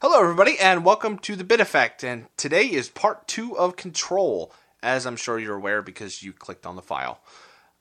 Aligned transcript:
Hello, 0.00 0.20
everybody, 0.22 0.56
and 0.60 0.84
welcome 0.84 1.18
to 1.18 1.34
the 1.34 1.42
Bit 1.42 1.58
Effect. 1.58 2.04
And 2.04 2.26
today 2.36 2.66
is 2.66 2.88
part 2.88 3.26
two 3.26 3.58
of 3.58 3.74
Control, 3.74 4.52
as 4.80 5.04
I'm 5.04 5.16
sure 5.16 5.40
you're 5.40 5.56
aware 5.56 5.82
because 5.82 6.22
you 6.22 6.32
clicked 6.32 6.66
on 6.66 6.76
the 6.76 6.82
file. 6.82 7.18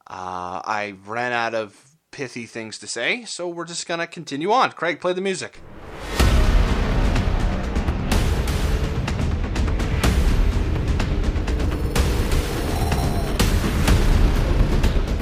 Uh, 0.08 0.66
I 0.66 0.96
ran 1.06 1.32
out 1.32 1.54
of 1.54 1.92
pithy 2.10 2.48
things 2.48 2.80
to 2.80 2.88
say, 2.88 3.24
so 3.26 3.48
we're 3.48 3.66
just 3.66 3.88
gonna 3.88 4.08
continue 4.08 4.52
on. 4.52 4.72
Craig, 4.72 5.00
play 5.00 5.14
the 5.14 5.22
music. 5.22 5.62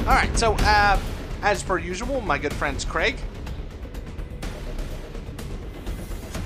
All 0.06 0.14
right, 0.14 0.30
so 0.38 0.54
uh, 0.60 0.98
as 1.42 1.62
per 1.62 1.76
usual, 1.76 2.22
my 2.22 2.38
good 2.38 2.54
friends 2.54 2.86
Craig. 2.86 3.18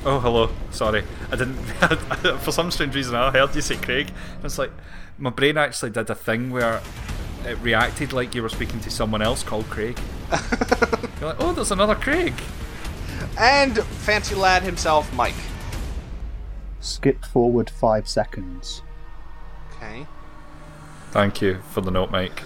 Oh, 0.02 0.18
hello. 0.18 0.48
Sorry, 0.70 1.04
I 1.30 1.36
didn't. 1.36 1.56
for 2.40 2.52
some 2.52 2.70
strange 2.70 2.94
reason, 2.94 3.14
I 3.14 3.30
heard 3.30 3.54
you 3.54 3.60
say 3.60 3.76
Craig. 3.76 4.10
It's 4.42 4.58
like 4.58 4.72
my 5.18 5.28
brain 5.28 5.58
actually 5.58 5.90
did 5.90 6.08
a 6.08 6.14
thing 6.14 6.50
where 6.50 6.80
it 7.44 7.58
reacted 7.58 8.14
like 8.14 8.34
you 8.34 8.42
were 8.42 8.48
speaking 8.48 8.80
to 8.80 8.90
someone 8.90 9.20
else 9.20 9.42
called 9.42 9.66
Craig. 9.66 9.98
You're 11.20 11.30
like, 11.30 11.40
oh, 11.40 11.52
there's 11.52 11.70
another 11.70 11.94
Craig. 11.94 12.32
And 13.38 13.78
fancy 13.78 14.34
lad 14.34 14.62
himself, 14.62 15.12
Mike. 15.12 15.34
Skip 16.80 17.22
forward 17.26 17.68
five 17.68 18.08
seconds. 18.08 18.80
Okay. 19.76 20.06
Thank 21.10 21.42
you 21.42 21.60
for 21.72 21.82
the 21.82 21.90
note, 21.90 22.10
Mike. 22.10 22.42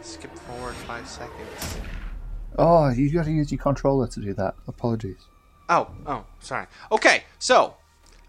Skip 0.00 0.36
forward 0.38 0.74
five 0.74 1.08
seconds. 1.08 1.78
Oh, 2.56 2.90
you've 2.90 3.14
got 3.14 3.24
to 3.24 3.32
use 3.32 3.50
your 3.50 3.58
controller 3.58 4.06
to 4.06 4.20
do 4.20 4.32
that. 4.34 4.54
Apologies. 4.68 5.26
Oh, 5.68 5.90
oh, 6.06 6.24
sorry. 6.40 6.66
Okay, 6.92 7.24
so 7.38 7.74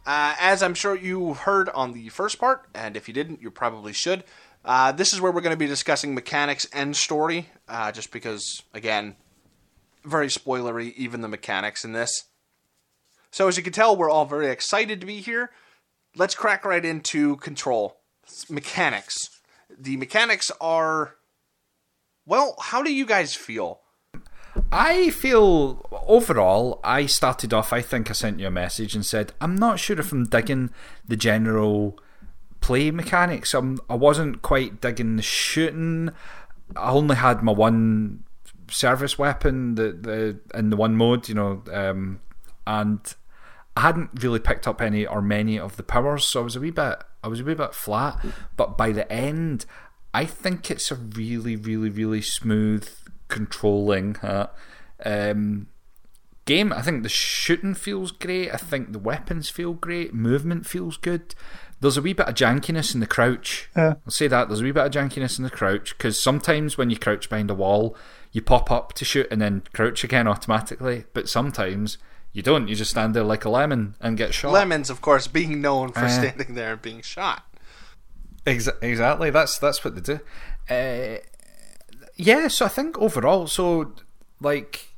uh, 0.06 0.36
as 0.40 0.64
I'm 0.64 0.74
sure 0.74 0.96
you 0.96 1.34
heard 1.34 1.70
on 1.70 1.94
the 1.94 2.10
first 2.10 2.40
part, 2.40 2.66
and 2.74 2.96
if 2.96 3.08
you 3.08 3.14
didn't, 3.14 3.42
you 3.42 3.52
probably 3.52 3.94
should. 3.94 4.24
Uh, 4.64 4.92
this 4.92 5.14
is 5.14 5.22
where 5.22 5.32
we're 5.32 5.42
going 5.42 5.54
to 5.54 5.58
be 5.58 5.68
discussing 5.68 6.16
mechanics 6.16 6.66
and 6.74 6.96
story, 6.96 7.50
uh, 7.68 7.92
just 7.92 8.12
because, 8.12 8.64
again, 8.74 9.16
very 10.04 10.28
spoilery, 10.28 10.94
even 10.96 11.22
the 11.22 11.28
mechanics 11.28 11.84
in 11.84 11.92
this. 11.92 12.10
So, 13.32 13.48
as 13.48 13.58
you 13.58 13.64
can 13.64 13.74
tell, 13.74 13.96
we're 13.96 14.10
all 14.10 14.26
very 14.26 14.48
excited 14.48 15.02
to 15.02 15.08
be 15.08 15.20
here. 15.20 15.52
Let's 16.16 16.36
crack 16.36 16.66
right 16.66 16.84
into 16.84 17.36
control. 17.38 17.98
Mechanics. 18.50 19.16
The 19.78 19.98
mechanics 19.98 20.50
are. 20.62 21.16
Well, 22.26 22.56
how 22.60 22.82
do 22.82 22.94
you 22.94 23.06
guys 23.06 23.36
feel? 23.36 23.82
I 24.72 25.10
feel 25.10 25.86
overall, 26.08 26.80
I 26.84 27.06
started 27.06 27.54
off. 27.54 27.74
I 27.74 27.82
think 27.82 28.10
I 28.10 28.14
sent 28.14 28.40
you 28.40 28.48
a 28.48 28.52
message 28.52 28.96
and 28.96 29.06
said 29.06 29.34
I'm 29.42 29.56
not 29.56 29.80
sure 29.80 30.00
if 30.00 30.12
I'm 30.12 30.26
digging 30.26 30.72
the 31.08 31.18
general 31.18 32.00
play 32.62 32.92
mechanics. 32.92 33.54
I'm, 33.54 33.80
I 33.90 33.96
wasn't 33.96 34.42
quite 34.42 34.82
digging 34.82 35.18
the 35.18 35.22
shooting. 35.22 36.12
I 36.76 36.92
only 36.92 37.16
had 37.16 37.44
my 37.44 37.52
one 37.52 38.24
service 38.68 39.20
weapon, 39.20 39.76
the 39.76 39.92
the 39.92 40.58
in 40.58 40.70
the 40.70 40.78
one 40.78 40.96
mode, 40.96 41.30
you 41.30 41.36
know, 41.36 41.64
um, 41.72 42.20
and 42.66 43.16
I 43.78 43.82
hadn't 43.82 44.24
really 44.24 44.40
picked 44.40 44.68
up 44.68 44.82
any 44.82 45.06
or 45.06 45.22
many 45.22 45.60
of 45.60 45.78
the 45.78 45.84
powers, 45.84 46.26
so 46.26 46.42
I 46.42 46.44
was 46.44 46.56
a 46.56 46.60
wee 46.60 46.72
bit 46.72 47.04
I 47.24 47.28
was 47.28 47.42
a 47.42 47.44
wee 47.44 47.54
bit 47.54 47.74
flat. 47.74 48.24
But 48.58 48.78
by 48.78 48.92
the 48.92 49.12
end, 49.12 49.66
I 50.14 50.26
think 50.26 50.72
it's 50.72 50.92
a 50.92 50.96
really, 50.96 51.56
really, 51.56 51.90
really 51.90 52.22
smooth 52.22 52.90
controlling 53.28 54.18
uh, 54.18 54.48
um, 55.06 55.68
game. 56.46 56.72
I 56.74 56.82
think 56.82 57.04
the 57.04 57.10
shooting 57.10 57.74
feels 57.74 58.12
great. 58.12 58.54
I 58.54 58.58
think 58.58 58.92
the 58.92 59.00
weapons 59.00 59.50
feel 59.50 59.74
great. 59.74 60.14
Movement 60.14 60.66
feels 60.66 60.98
good. 60.98 61.36
There's 61.82 61.98
a 61.98 62.02
wee 62.02 62.14
bit 62.14 62.28
of 62.28 62.36
jankiness 62.36 62.94
in 62.94 63.02
the 63.02 63.08
crouch. 63.08 63.70
Yeah. 63.76 63.96
I'll 64.06 64.12
say 64.12 64.28
that. 64.28 64.48
There's 64.48 64.62
a 64.62 64.64
wee 64.64 64.72
bit 64.72 64.86
of 64.86 64.92
jankiness 64.92 65.38
in 65.38 65.44
the 65.44 65.50
crouch 65.50 65.96
because 65.98 66.22
sometimes 66.22 66.78
when 66.78 66.90
you 66.90 66.98
crouch 66.98 67.30
behind 67.30 67.52
a 67.52 67.56
wall, 67.56 67.96
you 68.32 68.42
pop 68.42 68.72
up 68.72 68.94
to 68.94 69.06
shoot 69.06 69.28
and 69.30 69.42
then 69.42 69.64
crouch 69.74 70.04
again 70.04 70.28
automatically. 70.28 71.04
But 71.14 71.28
sometimes 71.30 71.98
you 72.32 72.42
don't. 72.42 72.68
You 72.70 72.76
just 72.76 72.92
stand 72.92 73.14
there 73.14 73.24
like 73.24 73.44
a 73.46 73.50
lemon 73.50 73.96
and 74.00 74.18
get 74.18 74.34
shot. 74.34 74.54
Lemons, 74.54 74.90
of 74.90 75.02
course, 75.02 75.28
being 75.28 75.62
known 75.62 75.92
for 75.92 76.00
Uh. 76.06 76.10
standing 76.10 76.56
there 76.56 76.74
and 76.74 76.82
being 76.82 77.02
shot. 77.02 77.44
Ex- 78.46 78.70
exactly. 78.82 79.30
That's 79.30 79.58
that's 79.60 79.84
what 79.84 79.96
they 79.96 80.02
do. 80.02 80.20
Uh, 80.70 81.18
yeah. 82.16 82.48
So 82.48 82.66
I 82.66 82.70
think 82.70 82.98
overall, 82.98 83.48
so 83.48 83.94
like, 84.42 84.96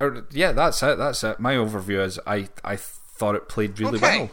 or 0.00 0.26
yeah, 0.30 0.52
that's 0.52 0.82
it. 0.82 0.98
That's 0.98 1.22
it. 1.24 1.40
My 1.40 1.54
overview 1.54 2.04
is 2.04 2.18
I 2.26 2.48
I 2.64 2.76
thought 2.76 3.34
it 3.34 3.48
played 3.48 3.78
really 3.78 3.98
Okay. 3.98 4.18
well. 4.18 4.30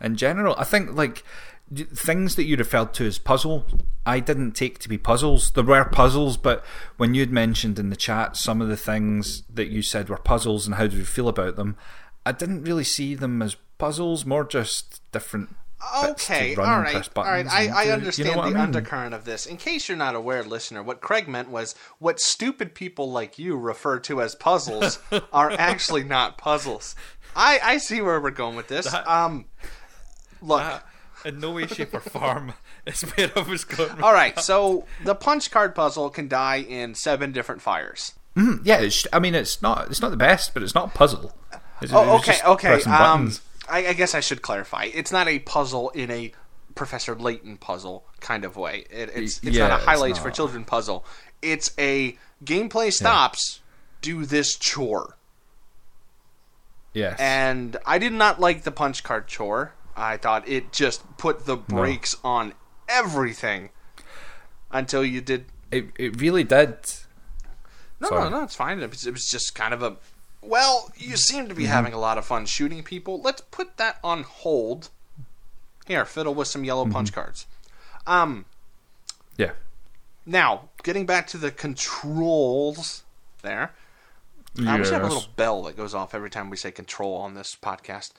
In 0.00 0.16
general, 0.16 0.54
I 0.58 0.64
think 0.64 0.94
like 0.94 1.24
things 1.92 2.36
that 2.36 2.44
you 2.44 2.56
referred 2.56 2.94
to 2.94 3.06
as 3.06 3.18
puzzle, 3.18 3.66
I 4.06 4.20
didn't 4.20 4.52
take 4.52 4.78
to 4.78 4.88
be 4.88 4.96
puzzles. 4.96 5.50
There 5.50 5.64
were 5.64 5.84
puzzles, 5.84 6.36
but 6.36 6.64
when 6.96 7.14
you'd 7.14 7.30
mentioned 7.32 7.78
in 7.78 7.90
the 7.90 7.96
chat 7.96 8.36
some 8.36 8.62
of 8.62 8.68
the 8.68 8.76
things 8.76 9.42
that 9.52 9.68
you 9.68 9.82
said 9.82 10.08
were 10.08 10.16
puzzles 10.18 10.66
and 10.66 10.76
how 10.76 10.86
do 10.86 10.96
you 10.96 11.04
feel 11.04 11.28
about 11.28 11.56
them, 11.56 11.76
I 12.24 12.32
didn't 12.32 12.62
really 12.62 12.84
see 12.84 13.14
them 13.14 13.42
as 13.42 13.56
puzzles. 13.76 14.24
More 14.24 14.44
just 14.44 15.02
different. 15.12 15.54
Okay, 16.04 16.56
all 16.56 16.64
right, 16.80 17.08
all 17.16 17.24
right. 17.24 17.46
I, 17.46 17.68
I 17.68 17.90
understand 17.90 18.28
you 18.30 18.34
know 18.34 18.42
the 18.42 18.48
I 18.48 18.50
mean? 18.50 18.56
undercurrent 18.58 19.14
of 19.14 19.24
this. 19.24 19.46
In 19.46 19.56
case 19.56 19.88
you're 19.88 19.96
not 19.96 20.14
aware, 20.16 20.42
listener, 20.42 20.82
what 20.82 21.00
Craig 21.00 21.28
meant 21.28 21.50
was 21.50 21.74
what 21.98 22.18
stupid 22.20 22.74
people 22.74 23.10
like 23.12 23.38
you 23.38 23.56
refer 23.56 23.98
to 24.00 24.20
as 24.20 24.34
puzzles 24.34 24.98
are 25.32 25.50
actually 25.52 26.02
not 26.04 26.36
puzzles. 26.36 26.96
I, 27.36 27.60
I 27.62 27.78
see 27.78 28.00
where 28.00 28.20
we're 28.20 28.30
going 28.32 28.56
with 28.56 28.66
this. 28.68 28.92
Um, 28.92 29.44
look, 30.42 30.60
That, 30.60 30.84
in 31.24 31.38
no 31.38 31.52
way, 31.52 31.66
shape, 31.68 31.94
or 31.94 32.00
form 32.00 32.54
is 32.86 33.02
where 33.02 33.30
I 33.36 33.42
was 33.42 33.64
going. 33.64 34.02
all 34.02 34.12
right. 34.12 34.38
So 34.40 34.84
the 35.04 35.14
punch 35.14 35.50
card 35.52 35.74
puzzle 35.76 36.10
can 36.10 36.26
die 36.26 36.56
in 36.56 36.94
seven 36.96 37.30
different 37.32 37.62
fires. 37.62 38.14
Yeah, 38.62 38.80
it's, 38.80 39.04
I 39.12 39.18
mean, 39.18 39.34
it's 39.34 39.60
not 39.62 39.88
it's 39.88 40.00
not 40.00 40.10
the 40.12 40.16
best, 40.16 40.54
but 40.54 40.62
it's 40.62 40.74
not 40.74 40.88
a 40.88 40.90
puzzle. 40.96 41.34
It's, 41.82 41.92
Oh, 41.92 42.16
okay, 42.18 42.36
okay. 42.44 42.68
pressing 42.68 42.92
Um, 42.92 42.98
buttons. 42.98 43.40
I, 43.70 43.88
I 43.88 43.92
guess 43.92 44.14
I 44.14 44.20
should 44.20 44.42
clarify. 44.42 44.84
It's 44.92 45.12
not 45.12 45.28
a 45.28 45.38
puzzle 45.40 45.90
in 45.90 46.10
a 46.10 46.32
Professor 46.74 47.14
Layton 47.14 47.56
puzzle 47.56 48.04
kind 48.20 48.44
of 48.44 48.56
way. 48.56 48.84
It, 48.90 49.10
it's 49.14 49.38
it's 49.42 49.56
yeah, 49.56 49.68
not 49.68 49.80
a 49.82 49.84
highlights 49.84 50.18
for 50.18 50.30
children 50.30 50.64
puzzle. 50.64 51.04
It's 51.42 51.72
a 51.78 52.16
gameplay 52.44 52.92
stops. 52.92 53.60
Do 54.00 54.24
this 54.24 54.56
chore. 54.56 55.16
yes, 56.92 57.18
And 57.18 57.76
I 57.84 57.98
did 57.98 58.12
not 58.12 58.38
like 58.40 58.62
the 58.62 58.70
punch 58.70 59.02
card 59.02 59.26
chore. 59.26 59.74
I 59.96 60.16
thought 60.16 60.48
it 60.48 60.72
just 60.72 61.02
put 61.16 61.46
the 61.46 61.56
brakes 61.56 62.16
on 62.22 62.54
everything 62.88 63.70
until 64.70 65.04
you 65.04 65.20
did. 65.20 65.46
it 65.72 65.86
it 65.98 66.20
really 66.20 66.44
did. 66.44 66.76
No, 68.00 68.08
Sorry. 68.08 68.30
no, 68.30 68.38
no, 68.38 68.44
it's 68.44 68.54
fine. 68.54 68.78
It 68.80 68.90
was, 68.90 69.04
it 69.04 69.12
was 69.12 69.28
just 69.28 69.56
kind 69.56 69.74
of 69.74 69.82
a. 69.82 69.96
Well, 70.42 70.90
you 70.96 71.16
seem 71.16 71.44
to 71.48 71.50
Mm-hmm. 71.54 71.58
be 71.58 71.66
having 71.66 71.92
a 71.92 71.98
lot 71.98 72.18
of 72.18 72.24
fun 72.24 72.46
shooting 72.46 72.82
people. 72.82 73.20
Let's 73.20 73.40
put 73.40 73.76
that 73.76 73.98
on 74.04 74.22
hold. 74.22 74.90
Here, 75.86 76.04
fiddle 76.04 76.34
with 76.34 76.48
some 76.48 76.64
yellow 76.64 76.84
Mm-hmm. 76.84 76.92
punch 76.92 77.12
cards. 77.12 77.46
Um, 78.06 78.44
Yeah, 79.36 79.52
now 80.24 80.68
getting 80.82 81.06
back 81.06 81.26
to 81.28 81.38
the 81.38 81.50
controls. 81.50 83.02
There, 83.42 83.72
I 84.66 84.78
wish 84.78 84.90
I 84.90 84.94
had 84.94 85.02
a 85.02 85.06
little 85.06 85.28
bell 85.36 85.62
that 85.64 85.76
goes 85.76 85.94
off 85.94 86.14
every 86.14 86.30
time 86.30 86.50
we 86.50 86.56
say 86.56 86.70
control 86.70 87.14
on 87.16 87.34
this 87.34 87.56
podcast. 87.60 88.12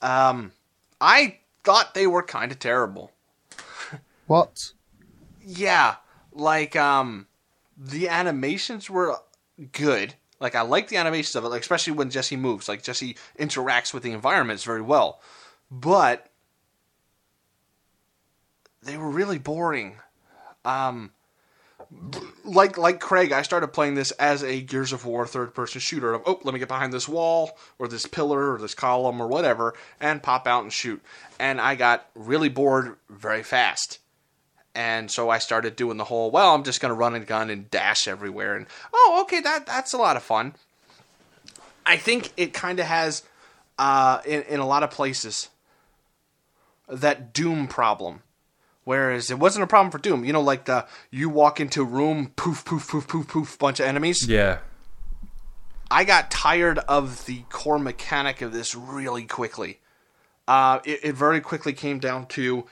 Um, 0.00 0.52
I 1.00 1.38
thought 1.64 1.94
they 1.94 2.06
were 2.06 2.22
kind 2.22 2.50
of 2.52 2.58
terrible. 2.58 3.10
What? 4.26 4.72
Yeah, 5.44 5.96
like 6.32 6.74
um, 6.76 7.26
the 7.76 8.08
animations 8.08 8.88
were 8.88 9.16
good. 9.72 10.14
Like 10.40 10.54
I 10.54 10.62
like 10.62 10.88
the 10.88 10.96
animations 10.96 11.36
of 11.36 11.44
it, 11.44 11.48
like 11.48 11.62
especially 11.62 11.94
when 11.94 12.10
Jesse 12.10 12.36
moves. 12.36 12.68
Like 12.68 12.82
Jesse 12.82 13.16
interacts 13.38 13.94
with 13.94 14.02
the 14.02 14.12
environments 14.12 14.64
very 14.64 14.82
well, 14.82 15.20
but 15.70 16.28
they 18.82 18.96
were 18.96 19.10
really 19.10 19.38
boring. 19.38 19.96
Um, 20.64 21.12
like 22.44 22.76
like 22.78 23.00
Craig, 23.00 23.32
I 23.32 23.42
started 23.42 23.68
playing 23.68 23.94
this 23.94 24.10
as 24.12 24.42
a 24.42 24.60
Gears 24.60 24.92
of 24.92 25.04
War 25.04 25.26
third 25.26 25.54
person 25.54 25.80
shooter. 25.80 26.14
Of 26.14 26.22
oh, 26.26 26.40
let 26.42 26.52
me 26.52 26.58
get 26.58 26.68
behind 26.68 26.92
this 26.92 27.08
wall 27.08 27.56
or 27.78 27.88
this 27.88 28.06
pillar 28.06 28.52
or 28.52 28.58
this 28.58 28.74
column 28.74 29.20
or 29.20 29.28
whatever, 29.28 29.74
and 30.00 30.22
pop 30.22 30.46
out 30.46 30.62
and 30.62 30.72
shoot. 30.72 31.02
And 31.38 31.60
I 31.60 31.74
got 31.74 32.06
really 32.14 32.48
bored 32.48 32.96
very 33.08 33.42
fast. 33.42 33.98
And 34.74 35.10
so 35.10 35.30
I 35.30 35.38
started 35.38 35.76
doing 35.76 35.98
the 35.98 36.04
whole, 36.04 36.30
well, 36.30 36.54
I'm 36.54 36.64
just 36.64 36.80
going 36.80 36.90
to 36.90 36.96
run 36.96 37.14
and 37.14 37.26
gun 37.26 37.48
and 37.48 37.70
dash 37.70 38.08
everywhere. 38.08 38.56
And 38.56 38.66
oh, 38.92 39.20
okay, 39.22 39.40
that 39.40 39.66
that's 39.66 39.92
a 39.92 39.98
lot 39.98 40.16
of 40.16 40.22
fun. 40.22 40.54
I 41.86 41.96
think 41.96 42.32
it 42.36 42.52
kind 42.52 42.80
of 42.80 42.86
has, 42.86 43.22
uh, 43.78 44.20
in 44.26 44.42
in 44.42 44.60
a 44.60 44.66
lot 44.66 44.82
of 44.82 44.90
places, 44.90 45.48
that 46.88 47.32
Doom 47.32 47.68
problem. 47.68 48.22
Whereas 48.84 49.30
it 49.30 49.38
wasn't 49.38 49.64
a 49.64 49.66
problem 49.66 49.90
for 49.90 49.98
Doom. 49.98 50.24
You 50.24 50.32
know, 50.32 50.42
like 50.42 50.66
the 50.66 50.86
you 51.10 51.28
walk 51.30 51.60
into 51.60 51.82
a 51.82 51.86
room, 51.86 52.32
poof, 52.36 52.64
poof, 52.64 52.88
poof, 52.88 53.08
poof, 53.08 53.28
poof, 53.28 53.58
bunch 53.58 53.80
of 53.80 53.86
enemies. 53.86 54.26
yeah, 54.26 54.58
I 55.90 56.04
got 56.04 56.30
tired 56.30 56.78
of 56.80 57.24
the 57.26 57.44
core 57.50 57.78
mechanic 57.78 58.42
of 58.42 58.52
this 58.52 58.74
really 58.74 59.24
quickly. 59.24 59.80
Uh, 60.46 60.80
it, 60.84 61.00
it 61.02 61.14
very 61.14 61.40
quickly 61.40 61.72
came 61.72 61.98
down 61.98 62.26
to 62.26 62.66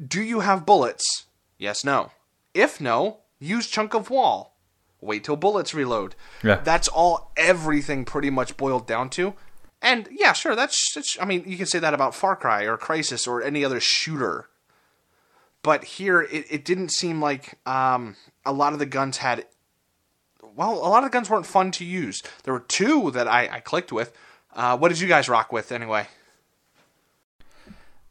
do 0.00 0.22
you 0.22 0.40
have 0.40 0.66
bullets? 0.66 1.24
Yes, 1.58 1.84
no. 1.84 2.12
If 2.54 2.80
no, 2.80 3.18
use 3.38 3.68
chunk 3.68 3.94
of 3.94 4.10
wall. 4.10 4.56
Wait 5.00 5.24
till 5.24 5.36
bullets 5.36 5.74
reload. 5.74 6.14
Yeah. 6.44 6.56
That's 6.56 6.88
all 6.88 7.32
everything 7.36 8.04
pretty 8.04 8.30
much 8.30 8.56
boiled 8.56 8.86
down 8.86 9.10
to. 9.10 9.34
And 9.80 10.08
yeah, 10.12 10.32
sure, 10.32 10.54
that's, 10.54 10.92
that's 10.94 11.18
I 11.20 11.24
mean, 11.24 11.42
you 11.44 11.56
can 11.56 11.66
say 11.66 11.80
that 11.80 11.92
about 11.92 12.14
Far 12.14 12.36
Cry 12.36 12.62
or 12.62 12.78
Crysis 12.78 13.26
or 13.26 13.42
any 13.42 13.64
other 13.64 13.80
shooter. 13.80 14.48
But 15.62 15.84
here, 15.84 16.22
it, 16.22 16.46
it 16.48 16.64
didn't 16.64 16.90
seem 16.90 17.20
like 17.20 17.58
um, 17.66 18.16
a 18.44 18.52
lot 18.52 18.72
of 18.72 18.78
the 18.78 18.86
guns 18.86 19.18
had. 19.18 19.46
Well, 20.54 20.72
a 20.72 20.88
lot 20.88 20.98
of 20.98 21.10
the 21.10 21.12
guns 21.12 21.30
weren't 21.30 21.46
fun 21.46 21.70
to 21.72 21.84
use. 21.84 22.22
There 22.44 22.54
were 22.54 22.60
two 22.60 23.10
that 23.12 23.26
I, 23.26 23.48
I 23.48 23.60
clicked 23.60 23.92
with. 23.92 24.12
Uh, 24.52 24.76
what 24.76 24.88
did 24.88 25.00
you 25.00 25.08
guys 25.08 25.28
rock 25.28 25.52
with 25.52 25.72
anyway? 25.72 26.06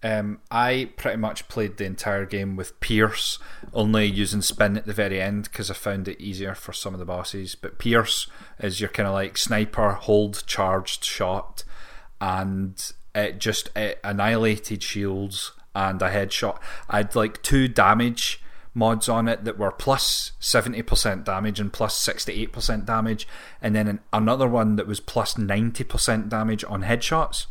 Um, 0.04 0.40
I 0.50 0.90
pretty 0.98 1.18
much 1.18 1.48
played 1.48 1.78
the 1.78 1.86
entire 1.86 2.26
game 2.26 2.56
with 2.56 2.80
Pierce, 2.80 3.38
only 3.74 4.06
using 4.06 4.42
spin 4.42 4.76
at 4.76 4.88
the 4.88 4.94
very 4.94 5.22
end 5.22 5.44
because 5.44 5.70
I 5.70 5.76
found 5.76 6.08
it 6.08 6.20
easier 6.20 6.56
for 6.56 6.74
some 6.74 6.94
of 6.94 7.00
the 7.00 7.06
bosses. 7.06 7.56
But 7.56 7.78
Pierce 7.78 8.28
is 8.60 8.80
your 8.80 8.90
kind 8.90 9.08
of 9.08 9.14
like 9.14 9.38
sniper, 9.38 9.92
hold, 9.92 10.44
charged 10.48 11.04
shot, 11.04 11.64
and 12.20 12.92
it 13.14 13.40
just 13.40 13.70
it 13.76 14.00
annihilated 14.04 14.82
shields 14.82 15.52
and 15.76 16.02
a 16.02 16.10
headshot. 16.10 16.60
I 16.90 16.98
had 16.98 17.16
like 17.16 17.42
two 17.44 17.68
damage 17.68 18.42
mods 18.74 19.10
on 19.10 19.28
it 19.28 19.44
that 19.44 19.58
were 19.58 19.72
plus 19.72 20.32
70% 20.40 21.24
damage 21.26 21.60
and 21.60 21.72
plus 21.72 22.08
68% 22.08 22.86
damage, 22.86 23.28
and 23.62 23.76
then 23.76 23.88
an, 23.88 24.00
another 24.14 24.48
one 24.48 24.78
that 24.78 24.88
was 24.88 25.00
plus 25.00 25.36
90% 25.36 26.30
damage 26.30 26.64
on 26.64 26.84
headshots. 26.84 27.48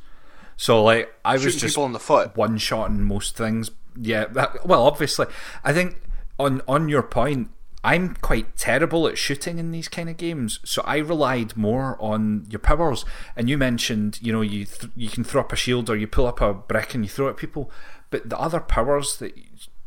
So 0.61 0.85
like 0.85 1.11
I 1.25 1.33
was 1.33 1.43
Shooting 1.43 1.59
just 1.59 1.75
people 1.75 1.87
in 1.87 1.93
the 1.93 1.99
foot. 1.99 2.37
one 2.37 2.59
shot 2.59 2.91
in 2.91 3.03
most 3.03 3.35
things. 3.35 3.71
Yeah, 3.99 4.27
that, 4.27 4.67
well, 4.67 4.87
obviously, 4.87 5.25
I 5.65 5.73
think 5.73 6.03
on 6.39 6.61
on 6.69 6.91
your 6.91 7.03
point, 7.03 7.49
I'm 7.83 8.15
quite 8.17 8.59
terrible 8.59 9.09
at 9.09 9.17
shooting 9.17 9.59
in 9.59 9.71
these 9.71 9.89
kind 9.89 10.11
of 10.11 10.19
games, 10.19 10.61
so 10.63 10.83
I 10.85 10.99
relied 10.99 11.57
more 11.57 11.97
on 11.99 12.47
your 12.51 12.59
powers. 12.59 13.07
And 13.37 13.49
you 13.49 13.57
mentioned, 13.57 14.19
you 14.21 14.35
know, 14.35 14.43
you 14.43 14.67
th- 14.67 14.93
you 14.95 15.09
can 15.09 15.25
throw 15.25 15.41
up 15.41 15.51
a 15.51 15.57
shield 15.57 15.89
or 15.89 15.97
you 15.97 16.07
pull 16.07 16.27
up 16.27 16.43
a 16.43 16.53
brick 16.53 16.95
and 16.95 17.03
you 17.07 17.09
throw 17.09 17.29
it 17.29 17.31
at 17.31 17.37
people, 17.39 17.71
but 18.11 18.29
the 18.29 18.39
other 18.39 18.61
powers 18.61 19.17
that 19.17 19.33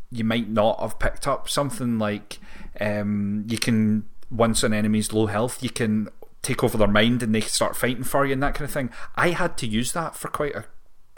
you 0.09 0.23
might 0.23 0.49
not 0.49 0.79
have 0.79 0.97
picked 0.97 1.27
up, 1.27 1.47
something 1.47 1.99
like 1.99 2.39
um, 2.81 3.45
you 3.47 3.59
can 3.59 4.09
once 4.31 4.63
an 4.63 4.73
enemy's 4.73 5.13
low 5.13 5.27
health, 5.27 5.61
you 5.61 5.69
can 5.69 6.09
take 6.43 6.63
over 6.63 6.77
their 6.77 6.87
mind 6.87 7.23
and 7.23 7.33
they 7.33 7.41
start 7.41 7.75
fighting 7.75 8.03
for 8.03 8.25
you 8.25 8.33
and 8.33 8.43
that 8.43 8.53
kind 8.53 8.65
of 8.65 8.71
thing. 8.71 8.91
I 9.15 9.29
had 9.29 9.57
to 9.57 9.67
use 9.67 9.93
that 9.93 10.15
for 10.15 10.27
quite 10.27 10.55
a 10.55 10.65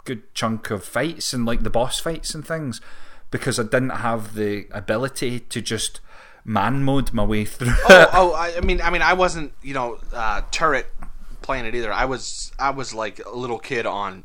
good 0.04 0.32
chunk 0.34 0.70
of 0.70 0.84
fights 0.84 1.34
and 1.34 1.44
like 1.44 1.62
the 1.62 1.70
boss 1.70 1.98
fights 1.98 2.34
and 2.34 2.46
things 2.46 2.80
because 3.30 3.58
I 3.58 3.64
didn't 3.64 3.90
have 3.90 4.34
the 4.34 4.66
ability 4.70 5.40
to 5.40 5.60
just 5.60 6.00
man 6.44 6.84
mode 6.84 7.12
my 7.12 7.24
way 7.24 7.44
through. 7.44 7.74
oh, 7.88 8.10
oh, 8.12 8.32
I 8.36 8.56
I 8.56 8.60
mean, 8.60 8.80
I 8.80 8.90
mean, 8.90 9.02
I 9.02 9.12
wasn't, 9.12 9.52
you 9.62 9.74
know, 9.74 9.98
uh, 10.12 10.42
turret 10.50 10.86
playing 11.42 11.66
it 11.66 11.74
either. 11.74 11.92
I 11.92 12.04
was, 12.04 12.52
I 12.58 12.70
was 12.70 12.94
like 12.94 13.20
a 13.24 13.36
little 13.36 13.58
kid 13.58 13.84
on 13.84 14.24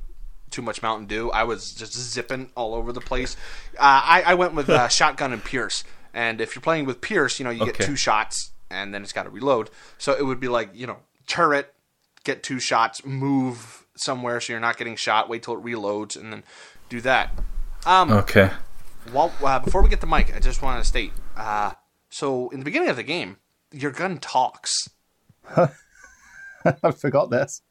too 0.51 0.61
much 0.61 0.83
Mountain 0.83 1.07
Dew. 1.07 1.31
I 1.31 1.43
was 1.43 1.73
just 1.73 1.93
zipping 1.93 2.51
all 2.55 2.75
over 2.75 2.93
the 2.93 3.01
place. 3.01 3.35
Uh, 3.73 4.01
I, 4.03 4.23
I 4.27 4.33
went 4.35 4.53
with 4.53 4.69
uh, 4.69 4.87
shotgun 4.89 5.33
and 5.33 5.43
Pierce, 5.43 5.83
and 6.13 6.39
if 6.39 6.55
you're 6.55 6.61
playing 6.61 6.85
with 6.85 7.01
Pierce, 7.01 7.39
you 7.39 7.45
know, 7.45 7.51
you 7.51 7.65
get 7.65 7.79
two 7.79 7.95
shots, 7.95 8.51
and 8.71 8.93
then 8.93 9.03
it's 9.03 9.13
got 9.13 9.23
to 9.23 9.29
reload. 9.29 9.69
So 9.97 10.13
it 10.13 10.23
would 10.25 10.39
be 10.39 10.47
like, 10.47 10.69
you 10.73 10.87
know, 10.87 10.97
turret, 11.27 11.73
get 12.23 12.41
two 12.43 12.59
shots, 12.59 13.03
move 13.05 13.85
somewhere 13.95 14.39
so 14.39 14.53
you're 14.53 14.59
not 14.59 14.77
getting 14.77 14.95
shot, 14.95 15.29
wait 15.29 15.43
till 15.43 15.55
it 15.55 15.63
reloads, 15.63 16.15
and 16.19 16.31
then 16.31 16.43
do 16.89 17.01
that. 17.01 17.31
Um, 17.85 18.11
okay. 18.11 18.49
while, 19.11 19.31
uh, 19.43 19.59
before 19.59 19.81
we 19.83 19.89
get 19.89 20.01
to 20.01 20.07
Mike, 20.07 20.35
I 20.35 20.39
just 20.39 20.61
wanted 20.61 20.79
to 20.79 20.85
state. 20.87 21.11
Uh, 21.35 21.71
so 22.09 22.49
in 22.49 22.59
the 22.59 22.65
beginning 22.65 22.89
of 22.89 22.95
the 22.95 23.03
game, 23.03 23.37
your 23.71 23.91
gun 23.91 24.17
talks. 24.17 24.89
I 25.55 26.91
forgot 26.91 27.29
this. 27.29 27.61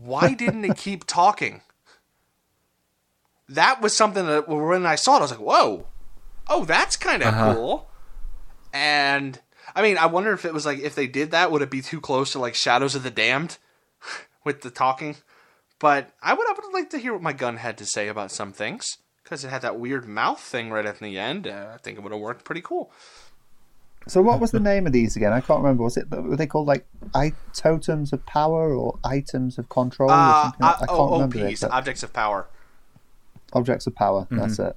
Why 0.00 0.34
didn't 0.34 0.64
it 0.64 0.76
keep 0.76 1.04
talking? 1.06 1.60
That 3.48 3.80
was 3.82 3.96
something 3.96 4.26
that 4.26 4.48
when 4.48 4.86
I 4.86 4.94
saw 4.94 5.16
it, 5.16 5.18
I 5.18 5.22
was 5.22 5.30
like, 5.30 5.40
"Whoa, 5.40 5.86
oh, 6.48 6.64
that's 6.64 6.96
kind 6.96 7.22
of 7.22 7.28
Uh-huh. 7.28 7.54
cool." 7.54 7.90
And 8.72 9.38
I 9.74 9.82
mean, 9.82 9.96
I 9.98 10.06
wonder 10.06 10.32
if 10.32 10.44
it 10.44 10.52
was 10.54 10.66
like 10.66 10.78
if 10.80 10.94
they 10.94 11.06
did 11.06 11.30
that, 11.30 11.50
would 11.50 11.62
it 11.62 11.70
be 11.70 11.80
too 11.82 12.00
close 12.00 12.32
to 12.32 12.38
like 12.38 12.54
Shadows 12.54 12.94
of 12.94 13.02
the 13.02 13.10
Damned 13.10 13.58
with 14.44 14.60
the 14.62 14.70
talking? 14.70 15.16
But 15.78 16.10
I 16.22 16.34
would, 16.34 16.46
I 16.46 16.52
would 16.52 16.72
like 16.72 16.90
to 16.90 16.98
hear 16.98 17.12
what 17.12 17.22
my 17.22 17.32
gun 17.32 17.56
had 17.56 17.76
to 17.78 17.86
say 17.86 18.06
about 18.08 18.30
some 18.30 18.52
things 18.52 18.98
because 19.24 19.44
it 19.44 19.48
had 19.48 19.62
that 19.62 19.78
weird 19.80 20.06
mouth 20.06 20.40
thing 20.40 20.70
right 20.70 20.86
at 20.86 21.00
the 21.00 21.18
end. 21.18 21.46
Uh, 21.48 21.72
I 21.74 21.78
think 21.78 21.98
it 21.98 22.02
would 22.02 22.12
have 22.12 22.20
worked 22.20 22.44
pretty 22.44 22.60
cool. 22.60 22.92
So, 24.08 24.20
what 24.20 24.40
was 24.40 24.50
the 24.50 24.60
name 24.60 24.86
of 24.86 24.92
these 24.92 25.14
again? 25.16 25.32
I 25.32 25.40
can't 25.40 25.60
remember. 25.60 25.84
Was 25.84 25.96
it 25.96 26.10
were 26.10 26.36
they 26.36 26.46
called 26.46 26.66
like 26.66 26.86
I- 27.14 27.32
totems 27.54 28.12
of 28.12 28.24
power 28.26 28.74
or 28.74 28.98
items 29.04 29.58
of 29.58 29.68
control? 29.68 30.10
or 30.10 30.14
Uh, 30.14 30.42
something? 30.42 30.60
like- 30.60 30.74
I 30.74 30.78
can't 30.86 30.90
oh, 30.90 31.12
remember 31.14 31.38
OPs, 31.46 31.62
it. 31.62 31.66
but 31.66 31.70
objects 31.72 32.02
of 32.02 32.12
power. 32.12 32.48
Objects 33.52 33.86
of 33.86 33.94
power. 33.94 34.26
That's 34.30 34.58
it. 34.58 34.76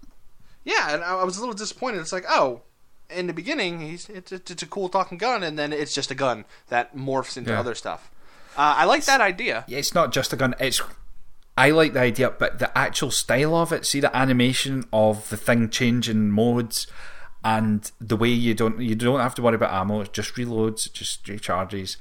Yeah, 0.63 0.93
and 0.93 1.03
I 1.03 1.15
I 1.19 1.23
was 1.23 1.37
a 1.37 1.39
little 1.39 1.55
disappointed. 1.55 2.01
It's 2.01 2.11
like, 2.11 2.25
oh, 2.29 2.61
in 3.09 3.27
the 3.27 3.33
beginning, 3.33 3.79
he's 3.81 4.09
it's, 4.09 4.31
it's 4.31 4.51
it's 4.51 4.63
a 4.63 4.67
cool 4.67 4.89
talking 4.89 5.17
gun, 5.17 5.43
and 5.43 5.57
then 5.59 5.71
it's 5.73 5.93
just 5.93 6.11
a 6.11 6.15
gun 6.15 6.45
that 6.69 6.95
morphs 6.95 7.37
into 7.37 7.51
Yeah. 7.51 7.59
other 7.59 7.75
stuff. 7.75 8.09
Uh, 8.57 8.75
I 8.77 8.85
like 8.85 9.05
that 9.05 9.21
idea. 9.21 9.65
Yeah, 9.67 9.79
it's 9.79 9.93
not 9.93 10.11
just 10.13 10.31
a 10.33 10.35
gun. 10.35 10.55
It's 10.59 10.81
I 11.57 11.69
like 11.71 11.93
the 11.93 12.01
idea, 12.01 12.31
but 12.31 12.59
the 12.59 12.75
actual 12.77 13.11
style 13.11 13.55
of 13.55 13.71
it. 13.71 13.85
See 13.85 13.99
the 13.99 14.15
animation 14.15 14.85
of 14.91 15.29
the 15.29 15.37
thing 15.37 15.69
changing 15.69 16.31
modes, 16.31 16.87
and 17.43 17.91
the 17.99 18.17
way 18.17 18.29
you 18.29 18.53
don't 18.53 18.79
you 18.81 18.95
don't 18.95 19.19
have 19.19 19.35
to 19.35 19.41
worry 19.41 19.55
about 19.55 19.73
ammo. 19.73 20.01
It 20.01 20.13
just 20.13 20.35
reloads, 20.35 20.85
it 20.87 20.93
just 20.93 21.25
recharges. 21.25 21.97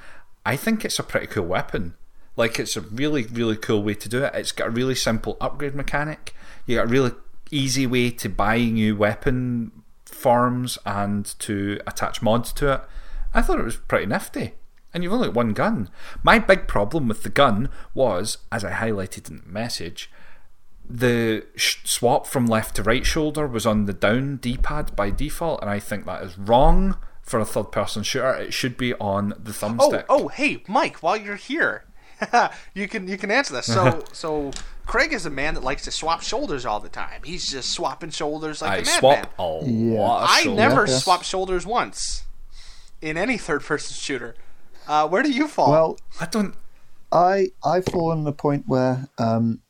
I 0.47 0.57
think 0.57 0.85
it's 0.85 0.99
a 0.99 1.03
pretty 1.03 1.27
cool 1.27 1.47
weapon. 1.47 1.95
Like 2.37 2.59
it's 2.59 2.77
a 2.77 2.81
really 2.81 3.25
really 3.25 3.57
cool 3.57 3.83
way 3.83 3.95
to 3.95 4.09
do 4.09 4.25
it. 4.25 4.35
It's 4.35 4.53
got 4.53 4.69
a 4.69 4.71
really 4.71 4.95
simple 4.97 5.37
upgrade 5.41 5.75
mechanic. 5.75 6.35
You 6.67 6.77
got 6.77 6.87
a 6.87 6.89
really 6.89 7.13
easy 7.51 7.87
way 7.87 8.11
to 8.11 8.29
buy 8.29 8.59
new 8.59 8.97
weapon 8.97 9.71
forms 10.15 10.79
and 10.87 11.27
to 11.41 11.81
attach 11.87 12.23
mods 12.23 12.53
to 12.55 12.73
it. 12.73 12.81
I 13.35 13.43
thought 13.43 13.59
it 13.59 13.65
was 13.65 13.77
pretty 13.77 14.07
nifty. 14.07 14.55
And 14.93 15.03
you've 15.03 15.13
only 15.13 15.27
got 15.27 15.35
one 15.35 15.53
gun. 15.53 15.91
My 16.23 16.39
big 16.39 16.69
problem 16.69 17.09
with 17.09 17.25
the 17.25 17.29
gun 17.29 17.69
was, 17.95 18.39
as 18.53 18.65
I 18.65 18.71
highlighted 18.71 19.29
in 19.29 19.39
the 19.39 19.49
message, 19.49 20.09
the 20.89 21.45
sh- 21.57 21.79
swap 21.85 22.27
from 22.27 22.47
left 22.47 22.77
to 22.77 22.83
right 22.83 23.05
shoulder 23.05 23.47
was 23.47 23.67
on 23.67 23.87
the 23.87 23.93
down 23.93 24.37
D 24.37 24.57
pad 24.57 24.95
by 24.95 25.11
default, 25.11 25.61
and 25.63 25.71
I 25.71 25.81
think 25.81 26.07
that 26.07 26.23
is 26.23 26.39
wrong 26.39 26.97
for 27.23 27.41
a 27.41 27.45
third 27.45 27.73
person 27.73 28.03
shooter. 28.03 28.35
It 28.35 28.55
should 28.55 28.77
be 28.77 28.95
on 28.95 29.31
the 29.31 29.51
thumbstick. 29.51 29.79
Oh, 29.81 29.91
thumbstick. 29.91 30.05
oh, 30.09 30.29
hey, 30.29 30.63
Mike, 30.69 31.03
while 31.03 31.17
you're 31.17 31.37
here, 31.37 31.85
you 32.75 32.87
can 32.87 33.09
you 33.09 33.17
can 33.19 33.31
answer 33.31 33.55
this. 33.55 33.67
So 33.67 34.05
so 34.13 34.53
Craig 34.87 35.13
is 35.13 35.25
a 35.27 35.31
man 35.31 35.55
that 35.55 35.65
likes 35.65 35.85
to 35.85 35.91
swap 35.91 36.23
shoulders 36.23 36.67
all 36.67 36.79
the 36.81 36.89
time. 36.89 37.23
He's 37.25 37.51
just 37.51 37.71
swapping 37.71 38.11
shoulders 38.11 38.61
like 38.63 38.71
I 38.71 38.77
a 38.77 38.85
madman. 38.85 38.99
swap 38.99 39.35
a 39.39 39.65
Yeah. 39.71 40.01
lot 40.01 40.23
of 40.25 40.29
I 40.31 40.55
never 40.55 40.87
Yes. 40.87 41.03
swapped 41.05 41.25
shoulders 41.25 41.65
once 41.67 42.25
in 43.01 43.17
any 43.17 43.39
third 43.39 43.63
person 43.63 43.95
shooter. 43.95 44.35
Uh, 44.87 45.09
where 45.09 45.23
do 45.23 45.31
you 45.31 45.49
fall? 45.49 45.71
Well, 45.71 45.99
I 46.21 46.27
don't. 46.27 46.55
I 47.11 47.49
I 47.65 47.81
fall 47.81 48.11
on 48.11 48.25
the 48.25 48.33
point 48.33 48.65
where 48.67 49.09
um, 49.19 49.63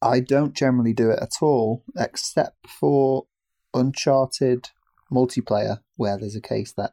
I 0.00 0.20
don't 0.20 0.54
generally 0.54 0.94
do 0.94 1.10
it 1.10 1.18
at 1.20 1.32
all, 1.42 1.82
except 1.96 2.66
for 2.68 3.26
Uncharted 3.74 4.70
multiplayer, 5.12 5.80
where 5.96 6.16
there's 6.16 6.36
a 6.36 6.40
case 6.40 6.72
that 6.72 6.92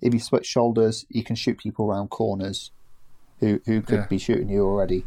if 0.00 0.12
you 0.14 0.20
switch 0.20 0.46
shoulders, 0.46 1.04
you 1.08 1.24
can 1.24 1.34
shoot 1.34 1.58
people 1.58 1.86
around 1.90 2.08
corners 2.10 2.70
who 3.40 3.60
who 3.66 3.80
could 3.82 4.00
Yeah. 4.00 4.06
be 4.06 4.18
shooting 4.18 4.48
you 4.48 4.62
already. 4.64 5.06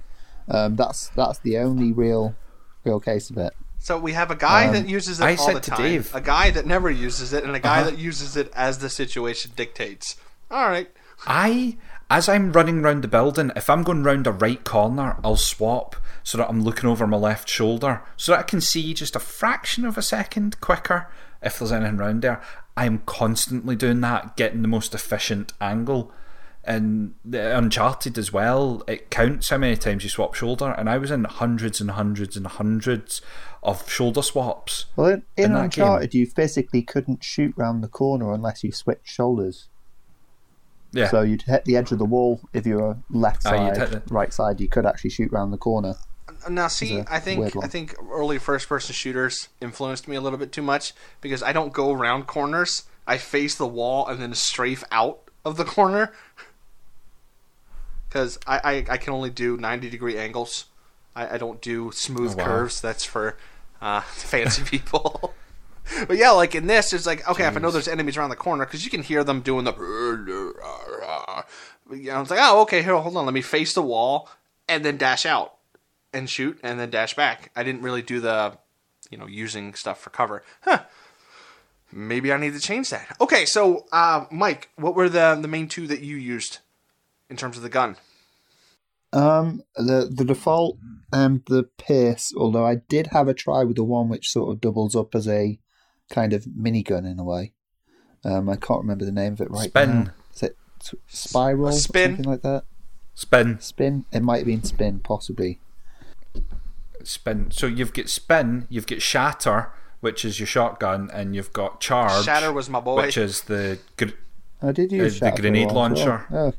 Um, 0.52 0.76
that's 0.76 1.08
that's 1.16 1.40
the 1.40 1.58
only 1.58 1.92
real 1.92 2.36
real 2.84 3.00
case 3.00 3.30
of 3.30 3.38
it. 3.38 3.54
So 3.80 3.98
we 3.98 4.12
have 4.14 4.30
a 4.30 4.36
guy 4.36 4.68
Um, 4.68 4.74
that 4.74 4.88
uses 4.90 5.20
it 5.20 5.24
I 5.24 5.32
all 5.36 5.46
said 5.46 5.56
the 5.56 5.60
to 5.62 5.72
time, 5.72 5.82
Dave- 5.82 6.14
a 6.14 6.22
guy 6.22 6.52
that 6.52 6.66
never 6.68 6.90
uses 6.92 7.34
it, 7.34 7.44
and 7.44 7.56
a 7.56 7.60
guy 7.60 7.82
Uh-huh. 7.82 7.90
that 7.92 7.98
uses 8.00 8.36
it 8.38 8.52
as 8.56 8.78
the 8.80 8.90
situation 8.90 9.52
dictates. 9.56 10.18
All 10.52 10.68
right. 10.70 10.90
I, 11.26 11.78
as 12.10 12.28
I'm 12.28 12.52
running 12.52 12.82
round 12.82 13.04
the 13.04 13.08
building, 13.08 13.52
if 13.56 13.70
I'm 13.70 13.84
going 13.84 14.04
round 14.04 14.28
a 14.28 14.32
right 14.32 14.64
corner, 14.64 15.18
I'll 15.24 15.36
swap 15.38 15.96
so 16.24 16.38
that 16.38 16.50
I'm 16.50 16.62
looking 16.64 16.90
over 16.90 17.08
my 17.08 17.18
left 17.18 17.48
shoulder 17.50 18.02
so 18.18 18.32
that 18.34 18.40
I 18.40 18.44
can 18.44 18.60
see 18.62 18.94
just 18.94 19.16
a 19.16 19.20
fraction 19.20 19.86
of 19.86 19.98
a 19.98 20.02
second 20.04 20.60
quicker 20.62 21.08
if 21.42 21.58
there's 21.60 21.72
anything 21.72 21.98
round 21.98 22.22
there. 22.24 22.42
I'm 22.76 23.00
constantly 23.06 23.76
doing 23.76 24.02
that, 24.02 24.36
getting 24.36 24.62
the 24.64 24.68
most 24.68 24.94
efficient 24.96 25.54
angle. 25.62 26.12
And 26.64 27.16
the 27.26 27.58
Uncharted 27.58 28.18
as 28.20 28.32
well, 28.32 28.84
it 28.88 29.10
counts 29.10 29.50
how 29.50 29.58
many 29.58 29.76
times 29.76 30.04
you 30.04 30.10
swap 30.10 30.36
shoulder, 30.36 30.76
and 30.78 30.88
I 30.90 30.98
was 31.00 31.10
in 31.10 31.24
hundreds 31.24 31.82
and 31.82 31.90
hundreds 31.92 32.38
and 32.38 32.46
hundreds 32.46 33.22
of 33.64 33.90
shoulder 33.90 34.22
swaps. 34.22 34.86
Well, 34.96 35.08
in, 35.10 35.24
in 35.38 35.46
In 35.46 35.54
that 35.54 35.64
Uncharted, 35.64 36.14
you 36.14 36.28
physically 36.28 36.84
couldn't 36.84 37.24
shoot 37.24 37.54
round 37.58 37.84
the 37.84 37.88
corner 37.88 38.32
unless 38.32 38.64
you 38.64 38.72
switched 38.72 39.08
shoulders. 39.10 39.70
Yeah. 40.92 41.10
So 41.10 41.22
you'd 41.22 41.44
hit 41.44 41.66
the 41.66 41.78
edge 41.78 41.92
of 41.92 41.98
the 42.00 42.06
wall 42.06 42.42
if 42.54 42.68
you 42.68 42.76
were 42.76 42.98
left 43.10 43.44
Oh, 43.46 43.50
side, 43.52 43.78
hit 43.78 43.90
the- 43.92 44.14
right 44.14 44.32
side. 44.34 44.60
You 44.60 44.68
could 44.68 44.86
actually 44.86 45.12
shoot 45.12 45.32
round 45.32 45.52
the 45.54 45.58
corner. 45.58 45.96
Now, 46.50 46.68
see, 46.68 47.00
a 47.00 47.06
I 47.10 47.20
think. 47.20 47.56
I 47.64 47.68
think 47.68 47.96
early 48.12 48.38
first-person 48.40 48.94
shooters 48.94 49.50
influenced 49.62 50.08
me 50.08 50.16
a 50.16 50.22
little 50.22 50.40
bit 50.40 50.52
too 50.52 50.62
much 50.64 50.94
because 51.22 51.42
I 51.44 51.54
don't 51.54 51.72
go 51.74 51.92
around 51.92 52.26
corners. 52.28 52.84
I 53.08 53.18
face 53.18 53.56
the 53.56 53.68
wall 53.68 54.08
and 54.08 54.22
then 54.22 54.34
strafe 54.34 54.84
out 54.92 55.20
of 55.46 55.58
the 55.58 55.66
corner 55.78 56.14
because 58.12 58.38
I, 58.46 58.58
I, 58.58 58.86
I 58.94 58.98
can 58.98 59.14
only 59.14 59.30
do 59.30 59.56
ninety-degree 59.56 60.18
angles. 60.18 60.66
I, 61.16 61.36
I 61.36 61.38
don't 61.38 61.62
do 61.62 61.92
smooth 61.94 62.34
Oh, 62.34 62.38
wow. 62.38 62.46
curves. 62.46 62.82
That's 62.82 63.06
for 63.06 63.38
uh, 63.82 64.02
fancy 64.08 64.64
people. 64.64 65.34
but 66.08 66.18
yeah, 66.18 66.32
like 66.32 66.54
in 66.56 66.68
this, 66.68 66.92
it's 66.92 67.06
like 67.06 67.28
okay, 67.30 67.46
if 67.48 67.56
I 67.56 67.60
know 67.60 67.72
there's 67.72 67.88
enemies 67.88 68.18
around 68.18 68.30
the 68.32 68.36
corner 68.36 68.66
because 68.66 68.84
you 68.84 68.92
can 68.92 69.02
hear 69.04 69.24
them 69.24 69.40
doing 69.42 69.64
the. 69.64 69.74
You 71.90 72.12
know, 72.12 72.22
it's 72.22 72.30
like 72.32 72.40
oh 72.42 72.62
okay, 72.62 72.82
here, 72.84 72.96
hold 72.98 73.16
on, 73.18 73.26
let 73.26 73.34
me 73.34 73.42
face 73.42 73.74
the 73.74 73.82
wall 73.82 74.30
and 74.68 74.84
then 74.86 74.98
dash 74.98 75.26
out 75.26 75.56
and 76.14 76.30
shoot 76.30 76.60
and 76.64 76.80
then 76.80 76.90
dash 76.90 77.16
back. 77.16 77.52
I 77.56 77.64
didn't 77.64 77.82
really 77.82 78.02
do 78.02 78.20
the, 78.20 78.58
you 79.10 79.18
know, 79.18 79.28
using 79.28 79.74
stuff 79.74 80.00
for 80.00 80.10
cover. 80.10 80.44
Huh. 80.62 80.84
Maybe 81.92 82.32
I 82.32 82.38
need 82.38 82.54
to 82.54 82.60
change 82.60 82.90
that. 82.92 83.18
Okay, 83.20 83.44
so 83.46 83.86
uh, 83.92 84.26
Mike, 84.32 84.70
what 84.78 84.96
were 84.96 85.10
the 85.10 85.38
the 85.42 85.48
main 85.50 85.68
two 85.68 85.88
that 85.88 86.00
you 86.02 86.16
used 86.16 86.60
in 87.32 87.38
terms 87.38 87.58
of 87.58 87.64
the 87.64 87.70
gun? 87.70 87.96
Um, 89.14 89.64
the 89.76 90.08
the 90.14 90.24
default 90.24 90.78
and 91.12 91.42
the 91.48 91.64
pierce. 91.78 92.32
Although 92.38 92.66
I 92.66 92.76
did 92.76 93.08
have 93.08 93.28
a 93.28 93.34
try 93.34 93.64
with 93.64 93.76
the 93.78 93.84
one 93.84 94.08
which 94.10 94.30
sort 94.30 94.52
of 94.54 94.62
doubles 94.62 94.96
up 94.96 95.16
as 95.16 95.28
a 95.28 95.58
kind 96.10 96.34
of 96.34 96.44
minigun 96.46 97.10
in 97.12 97.18
a 97.20 97.24
way. 97.24 97.54
Um, 98.24 98.48
I 98.50 98.56
can't 98.56 98.82
remember 98.82 99.04
the 99.06 99.12
name 99.12 99.34
of 99.34 99.42
it 99.42 99.50
right 99.50 99.70
Spin. 99.70 100.04
now. 100.06 100.12
Is 100.36 100.44
it 100.44 100.58
spiral? 101.08 101.72
Spin. 101.72 102.12
something 102.18 102.32
like 102.32 102.42
that. 102.44 102.66
Spin. 103.16 103.60
Spin. 103.60 104.06
It 104.12 104.22
might 104.22 104.38
have 104.38 104.46
been 104.46 104.64
spin, 104.64 105.00
possibly. 105.00 105.60
Spin. 107.04 107.50
So 107.52 107.66
you've 107.66 107.94
got 107.94 108.10
spin, 108.10 108.68
you've 108.70 108.86
got 108.88 109.02
shatter, 109.02 109.72
which 110.02 110.24
is 110.24 110.40
your 110.40 110.48
shotgun, 110.48 111.10
and 111.12 111.36
you've 111.36 111.52
got 111.52 111.82
charge, 111.82 112.26
Shatter 112.26 112.54
was 112.54 112.70
my 112.70 112.80
boy. 112.80 112.96
which 112.98 113.18
is 113.18 113.42
the 113.44 113.80
gr- 113.98 114.10
I 114.62 114.72
did 114.72 114.92
use 114.92 115.02
Uh, 115.02 115.06
the 115.06 115.32
Shatter 115.32 115.32
for 115.32 115.40
a 115.40 115.42
grenade 115.42 115.66
while 115.68 115.76
well. 115.76 115.90
launcher. 115.90 116.26
Oh. 116.32 116.54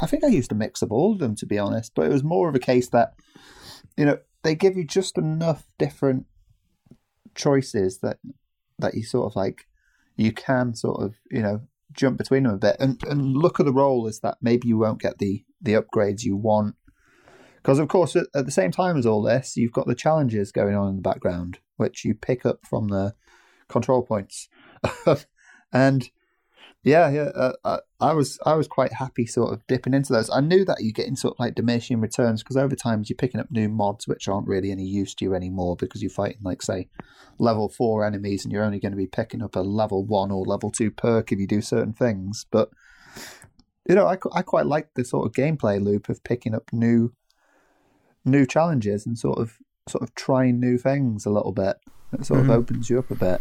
I 0.00 0.06
think 0.06 0.24
I 0.24 0.28
used 0.28 0.52
a 0.52 0.56
mix 0.56 0.82
of 0.82 0.92
all 0.92 1.12
of 1.12 1.18
them 1.18 1.34
to 1.36 1.46
be 1.46 1.58
honest, 1.58 1.92
but 1.94 2.06
it 2.06 2.12
was 2.12 2.24
more 2.24 2.48
of 2.48 2.54
a 2.54 2.60
case 2.60 2.88
that 2.90 3.14
you 3.96 4.04
know 4.04 4.18
they 4.42 4.54
give 4.54 4.76
you 4.76 4.84
just 4.84 5.18
enough 5.18 5.66
different 5.78 6.26
choices 7.34 7.98
that 7.98 8.18
that 8.78 8.94
you 8.94 9.02
sort 9.02 9.30
of 9.30 9.36
like 9.36 9.66
you 10.16 10.32
can 10.32 10.74
sort 10.74 11.02
of 11.02 11.14
you 11.30 11.42
know 11.42 11.62
jump 11.92 12.18
between 12.18 12.42
them 12.44 12.54
a 12.54 12.58
bit. 12.58 12.76
And 12.78 13.02
and 13.04 13.36
look 13.36 13.58
at 13.60 13.66
the 13.66 13.72
role 13.72 14.06
is 14.06 14.20
that 14.20 14.38
maybe 14.42 14.68
you 14.68 14.78
won't 14.78 15.00
get 15.00 15.18
the 15.18 15.44
the 15.60 15.74
upgrades 15.74 16.22
you 16.22 16.36
want. 16.36 16.76
Because 17.56 17.78
of 17.78 17.88
course 17.88 18.14
at, 18.14 18.26
at 18.34 18.44
the 18.44 18.52
same 18.52 18.70
time 18.70 18.96
as 18.96 19.06
all 19.06 19.22
this 19.22 19.56
you've 19.56 19.72
got 19.72 19.86
the 19.86 19.94
challenges 19.94 20.52
going 20.52 20.74
on 20.74 20.88
in 20.88 20.96
the 20.96 21.02
background 21.02 21.58
which 21.76 22.04
you 22.04 22.14
pick 22.14 22.46
up 22.46 22.60
from 22.64 22.88
the 22.88 23.14
control 23.68 24.02
points. 24.02 24.48
And 25.72 26.10
yeah, 26.86 27.10
yeah. 27.10 27.30
Uh, 27.34 27.52
I, 27.64 27.78
I 28.00 28.12
was 28.12 28.38
I 28.46 28.54
was 28.54 28.68
quite 28.68 28.92
happy 28.92 29.26
sort 29.26 29.52
of 29.52 29.66
dipping 29.66 29.92
into 29.92 30.12
those. 30.12 30.30
I 30.30 30.40
knew 30.40 30.64
that 30.66 30.76
you're 30.78 30.92
getting 30.92 31.16
sort 31.16 31.34
of 31.34 31.40
like 31.40 31.56
diminishing 31.56 32.00
returns 32.00 32.44
because 32.44 32.56
over 32.56 32.76
time 32.76 33.02
you're 33.04 33.16
picking 33.16 33.40
up 33.40 33.50
new 33.50 33.68
mods 33.68 34.06
which 34.06 34.28
aren't 34.28 34.46
really 34.46 34.70
any 34.70 34.84
use 34.84 35.12
to 35.16 35.24
you 35.24 35.34
anymore 35.34 35.74
because 35.74 36.00
you're 36.00 36.10
fighting 36.10 36.38
like 36.44 36.62
say 36.62 36.86
level 37.40 37.68
four 37.68 38.06
enemies 38.06 38.44
and 38.44 38.52
you're 38.52 38.62
only 38.62 38.78
going 38.78 38.92
to 38.92 38.96
be 38.96 39.08
picking 39.08 39.42
up 39.42 39.56
a 39.56 39.60
level 39.60 40.04
one 40.04 40.30
or 40.30 40.44
level 40.44 40.70
two 40.70 40.92
perk 40.92 41.32
if 41.32 41.40
you 41.40 41.48
do 41.48 41.60
certain 41.60 41.92
things. 41.92 42.46
But 42.52 42.70
you 43.88 43.96
know, 43.96 44.06
I, 44.06 44.16
I 44.32 44.42
quite 44.42 44.66
like 44.66 44.94
the 44.94 45.04
sort 45.04 45.26
of 45.26 45.32
gameplay 45.32 45.82
loop 45.82 46.08
of 46.08 46.22
picking 46.22 46.54
up 46.54 46.72
new 46.72 47.12
new 48.24 48.46
challenges 48.46 49.04
and 49.06 49.18
sort 49.18 49.38
of 49.40 49.58
sort 49.88 50.04
of 50.04 50.14
trying 50.14 50.60
new 50.60 50.78
things 50.78 51.26
a 51.26 51.30
little 51.30 51.52
bit. 51.52 51.78
It 52.12 52.26
sort 52.26 52.38
of 52.38 52.50
opens 52.50 52.88
you 52.88 53.00
up 53.00 53.10
a 53.10 53.16
bit. 53.16 53.40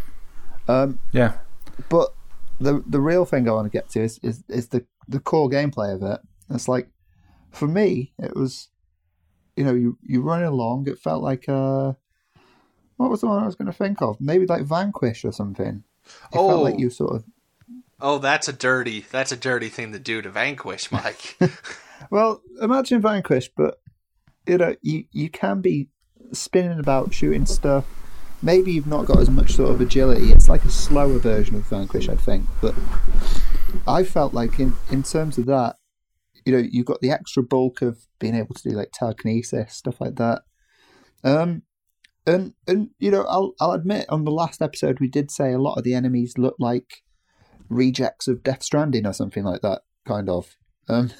Um, 0.67 0.97
yeah. 1.11 1.33
but 1.89 2.11
the 2.59 2.83
the 2.87 3.01
real 3.01 3.25
thing 3.25 3.47
I 3.47 3.51
want 3.51 3.65
to 3.65 3.77
get 3.77 3.89
to 3.89 4.01
is, 4.01 4.19
is 4.23 4.43
is 4.49 4.67
the 4.69 4.85
the 5.07 5.19
core 5.19 5.49
gameplay 5.49 5.93
of 5.93 6.01
it. 6.03 6.19
It's 6.49 6.67
like 6.67 6.89
for 7.51 7.67
me, 7.67 8.13
it 8.19 8.35
was 8.35 8.69
you 9.55 9.63
know 9.63 9.73
you 9.73 9.97
you 10.01 10.21
running 10.21 10.47
along. 10.47 10.87
It 10.87 10.99
felt 10.99 11.23
like 11.23 11.47
uh, 11.49 11.93
what 12.97 13.09
was 13.09 13.21
the 13.21 13.27
one 13.27 13.43
I 13.43 13.45
was 13.45 13.55
going 13.55 13.71
to 13.71 13.77
think 13.77 14.01
of? 14.01 14.19
Maybe 14.21 14.45
like 14.45 14.63
Vanquish 14.63 15.25
or 15.25 15.31
something. 15.31 15.83
It 16.31 16.37
Oh. 16.37 16.47
felt 16.47 16.63
like 16.63 16.79
you 16.79 16.89
sort 16.89 17.15
of 17.15 17.23
Oh, 17.99 18.19
that's 18.19 18.47
a 18.47 18.53
dirty 18.53 19.05
that's 19.09 19.31
a 19.31 19.37
dirty 19.37 19.69
thing 19.69 19.91
to 19.93 19.99
do 19.99 20.21
to 20.21 20.29
vanquish, 20.29 20.91
Mike. 20.91 21.37
well 22.11 22.41
imagine 22.61 23.01
Vanquish, 23.01 23.49
but 23.55 23.79
you 24.45 24.57
know 24.57 24.75
you 24.81 25.05
you 25.11 25.29
can 25.29 25.61
be 25.61 25.87
spinning 26.31 26.79
about 26.79 27.13
shooting 27.13 27.45
stuff. 27.45 27.85
Maybe 28.41 28.71
you've 28.71 28.87
not 28.87 29.05
got 29.05 29.19
as 29.19 29.29
much 29.29 29.53
sort 29.53 29.71
of 29.71 29.81
agility. 29.81 30.31
It's 30.31 30.49
like 30.49 30.65
a 30.65 30.69
slower 30.69 31.17
version 31.17 31.55
of 31.55 31.67
Vanquish, 31.67 32.09
I 32.09 32.15
think. 32.15 32.45
But 32.61 32.75
I 33.87 34.03
felt 34.03 34.33
like 34.33 34.59
in 34.59 34.73
in 34.91 35.03
terms 35.03 35.37
of 35.37 35.45
that, 35.47 35.77
you 36.45 36.53
know, 36.53 36.63
you've 36.69 36.85
got 36.85 37.01
the 37.01 37.11
extra 37.11 37.43
bulk 37.43 37.81
of 37.81 38.05
being 38.19 38.35
able 38.35 38.53
to 38.55 38.69
do 38.69 38.75
like 38.75 38.91
telekinesis 38.93 39.73
stuff 39.73 39.99
like 39.99 40.15
that. 40.15 40.43
Um, 41.23 41.63
and 42.25 42.53
and 42.67 42.89
you 42.99 43.11
know, 43.11 43.23
I'll 43.23 43.53
I'll 43.59 43.71
admit 43.71 44.05
on 44.09 44.25
the 44.25 44.31
last 44.31 44.61
episode 44.61 44.99
we 44.99 45.07
did 45.07 45.31
say 45.31 45.51
a 45.51 45.59
lot 45.59 45.77
of 45.77 45.83
the 45.83 45.93
enemies 45.93 46.37
look 46.37 46.55
like 46.59 47.03
rejects 47.69 48.27
of 48.27 48.43
Death 48.43 48.63
Stranding 48.63 49.05
or 49.05 49.13
something 49.13 49.43
like 49.43 49.61
that, 49.61 49.81
kind 50.07 50.29
of. 50.29 50.55
Um, 50.87 51.11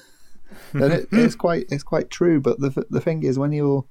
and 0.72 0.92
it, 0.92 1.08
it's 1.12 1.34
quite 1.46 1.66
it's 1.70 1.82
quite 1.82 2.10
true. 2.10 2.40
But 2.40 2.60
the 2.60 2.84
the 2.90 3.00
thing 3.00 3.22
is, 3.22 3.38
when 3.38 3.52
you're 3.52 3.86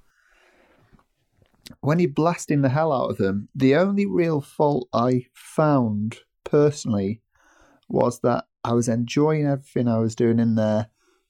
when 1.82 2.00
you're 2.00 2.10
blasting 2.10 2.62
the 2.62 2.70
hell 2.70 2.92
out 2.92 3.10
of 3.10 3.18
them, 3.18 3.50
the 3.56 3.76
only 3.76 4.06
real 4.06 4.42
fault 4.42 4.88
I 4.94 5.26
found 5.34 6.18
personally 6.44 7.22
was 7.90 8.20
that 8.22 8.46
I 8.64 8.74
was 8.74 8.88
enjoying 8.88 9.46
everything 9.46 9.88
I 9.88 10.00
was 10.00 10.16
doing 10.16 10.40
in 10.40 10.56
there, 10.56 10.90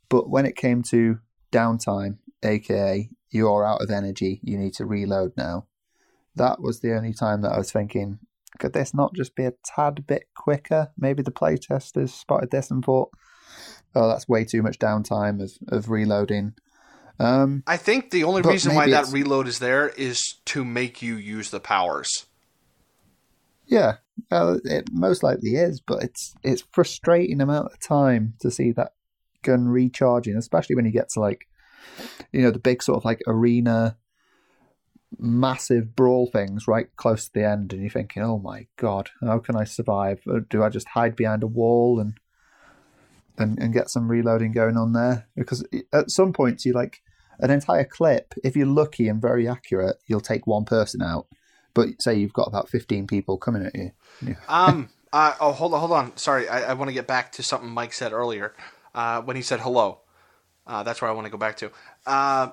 but 0.09 0.29
when 0.29 0.45
it 0.45 0.55
came 0.55 0.83
to 0.83 1.19
downtime, 1.51 2.17
aka 2.43 3.09
you're 3.31 3.65
out 3.65 3.81
of 3.81 3.89
energy, 3.89 4.39
you 4.43 4.57
need 4.57 4.73
to 4.75 4.85
reload 4.85 5.33
now. 5.35 5.67
That 6.35 6.61
was 6.61 6.79
the 6.79 6.95
only 6.95 7.13
time 7.13 7.41
that 7.41 7.51
I 7.51 7.57
was 7.57 7.71
thinking, 7.71 8.19
could 8.59 8.73
this 8.73 8.93
not 8.93 9.13
just 9.13 9.35
be 9.35 9.45
a 9.45 9.53
tad 9.63 10.07
bit 10.07 10.27
quicker? 10.35 10.91
Maybe 10.97 11.21
the 11.21 11.31
playtesters 11.31 12.09
spotted 12.09 12.51
this 12.51 12.71
and 12.71 12.83
thought, 12.83 13.09
oh, 13.93 14.07
that's 14.07 14.29
way 14.29 14.45
too 14.45 14.61
much 14.61 14.79
downtime 14.79 15.41
of, 15.41 15.51
of 15.67 15.89
reloading. 15.89 16.53
Um, 17.19 17.63
I 17.65 17.77
think 17.77 18.11
the 18.11 18.25
only 18.25 18.41
reason 18.41 18.75
why 18.75 18.89
that 18.89 19.07
reload 19.07 19.47
is 19.47 19.59
there 19.59 19.89
is 19.89 20.35
to 20.45 20.65
make 20.65 21.01
you 21.01 21.15
use 21.15 21.49
the 21.49 21.59
powers. 21.59 22.25
Yeah, 23.67 23.95
well, 24.29 24.59
it 24.63 24.89
most 24.91 25.23
likely 25.23 25.55
is, 25.55 25.79
but 25.79 26.03
it's 26.03 26.35
it's 26.43 26.63
frustrating 26.71 27.41
amount 27.41 27.71
of 27.71 27.79
time 27.79 28.33
to 28.41 28.51
see 28.51 28.71
that 28.73 28.93
gun 29.41 29.67
recharging, 29.67 30.35
especially 30.35 30.75
when 30.75 30.85
you 30.85 30.91
get 30.91 31.09
to 31.09 31.19
like, 31.19 31.47
you 32.31 32.41
know, 32.41 32.51
the 32.51 32.59
big 32.59 32.83
sort 32.83 32.97
of 32.97 33.05
like 33.05 33.21
arena, 33.27 33.97
massive 35.17 35.95
brawl 35.95 36.27
things 36.27 36.67
right 36.67 36.87
close 36.97 37.25
to 37.25 37.33
the 37.33 37.47
end, 37.47 37.73
and 37.73 37.81
you're 37.81 37.89
thinking, 37.89 38.23
oh 38.23 38.37
my 38.37 38.67
god, 38.75 39.09
how 39.21 39.39
can 39.39 39.55
I 39.55 39.63
survive? 39.63 40.21
Or 40.27 40.41
do 40.41 40.63
I 40.63 40.69
just 40.69 40.89
hide 40.89 41.15
behind 41.15 41.43
a 41.43 41.47
wall 41.47 41.99
and 41.99 42.19
and 43.37 43.57
and 43.57 43.73
get 43.73 43.89
some 43.89 44.09
reloading 44.11 44.51
going 44.51 44.77
on 44.77 44.93
there? 44.93 45.27
Because 45.35 45.65
at 45.93 46.11
some 46.11 46.33
points 46.33 46.65
you 46.65 46.73
like 46.73 47.01
an 47.39 47.51
entire 47.51 47.85
clip. 47.85 48.33
If 48.43 48.55
you're 48.55 48.67
lucky 48.67 49.07
and 49.07 49.21
very 49.21 49.47
accurate, 49.47 49.97
you'll 50.07 50.21
take 50.21 50.47
one 50.47 50.65
person 50.65 51.01
out. 51.01 51.27
But 51.73 52.01
say 52.01 52.15
you've 52.15 52.33
got 52.33 52.47
about 52.47 52.69
15 52.69 53.07
people 53.07 53.37
coming 53.37 53.65
at 53.65 53.75
you. 53.75 53.91
Um. 54.47 54.89
Uh, 55.13 55.33
oh, 55.39 55.53
hold 55.53 55.73
on, 55.73 55.79
hold 55.79 55.93
on. 55.93 56.17
Sorry, 56.17 56.49
I, 56.49 56.71
I 56.71 56.73
want 56.73 56.89
to 56.89 56.93
get 56.93 57.07
back 57.07 57.31
to 57.33 57.43
something 57.43 57.69
Mike 57.69 57.93
said 57.93 58.11
earlier 58.11 58.53
uh, 58.93 59.21
when 59.21 59.37
he 59.37 59.41
said 59.41 59.61
hello. 59.61 60.01
Uh, 60.67 60.83
that's 60.83 61.01
where 61.01 61.09
I 61.09 61.13
want 61.13 61.23
to 61.23 61.31
go 61.31 61.37
back 61.37 61.55
to. 61.57 61.71
Uh, 62.05 62.49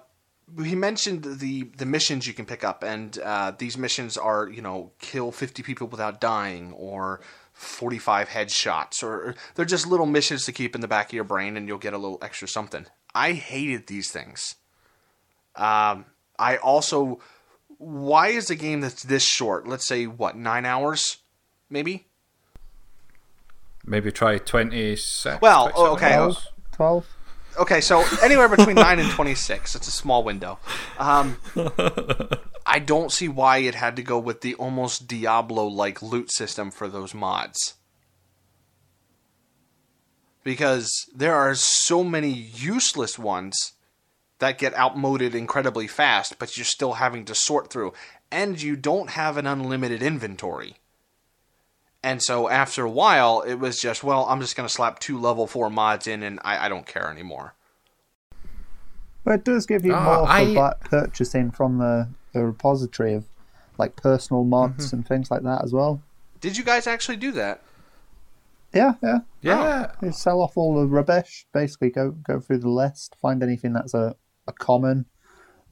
he 0.62 0.74
mentioned 0.74 1.24
the 1.24 1.64
the 1.76 1.86
missions 1.86 2.26
you 2.26 2.34
can 2.34 2.46
pick 2.46 2.62
up, 2.62 2.82
and 2.82 3.18
uh, 3.18 3.52
these 3.58 3.78
missions 3.78 4.16
are 4.16 4.48
you 4.48 4.62
know 4.62 4.92
kill 5.00 5.32
fifty 5.32 5.62
people 5.62 5.88
without 5.88 6.20
dying, 6.20 6.72
or 6.74 7.20
forty 7.52 7.98
five 7.98 8.28
headshots, 8.28 9.02
or 9.02 9.34
they're 9.54 9.64
just 9.64 9.86
little 9.86 10.06
missions 10.06 10.44
to 10.44 10.52
keep 10.52 10.74
in 10.74 10.82
the 10.82 10.88
back 10.88 11.08
of 11.08 11.14
your 11.14 11.24
brain, 11.24 11.56
and 11.56 11.66
you'll 11.66 11.78
get 11.78 11.94
a 11.94 11.98
little 11.98 12.18
extra 12.22 12.46
something. 12.46 12.86
I 13.14 13.32
hated 13.32 13.86
these 13.86 14.10
things. 14.10 14.56
Um, 15.56 16.06
I 16.38 16.56
also, 16.56 17.20
why 17.78 18.28
is 18.28 18.50
a 18.50 18.54
game 18.56 18.80
that's 18.80 19.02
this 19.02 19.24
short? 19.24 19.68
Let's 19.68 19.86
say 19.86 20.06
what 20.06 20.36
nine 20.36 20.64
hours, 20.64 21.18
maybe. 21.68 22.06
Maybe 23.84 24.12
try 24.12 24.38
26. 24.38 25.40
Well, 25.42 25.72
okay. 25.76 26.14
hours. 26.14 26.48
12? 26.72 27.06
Okay, 27.58 27.80
so 27.82 28.02
anywhere 28.22 28.48
between 28.48 28.76
nine 28.76 28.98
and 28.98 29.10
twenty-six. 29.10 29.74
It's 29.74 29.86
a 29.86 29.90
small 29.92 30.24
window. 30.24 30.58
Um, 30.98 31.36
I 32.64 32.78
don't 32.78 33.12
see 33.12 33.28
why 33.28 33.58
it 33.58 33.74
had 33.74 33.96
to 33.96 34.02
go 34.02 34.18
with 34.18 34.40
the 34.40 34.54
almost 34.54 35.06
Diablo-like 35.06 36.00
loot 36.00 36.32
system 36.32 36.70
for 36.70 36.88
those 36.88 37.12
mods. 37.12 37.74
because 40.44 40.90
there 41.14 41.34
are 41.34 41.54
so 41.54 42.02
many 42.02 42.30
useless 42.30 43.18
ones 43.18 43.72
that 44.42 44.58
get 44.58 44.74
outmoded 44.74 45.34
incredibly 45.34 45.86
fast, 45.86 46.38
but 46.38 46.56
you're 46.56 46.64
still 46.66 46.94
having 46.94 47.24
to 47.24 47.34
sort 47.34 47.70
through, 47.70 47.92
and 48.30 48.60
you 48.60 48.76
don't 48.76 49.10
have 49.10 49.36
an 49.38 49.46
unlimited 49.46 50.02
inventory. 50.02 50.74
And 52.02 52.20
so 52.22 52.48
after 52.48 52.84
a 52.84 52.90
while, 52.90 53.42
it 53.42 53.54
was 53.54 53.80
just, 53.80 54.02
well, 54.02 54.26
I'm 54.28 54.40
just 54.40 54.56
going 54.56 54.66
to 54.68 54.72
slap 54.74 54.98
two 54.98 55.18
level 55.18 55.46
four 55.46 55.70
mods 55.70 56.06
in, 56.08 56.22
and 56.24 56.40
I, 56.44 56.66
I 56.66 56.68
don't 56.68 56.86
care 56.86 57.08
anymore. 57.10 57.54
But 59.24 59.34
it 59.34 59.44
does 59.44 59.66
give 59.66 59.84
you 59.84 59.94
Uh, 59.94 60.02
more 60.04 60.26
for 60.26 60.32
I- 60.32 60.54
bu- 60.54 60.88
purchasing 60.88 61.50
from 61.52 61.78
the, 61.78 62.08
the 62.32 62.44
repository 62.44 63.14
of 63.14 63.24
like 63.78 63.94
personal 63.96 64.44
mods 64.44 64.86
Mm-hmm. 64.88 64.96
and 64.96 65.06
things 65.08 65.30
like 65.30 65.42
that 65.42 65.62
as 65.64 65.72
well. 65.72 66.02
Did 66.40 66.56
you 66.56 66.64
guys 66.64 66.86
actually 66.88 67.16
do 67.18 67.30
that? 67.32 67.62
Yeah, 68.74 68.94
yeah. 69.02 69.18
Yeah. 69.42 69.92
You 70.02 70.12
sell 70.12 70.40
off 70.40 70.56
all 70.56 70.74
the 70.80 70.86
rubbish. 70.86 71.46
Basically, 71.52 71.90
go 71.90 72.10
go 72.10 72.40
through 72.40 72.58
the 72.58 72.68
list, 72.70 73.14
find 73.20 73.42
anything 73.42 73.74
that's 73.74 73.92
a, 73.94 74.16
a 74.52 74.64
common, 74.64 75.06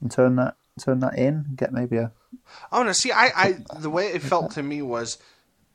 and 0.01 0.11
turn 0.11 0.37
that 0.37 0.57
turn 0.79 1.01
that 1.01 1.19
in. 1.19 1.47
Get 1.57 1.73
maybe 1.73 1.97
a 1.97 2.13
Oh 2.73 2.83
no! 2.83 2.93
See, 2.93 3.13
I, 3.13 3.31
I 3.35 3.57
the 3.79 3.91
way 3.91 4.09
it 4.09 4.23
felt 4.23 4.53
to 4.53 4.63
me 4.63 4.83
was 4.83 5.19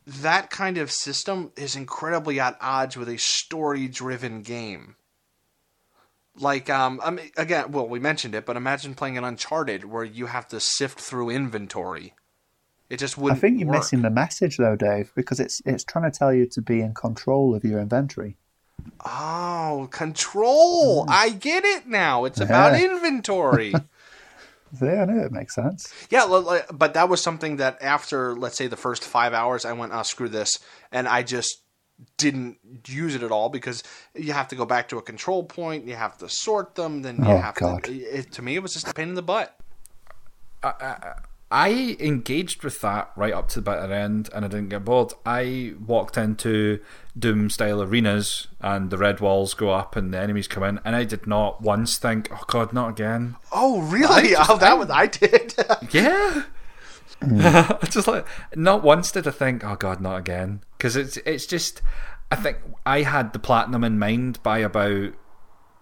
that 0.08 0.50
kind 0.50 0.78
of 0.78 0.92
system 0.92 1.52
is 1.56 1.76
incredibly 1.76 2.40
at 2.40 2.58
odds 2.62 2.96
with 2.96 3.10
a 3.10 3.18
story-driven 3.18 4.44
game. 4.44 4.96
Like, 6.38 6.70
um, 6.70 7.00
I 7.04 7.12
mean, 7.12 7.32
again, 7.38 7.72
well, 7.72 7.88
we 7.88 8.00
mentioned 8.00 8.36
it, 8.36 8.46
but 8.46 8.58
imagine 8.58 8.94
playing 8.94 9.18
an 9.18 9.24
Uncharted 9.24 9.86
where 9.86 10.04
you 10.04 10.26
have 10.28 10.48
to 10.50 10.60
sift 10.60 11.00
through 11.00 11.30
inventory. 11.30 12.14
It 12.90 12.98
just 12.98 13.18
wouldn't. 13.18 13.38
I 13.38 13.42
think 13.42 13.60
you're 13.60 13.70
work. 13.70 13.78
missing 13.78 14.02
the 14.02 14.10
message 14.10 14.58
though, 14.58 14.76
Dave, 14.76 15.12
because 15.16 15.40
it's 15.40 15.62
it's 15.66 15.84
trying 15.84 16.10
to 16.10 16.18
tell 16.18 16.34
you 16.34 16.46
to 16.48 16.62
be 16.62 16.82
in 16.82 16.94
control 16.94 17.56
of 17.56 17.64
your 17.64 17.80
inventory. 17.80 18.38
Oh, 19.06 19.88
control! 19.92 21.06
I 21.08 21.30
get 21.30 21.64
it 21.64 21.88
now. 21.88 22.26
It's 22.26 22.40
about 22.40 22.74
Mm. 22.74 22.80
Yeah. 22.80 22.86
inventory. 22.96 23.74
Yeah, 24.82 25.04
I 25.04 25.06
know 25.06 25.24
it 25.24 25.32
makes 25.32 25.56
sense. 25.56 25.94
Yeah, 26.10 26.26
li- 26.26 26.40
li- 26.40 26.62
but 26.74 26.96
that 26.96 27.08
was 27.08 27.22
something 27.22 27.58
that 27.58 27.82
after, 27.82 28.36
let's 28.36 28.58
say, 28.58 28.68
the 28.68 28.76
first 28.76 29.04
five 29.06 29.34
hours, 29.34 29.64
I 29.64 29.72
went, 29.74 29.94
oh, 29.94 30.04
screw 30.04 30.28
this. 30.28 30.52
And 30.92 31.08
I 31.08 31.24
just 31.24 31.62
didn't 32.18 32.58
use 32.88 33.16
it 33.16 33.24
at 33.24 33.32
all 33.32 33.48
because 33.50 33.84
you 34.16 34.34
have 34.34 34.50
to 34.50 34.56
go 34.56 34.66
back 34.66 34.90
to 34.90 34.98
a 34.98 35.02
control 35.02 35.44
point, 35.44 35.86
you 35.88 35.96
have 35.96 36.18
to 36.18 36.28
sort 36.28 36.76
them, 36.76 37.04
then 37.04 37.18
you 37.24 37.30
Oh, 37.32 37.38
have 37.38 37.56
God. 37.56 37.86
to. 37.86 37.94
It, 37.94 38.34
to 38.34 38.42
me, 38.42 38.56
it 38.56 38.62
was 38.62 38.74
just 38.74 38.90
a 38.90 38.94
pain 38.94 39.10
in 39.10 39.16
the 39.16 39.22
butt. 39.22 39.56
I 40.62 41.14
engaged 42.00 42.64
with 42.64 42.82
that 42.82 43.12
right 43.16 43.34
up 43.34 43.48
to 43.50 43.62
the 43.62 43.72
bitter 43.72 43.94
end, 43.94 44.30
and 44.34 44.44
I 44.44 44.48
didn't 44.48 44.70
get 44.70 44.84
bored. 44.86 45.14
I 45.26 45.74
walked 45.86 46.18
into 46.18 46.80
Doom 47.18 47.50
style 47.50 47.82
arenas, 47.82 48.48
and 48.62 48.90
the 48.90 48.98
red 48.98 49.20
walls 49.20 49.54
go 49.54 49.70
up, 49.70 49.96
and 49.96 50.14
the 50.14 50.20
enemies 50.20 50.48
come 50.48 50.64
in, 50.64 50.80
and 50.84 50.96
I 50.96 51.04
did 51.04 51.28
not 51.28 51.62
once 51.62 51.98
think, 51.98 52.30
"Oh 52.32 52.44
God, 52.48 52.74
not 52.74 52.90
again." 52.90 53.36
Oh, 53.52 53.82
really? 53.82 54.30
just- 54.30 54.50
oh, 54.50 54.58
that 54.58 54.78
was 54.78 54.90
I 54.90 55.08
did. 55.08 55.54
Yeah. 55.92 56.44
Mm. 57.22 57.78
I 57.84 57.88
just 57.88 58.08
like 58.08 58.26
not 58.56 58.84
once 58.84 59.12
did 59.12 59.28
I 59.28 59.32
think, 59.32 59.64
"Oh 59.64 59.76
God, 59.76 60.02
not 60.02 60.18
again," 60.18 60.62
because 60.78 60.96
it's 60.96 61.18
it's 61.18 61.46
just. 61.46 61.82
I 62.32 62.36
think 62.38 62.58
I 62.88 63.04
had 63.04 63.34
the 63.34 63.40
platinum 63.40 63.84
in 63.84 64.00
mind 64.00 64.42
by 64.42 64.58
about 64.58 65.14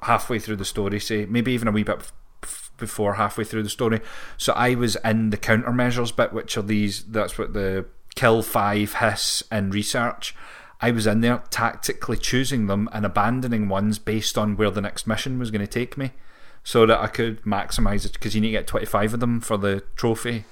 halfway 0.04 0.38
through 0.40 0.58
the 0.58 0.66
story, 0.66 1.00
say 1.00 1.26
maybe 1.26 1.54
even 1.54 1.70
a 1.70 1.72
wee 1.72 1.84
bit 1.84 1.96
f- 2.00 2.02
f- 2.02 2.14
before 2.78 3.14
halfway 3.14 3.44
through 3.44 3.64
the 3.64 3.70
story. 3.70 4.02
So 4.38 4.54
I 4.54 4.76
was 4.76 4.98
in 5.06 5.30
the 5.30 5.38
countermeasures 5.38 6.16
bit, 6.16 6.34
which 6.34 6.58
are 6.58 6.62
these. 6.62 7.04
That's 7.04 7.38
what 7.38 7.54
the 7.54 7.86
kill 8.16 8.42
five 8.42 8.96
hiss 8.96 9.44
and 9.50 9.74
research. 9.74 10.36
I 10.82 10.92
was 10.92 11.08
in 11.08 11.22
there 11.22 11.44
tactically 11.50 12.18
choosing 12.18 12.68
them 12.68 12.90
and 12.92 13.06
abandoning 13.06 13.70
ones 13.70 14.00
based 14.00 14.38
on 14.38 14.58
where 14.58 14.70
the 14.70 14.82
next 14.82 15.08
mission 15.08 15.40
was 15.40 15.50
going 15.50 15.66
to 15.66 15.68
take 15.68 15.98
me, 15.98 16.12
so 16.64 16.86
that 16.86 17.00
I 17.00 17.08
could 17.08 17.42
maximize 17.44 18.06
it 18.06 18.14
because 18.14 18.36
you 18.36 18.42
need 18.42 18.50
to 18.50 18.60
get 18.60 18.68
twenty 18.68 18.86
five 18.86 19.14
of 19.14 19.20
them 19.22 19.40
for 19.40 19.58
the 19.58 19.84
trophy. 19.96 20.44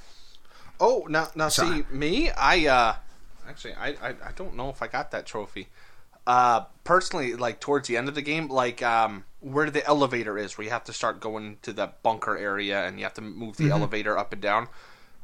oh, 0.81 1.05
now, 1.09 1.29
now 1.35 1.47
see, 1.47 1.83
me, 1.91 2.31
I, 2.31 2.65
uh, 2.65 2.95
actually, 3.47 3.75
I, 3.75 3.89
I, 3.89 4.09
I 4.09 4.31
don't 4.35 4.55
know 4.55 4.69
if 4.69 4.81
I 4.81 4.87
got 4.87 5.11
that 5.11 5.25
trophy. 5.25 5.69
Uh, 6.27 6.61
personally, 6.83 7.35
like, 7.35 7.59
towards 7.59 7.87
the 7.87 7.97
end 7.97 8.09
of 8.09 8.15
the 8.15 8.21
game, 8.21 8.47
like, 8.47 8.81
um, 8.81 9.23
where 9.41 9.69
the 9.69 9.85
elevator 9.85 10.37
is, 10.37 10.57
where 10.57 10.65
you 10.65 10.71
have 10.71 10.85
to 10.85 10.93
start 10.93 11.19
going 11.19 11.57
to 11.63 11.73
the 11.73 11.91
bunker 12.03 12.37
area 12.37 12.85
and 12.85 12.97
you 12.97 13.03
have 13.03 13.13
to 13.15 13.21
move 13.21 13.57
the 13.57 13.69
elevator 13.69 14.17
up 14.17 14.31
and 14.31 14.41
down. 14.41 14.67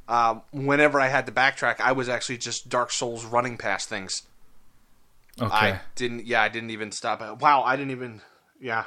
Um, 0.07 0.41
whenever 0.51 0.99
I 0.99 1.07
had 1.07 1.25
to 1.27 1.31
backtrack, 1.31 1.79
I 1.79 1.91
was 1.91 2.09
actually 2.09 2.37
just 2.37 2.69
Dark 2.69 2.91
Souls 2.91 3.25
running 3.25 3.57
past 3.57 3.89
things. 3.89 4.23
Okay. 5.39 5.53
I 5.53 5.81
didn't. 5.95 6.25
Yeah, 6.25 6.41
I 6.41 6.49
didn't 6.49 6.71
even 6.71 6.91
stop. 6.91 7.21
Wow, 7.41 7.61
I 7.63 7.75
didn't 7.75 7.91
even. 7.91 8.21
Yeah. 8.59 8.85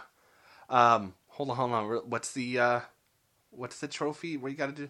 Um. 0.69 1.15
Hold 1.29 1.51
on. 1.51 1.57
Hold 1.57 1.73
on. 1.73 1.85
What's 2.11 2.33
the 2.33 2.59
uh, 2.59 2.81
What's 3.51 3.81
the 3.81 3.89
trophy? 3.89 4.37
Where 4.37 4.51
you 4.51 4.57
got 4.57 4.75
to 4.75 4.87
do 4.87 4.89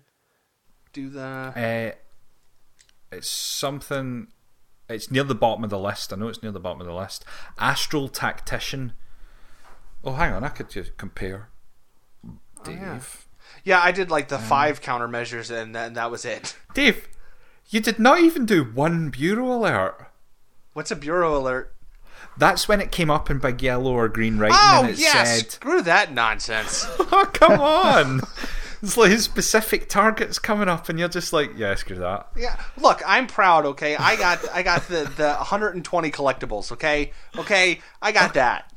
do 0.93 1.11
the? 1.11 1.23
Uh, 1.23 1.91
it's 3.13 3.29
something. 3.29 4.29
It's 4.89 5.11
near 5.11 5.25
the 5.25 5.35
bottom 5.35 5.65
of 5.65 5.71
the 5.71 5.79
list. 5.79 6.13
I 6.13 6.17
know 6.17 6.29
it's 6.29 6.43
near 6.43 6.53
the 6.53 6.61
bottom 6.61 6.81
of 6.81 6.87
the 6.87 6.95
list. 6.95 7.25
Astral 7.59 8.09
Tactician. 8.09 8.93
Oh, 10.05 10.13
hang 10.13 10.33
on. 10.33 10.45
I 10.45 10.49
could 10.49 10.71
just 10.71 10.97
compare. 10.97 11.49
Oh, 12.27 12.39
Dave. 12.65 12.79
yeah. 12.81 13.01
Yeah, 13.65 13.81
I 13.83 13.93
did 13.93 14.11
like 14.11 14.29
the 14.29 14.37
um, 14.37 14.43
five 14.43 14.81
countermeasures, 14.81 15.51
and 15.51 15.75
then 15.75 15.95
that 15.95 16.11
was 16.11 16.25
it. 16.25 16.57
Dave, 16.75 17.09
you 17.69 17.81
did 17.81 17.99
not 17.99 18.21
even 18.21 18.47
do 18.47 18.65
one 18.65 19.11
bureau 19.11 19.53
alert. 19.53 20.11
What's 20.73 20.91
a 20.91 20.97
bureau 20.97 21.37
alert? 21.37 21.75
That's 22.39 22.69
when 22.69 22.81
it 22.81 22.91
came 22.93 23.11
up 23.11 23.29
in 23.29 23.39
big 23.39 23.61
yellow 23.63 23.93
or 23.93 24.09
green 24.09 24.39
writing 24.39 24.57
Oh 24.59 24.81
and 24.83 24.91
it 24.91 24.99
yes, 24.99 25.41
said, 25.41 25.51
screw 25.51 25.83
that 25.83 26.13
nonsense. 26.13 26.87
Oh, 27.13 27.29
come 27.33 27.61
on. 27.61 28.21
it's 28.83 28.97
like 28.97 29.19
specific 29.19 29.89
targets 29.89 30.39
coming 30.39 30.69
up, 30.69 30.89
and 30.89 30.99
you're 30.99 31.09
just 31.09 31.33
like, 31.33 31.51
yeah, 31.57 31.75
screw 31.75 31.97
that. 31.97 32.29
yeah, 32.37 32.59
look, 32.77 33.03
I'm 33.05 33.27
proud. 33.27 33.67
Okay, 33.67 33.97
I 33.97 34.17
got 34.17 34.49
I 34.55 34.63
got 34.63 34.87
the 34.87 35.11
the 35.17 35.35
120 35.35 36.11
collectibles. 36.13 36.71
Okay, 36.73 37.13
okay, 37.37 37.81
I 38.01 38.13
got 38.13 38.35
that. 38.35 38.73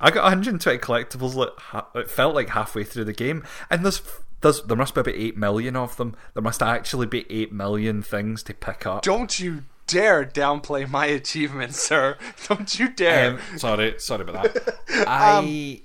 I 0.00 0.10
got 0.10 0.22
120 0.24 0.78
collectibles. 0.78 1.34
Like 1.34 1.50
it 1.94 2.10
felt 2.10 2.34
like 2.34 2.50
halfway 2.50 2.84
through 2.84 3.04
the 3.04 3.12
game, 3.12 3.44
and 3.70 3.84
there's 3.84 4.02
there's 4.40 4.62
there 4.62 4.76
must 4.76 4.94
be 4.94 5.00
about 5.00 5.14
eight 5.14 5.36
million 5.36 5.76
of 5.76 5.96
them. 5.96 6.16
There 6.34 6.42
must 6.42 6.62
actually 6.62 7.06
be 7.06 7.26
eight 7.30 7.52
million 7.52 8.02
things 8.02 8.42
to 8.44 8.54
pick 8.54 8.86
up. 8.86 9.02
Don't 9.02 9.38
you 9.38 9.64
dare 9.86 10.24
downplay 10.24 10.88
my 10.88 11.06
achievements, 11.06 11.82
sir. 11.82 12.16
Don't 12.48 12.78
you 12.78 12.90
dare. 12.90 13.32
Um, 13.32 13.40
sorry, 13.58 13.94
sorry 13.98 14.22
about 14.22 14.54
that. 14.54 14.78
I, 15.08 15.82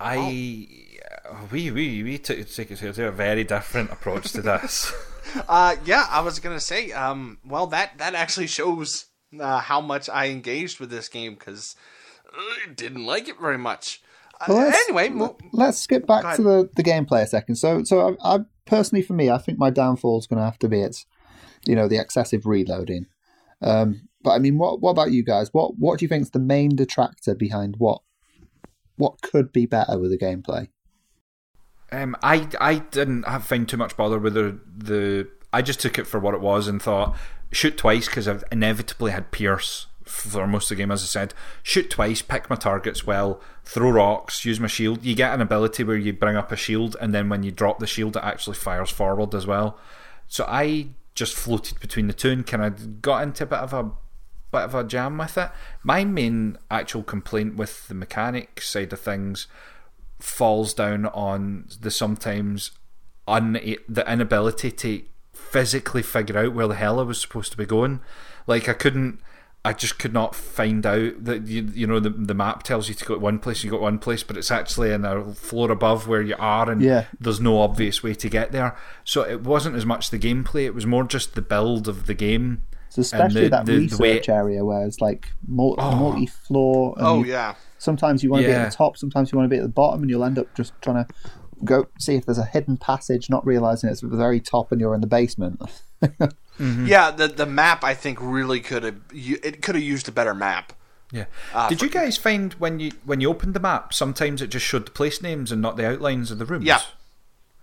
I, 0.00 0.76
we 1.50 1.70
we 1.70 2.02
we 2.02 2.18
took, 2.18 2.46
took, 2.48 2.70
a 2.70 3.10
very 3.10 3.44
different 3.44 3.90
approach 3.90 4.32
to 4.32 4.42
this. 4.42 4.92
Uh, 5.46 5.76
yeah, 5.84 6.06
I 6.08 6.22
was 6.22 6.40
gonna 6.40 6.58
say, 6.58 6.90
um, 6.92 7.36
well, 7.44 7.66
that 7.66 7.98
that 7.98 8.14
actually 8.14 8.46
shows 8.46 9.04
uh, 9.38 9.58
how 9.58 9.78
much 9.78 10.08
I 10.08 10.28
engaged 10.28 10.80
with 10.80 10.88
this 10.88 11.10
game 11.10 11.34
because 11.34 11.76
didn't 12.74 13.04
like 13.04 13.28
it 13.28 13.40
very 13.40 13.58
much. 13.58 14.02
Uh, 14.40 14.44
Well, 14.48 14.58
let's- 14.58 14.78
anyway, 14.88 15.08
mo- 15.08 15.36
Let's 15.52 15.78
skip 15.78 16.06
back 16.06 16.36
to 16.36 16.42
the, 16.42 16.70
the 16.76 16.82
gameplay 16.84 17.22
a 17.22 17.26
second. 17.26 17.56
So, 17.56 17.82
so 17.84 18.16
I, 18.22 18.36
I 18.36 18.38
personally, 18.66 19.02
for 19.02 19.14
me, 19.14 19.30
I 19.30 19.38
think 19.38 19.58
my 19.58 19.70
downfall 19.70 20.18
is 20.18 20.26
going 20.26 20.38
to 20.38 20.44
have 20.44 20.58
to 20.60 20.68
be 20.68 20.80
it's, 20.82 21.06
you 21.66 21.74
know, 21.74 21.88
the 21.88 21.98
excessive 21.98 22.46
reloading. 22.46 23.06
Um, 23.60 24.08
but 24.22 24.30
I 24.32 24.38
mean, 24.38 24.58
what 24.58 24.80
what 24.80 24.90
about 24.90 25.10
you 25.12 25.24
guys? 25.24 25.52
What 25.52 25.78
what 25.78 25.98
do 25.98 26.04
you 26.04 26.08
think 26.08 26.22
is 26.22 26.30
the 26.30 26.38
main 26.38 26.76
detractor 26.76 27.34
behind 27.34 27.76
what 27.78 28.02
what 28.96 29.20
could 29.22 29.52
be 29.52 29.66
better 29.66 29.98
with 29.98 30.10
the 30.10 30.18
gameplay? 30.18 30.68
Um, 31.90 32.16
I 32.22 32.48
I 32.60 32.78
didn't 32.78 33.24
have 33.26 33.44
find 33.44 33.68
too 33.68 33.76
much 33.76 33.96
bother 33.96 34.18
with 34.18 34.34
the 34.34 34.60
the. 34.76 35.28
I 35.52 35.62
just 35.62 35.80
took 35.80 35.98
it 35.98 36.06
for 36.06 36.20
what 36.20 36.34
it 36.34 36.40
was 36.40 36.68
and 36.68 36.80
thought 36.82 37.16
shoot 37.50 37.76
twice 37.78 38.06
because 38.06 38.28
I've 38.28 38.44
inevitably 38.52 39.10
had 39.12 39.30
Pierce 39.32 39.86
for 40.08 40.46
most 40.46 40.70
of 40.70 40.76
the 40.76 40.82
game. 40.82 40.90
As 40.90 41.02
I 41.02 41.06
said, 41.06 41.34
shoot 41.62 41.90
twice, 41.90 42.22
pick 42.22 42.48
my 42.50 42.56
targets 42.56 43.06
well, 43.06 43.40
throw 43.64 43.90
rocks, 43.90 44.44
use 44.44 44.58
my 44.58 44.66
shield. 44.66 45.04
You 45.04 45.14
get 45.14 45.34
an 45.34 45.40
ability 45.40 45.84
where 45.84 45.96
you 45.96 46.12
bring 46.12 46.36
up 46.36 46.50
a 46.50 46.56
shield 46.56 46.96
and 47.00 47.14
then 47.14 47.28
when 47.28 47.42
you 47.42 47.50
drop 47.50 47.78
the 47.78 47.86
shield, 47.86 48.16
it 48.16 48.22
actually 48.24 48.56
fires 48.56 48.90
forward 48.90 49.34
as 49.34 49.46
well. 49.46 49.78
So 50.26 50.44
I 50.48 50.88
just 51.14 51.34
floated 51.34 51.80
between 51.80 52.06
the 52.06 52.12
two 52.12 52.30
and 52.30 52.46
kind 52.46 52.64
of 52.64 53.02
got 53.02 53.22
into 53.22 53.44
a 53.44 53.46
bit 53.46 53.58
of 53.58 53.72
a 53.72 53.90
bit 54.50 54.62
of 54.62 54.74
a 54.74 54.84
jam 54.84 55.18
with 55.18 55.36
it. 55.36 55.50
My 55.82 56.04
main 56.04 56.58
actual 56.70 57.02
complaint 57.02 57.56
with 57.56 57.88
the 57.88 57.94
mechanic 57.94 58.62
side 58.62 58.92
of 58.92 59.00
things 59.00 59.46
falls 60.20 60.74
down 60.74 61.06
on 61.06 61.68
the 61.80 61.90
sometimes 61.90 62.72
un 63.26 63.52
the 63.88 64.10
inability 64.10 64.70
to 64.70 65.02
physically 65.32 66.02
figure 66.02 66.38
out 66.38 66.54
where 66.54 66.68
the 66.68 66.74
hell 66.74 66.98
I 66.98 67.02
was 67.02 67.20
supposed 67.20 67.52
to 67.52 67.58
be 67.58 67.66
going. 67.66 68.00
Like 68.46 68.68
I 68.68 68.72
couldn't. 68.72 69.20
I 69.68 69.72
just 69.74 69.98
could 69.98 70.12
not 70.14 70.34
find 70.34 70.86
out 70.86 71.24
that 71.24 71.46
you, 71.46 71.70
you 71.74 71.86
know 71.86 72.00
the 72.00 72.10
the 72.10 72.34
map 72.34 72.62
tells 72.62 72.88
you 72.88 72.94
to 72.94 73.04
go 73.04 73.14
to 73.14 73.20
one 73.20 73.38
place, 73.38 73.62
you 73.62 73.70
go 73.70 73.76
to 73.76 73.82
one 73.82 73.98
place, 73.98 74.22
but 74.22 74.36
it's 74.36 74.50
actually 74.50 74.92
in 74.92 75.04
a 75.04 75.34
floor 75.34 75.70
above 75.70 76.08
where 76.08 76.22
you 76.22 76.36
are, 76.38 76.70
and 76.70 76.80
Yeah. 76.80 77.04
there's 77.20 77.40
no 77.40 77.60
obvious 77.60 78.02
way 78.02 78.14
to 78.14 78.28
get 78.30 78.52
there. 78.52 78.74
So 79.04 79.22
it 79.22 79.42
wasn't 79.42 79.76
as 79.76 79.84
much 79.84 80.10
the 80.10 80.18
gameplay; 80.18 80.64
it 80.64 80.74
was 80.74 80.86
more 80.86 81.04
just 81.04 81.34
the 81.34 81.42
build 81.42 81.86
of 81.88 82.06
the 82.06 82.14
game 82.14 82.62
So 82.88 83.00
especially 83.02 83.42
the- 83.42 83.48
that 83.50 83.66
the- 83.66 83.72
the 83.72 83.78
research 83.80 83.98
way- 84.28 84.34
area 84.34 84.64
where 84.64 84.86
it's 84.86 85.00
like 85.00 85.28
mul- 85.46 85.74
oh. 85.78 85.94
multi-floor. 85.96 86.94
And 86.96 87.06
Oh 87.06 87.18
you- 87.24 87.32
yeah. 87.32 87.54
Sometimes 87.78 88.24
you 88.24 88.30
want 88.30 88.42
to 88.42 88.48
be 88.48 88.52
Yeah. 88.52 88.62
at 88.64 88.70
the 88.70 88.76
top, 88.76 88.96
sometimes 88.96 89.30
you 89.30 89.38
want 89.38 89.50
to 89.50 89.54
be 89.54 89.58
at 89.58 89.62
the 89.62 89.68
bottom, 89.68 90.00
and 90.02 90.10
you'll 90.10 90.24
end 90.24 90.38
up 90.38 90.46
just 90.54 90.72
trying 90.80 91.04
to 91.04 91.06
go 91.64 91.86
see 91.98 92.14
if 92.14 92.24
there's 92.24 92.38
a 92.38 92.44
hidden 92.44 92.76
passage, 92.76 93.28
not 93.28 93.44
realizing 93.46 93.90
it's 93.90 94.02
at 94.02 94.10
the 94.10 94.16
very 94.16 94.40
top 94.40 94.72
and 94.72 94.80
you're 94.80 94.94
in 94.94 95.00
the 95.00 95.06
basement. 95.06 95.60
Yeah, 96.58 97.10
the 97.10 97.28
the 97.28 97.46
map 97.46 97.84
I 97.84 97.94
think 97.94 98.18
really 98.20 98.60
could 98.60 98.82
have 98.82 98.96
it 99.12 99.62
could 99.62 99.74
have 99.74 99.84
used 99.84 100.08
a 100.08 100.12
better 100.12 100.34
map. 100.34 100.72
Yeah. 101.10 101.24
Uh, 101.54 101.68
Did 101.68 101.80
you 101.80 101.88
guys 101.88 102.16
find 102.16 102.52
when 102.54 102.80
you 102.80 102.92
when 103.04 103.20
you 103.20 103.30
opened 103.30 103.54
the 103.54 103.60
map, 103.60 103.94
sometimes 103.94 104.42
it 104.42 104.48
just 104.48 104.66
showed 104.66 104.86
the 104.86 104.90
place 104.90 105.22
names 105.22 105.50
and 105.50 105.62
not 105.62 105.76
the 105.76 105.86
outlines 105.86 106.30
of 106.30 106.38
the 106.38 106.44
rooms? 106.44 106.66
Yeah. 106.66 106.80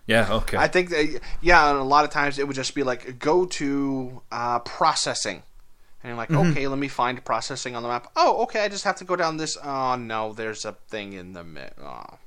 Yeah. 0.08 0.32
Okay. 0.32 0.58
I 0.58 0.68
think 0.68 0.90
that, 0.90 1.20
yeah, 1.42 1.70
and 1.70 1.80
a 1.80 1.84
lot 1.84 2.06
of 2.06 2.12
times 2.12 2.40
it 2.40 2.48
would 2.48 2.56
just 2.56 2.74
be 2.76 2.84
like 2.84 3.20
go 3.20 3.46
to 3.46 4.22
uh, 4.32 4.60
processing, 4.60 5.44
and 6.02 6.10
you're 6.10 6.18
like, 6.18 6.32
okay, 6.32 6.68
let 6.68 6.80
me 6.80 6.88
find 6.88 7.24
processing 7.24 7.76
on 7.76 7.84
the 7.84 7.90
map. 7.90 8.12
Oh, 8.16 8.44
okay, 8.44 8.64
I 8.64 8.70
just 8.70 8.84
have 8.84 8.96
to 8.98 9.04
go 9.04 9.16
down 9.16 9.38
this. 9.38 9.58
Oh 9.64 9.96
no, 9.96 10.34
there's 10.34 10.66
a 10.66 10.74
thing 10.90 11.14
in 11.14 11.34
the 11.34 11.44
mid. 11.44 11.74
Oh. 11.82 12.18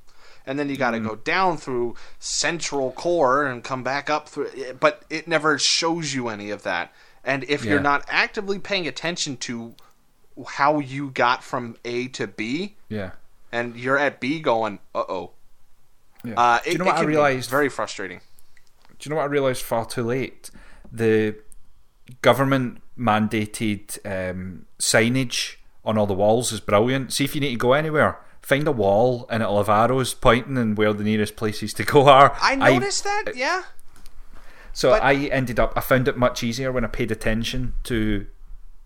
And 0.45 0.57
then 0.57 0.69
you 0.69 0.77
got 0.77 0.91
to 0.91 0.99
go 0.99 1.15
down 1.15 1.57
through 1.57 1.95
central 2.17 2.91
core 2.91 3.45
and 3.45 3.63
come 3.63 3.83
back 3.83 4.09
up 4.09 4.27
through. 4.29 4.49
But 4.79 5.03
it 5.09 5.27
never 5.27 5.57
shows 5.59 6.13
you 6.13 6.27
any 6.29 6.49
of 6.49 6.63
that. 6.63 6.91
And 7.23 7.43
if 7.43 7.65
you're 7.65 7.79
not 7.79 8.05
actively 8.07 8.59
paying 8.59 8.87
attention 8.87 9.37
to 9.37 9.75
how 10.47 10.79
you 10.79 11.11
got 11.11 11.43
from 11.43 11.75
A 11.85 12.07
to 12.09 12.27
B, 12.27 12.75
yeah. 12.87 13.11
and 13.51 13.75
you're 13.75 13.97
at 13.97 14.19
B 14.19 14.39
going, 14.39 14.79
uh 14.95 15.03
oh. 15.07 15.31
Yeah. 16.23 16.33
Uh, 16.35 16.59
Do 16.63 16.71
you 16.71 16.77
know 16.77 16.85
it 16.85 16.87
what 16.87 16.97
I 16.97 17.03
realised? 17.03 17.49
Very 17.49 17.69
frustrating. 17.69 18.21
Do 18.97 19.07
you 19.07 19.09
know 19.09 19.17
what 19.17 19.23
I 19.23 19.27
realised 19.27 19.61
far 19.61 19.85
too 19.85 20.03
late? 20.03 20.49
The 20.91 21.35
government 22.21 22.81
mandated 22.97 23.99
um, 24.05 24.65
signage 24.79 25.55
on 25.85 25.97
all 25.97 26.07
the 26.07 26.13
walls 26.13 26.51
is 26.51 26.59
brilliant. 26.59 27.13
See 27.13 27.23
if 27.23 27.35
you 27.35 27.41
need 27.41 27.51
to 27.51 27.57
go 27.57 27.73
anywhere, 27.73 28.19
find 28.41 28.67
a 28.67 28.71
wall 28.71 29.25
and 29.29 29.43
it'll 29.43 29.57
have 29.57 29.69
arrows 29.69 30.13
pointing 30.13 30.57
and 30.57 30.77
where 30.77 30.93
the 30.93 31.03
nearest 31.03 31.35
places 31.35 31.73
to 31.75 31.83
go 31.83 32.07
are. 32.07 32.35
I 32.41 32.55
noticed 32.55 33.03
that, 33.03 33.35
yeah. 33.35 33.63
So 34.73 34.91
But- 34.91 35.03
I 35.03 35.13
ended 35.27 35.59
up. 35.59 35.73
I 35.75 35.81
found 35.81 36.07
it 36.07 36.17
much 36.17 36.43
easier 36.43 36.71
when 36.71 36.83
I 36.85 36.87
paid 36.87 37.11
attention 37.11 37.73
to 37.83 38.27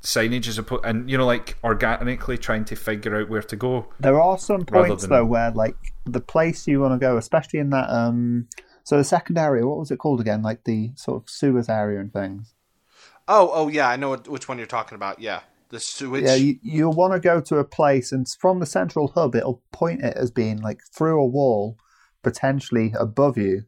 signage 0.01 0.47
as 0.47 0.57
opposed, 0.57 0.83
and 0.85 1.09
you 1.09 1.17
know, 1.17 1.25
like 1.25 1.57
organically 1.63 2.37
trying 2.37 2.65
to 2.65 2.75
figure 2.75 3.15
out 3.15 3.29
where 3.29 3.41
to 3.41 3.55
go. 3.55 3.87
There 3.99 4.19
are 4.19 4.37
some 4.37 4.65
points 4.65 5.03
than- 5.03 5.09
though 5.11 5.25
where 5.25 5.51
like 5.51 5.75
the 6.05 6.19
place 6.21 6.67
you 6.67 6.81
want 6.81 6.93
to 6.93 6.97
go, 7.05 7.17
especially 7.17 7.59
in 7.59 7.69
that 7.69 7.89
um 7.89 8.47
so 8.83 8.97
the 8.97 9.03
second 9.03 9.37
area, 9.37 9.65
what 9.65 9.77
was 9.77 9.91
it 9.91 9.97
called 9.97 10.19
again? 10.19 10.41
Like 10.41 10.65
the 10.65 10.91
sort 10.95 11.23
of 11.23 11.29
sewers 11.29 11.69
area 11.69 11.99
and 11.99 12.11
things. 12.11 12.53
Oh, 13.27 13.49
oh 13.53 13.67
yeah, 13.69 13.87
I 13.87 13.95
know 13.95 14.13
which 14.15 14.49
one 14.49 14.57
you're 14.57 14.67
talking 14.67 14.95
about. 14.95 15.19
Yeah, 15.19 15.41
the 15.73 15.79
sewage. 15.79 16.23
Yeah, 16.23 16.36
you 16.36 16.59
you'll 16.62 16.93
want 16.93 17.13
to 17.13 17.19
go 17.19 17.41
to 17.41 17.57
a 17.57 17.65
place 17.65 18.12
and 18.12 18.25
from 18.39 18.59
the 18.59 18.65
central 18.65 19.09
hub 19.09 19.36
it'll 19.36 19.62
point 19.73 20.01
it 20.01 20.15
as 20.15 20.31
being 20.31 20.62
like 20.62 20.81
through 20.95 21.21
a 21.21 21.27
wall, 21.27 21.77
potentially 22.21 22.93
above 22.97 23.38
you. 23.38 23.63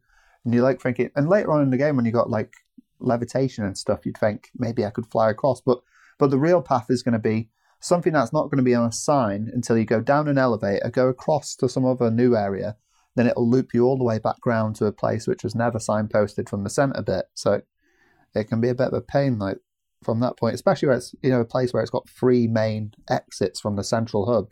And 0.45 0.53
you 0.53 0.61
like 0.61 0.79
thinking 0.79 1.09
and 1.15 1.27
later 1.27 1.51
on 1.51 1.63
in 1.63 1.71
the 1.71 1.77
game 1.77 1.95
when 1.95 2.05
you 2.05 2.11
got 2.11 2.29
like 2.29 2.53
levitation 2.99 3.65
and 3.65 3.77
stuff, 3.77 4.05
you'd 4.05 4.17
think 4.17 4.49
maybe 4.55 4.85
I 4.85 4.91
could 4.91 5.07
fly 5.07 5.29
across. 5.29 5.59
But 5.59 5.79
but 6.17 6.29
the 6.29 6.39
real 6.39 6.61
path 6.61 6.85
is 6.89 7.03
going 7.03 7.13
to 7.13 7.19
be 7.19 7.49
something 7.81 8.13
that's 8.13 8.31
not 8.31 8.45
going 8.45 8.57
to 8.57 8.63
be 8.63 8.75
on 8.75 8.87
a 8.87 8.91
sign 8.91 9.49
until 9.53 9.77
you 9.77 9.85
go 9.85 9.99
down 9.99 10.27
an 10.27 10.37
elevator, 10.37 10.89
go 10.89 11.07
across 11.09 11.55
to 11.55 11.67
some 11.67 11.85
other 11.85 12.09
new 12.09 12.35
area, 12.35 12.77
then 13.15 13.27
it'll 13.27 13.49
loop 13.49 13.73
you 13.73 13.85
all 13.85 13.97
the 13.97 14.03
way 14.03 14.17
back 14.19 14.45
round 14.45 14.75
to 14.75 14.85
a 14.85 14.91
place 14.91 15.27
which 15.27 15.43
was 15.43 15.55
never 15.55 15.77
signposted 15.77 16.47
from 16.47 16.63
the 16.63 16.69
centre 16.69 17.01
bit. 17.01 17.25
So 17.33 17.61
it 18.33 18.45
can 18.45 18.61
be 18.61 18.69
a 18.69 18.75
bit 18.75 18.87
of 18.87 18.93
a 18.93 19.01
pain 19.01 19.37
like 19.39 19.57
from 20.05 20.19
that 20.21 20.37
point, 20.37 20.53
especially 20.53 20.87
where 20.87 20.97
it's 20.97 21.13
you 21.21 21.31
know 21.31 21.41
a 21.41 21.45
place 21.45 21.73
where 21.73 21.81
it's 21.81 21.91
got 21.91 22.07
three 22.07 22.47
main 22.47 22.93
exits 23.09 23.59
from 23.59 23.75
the 23.75 23.83
central 23.83 24.25
hub. 24.25 24.51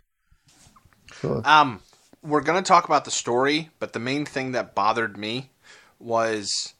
Of. 1.24 1.46
Um, 1.46 1.80
we're 2.24 2.42
gonna 2.42 2.64
talk 2.64 2.86
about 2.86 3.06
the 3.06 3.12
story, 3.12 3.70
but 3.80 3.94
the 3.94 4.00
main 4.00 4.26
thing 4.26 4.54
that 4.54 4.76
bothered 4.76 5.18
me 5.18 5.52
was, 6.00 6.74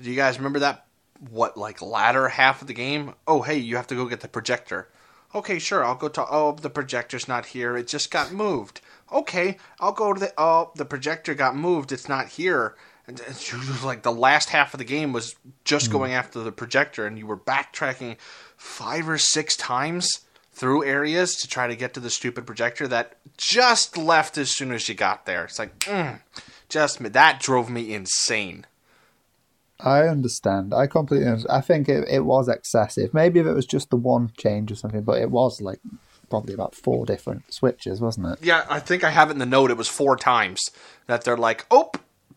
do 0.00 0.10
you 0.10 0.16
guys 0.16 0.38
remember 0.38 0.60
that? 0.60 0.86
What 1.30 1.56
like 1.56 1.82
latter 1.82 2.28
half 2.28 2.62
of 2.62 2.66
the 2.66 2.74
game? 2.74 3.14
Oh, 3.26 3.42
hey, 3.42 3.58
you 3.58 3.76
have 3.76 3.86
to 3.88 3.94
go 3.94 4.06
get 4.06 4.20
the 4.20 4.28
projector. 4.28 4.88
Okay, 5.34 5.58
sure, 5.58 5.84
I'll 5.84 5.96
go 5.96 6.08
talk. 6.08 6.28
Oh, 6.30 6.52
the 6.52 6.70
projector's 6.70 7.28
not 7.28 7.46
here. 7.46 7.76
It 7.76 7.88
just 7.88 8.10
got 8.10 8.32
moved. 8.32 8.80
Okay, 9.12 9.58
I'll 9.80 9.92
go 9.92 10.12
to 10.12 10.20
the. 10.20 10.32
Oh, 10.38 10.72
the 10.76 10.84
projector 10.84 11.34
got 11.34 11.56
moved. 11.56 11.92
It's 11.92 12.08
not 12.08 12.28
here. 12.28 12.76
And 13.06 13.20
was 13.20 13.84
like 13.84 14.02
the 14.02 14.12
last 14.12 14.48
half 14.48 14.72
of 14.72 14.78
the 14.78 14.84
game 14.84 15.12
was 15.12 15.36
just 15.64 15.90
going 15.90 16.12
after 16.12 16.40
the 16.40 16.52
projector, 16.52 17.06
and 17.06 17.18
you 17.18 17.26
were 17.26 17.36
backtracking 17.36 18.16
five 18.56 19.08
or 19.08 19.18
six 19.18 19.56
times 19.56 20.08
through 20.52 20.84
areas 20.84 21.34
to 21.36 21.48
try 21.48 21.66
to 21.66 21.76
get 21.76 21.92
to 21.94 22.00
the 22.00 22.08
stupid 22.08 22.46
projector 22.46 22.88
that 22.88 23.16
just 23.36 23.98
left 23.98 24.38
as 24.38 24.50
soon 24.50 24.72
as 24.72 24.88
you 24.88 24.94
got 24.94 25.26
there. 25.26 25.44
It's 25.44 25.58
like, 25.58 25.78
mm, 25.80 26.20
just 26.68 27.02
that 27.12 27.40
drove 27.40 27.68
me 27.68 27.92
insane. 27.92 28.64
I 29.80 30.02
understand. 30.02 30.72
I 30.72 30.86
completely 30.86 31.26
understand. 31.26 31.58
I 31.58 31.60
think 31.60 31.88
it, 31.88 32.08
it 32.08 32.24
was 32.24 32.48
excessive. 32.48 33.12
Maybe 33.12 33.40
if 33.40 33.46
it 33.46 33.52
was 33.52 33.66
just 33.66 33.90
the 33.90 33.96
one 33.96 34.32
change 34.38 34.72
or 34.72 34.76
something, 34.76 35.02
but 35.02 35.20
it 35.20 35.30
was 35.30 35.60
like 35.60 35.80
probably 36.30 36.54
about 36.54 36.74
four 36.74 37.04
different 37.04 37.52
switches, 37.52 38.00
wasn't 38.00 38.28
it? 38.28 38.38
Yeah, 38.42 38.64
I 38.70 38.80
think 38.80 39.04
I 39.04 39.10
have 39.10 39.28
it 39.28 39.32
in 39.32 39.38
the 39.40 39.46
note. 39.46 39.70
It 39.70 39.76
was 39.76 39.88
four 39.88 40.16
times 40.16 40.62
that 41.06 41.24
they're 41.24 41.36
like, 41.36 41.66
"Oh, 41.70 41.90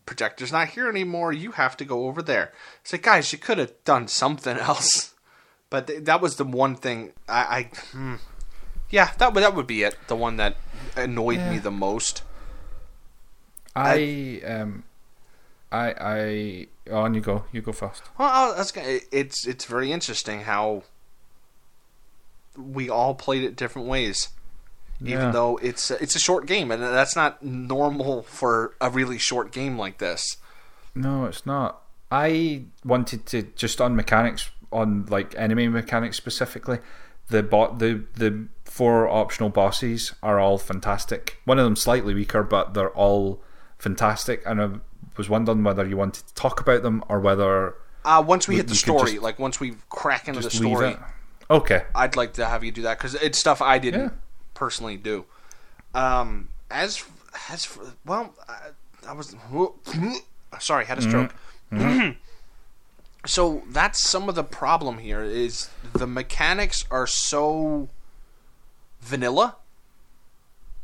projector's 0.08 0.50
not 0.50 0.68
here 0.68 0.88
anymore. 0.88 1.32
You 1.32 1.52
have 1.52 1.76
to 1.76 1.84
go 1.84 2.06
over 2.06 2.22
there." 2.22 2.52
It's 2.80 2.92
like, 2.92 3.02
guys, 3.02 3.32
you 3.32 3.38
could 3.38 3.58
have 3.58 3.72
done 3.84 4.08
something 4.08 4.56
else. 4.70 5.14
But 5.70 5.86
th- 5.86 6.04
that 6.04 6.20
was 6.20 6.36
the 6.36 6.44
one 6.44 6.74
thing 6.74 7.12
I, 7.28 7.40
I 7.58 7.62
hmm. 7.92 8.14
yeah, 8.90 9.12
that 9.18 9.34
would 9.34 9.42
that 9.42 9.54
would 9.54 9.66
be 9.66 9.82
it. 9.82 9.96
The 10.08 10.16
one 10.16 10.36
that 10.36 10.56
annoyed 10.96 11.40
me 11.50 11.58
the 11.58 11.70
most. 11.70 12.22
I 13.76 14.40
um, 14.46 14.84
I 15.70 15.94
I 16.00 16.66
on 16.90 17.14
you 17.14 17.20
go. 17.20 17.44
You 17.52 17.60
go 17.60 17.72
first. 17.72 18.02
Well, 18.18 18.56
that's 18.56 18.72
it's 19.12 19.46
it's 19.46 19.66
very 19.66 19.92
interesting 19.92 20.40
how 20.40 20.84
we 22.56 22.88
all 22.88 23.14
played 23.14 23.44
it 23.44 23.56
different 23.56 23.88
ways. 23.88 24.28
Even 25.00 25.12
Yeah. 25.26 25.30
though 25.30 25.58
it's 25.62 25.90
it's 25.90 26.16
a 26.16 26.18
short 26.18 26.46
game, 26.46 26.70
and 26.70 26.82
that's 26.82 27.14
not 27.14 27.42
normal 27.42 28.22
for 28.24 28.74
a 28.80 28.90
really 28.90 29.18
short 29.18 29.52
game 29.52 29.78
like 29.78 29.98
this. 29.98 30.38
No, 30.94 31.26
it's 31.26 31.46
not. 31.46 31.82
I 32.10 32.64
wanted 32.84 33.26
to 33.26 33.42
just 33.54 33.80
on 33.80 33.94
mechanics, 33.94 34.50
on 34.72 35.06
like 35.08 35.34
enemy 35.36 35.68
mechanics 35.68 36.16
specifically. 36.16 36.78
The 37.28 37.42
bot, 37.42 37.78
the 37.78 38.04
the 38.14 38.46
four 38.64 39.06
optional 39.08 39.50
bosses 39.50 40.14
are 40.22 40.40
all 40.40 40.58
fantastic. 40.58 41.38
One 41.44 41.58
of 41.58 41.64
them 41.64 41.76
slightly 41.76 42.14
weaker, 42.14 42.42
but 42.42 42.74
they're 42.74 42.90
all 42.90 43.40
fantastic. 43.78 44.42
And 44.46 44.60
I 44.62 44.68
was 45.16 45.28
wondering 45.28 45.62
whether 45.62 45.86
you 45.86 45.96
wanted 45.96 46.26
to 46.26 46.34
talk 46.34 46.60
about 46.60 46.82
them 46.82 47.04
or 47.08 47.20
whether 47.20 47.74
Uh, 48.04 48.22
once 48.26 48.48
we, 48.48 48.56
hit 48.56 48.68
the 48.68 48.74
story, 48.74 49.12
just- 49.12 49.22
like 49.22 49.38
once 49.38 49.60
we 49.60 49.76
crack 49.90 50.26
into 50.28 50.40
the 50.40 50.50
story. 50.50 50.96
Okay. 51.50 51.84
I'd 51.94 52.16
like 52.16 52.32
to 52.34 52.46
have 52.46 52.64
you 52.64 52.72
do 52.72 52.82
that 52.82 52.98
because 52.98 53.14
it's 53.14 53.38
stuff 53.38 53.60
I 53.62 53.78
didn't 53.78 54.00
Yeah. 54.00 54.10
Personally 54.58 54.96
do. 54.96 55.24
Um, 55.94 56.48
as 56.70 57.04
as 57.50 57.64
for, 57.64 57.84
well, 58.04 58.34
I, 58.48 58.70
I 59.08 59.12
was 59.12 59.34
sorry, 60.58 60.84
had 60.86 60.98
a 60.98 61.02
stroke. 61.02 61.34
so 63.26 63.62
that's 63.68 64.02
some 64.02 64.28
of 64.28 64.34
the 64.34 64.44
problem 64.44 64.98
here 64.98 65.22
is 65.22 65.68
the 65.92 66.06
mechanics 66.06 66.84
are 66.90 67.06
so 67.06 67.88
vanilla. 69.00 69.56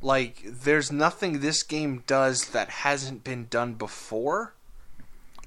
Like 0.01 0.43
there's 0.45 0.93
nothing 0.93 1.41
this 1.41 1.63
game 1.63 2.03
does 2.07 2.51
that 2.51 2.69
hasn't 2.71 3.25
been 3.25 3.47
done 3.51 3.75
before. 3.75 4.53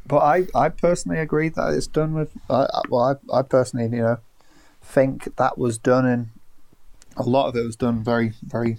But 0.06 0.20
I, 0.20 0.48
I 0.56 0.70
personally 0.70 1.20
agree 1.20 1.50
that 1.50 1.74
it's 1.74 1.86
done 1.88 2.14
with. 2.14 2.32
I, 2.50 2.64
I- 2.74 2.82
well, 2.90 3.20
I, 3.32 3.38
I 3.40 3.42
personally, 3.42 3.86
you 3.96 4.02
know, 4.04 4.18
think 4.82 5.36
that 5.38 5.58
was 5.58 5.78
done 5.78 6.06
in. 6.06 6.30
A 7.18 7.24
lot 7.24 7.48
of 7.48 7.56
it 7.56 7.64
was 7.66 7.76
done 7.76 8.04
very, 8.04 8.34
very. 8.44 8.78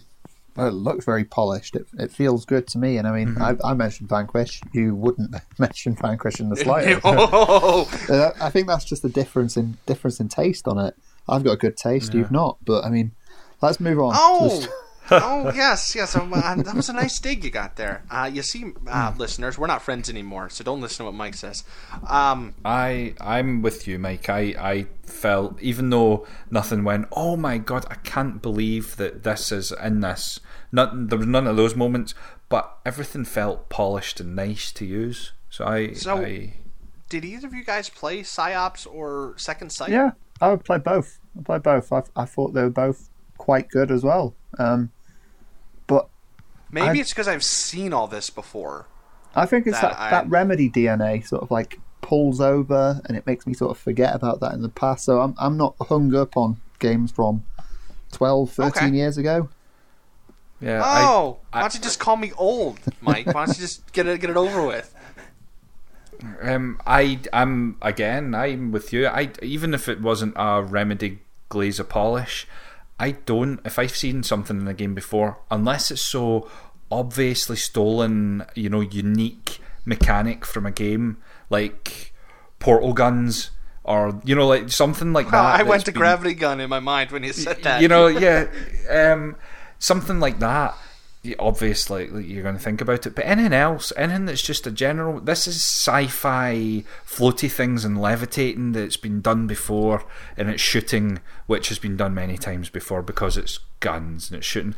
Well, 0.57 0.69
it 0.69 0.73
looks 0.73 1.05
very 1.05 1.25
polished. 1.25 1.77
It, 1.77 1.87
it 1.99 2.11
feels 2.11 2.45
good 2.45 2.67
to 2.69 2.79
me. 2.79 2.97
And 2.97 3.07
I 3.07 3.13
mean, 3.13 3.37
I, 3.41 3.55
I 3.65 3.75
mentioned 3.75 4.09
Vanquish. 4.09 4.61
You 4.73 4.95
wouldn't 4.95 5.37
mention 5.59 5.95
Vanquish 5.95 6.41
in 6.41 6.49
the 6.49 6.57
slightest. 6.57 7.01
Oh, 7.05 7.89
Uh, 8.11 8.31
I 8.41 8.51
think 8.51 8.67
that's 8.67 8.85
just 8.85 9.05
a 9.05 9.09
difference 9.09 9.57
in 9.57 9.77
difference 9.87 10.19
in 10.19 10.29
taste 10.29 10.67
on 10.67 10.79
it. 10.79 10.95
I've 11.29 11.45
got 11.45 11.53
a 11.53 11.57
good 11.57 11.77
taste. 11.77 12.15
You've 12.15 12.33
not. 12.33 12.57
But 12.65 12.85
I 12.85 12.91
mean, 12.91 13.13
let's 13.61 13.79
move 13.81 13.99
on. 14.01 14.15
Oh, 14.17 14.67
oh 15.23 15.53
yes, 15.55 15.95
yes. 15.95 16.15
Um, 16.17 16.33
uh, 16.35 16.55
that 16.57 16.75
was 16.75 16.89
a 16.89 16.93
nice 16.93 17.19
dig 17.19 17.45
you 17.45 17.51
got 17.51 17.77
there. 17.77 18.05
Uh, 18.11 18.31
you 18.33 18.43
see, 18.43 18.73
uh, 18.87 19.13
listeners, 19.17 19.57
we're 19.59 19.67
not 19.67 19.83
friends 19.83 20.09
anymore, 20.11 20.51
so 20.51 20.63
don't 20.65 20.81
listen 20.81 20.99
to 20.99 21.05
what 21.05 21.15
Mike 21.15 21.35
says. 21.35 21.65
Um, 22.07 22.55
I 22.65 23.15
I'm 23.21 23.63
with 23.63 23.87
you, 23.89 23.99
Mike. 23.99 24.29
I 24.29 24.55
I 24.59 24.87
felt 25.05 25.61
even 25.63 25.91
though 25.91 26.27
nothing 26.51 26.85
went. 26.85 27.07
Oh 27.13 27.37
my 27.37 27.59
god! 27.59 27.87
I 27.91 27.95
can't 27.97 28.43
believe 28.43 28.97
that 28.97 29.23
this 29.23 29.51
is 29.53 29.73
in 29.83 30.01
this. 30.01 30.41
Not 30.73 31.09
there 31.09 31.19
was 31.19 31.27
none 31.27 31.47
of 31.47 31.57
those 31.57 31.75
moments, 31.75 32.15
but 32.49 32.77
everything 32.85 33.25
felt 33.25 33.69
polished 33.69 34.21
and 34.21 34.37
nice 34.37 34.73
to 34.73 34.85
use. 34.85 35.33
So 35.51 35.65
I 35.65 35.93
So- 35.95 36.19
I 36.25 36.55
did 37.09 37.25
either 37.25 37.47
of 37.47 37.55
you 37.55 37.65
guys 37.65 37.89
play 37.89 38.23
Psi-Ops 38.23 38.85
or 38.85 39.33
Second 39.39 39.71
Sight? 39.73 39.89
yeah, 39.89 40.11
I 40.43 40.51
would 40.51 40.63
play 40.65 40.77
both. 40.77 41.19
I 41.39 41.43
play 41.43 41.59
both. 41.59 41.91
I, 41.91 42.03
I 42.15 42.27
thought 42.27 42.53
they 42.53 42.63
were 42.63 42.69
both 42.69 43.09
quite 43.39 43.71
good 43.71 43.91
as 43.91 44.05
well. 44.05 44.35
Um, 44.59 44.91
but 44.91 44.98
Maybe 46.71 46.99
I- 46.99 47.01
it's 47.01 47.11
because 47.11 47.29
I've 47.29 47.45
seen 47.45 47.93
all 47.93 48.07
this 48.07 48.31
before. 48.31 48.87
I 49.35 49.47
think 49.47 49.67
it's 49.67 49.81
That 49.81 49.93
that, 49.93 50.01
I- 50.01 50.11
that 50.11 50.29
remedy 50.31 50.69
DNA 50.71 51.27
sort 51.27 51.43
of 51.43 51.51
like 51.51 51.79
pulls 52.01 52.41
over 52.41 53.01
and 53.05 53.17
it 53.17 53.27
makes 53.27 53.47
me 53.47 53.53
sort 53.55 53.71
of 53.71 53.79
forget 53.79 54.15
about 54.15 54.41
that 54.41 54.53
in 54.55 54.63
the 54.63 54.69
past. 54.69 55.05
So 55.05 55.21
I'm 55.21 55.35
I'm 55.39 55.57
not 55.57 55.75
hung 55.89 56.15
up 56.15 56.37
on 56.37 56.61
games 56.79 57.11
from 57.13 57.45
12, 58.13 58.51
13 58.53 58.89
Okay. 58.89 58.97
years 58.97 59.19
ago. 59.19 59.49
Yeah. 60.61 60.83
Oh, 60.85 61.39
I- 61.53 61.59
why 61.59 61.61
don't 61.63 61.75
you 61.75 61.81
just 61.81 62.01
call 62.01 62.17
me 62.17 62.33
old, 62.37 62.79
Mike? 63.01 63.27
Why 63.27 63.45
don't 63.47 63.49
you 63.49 63.55
just 63.61 63.93
get 63.93 64.07
it 64.07 64.21
get 64.21 64.31
it 64.31 64.37
over 64.37 64.63
with? 64.67 64.95
Um, 66.43 66.81
I 66.87 67.21
I'm 67.33 67.77
again. 67.81 68.35
I'm 68.35 68.73
with 68.73 68.93
you. 68.93 69.07
I 69.07 69.31
even 69.41 69.73
if 69.73 69.89
it 69.89 70.01
wasn't 70.01 70.35
a 70.37 70.63
remedy 70.63 71.21
glaze 71.49 71.79
of 71.79 71.89
polish, 71.89 72.47
I 72.99 73.13
don't. 73.13 73.61
If 73.65 73.79
I've 73.79 73.95
seen 73.95 74.23
something 74.23 74.61
in 74.61 74.69
a 74.69 74.75
game 74.75 74.95
before, 74.95 75.39
unless 75.51 75.91
it's 75.91 76.03
so 76.03 76.51
obviously 76.91 77.57
stolen, 77.57 78.45
you 78.55 78.69
know, 78.69 78.81
unique 78.81 79.61
mechanic 79.85 80.45
from 80.45 80.67
a 80.67 80.71
game, 80.71 81.19
like 81.51 82.13
portal 82.59 82.93
guns 82.93 83.51
or 83.85 84.21
you 84.25 84.35
know, 84.35 84.47
like 84.47 84.71
something 84.71 85.13
like 85.13 85.27
that. 85.31 85.61
I 85.61 85.63
went 85.63 85.85
to 85.87 85.93
been- 85.93 86.01
gravity 86.01 86.35
gun 86.35 86.61
in 86.61 86.69
my 86.69 86.81
mind 86.81 87.11
when 87.11 87.23
you 87.25 87.33
said 87.33 87.63
that. 87.63 87.81
you 87.81 87.89
know, 87.89 88.07
yeah, 88.07 88.47
um, 88.91 89.37
something 89.79 90.21
like 90.21 90.39
that. 90.41 90.77
Y- 91.25 91.35
Obviously, 91.39 92.09
like, 92.09 92.27
you're 92.27 92.43
going 92.43 92.57
to 92.57 92.61
think 92.63 92.81
about 92.81 93.07
it, 93.07 93.15
but 93.15 93.25
anything 93.27 93.53
else, 93.53 93.93
anything 93.97 94.25
that's 94.27 94.43
just 94.43 94.67
a 94.67 94.71
general. 94.71 95.21
This 95.21 95.47
is 95.47 95.57
sci-fi, 95.57 96.85
floaty 97.07 97.51
things 97.51 97.85
and 97.85 98.01
levitating 98.01 98.73
that's 98.73 98.97
been 98.97 99.21
done 99.21 99.47
before, 99.47 100.05
and 100.37 100.49
it's 100.49 100.63
shooting, 100.63 101.21
which 101.47 101.69
has 101.69 101.79
been 101.79 101.97
done 101.97 102.15
many 102.15 102.37
times 102.39 102.69
before 102.71 103.03
because 103.03 103.37
it's 103.37 103.59
guns 103.81 104.31
and 104.31 104.39
it's 104.39 104.47
shooting. 104.47 104.75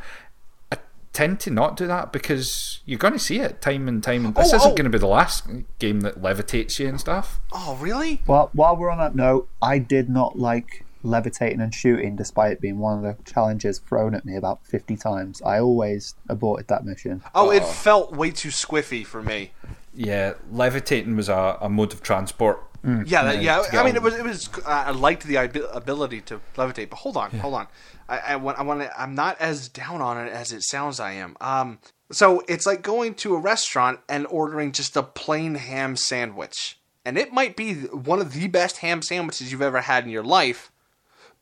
I 0.71 0.77
tend 1.13 1.39
to 1.41 1.49
not 1.51 1.75
do 1.77 1.87
that 1.87 2.13
because 2.13 2.79
you're 2.85 2.97
going 2.99 3.13
to 3.13 3.19
see 3.19 3.39
it 3.39 3.61
time 3.61 3.87
and 3.87 4.01
time. 4.01 4.25
And 4.25 4.35
this 4.35 4.53
Oh, 4.53 4.55
isn't 4.57 4.71
oh. 4.71 4.75
going 4.75 4.85
to 4.85 4.89
be 4.89 4.97
the 4.97 5.07
last 5.07 5.45
game 5.79 6.01
that 6.01 6.21
levitates 6.21 6.79
you 6.79 6.87
and 6.87 6.99
stuff. 6.99 7.39
oh, 7.51 7.75
really? 7.81 8.21
Well, 8.25 8.49
while 8.53 8.75
we're 8.77 8.89
on 8.89 8.97
that 8.99 9.15
note, 9.15 9.49
I 9.61 9.77
did 9.79 10.09
not 10.09 10.39
like 10.39 10.85
levitating 11.03 11.61
and 11.61 11.73
shooting, 11.73 12.15
despite 12.15 12.53
it 12.53 12.61
being 12.61 12.79
one 12.79 13.03
of 13.05 13.17
the 13.17 13.23
challenges 13.31 13.79
thrown 13.79 14.13
at 14.15 14.25
me 14.25 14.35
about 14.35 14.65
50 14.65 14.95
times. 14.97 15.41
I 15.43 15.59
always 15.59 16.15
aborted 16.29 16.67
that 16.67 16.85
mission. 16.85 17.21
Oh, 17.35 17.51
it 17.51 17.63
felt 17.65 18.13
way 18.15 18.31
too 18.31 18.49
squiffy 18.49 19.05
for 19.05 19.21
me. 19.21 19.51
Yeah, 19.93 20.33
levitating 20.51 21.15
was 21.15 21.29
a, 21.29 21.57
a 21.61 21.69
mode 21.69 21.93
of 21.93 22.01
transport. 22.01 22.63
Yeah, 22.83 23.23
that, 23.25 23.41
Yeah, 23.43 23.57
yeah. 23.57 23.61
to 23.63 23.71
get 23.71 23.79
I 23.81 23.83
mean, 23.83 23.91
on- 23.91 23.95
it 23.97 24.01
was 24.01 24.15
it 24.15 24.23
was. 24.23 24.49
Uh, 24.65 24.69
I 24.69 24.89
liked 24.91 25.23
the 25.23 25.35
ability 25.35 26.21
to 26.21 26.41
levitate, 26.55 26.89
but 26.89 26.97
hold 26.97 27.15
on, 27.15 27.29
hold 27.31 27.53
on. 27.53 27.67
I, 28.09 28.17
I 28.19 28.35
want. 28.37 28.57
I 28.57 28.63
want. 28.63 28.81
I'm 28.97 29.13
not 29.13 29.39
as 29.39 29.69
down 29.69 30.01
on 30.01 30.17
it 30.17 30.31
as 30.33 30.51
it 30.51 30.63
sounds. 30.63 30.99
I 30.99 31.11
am. 31.11 31.37
Um. 31.41 31.77
So 32.11 32.43
it's 32.47 32.65
like 32.65 32.81
going 32.81 33.13
to 33.15 33.35
a 33.35 33.39
restaurant 33.39 33.99
and 34.09 34.25
ordering 34.31 34.71
just 34.71 34.97
a 34.97 35.03
plain 35.03 35.53
ham 35.55 35.95
sandwich, 35.95 36.79
and 37.05 37.19
it 37.19 37.31
might 37.31 37.55
be 37.55 37.75
one 37.75 38.19
of 38.19 38.33
the 38.33 38.47
best 38.47 38.77
ham 38.77 39.03
sandwiches 39.03 39.51
you've 39.51 39.61
ever 39.61 39.81
had 39.81 40.03
in 40.05 40.09
your 40.09 40.23
life. 40.23 40.70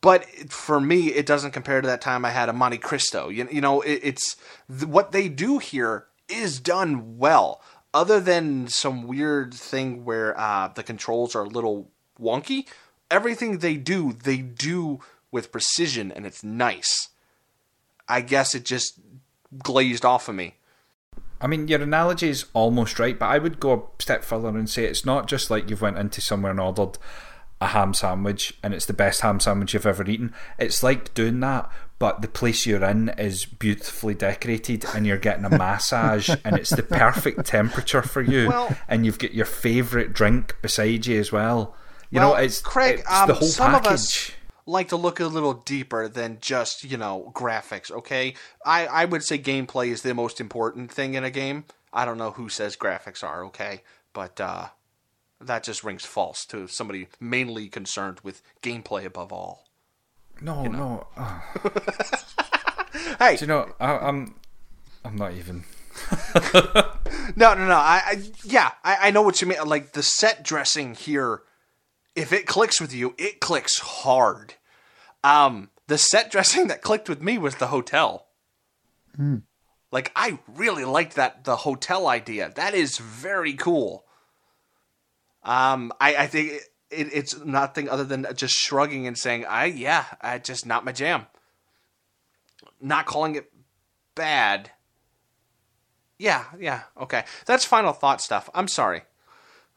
But 0.02 0.26
for 0.50 0.80
me, 0.80 1.08
it 1.08 1.26
doesn't 1.26 1.52
compare 1.52 1.82
to 1.82 1.88
that 1.88 2.02
time 2.02 2.24
I 2.24 2.30
had 2.30 2.50
a 2.50 2.54
Monte 2.54 2.78
Cristo. 2.78 3.30
You, 3.30 3.48
you 3.52 3.62
know, 3.62 3.82
it, 3.82 4.00
it's 4.04 4.38
what 4.68 5.12
they 5.12 5.28
do 5.28 5.58
here 5.58 6.06
is 6.30 6.60
done 6.60 7.18
well. 7.18 7.62
Other 7.94 8.20
than 8.20 8.68
some 8.68 9.08
weird 9.08 9.54
thing 9.54 10.06
where 10.06 10.40
uh, 10.40 10.70
the 10.70 10.84
controls 10.84 11.36
are 11.36 11.44
a 11.44 11.50
little 11.50 11.90
wonky, 12.22 12.68
everything 13.10 13.58
they 13.58 13.76
do, 13.76 14.14
they 14.14 14.38
do 14.38 15.00
with 15.32 15.52
precision, 15.52 16.12
and 16.12 16.26
it's 16.26 16.44
nice. 16.44 17.10
I 18.08 18.22
guess 18.22 18.56
it 18.56 18.66
just 18.66 19.00
glazed 19.64 20.06
off 20.06 20.30
of 20.30 20.36
me. 20.36 20.56
I 21.42 21.48
mean, 21.48 21.68
your 21.68 21.82
analogy 21.82 22.30
is 22.30 22.46
almost 22.54 23.00
right, 23.00 23.18
but 23.18 23.28
I 23.28 23.38
would 23.38 23.60
go 23.60 23.74
a 23.74 24.02
step 24.02 24.24
further 24.24 24.50
and 24.50 24.70
say 24.70 24.86
it's 24.86 25.06
not 25.06 25.28
just 25.28 25.50
like 25.50 25.70
you've 25.70 25.82
went 25.82 25.98
into 25.98 26.22
somewhere 26.22 26.52
and 26.52 26.60
ordered 26.60 26.98
a 27.62 27.68
ham 27.68 27.94
sandwich 27.94 28.54
and 28.64 28.74
it's 28.74 28.86
the 28.86 28.94
best 28.94 29.22
ham 29.22 29.40
sandwich 29.40 29.74
you've 29.74 29.86
ever 29.86 30.08
eaten. 30.10 30.34
It's 30.58 30.82
like 30.82 31.14
doing 31.14 31.40
that, 31.42 31.70
but 32.00 32.22
the 32.22 32.28
place 32.30 32.66
you're 32.66 32.84
in 32.84 33.10
is 33.18 33.46
beautifully 33.46 34.16
decorated 34.16 34.86
and 34.96 35.06
you're 35.06 35.18
getting 35.18 35.46
a 35.46 35.50
massage 35.50 36.30
and 36.46 36.56
it's 36.58 36.70
the 36.70 36.84
perfect 36.84 37.46
temperature 37.46 38.02
for 38.02 38.22
you 38.22 38.48
Well- 38.48 38.78
and 38.88 39.06
you've 39.06 39.20
got 39.20 39.34
your 39.34 39.46
favourite 39.46 40.14
drink 40.14 40.56
beside 40.62 41.06
you 41.06 41.20
as 41.20 41.32
well. 41.32 41.76
You 42.12 42.20
well, 42.22 42.30
know, 42.32 42.36
it's 42.40 42.62
Craig. 42.62 43.00
it's 43.00 43.12
um, 43.12 43.28
the 43.28 43.34
whole 43.36 43.48
some 43.48 43.72
package. 43.72 43.88
of 43.88 43.94
us 43.94 44.32
like 44.66 44.88
to 44.90 44.96
look 44.96 45.20
a 45.20 45.28
little 45.28 45.54
deeper 45.54 46.08
than 46.08 46.38
just 46.42 46.84
you 46.84 46.98
know 46.98 47.32
graphics. 47.36 47.92
Okay, 47.92 48.34
I 48.66 48.88
I 48.88 49.06
would 49.06 49.24
say 49.24 49.38
gameplay 49.38 49.90
is 49.90 50.02
the 50.02 50.14
most 50.16 50.40
important 50.42 50.92
thing 50.92 51.14
in 51.14 51.24
a 51.24 51.30
game. 51.30 51.66
I 51.94 52.06
don't 52.06 52.18
know 52.18 52.32
who 52.32 52.50
says 52.50 52.76
graphics 52.76 53.24
are 53.24 53.44
okay, 53.46 53.84
but 54.14 54.40
uh, 54.42 54.70
that 55.42 55.64
just 55.64 55.84
rings 55.84 56.06
false 56.06 56.46
to 56.46 56.68
somebody 56.68 57.08
mainly 57.20 57.70
concerned 57.70 58.20
with 58.24 58.42
gameplay 58.62 59.06
above 59.06 59.32
all. 59.32 59.66
No, 60.42 60.64
no. 60.66 61.08
oh. 61.18 61.44
Hey, 63.20 63.36
Do 63.36 63.46
you 63.46 63.48
know, 63.48 63.72
I, 63.80 63.98
I'm, 63.98 64.36
I'm 65.06 65.16
not 65.16 65.34
even. 65.34 65.64
No, 67.36 67.54
no, 67.54 67.68
no. 67.68 67.76
I, 67.76 68.02
I 68.06 68.24
yeah, 68.44 68.72
I, 68.84 69.08
I 69.08 69.12
know 69.12 69.22
what 69.22 69.42
you 69.42 69.48
mean. 69.48 69.60
Like 69.66 69.94
the 69.94 70.04
set 70.04 70.44
dressing 70.44 70.96
here, 70.96 71.42
if 72.16 72.34
it 72.34 72.48
clicks 72.48 72.82
with 72.82 72.94
you, 72.94 73.14
it 73.18 73.40
clicks 73.40 73.80
hard. 73.80 74.56
Um, 75.24 75.70
the 75.88 75.98
set 75.98 76.32
dressing 76.32 76.68
that 76.68 76.82
clicked 76.82 77.10
with 77.10 77.22
me 77.22 77.38
was 77.38 77.56
the 77.56 77.68
hotel. 77.68 78.28
Like 79.92 80.12
I 80.16 80.40
really 80.48 80.86
liked 80.86 81.16
that 81.16 81.44
the 81.44 81.58
hotel 81.58 82.08
idea. 82.08 82.52
That 82.56 82.74
is 82.74 82.98
very 82.98 83.54
cool. 83.54 84.06
Um, 85.50 85.92
I, 86.00 86.16
I 86.16 86.28
think 86.28 86.52
it, 86.52 86.62
it, 86.92 87.08
it's 87.12 87.44
nothing 87.44 87.90
other 87.90 88.04
than 88.04 88.28
just 88.36 88.54
shrugging 88.54 89.08
and 89.08 89.18
saying, 89.18 89.46
"I 89.46 89.66
yeah, 89.66 90.06
I 90.22 90.38
just 90.38 90.68
not 90.68 90.86
my 90.86 90.92
jam." 90.92 91.26
Not 92.80 93.08
calling 93.08 93.34
it 93.34 93.52
bad. 94.14 94.70
Yeah, 96.20 96.46
yeah, 96.60 96.84
okay. 97.02 97.24
That's 97.48 97.66
final 97.66 97.94
thought 97.94 98.22
stuff. 98.22 98.48
I'm 98.54 98.68
sorry. 98.68 99.02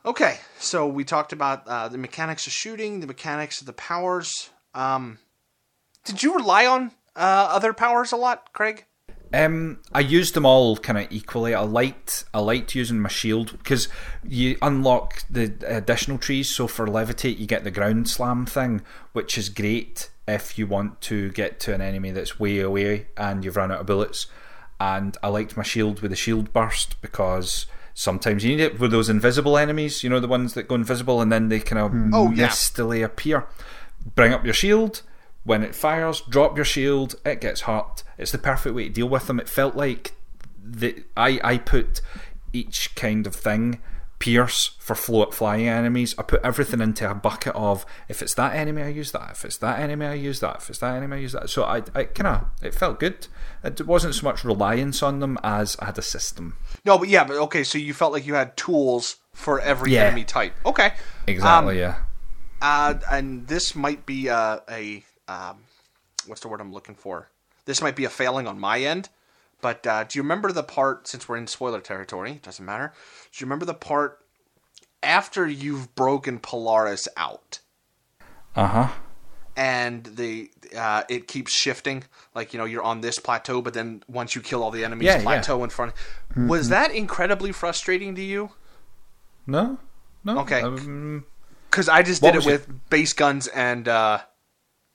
Okay, 0.05 0.41
so 0.59 0.87
we 0.87 1.05
talked 1.05 1.33
about 1.33 1.67
uh, 1.67 1.89
the 1.89 1.97
mechanics 1.97 2.47
of 2.47 2.53
shooting, 2.53 3.01
the 3.01 3.07
mechanics 3.07 3.61
of 3.61 3.67
the 3.67 3.73
powers. 3.73 4.51
Um, 4.75 5.21
did 6.05 6.23
you 6.23 6.35
rely 6.35 6.67
on 6.67 6.91
uh, 7.17 7.49
other 7.51 7.73
powers 7.73 8.13
a 8.13 8.17
lot, 8.17 8.53
Craig? 8.53 8.85
Um, 9.35 9.79
I 9.93 10.01
used 10.01 10.35
them 10.35 10.45
all 10.47 10.77
kind 10.77 10.99
of 10.99 11.07
equally. 11.11 11.55
I 11.55 11.61
liked 11.63 12.25
I 12.35 12.41
liked 12.41 12.75
using 12.75 13.01
my 13.01 13.09
shield 13.09 13.53
because 13.59 13.89
you 14.23 14.57
unlock 14.63 15.25
the 15.31 15.55
additional 15.67 16.19
trees. 16.19 16.51
So 16.51 16.67
for 16.67 16.87
levitate, 16.87 17.39
you 17.39 17.47
get 17.47 17.65
the 17.65 17.71
ground 17.71 18.09
slam 18.09 18.47
thing, 18.47 18.83
which 19.13 19.39
is 19.39 19.49
great 19.49 20.11
if 20.29 20.59
you 20.59 20.67
want 20.67 21.01
to 21.03 21.31
get 21.31 21.59
to 21.61 21.75
an 21.75 21.81
enemy 21.81 22.11
that's 22.11 22.39
way 22.39 22.61
away 22.61 23.07
and 23.17 23.45
you've 23.45 23.57
run 23.57 23.73
out 23.73 23.81
of 23.81 23.87
bullets. 23.87 24.27
And 24.79 25.17
I 25.23 25.29
liked 25.29 25.57
my 25.57 25.63
shield 25.63 26.01
with 26.01 26.11
the 26.11 26.17
shield 26.17 26.53
burst 26.53 27.01
because 27.03 27.67
sometimes 27.95 28.45
you 28.45 28.51
need 28.57 28.63
it 28.63 28.79
with 28.81 28.91
those 28.91 29.09
invisible 29.09 29.57
enemies. 29.57 30.03
You 30.03 30.11
know 30.11 30.21
the 30.21 30.29
ones 30.29 30.55
that 30.55 30.69
go 30.69 30.75
invisible 30.75 31.21
and 31.21 31.31
then 31.33 31.49
they 31.49 31.61
kind 31.61 31.79
of 31.79 32.15
Oh, 32.15 32.31
yeah. 32.31 32.47
appear. 33.03 33.47
Bring 34.15 34.33
up 34.33 34.45
your 34.45 34.55
shield. 34.55 35.03
When 35.45 35.63
it 35.63 35.75
fires, 35.75 36.21
drop 36.29 36.57
your 36.57 36.65
shield. 36.65 37.17
It 37.27 37.41
gets 37.41 37.63
hurt. 37.63 38.05
It's 38.19 38.31
the 38.33 38.39
perfect 38.39 38.75
way 38.75 38.85
to 38.85 38.91
deal 38.91 39.09
with 39.09 39.27
them. 39.27 39.41
It 39.41 39.49
felt 39.49 39.75
like 39.75 40.13
the 40.65 41.05
I 41.17 41.41
I 41.43 41.59
put 41.59 42.01
each 42.53 42.95
kind 42.95 43.27
of 43.27 43.35
thing 43.35 43.81
pierce 44.21 44.77
for 44.79 44.95
float 44.95 45.35
flying 45.35 45.67
enemies. 45.67 46.15
I 46.17 46.23
put 46.23 46.45
everything 46.45 46.81
into 46.81 47.11
a 47.11 47.15
bucket 47.15 47.57
of 47.57 47.85
if 48.09 48.23
it's 48.23 48.35
that 48.35 48.55
enemy 48.55 48.83
I 48.83 48.89
use 48.89 49.11
that. 49.11 49.31
If 49.33 49.45
it's 49.45 49.57
that 49.59 49.81
enemy 49.81 50.07
I 50.07 50.15
use 50.15 50.39
that. 50.39 50.59
If 50.59 50.71
it's 50.71 50.79
that 50.79 50.95
enemy 50.95 51.17
I 51.17 51.21
use 51.21 51.33
that. 51.33 51.51
So 51.51 51.65
I 51.65 51.83
I 51.93 52.05
kind 52.05 52.29
of 52.29 52.47
it 52.63 52.73
felt 52.73 53.01
good. 53.01 53.27
It 53.65 53.85
wasn't 53.85 54.15
so 54.15 54.23
much 54.25 54.45
reliance 54.45 55.03
on 55.03 55.19
them 55.19 55.39
as 55.43 55.77
I 55.81 55.87
had 55.87 55.99
a 55.99 56.03
system. 56.03 56.57
No, 56.85 56.99
but 56.99 57.09
yeah, 57.09 57.25
but 57.25 57.37
okay, 57.37 57.65
so 57.65 57.79
you 57.79 57.93
felt 57.95 58.13
like 58.13 58.25
you 58.25 58.35
had 58.35 58.57
tools 58.57 59.17
for 59.35 59.59
every 59.61 59.95
Yeah. 59.95 60.05
enemy 60.05 60.23
type. 60.23 60.55
Okay. 60.65 60.93
Exactly. 61.27 61.81
yeah. 61.81 61.97
Uh, 62.61 62.95
and 63.11 63.49
this 63.49 63.75
might 63.75 64.07
be 64.07 64.29
uh, 64.29 64.61
a 64.71 65.03
um, 65.29 65.59
what's 66.27 66.41
the 66.41 66.49
word 66.49 66.61
I'm 66.61 66.73
looking 66.73 66.95
for? 66.95 67.29
This 67.65 67.81
might 67.83 67.97
be 67.97 68.05
a 68.05 68.11
failing 68.11 68.47
on 68.47 68.59
my 68.59 68.81
end. 68.81 69.09
But 69.61 69.87
uh, 69.87 70.05
do 70.05 70.19
you 70.19 70.23
remember 70.23 70.51
the 70.51 70.65
part? 70.65 71.07
Since 71.07 71.29
we're 71.29 71.37
in 71.37 71.47
spoiler 71.47 71.81
territory, 71.81 72.33
it 72.33 72.43
doesn't 72.43 72.65
matter. 72.65 72.93
Do 73.33 73.39
you 73.43 73.47
remember 73.47 73.65
the 73.65 73.75
part 73.75 74.19
after 75.03 75.47
you've 75.47 75.95
broken 75.95 76.39
Polaris 76.41 77.07
out 77.17 77.61
Uh 78.57 78.67
huh. 78.67 78.89
and 79.57 80.05
the 80.05 80.51
uh, 80.77 81.05
it 81.09 81.29
keeps 81.29 81.53
shifting? 81.53 82.03
Like 82.35 82.53
you 82.53 82.59
know, 82.59 82.65
you're 82.65 82.83
on 82.83 83.03
this 83.03 83.21
plateau, 83.21 83.63
but 83.63 83.73
then 83.73 84.03
once 84.09 84.35
you 84.35 84.41
kill 84.41 84.65
all 84.65 84.73
the 84.73 84.85
enemies, 84.85 85.07
Yeah, 85.07 85.19
yeah. 85.19 85.23
plateau 85.23 85.63
in 85.63 85.71
front. 85.71 85.93
Was 86.37 86.69
that 86.71 86.91
incredibly 86.91 87.53
frustrating 87.53 88.17
to 88.17 88.23
you? 88.23 88.51
No. 89.47 89.79
No. 90.25 90.41
Okay. 90.41 90.61
Um, 90.63 91.25
Because 91.71 91.89
I 91.89 92.03
just 92.03 92.21
did 92.21 92.35
it 92.35 92.45
with 92.45 92.69
base 92.91 93.13
guns 93.13 93.47
and 93.47 93.87
uh, 93.87 94.19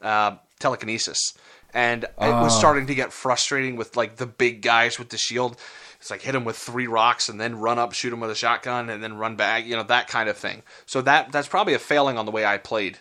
uh, 0.01 0.36
telekinesis, 0.60 1.33
and 1.73 2.03
it 2.03 2.12
was 2.19 2.53
Ah. 2.53 2.60
starting 2.60 2.88
to 2.88 2.95
get 2.95 3.12
frustrating 3.13 3.75
with 3.75 3.95
like 3.95 4.17
the 4.17 4.25
big 4.25 4.62
guys 4.62 4.97
with 4.99 5.10
the 5.10 5.17
shield. 5.17 5.57
It's 5.99 6.12
like 6.12 6.21
hit 6.21 6.33
them 6.33 6.45
with 6.45 6.55
three 6.57 6.86
rocks 6.88 7.27
and 7.27 7.41
then 7.41 7.57
run 7.60 7.79
up, 7.79 7.91
shoot 7.93 8.12
them 8.12 8.19
with 8.19 8.29
a 8.29 8.36
shotgun, 8.36 8.89
and 8.89 9.03
then 9.03 9.17
run 9.17 9.36
back. 9.36 9.65
You 9.65 9.75
know 9.75 9.83
that 9.83 10.07
kind 10.07 10.29
of 10.29 10.38
thing. 10.38 10.62
So 10.86 11.01
that 11.01 11.31
that's 11.31 11.47
probably 11.47 11.73
a 11.73 11.79
failing 11.79 12.17
on 12.17 12.25
the 12.25 12.31
way 12.31 12.45
I 12.45 12.57
played. 12.57 12.99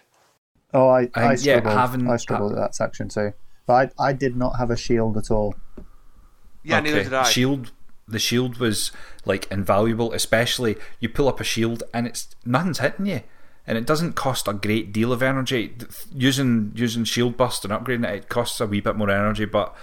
Oh, 0.74 0.88
I, 0.88 1.02
I, 1.14 1.22
I- 1.22 1.30
yeah, 1.32 1.37
struggled. 1.61 1.74
having- 1.74 2.11
I 2.11 2.16
struggled 2.16 2.52
with 2.52 2.61
that 2.61 2.74
section 2.74 3.09
too. 3.09 3.32
But 3.66 3.92
I, 3.98 4.09
I 4.09 4.12
did 4.12 4.37
not 4.37 4.59
have 4.59 4.70
a 4.70 4.76
shield 4.76 5.16
at 5.16 5.30
all. 5.30 5.54
Yeah, 6.62 6.80
neither 6.80 7.02
did 7.04 7.12
I. 7.14 7.24
Shield, 7.24 7.72
the 8.09 8.18
shield 8.18 8.59
was 8.59 8.92
like 9.24 9.46
invaluable. 9.50 10.12
Especially 10.12 10.76
you 11.00 11.09
pull 11.09 11.28
up 11.28 11.40
a 11.40 11.44
shield 11.44 11.82
and 11.94 12.06
it's 12.06 12.28
nothing's 12.44 12.78
hitting 12.78 13.06
you, 13.06 13.22
and 13.66 13.76
it 13.76 13.87
doesn't 13.87 14.12
cost 14.12 14.48
a 14.48 14.52
great 14.52 14.92
deal 14.92 15.12
of 15.12 15.22
energy. 15.22 15.74
Using 16.12 16.72
using 16.74 17.05
shield 17.05 17.37
burst 17.37 17.64
and 17.64 17.72
upgrading 17.72 18.09
it, 18.09 18.14
it 18.14 18.29
costs 18.29 18.61
a 18.61 18.66
wee 18.66 18.81
bit 18.81 18.96
more 18.96 19.11
energy, 19.11 19.44
but 19.44 19.74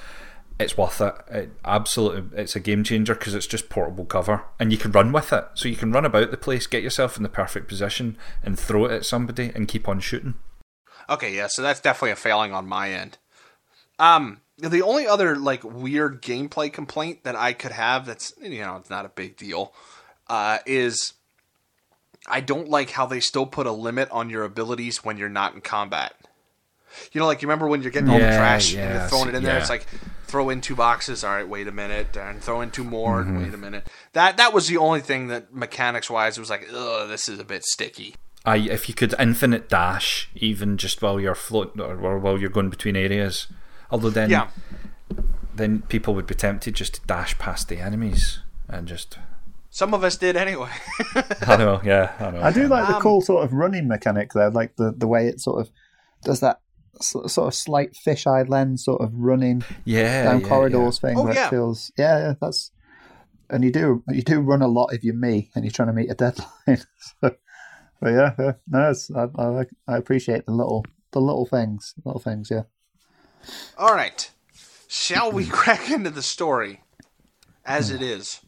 it's 0.60 0.78
worth 0.78 1.02
it. 1.02 1.16
it 1.30 1.52
absolutely, 1.66 2.40
it's 2.40 2.56
a 2.56 2.60
game 2.60 2.84
changer 2.84 3.16
because 3.16 3.36
it's 3.36 3.48
just 3.48 3.70
portable 3.70 4.06
cover, 4.06 4.44
and 4.60 4.72
you 4.72 4.78
can 4.78 4.92
run 4.92 5.12
with 5.12 5.34
it. 5.34 5.46
So 5.56 5.68
you 5.68 5.76
can 5.76 5.92
run 5.92 6.06
about 6.06 6.32
the 6.32 6.38
place, 6.38 6.68
get 6.68 6.84
yourself 6.84 7.18
in 7.18 7.24
the 7.24 7.30
perfect 7.30 7.68
position, 7.68 8.18
and 8.44 8.58
throw 8.58 8.86
it 8.86 8.92
at 8.92 9.06
somebody, 9.06 9.52
and 9.54 9.68
keep 9.68 9.88
on 9.88 10.00
shooting. 10.00 10.36
Okay, 11.10 11.36
yeah, 11.36 11.48
so 11.48 11.62
that's 11.62 11.82
definitely 11.82 12.12
a 12.12 12.16
failing 12.16 12.54
on 12.54 12.68
my 12.68 12.92
end. 12.92 13.18
Um, 14.00 14.42
the 14.58 14.82
only 14.82 15.08
other 15.08 15.36
like 15.36 15.64
weird 15.64 16.22
gameplay 16.22 16.72
complaint 16.72 17.24
that 17.24 17.36
I 17.36 17.54
could 17.54 17.72
have 17.72 18.06
that's 18.06 18.34
you 18.42 18.62
know 18.62 18.78
it's 18.78 18.90
not 18.90 19.06
a 19.06 19.10
big 19.10 19.38
deal, 19.38 19.74
uh, 20.28 20.60
is 20.66 21.14
I 22.28 22.40
don't 22.42 22.70
like 22.70 22.92
how 22.92 23.06
they 23.06 23.20
still 23.20 23.46
put 23.46 23.68
a 23.68 23.72
limit 23.72 24.10
on 24.12 24.30
your 24.30 24.44
abilities 24.44 25.04
when 25.04 25.18
you're 25.18 25.30
not 25.30 25.54
in 25.54 25.62
combat. 25.62 26.14
You 27.12 27.20
know, 27.20 27.26
like 27.28 27.42
you 27.42 27.48
remember 27.48 27.68
when 27.68 27.82
you're 27.82 27.92
getting 27.92 28.10
all 28.10 28.20
the 28.20 28.24
Yeah, 28.24 28.38
trash 28.38 28.76
and 28.76 28.94
you're 28.94 29.08
throwing 29.08 29.30
it 29.30 29.36
in 29.36 29.44
there. 29.44 29.58
It's 29.58 29.70
like 29.70 29.88
throw 30.28 30.50
in 30.50 30.62
two 30.62 30.76
boxes. 30.76 31.24
All 31.24 31.32
right, 31.34 31.48
wait 31.48 31.68
a 31.68 31.72
minute, 31.72 32.16
and 32.16 32.40
throw 32.42 32.62
in 32.62 32.70
two 32.72 32.84
more. 32.84 33.24
Mm-hmm. 33.24 33.42
Wait 33.44 33.54
a 33.54 33.58
minute. 33.58 33.88
That 34.14 34.38
that 34.38 34.54
was 34.54 34.68
the 34.68 34.78
only 34.78 35.02
thing 35.02 35.28
that 35.28 35.54
mechanics 35.54 36.10
wise 36.10 36.38
was 36.38 36.50
like, 36.52 36.68
ugh, 36.74 37.10
this 37.10 37.28
is 37.28 37.40
a 37.40 37.44
bit 37.44 37.64
sticky. 37.66 38.16
I 38.46 38.58
if 38.58 38.88
you 38.88 38.94
could 38.96 39.16
infinite 39.20 39.70
dash 39.70 40.30
even 40.36 40.78
just 40.78 41.02
while 41.02 41.20
you're 41.20 41.34
floating 41.36 41.82
or 41.82 42.00
or 42.00 42.20
while 42.20 42.40
you're 42.40 42.50
going 42.52 42.70
between 42.70 42.96
areas. 42.96 43.48
Although 43.90 44.12
then 44.12 44.30
Yeah. 44.30 44.48
then 45.56 45.82
people 45.84 46.14
would 46.16 46.28
be 46.28 46.36
tempted 46.36 46.76
just 46.76 46.96
to 46.96 47.02
dash 47.08 47.38
past 47.38 47.70
the 47.70 47.80
enemies 47.80 48.40
and 48.68 48.88
just 48.88 49.18
Some 49.74 49.96
of 49.96 50.04
us 50.04 50.18
did 50.18 50.36
anyway. 50.38 50.70
I 51.48 51.58
know, 51.58 51.82
yeah, 51.84 52.14
I 52.20 52.30
know. 52.30 52.44
I 52.44 52.52
do 52.52 52.68
like 52.68 52.88
the 52.88 52.96
Um, 52.96 53.02
cool 53.02 53.22
sort 53.22 53.44
of 53.44 53.54
running 53.54 53.88
mechanic 53.88 54.32
there, 54.34 54.52
like 54.52 54.76
the, 54.76 54.94
the 54.96 55.08
way 55.08 55.28
it 55.28 55.40
sort 55.40 55.62
of 55.62 55.72
does 56.24 56.42
that 56.42 56.60
sort 57.02 57.48
of 57.48 57.56
slight 57.56 57.94
fisheye 57.94 58.48
lens 58.48 58.86
sort 58.86 59.02
of 59.02 59.12
running 59.16 59.64
yeah, 59.84 60.26
down 60.26 60.42
yeah, 60.42 60.48
corridors 60.48 61.00
thing 61.00 61.18
Oh, 61.18 61.24
where 61.24 61.34
yeah. 61.34 61.48
it 61.48 61.50
feels 61.50 61.92
yeah, 61.98 62.20
yeah 62.20 62.34
that's 62.40 62.72
and 63.50 63.64
you 63.64 63.72
do 63.72 64.04
you 64.10 64.22
do 64.22 64.42
run 64.42 64.62
a 64.62 64.68
lot 64.68 64.94
if 64.94 65.04
you're 65.04 65.16
me 65.16 65.50
and 65.56 65.66
you're 65.66 65.72
trying 65.72 65.88
to 65.88 65.94
meet 65.94 66.12
a 66.12 66.14
deadline. 66.14 66.48
so, 67.20 67.36
but 68.00 68.10
yeah, 68.14 68.34
yeah, 68.38 68.52
no, 68.68 68.92
it's, 68.92 69.10
I, 69.10 69.26
I 69.40 69.66
I 69.88 69.98
appreciate 69.98 70.46
the 70.46 70.54
little 70.54 70.86
the 71.14 71.20
little 71.20 71.48
things, 71.48 71.96
little 72.06 72.22
things. 72.22 72.50
Yeah, 72.52 72.64
All 73.78 73.96
right. 73.96 74.30
Shall 74.88 75.32
we 75.32 75.46
crack 75.60 75.90
into 75.90 76.12
the 76.12 76.22
story 76.22 76.84
as 77.66 77.90
it 77.90 78.04
is? 78.04 78.40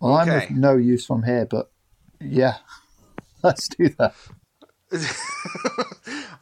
Well, 0.00 0.14
I'm 0.14 0.30
of 0.30 0.50
no 0.50 0.76
use 0.76 1.06
from 1.06 1.22
here, 1.22 1.46
but 1.46 1.70
yeah, 2.20 2.56
let's 3.42 3.68
do 3.68 3.88
that. 3.98 4.14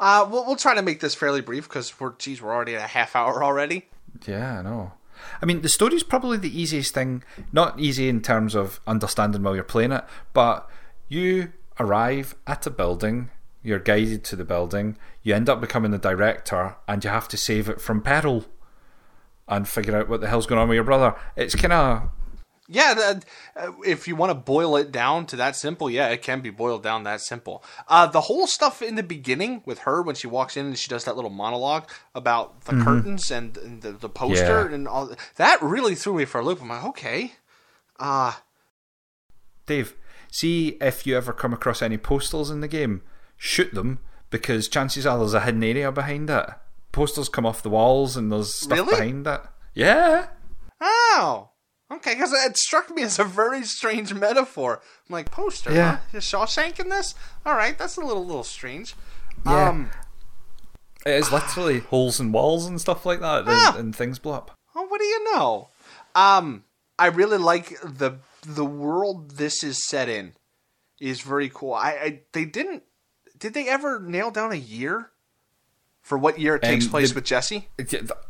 Uh, 0.00 0.26
we'll, 0.30 0.46
we'll 0.46 0.56
try 0.56 0.74
to 0.74 0.82
make 0.82 1.00
this 1.00 1.14
fairly 1.14 1.40
brief 1.40 1.68
because 1.68 1.98
we're, 1.98 2.12
geez, 2.18 2.40
we're 2.40 2.54
already 2.54 2.76
at 2.76 2.84
a 2.84 2.88
half 2.88 3.16
hour 3.16 3.42
already. 3.42 3.88
Yeah, 4.26 4.60
I 4.60 4.62
know. 4.62 4.92
I 5.42 5.46
mean, 5.46 5.62
the 5.62 5.68
story's 5.68 6.04
probably 6.04 6.36
the 6.36 6.60
easiest 6.60 6.94
thing. 6.94 7.24
Not 7.52 7.80
easy 7.80 8.08
in 8.08 8.22
terms 8.22 8.54
of 8.54 8.80
understanding 8.86 9.42
while 9.42 9.54
you're 9.54 9.64
playing 9.64 9.92
it, 9.92 10.04
but 10.32 10.70
you 11.08 11.52
arrive 11.80 12.36
at 12.46 12.66
a 12.66 12.70
building, 12.70 13.30
you're 13.62 13.80
guided 13.80 14.22
to 14.24 14.36
the 14.36 14.44
building, 14.44 14.96
you 15.22 15.34
end 15.34 15.48
up 15.48 15.60
becoming 15.60 15.90
the 15.90 15.98
director, 15.98 16.76
and 16.86 17.02
you 17.02 17.10
have 17.10 17.28
to 17.28 17.36
save 17.36 17.68
it 17.68 17.80
from 17.80 18.00
peril 18.00 18.44
and 19.48 19.66
figure 19.66 19.96
out 19.96 20.08
what 20.08 20.20
the 20.20 20.28
hell's 20.28 20.46
going 20.46 20.60
on 20.60 20.68
with 20.68 20.76
your 20.76 20.84
brother. 20.84 21.16
It's 21.36 21.54
kind 21.54 21.72
of. 21.72 22.10
Yeah, 22.70 22.92
that, 22.92 23.24
uh, 23.56 23.72
if 23.86 24.06
you 24.06 24.14
want 24.14 24.28
to 24.30 24.34
boil 24.34 24.76
it 24.76 24.92
down 24.92 25.24
to 25.26 25.36
that 25.36 25.56
simple, 25.56 25.88
yeah, 25.88 26.08
it 26.08 26.20
can 26.20 26.42
be 26.42 26.50
boiled 26.50 26.82
down 26.82 27.04
that 27.04 27.22
simple. 27.22 27.64
Uh, 27.88 28.06
the 28.06 28.20
whole 28.20 28.46
stuff 28.46 28.82
in 28.82 28.94
the 28.94 29.02
beginning 29.02 29.62
with 29.64 29.80
her 29.80 30.02
when 30.02 30.14
she 30.14 30.26
walks 30.26 30.54
in 30.54 30.66
and 30.66 30.78
she 30.78 30.88
does 30.90 31.04
that 31.04 31.16
little 31.16 31.30
monologue 31.30 31.88
about 32.14 32.60
the 32.66 32.72
curtains 32.84 33.30
and, 33.30 33.56
and 33.56 33.80
the, 33.80 33.92
the 33.92 34.08
poster 34.10 34.68
Yeah. 34.68 34.74
and 34.74 34.86
all 34.86 35.10
that 35.36 35.62
really 35.62 35.94
threw 35.94 36.14
me 36.18 36.26
for 36.26 36.40
a 36.40 36.44
loop. 36.44 36.60
I'm 36.60 36.68
like, 36.68 36.84
okay, 36.84 37.32
uh, 37.98 38.32
Dave, 39.66 39.94
see 40.30 40.76
if 40.80 41.06
you 41.06 41.16
ever 41.16 41.32
come 41.32 41.54
across 41.54 41.80
any 41.82 41.96
postals 41.96 42.50
in 42.50 42.60
the 42.60 42.68
game, 42.68 43.00
shoot 43.38 43.72
them 43.72 43.98
because 44.30 44.68
chances 44.68 45.06
are 45.06 45.18
there's 45.18 45.32
a 45.34 45.40
hidden 45.40 45.62
area 45.62 45.90
behind 45.90 46.28
it. 46.28 46.46
Posters 46.92 47.28
come 47.30 47.46
off 47.46 47.62
the 47.62 47.70
walls 47.70 48.14
and 48.16 48.30
there's 48.30 48.52
stuff 48.54 48.78
Really? 48.78 48.90
behind 48.90 49.26
it. 49.26 49.40
Yeah. 49.74 50.26
oh, 50.80 51.50
okay, 51.92 52.14
because 52.14 52.32
it 52.32 52.56
struck 52.56 52.90
me 52.90 53.02
as 53.02 53.18
a 53.18 53.24
very 53.24 53.62
strange 53.64 54.12
metaphor. 54.14 54.80
I'm 55.08 55.12
like, 55.12 55.30
poster, 55.30 55.72
Yeah. 55.72 55.96
huh? 56.12 56.18
Is 56.18 56.24
Shawshank 56.24 56.78
in 56.80 56.88
this? 56.88 57.14
All 57.46 57.54
right, 57.54 57.76
that's 57.78 57.96
a 57.96 58.00
little 58.00 58.24
little 58.24 58.44
strange. 58.44 58.94
Yeah. 59.46 59.68
Um, 59.68 59.90
It 61.06 61.12
is 61.14 61.30
literally 61.32 61.78
holes 61.80 62.18
in 62.20 62.32
walls 62.32 62.66
and 62.66 62.80
stuff 62.80 63.06
like 63.06 63.20
that, 63.20 63.40
and, 63.40 63.48
Ah. 63.50 63.76
and 63.78 63.94
things 63.94 64.18
blow 64.18 64.34
up. 64.34 64.50
Oh, 64.74 64.82
what 64.86 65.00
do 65.00 65.06
you 65.06 65.32
know? 65.32 65.68
Um, 66.14 66.64
I 66.98 67.06
really 67.06 67.38
like 67.38 67.78
the 67.82 68.18
the 68.42 68.64
world 68.64 69.32
this 69.36 69.62
is 69.62 69.86
set 69.88 70.08
in. 70.08 70.34
Is 71.00 71.20
very 71.20 71.48
cool. 71.48 71.74
I, 71.74 71.90
I 71.92 72.20
they 72.32 72.44
didn't 72.44 72.82
did 73.38 73.54
they 73.54 73.68
ever 73.68 74.00
nail 74.00 74.30
down 74.32 74.50
a 74.50 74.56
year 74.56 75.10
for 76.02 76.18
what 76.18 76.40
year 76.40 76.56
it 76.56 76.62
takes 76.62 76.86
Um, 76.86 76.90
place 76.90 77.10
the- 77.10 77.14
with 77.16 77.24
Jesse? 77.24 77.68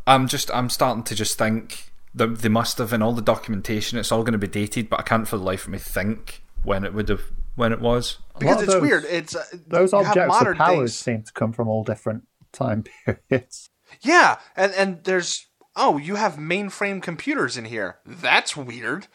I'm 0.06 0.28
just, 0.28 0.50
I'm 0.50 0.68
starting 0.68 1.02
to 1.04 1.14
just 1.14 1.38
think 1.38 1.92
they 2.26 2.48
must 2.48 2.78
have 2.78 2.92
in 2.92 3.02
all 3.02 3.12
the 3.12 3.22
documentation. 3.22 3.98
It's 3.98 4.12
all 4.12 4.22
going 4.22 4.32
to 4.32 4.38
be 4.38 4.46
dated, 4.48 4.88
but 4.90 5.00
I 5.00 5.02
can't 5.02 5.26
for 5.28 5.36
the 5.38 5.44
life 5.44 5.64
of 5.64 5.70
me 5.70 5.78
think 5.78 6.42
when 6.62 6.84
it 6.84 6.92
would 6.94 7.08
have, 7.08 7.22
when 7.56 7.72
it 7.72 7.80
was. 7.80 8.18
Because 8.38 8.62
it's 8.62 8.72
those- 8.72 8.82
weird. 8.82 9.04
It's 9.04 9.34
uh, 9.36 9.44
Those 9.66 9.92
objects 9.92 10.28
modern 10.28 10.52
of 10.52 10.58
powers 10.58 10.76
things. 10.78 10.96
seem 10.98 11.22
to 11.24 11.32
come 11.32 11.52
from 11.52 11.68
all 11.68 11.84
different 11.84 12.26
time 12.52 12.84
periods. 13.04 13.70
Yeah, 14.00 14.38
and 14.56 14.72
and 14.74 15.04
there's 15.04 15.46
oh, 15.76 15.96
you 15.96 16.16
have 16.16 16.36
mainframe 16.36 17.02
computers 17.02 17.56
in 17.56 17.64
here. 17.64 17.98
That's 18.04 18.56
weird. 18.56 19.06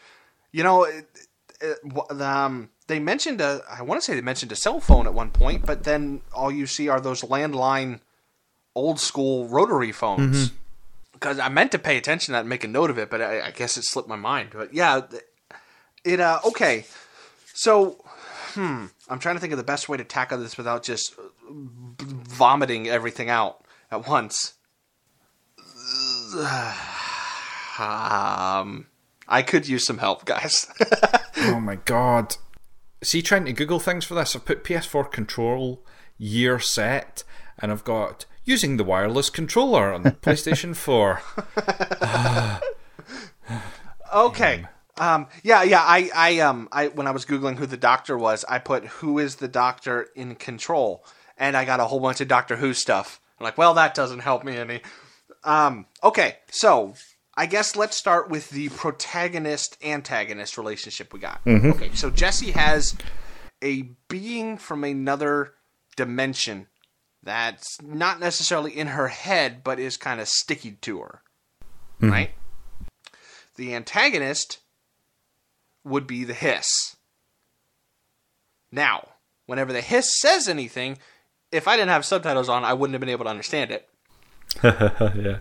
You 0.50 0.62
know, 0.62 0.84
it, 0.84 1.06
it, 1.60 2.20
um, 2.20 2.70
they 2.86 2.98
mentioned 2.98 3.40
a. 3.40 3.62
I 3.70 3.82
want 3.82 4.00
to 4.00 4.04
say 4.04 4.14
they 4.14 4.20
mentioned 4.20 4.50
a 4.52 4.56
cell 4.56 4.80
phone 4.80 5.06
at 5.06 5.14
one 5.14 5.30
point, 5.30 5.64
but 5.66 5.84
then 5.84 6.22
all 6.32 6.50
you 6.50 6.66
see 6.66 6.88
are 6.88 7.00
those 7.00 7.22
landline, 7.22 8.00
old 8.74 8.98
school 9.00 9.46
rotary 9.48 9.92
phones. 9.92 10.52
Because 11.24 11.38
I 11.38 11.48
meant 11.48 11.72
to 11.72 11.78
pay 11.78 11.96
attention 11.96 12.26
to 12.26 12.32
that 12.32 12.40
and 12.40 12.50
make 12.50 12.64
a 12.64 12.68
note 12.68 12.90
of 12.90 12.98
it, 12.98 13.08
but 13.08 13.22
I, 13.22 13.46
I 13.46 13.50
guess 13.50 13.78
it 13.78 13.84
slipped 13.84 14.10
my 14.10 14.16
mind. 14.16 14.50
But 14.52 14.74
yeah, 14.74 15.00
it. 16.04 16.20
Uh, 16.20 16.40
okay, 16.44 16.84
so. 17.54 18.04
Hmm. 18.52 18.86
I'm 19.08 19.18
trying 19.18 19.34
to 19.34 19.40
think 19.40 19.52
of 19.52 19.56
the 19.56 19.64
best 19.64 19.88
way 19.88 19.96
to 19.96 20.04
tackle 20.04 20.38
this 20.38 20.56
without 20.56 20.82
just 20.82 21.14
uh, 21.18 21.22
vomiting 21.48 22.88
everything 22.88 23.30
out 23.30 23.64
at 23.90 24.06
once. 24.06 24.54
Um, 27.76 28.86
I 29.26 29.42
could 29.42 29.66
use 29.66 29.84
some 29.84 29.98
help, 29.98 30.24
guys. 30.24 30.72
oh 31.38 31.58
my 31.58 31.74
god. 31.74 32.36
See, 33.02 33.20
trying 33.20 33.46
to 33.46 33.52
Google 33.52 33.80
things 33.80 34.04
for 34.04 34.14
this, 34.14 34.36
I've 34.36 34.44
put 34.44 34.62
PS4 34.62 35.10
control 35.10 35.84
year 36.16 36.60
set, 36.60 37.24
and 37.58 37.72
I've 37.72 37.82
got 37.82 38.26
using 38.44 38.76
the 38.76 38.84
wireless 38.84 39.30
controller 39.30 39.92
on 39.92 40.02
the 40.02 40.10
PlayStation 40.10 40.76
4. 40.76 41.22
okay. 44.14 44.66
Um, 44.96 45.26
yeah, 45.42 45.62
yeah. 45.62 45.80
I, 45.82 46.10
I, 46.14 46.38
um, 46.40 46.68
I 46.70 46.88
when 46.88 47.06
I 47.06 47.10
was 47.10 47.24
googling 47.24 47.56
who 47.56 47.66
the 47.66 47.76
doctor 47.76 48.16
was, 48.16 48.44
I 48.48 48.58
put 48.58 48.84
who 48.84 49.18
is 49.18 49.36
the 49.36 49.48
doctor 49.48 50.08
in 50.14 50.36
control, 50.36 51.04
and 51.36 51.56
I 51.56 51.64
got 51.64 51.80
a 51.80 51.84
whole 51.84 52.00
bunch 52.00 52.20
of 52.20 52.28
Doctor 52.28 52.56
Who 52.56 52.74
stuff. 52.74 53.20
I'm 53.38 53.44
like, 53.44 53.58
well, 53.58 53.74
that 53.74 53.94
doesn't 53.94 54.20
help 54.20 54.44
me 54.44 54.56
any. 54.56 54.82
Um, 55.42 55.86
okay, 56.02 56.36
so 56.50 56.94
I 57.34 57.46
guess 57.46 57.74
let's 57.74 57.96
start 57.96 58.30
with 58.30 58.50
the 58.50 58.68
protagonist 58.70 59.76
antagonist 59.82 60.56
relationship 60.56 61.12
we 61.12 61.18
got. 61.18 61.40
Okay, 61.46 61.90
so 61.94 62.10
Jesse 62.10 62.52
has 62.52 62.94
a 63.62 63.82
being 64.08 64.56
from 64.56 64.84
another 64.84 65.54
dimension 65.96 66.68
that's 67.24 67.80
not 67.82 68.20
necessarily 68.20 68.76
in 68.76 68.88
her 68.88 69.08
head, 69.08 69.64
but 69.64 69.78
is 69.78 69.96
kind 69.96 70.20
of 70.20 70.28
sticky 70.28 70.72
to 70.82 71.00
her. 71.00 71.22
Mm-hmm. 72.00 72.10
Right? 72.10 72.30
The 73.56 73.74
antagonist 73.74 74.58
would 75.84 76.06
be 76.06 76.24
the 76.24 76.34
hiss. 76.34 76.96
Now, 78.70 79.08
whenever 79.46 79.72
the 79.72 79.80
hiss 79.80 80.20
says 80.20 80.48
anything, 80.48 80.98
if 81.50 81.66
I 81.68 81.76
didn't 81.76 81.90
have 81.90 82.04
subtitles 82.04 82.48
on, 82.48 82.64
I 82.64 82.74
wouldn't 82.74 82.94
have 82.94 83.00
been 83.00 83.08
able 83.08 83.24
to 83.24 83.30
understand 83.30 83.70
it. 83.70 83.88
yeah. 84.62 85.38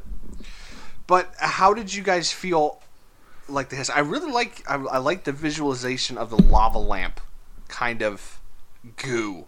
But 1.06 1.34
how 1.38 1.74
did 1.74 1.94
you 1.94 2.04
guys 2.04 2.32
feel 2.32 2.82
like 3.50 3.70
the 3.70 3.76
hiss? 3.76 3.90
I 3.90 4.00
really 4.00 4.32
like 4.32 4.64
I, 4.70 4.76
I 4.76 4.98
like 5.00 5.26
the 5.26 5.32
visualization 5.32 6.18
of 6.18 6.30
the 6.30 6.42
lava 6.42 6.80
lamp 6.80 7.20
kind 7.68 8.02
of 8.02 8.40
goo 8.96 9.48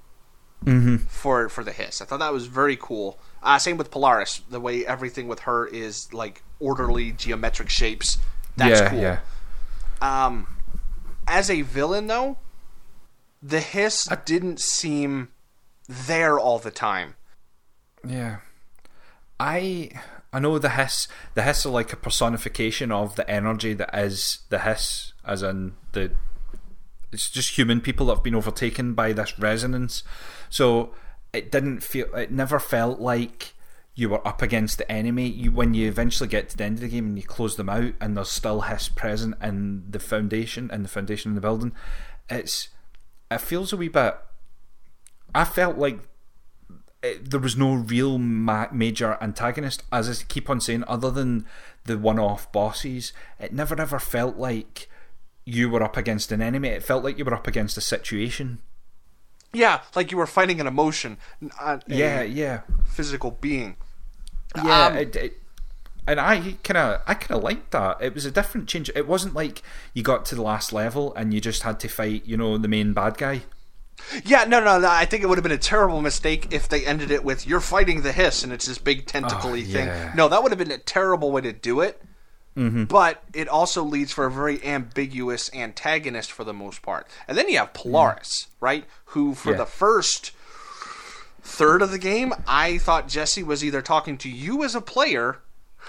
for 1.07 1.49
for 1.49 1.63
the 1.63 1.71
hiss. 1.71 2.01
I 2.01 2.05
thought 2.05 2.19
that 2.19 2.33
was 2.33 2.47
very 2.47 2.75
cool. 2.75 3.19
Uh, 3.43 3.59
same 3.59 3.77
with 3.77 3.91
Polaris, 3.91 4.41
the 4.49 4.59
way 4.59 4.85
everything 4.85 5.27
with 5.27 5.41
her 5.41 5.67
is 5.67 6.11
like 6.13 6.41
orderly 6.59 7.11
geometric 7.11 7.69
shapes. 7.69 8.17
That's 8.57 8.79
yeah, 8.81 8.89
cool. 8.89 8.99
yeah. 8.99 9.19
Um, 10.01 10.47
as 11.27 11.49
a 11.49 11.61
villain, 11.61 12.07
though, 12.07 12.37
the 13.41 13.59
hiss 13.59 14.07
didn't 14.25 14.59
seem 14.59 15.29
there 15.87 16.39
all 16.39 16.59
the 16.59 16.71
time. 16.71 17.15
Yeah. 18.07 18.37
I 19.39 19.91
I 20.31 20.39
know 20.39 20.57
the 20.57 20.69
hiss 20.69 21.07
the 21.33 21.43
hiss 21.43 21.65
are 21.65 21.69
like 21.69 21.93
a 21.93 21.97
personification 21.97 22.91
of 22.91 23.15
the 23.15 23.29
energy 23.29 23.73
that 23.73 23.89
is 23.93 24.39
the 24.49 24.59
hiss, 24.59 25.13
as 25.25 25.43
in 25.43 25.73
the 25.91 26.11
it's 27.15 27.29
just 27.29 27.57
human 27.57 27.79
people 27.79 28.07
that 28.07 28.15
have 28.15 28.23
been 28.23 28.35
overtaken 28.35 28.93
by 28.93 29.13
this 29.13 29.39
resonance. 29.39 30.03
So 30.49 30.93
it 31.31 31.49
didn't 31.49 31.81
feel 31.81 32.13
it 32.13 32.29
never 32.29 32.59
felt 32.59 32.99
like 32.99 33.53
you 33.95 34.09
were 34.09 34.27
up 34.27 34.41
against 34.41 34.77
the 34.77 34.91
enemy. 34.91 35.27
You 35.27 35.51
when 35.51 35.73
you 35.73 35.87
eventually 35.87 36.27
get 36.27 36.49
to 36.49 36.57
the 36.57 36.65
end 36.65 36.75
of 36.75 36.81
the 36.81 36.89
game 36.89 37.05
and 37.05 37.17
you 37.17 37.23
close 37.23 37.55
them 37.55 37.69
out 37.69 37.93
and 38.01 38.17
there's 38.17 38.29
still 38.29 38.61
hiss 38.61 38.89
present 38.89 39.35
in 39.41 39.85
the 39.89 39.99
foundation 39.99 40.69
in 40.71 40.83
the 40.83 40.89
foundation 40.89 41.31
of 41.31 41.35
the 41.35 41.41
building, 41.41 41.71
it's 42.29 42.67
it 43.31 43.39
feels 43.39 43.71
a 43.71 43.77
wee 43.77 43.87
bit 43.87 44.17
I 45.33 45.45
felt 45.45 45.77
like 45.77 45.99
it, 47.01 47.31
there 47.31 47.39
was 47.39 47.55
no 47.55 47.75
real 47.75 48.17
ma- 48.17 48.67
major 48.73 49.17
antagonist, 49.21 49.83
as 49.89 50.09
I 50.09 50.23
keep 50.27 50.49
on 50.49 50.59
saying, 50.59 50.83
other 50.85 51.11
than 51.11 51.45
the 51.85 51.97
one-off 51.97 52.51
bosses. 52.51 53.13
It 53.39 53.53
never 53.53 53.79
ever 53.79 53.99
felt 53.99 54.35
like 54.35 54.89
you 55.45 55.69
were 55.69 55.83
up 55.83 55.95
against 55.97 56.31
an 56.31 56.41
enemy. 56.41 56.69
It 56.69 56.83
felt 56.83 57.03
like 57.03 57.17
you 57.17 57.25
were 57.25 57.33
up 57.33 57.47
against 57.47 57.77
a 57.77 57.81
situation. 57.81 58.59
Yeah, 59.53 59.81
like 59.95 60.11
you 60.11 60.17
were 60.17 60.27
fighting 60.27 60.59
an 60.59 60.67
emotion, 60.67 61.17
Yeah, 61.87 62.23
yeah, 62.23 62.61
physical 62.85 63.31
being. 63.31 63.77
yeah. 64.55 64.87
Um, 64.87 64.97
it, 64.97 65.15
it, 65.15 65.33
and 66.07 66.19
I 66.19 66.55
kind 66.63 66.77
of, 66.77 67.01
I 67.07 67.13
kind 67.13 67.37
of 67.37 67.43
liked 67.43 67.71
that. 67.71 67.97
It 68.01 68.13
was 68.13 68.25
a 68.25 68.31
different 68.31 68.67
change. 68.67 68.91
It 68.95 69.07
wasn't 69.07 69.33
like 69.33 69.63
you 69.93 70.03
got 70.03 70.25
to 70.25 70.35
the 70.35 70.41
last 70.41 70.73
level 70.73 71.13
and 71.15 71.33
you 71.33 71.39
just 71.39 71.63
had 71.63 71.79
to 71.81 71.87
fight, 71.87 72.25
you 72.25 72.35
know, 72.37 72.57
the 72.57 72.67
main 72.67 72.91
bad 72.93 73.17
guy. 73.17 73.43
Yeah, 74.25 74.43
no, 74.43 74.59
no, 74.59 74.77
no. 74.77 74.89
I 74.89 75.05
think 75.05 75.23
it 75.23 75.27
would 75.27 75.37
have 75.37 75.43
been 75.43 75.53
a 75.53 75.57
terrible 75.57 76.01
mistake 76.01 76.49
if 76.51 76.67
they 76.67 76.85
ended 76.85 77.09
it 77.11 77.23
with 77.23 77.47
"You're 77.47 77.61
fighting 77.61 78.01
the 78.01 78.11
hiss" 78.11 78.43
and 78.43 78.51
it's 78.51 78.65
this 78.65 78.77
big 78.77 79.05
tentacly 79.05 79.63
Oh, 79.63 79.71
thing. 79.71 80.11
No, 80.15 80.27
that 80.27 80.43
would 80.43 80.51
have 80.51 80.59
been 80.59 80.69
a 80.71 80.77
terrible 80.77 81.31
way 81.31 81.41
to 81.41 81.53
do 81.53 81.79
it. 81.79 82.01
Mm-hmm. 82.57 82.85
But 82.85 83.21
it 83.33 83.47
also 83.49 83.83
leads 83.83 84.13
for 84.13 84.25
a 84.25 84.31
very 84.31 84.63
ambiguous 84.65 85.53
antagonist 85.53 86.31
for 86.31 86.43
the 86.45 86.53
most 86.53 86.81
part. 86.81 87.05
And 87.27 87.37
then 87.37 87.49
you 87.49 87.57
have 87.57 87.73
Polaris, 87.73 88.47
right? 88.61 88.85
Who, 89.07 89.35
for 89.35 89.51
Yeah. 89.51 89.57
the 89.57 89.65
first 89.65 90.31
third 91.41 91.81
of 91.81 91.91
the 91.91 91.99
game, 91.99 92.33
I 92.47 92.77
thought 92.77 93.07
Jesse 93.07 93.43
was 93.43 93.63
either 93.63 93.81
talking 93.81 94.17
to 94.19 94.29
you 94.29 94.63
as 94.63 94.73
a 94.73 94.81
player 94.81 95.39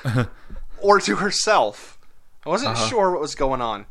or 0.82 1.00
to 1.00 1.16
herself. 1.16 1.98
I 2.44 2.48
wasn't 2.48 2.72
Uh-huh. 2.76 2.88
sure 2.88 3.10
what 3.12 3.20
was 3.20 3.34
going 3.34 3.62
on. 3.62 3.86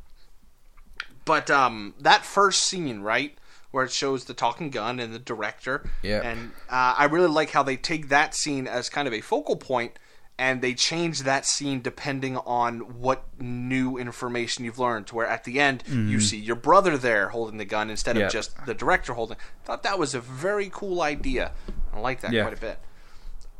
But 1.23 1.49
um, 1.49 1.95
that 1.99 2.23
first 2.23 2.63
scene, 2.63 3.01
right, 3.01 3.37
where 3.71 3.85
it 3.85 3.91
shows 3.91 4.25
the 4.25 4.33
talking 4.33 4.69
gun 4.69 4.99
and 4.99 5.13
the 5.13 5.19
director, 5.19 5.89
Yeah. 6.03 6.21
and 6.23 6.51
uh, 6.69 6.95
I 6.97 7.05
really 7.05 7.27
like 7.27 7.49
how 7.51 7.63
they 7.63 7.77
take 7.77 8.09
that 8.09 8.35
scene 8.35 8.67
as 8.67 8.89
kind 8.89 9.07
of 9.07 9.13
a 9.13 9.21
focal 9.21 9.55
point, 9.55 9.97
and 10.37 10.61
they 10.61 10.73
change 10.73 11.23
that 11.23 11.45
scene 11.45 11.81
depending 11.81 12.35
on 12.37 12.79
what 12.99 13.23
new 13.39 13.97
information 13.97 14.65
you've 14.65 14.79
learned. 14.79 15.07
To 15.07 15.15
where 15.15 15.27
at 15.27 15.43
the 15.45 15.59
end 15.59 15.83
you 15.87 16.19
see 16.19 16.37
your 16.37 16.55
brother 16.57 16.97
there 16.97 17.29
holding 17.29 17.57
the 17.57 17.65
gun 17.65 17.89
instead 17.89 18.15
Mm-hmm. 18.15 18.25
Of 18.25 18.31
just 18.33 18.65
the 18.65 18.73
director 18.73 19.13
holding. 19.13 19.37
Thought 19.63 19.83
that 19.83 19.97
was 19.97 20.13
a 20.13 20.19
very 20.21 20.69
cool 20.71 21.01
idea. 21.01 21.51
I 21.93 21.99
like 21.99 22.21
that 22.21 22.33
Yeah. 22.33 22.41
quite 22.43 22.57
a 22.57 22.61
bit. 22.61 22.79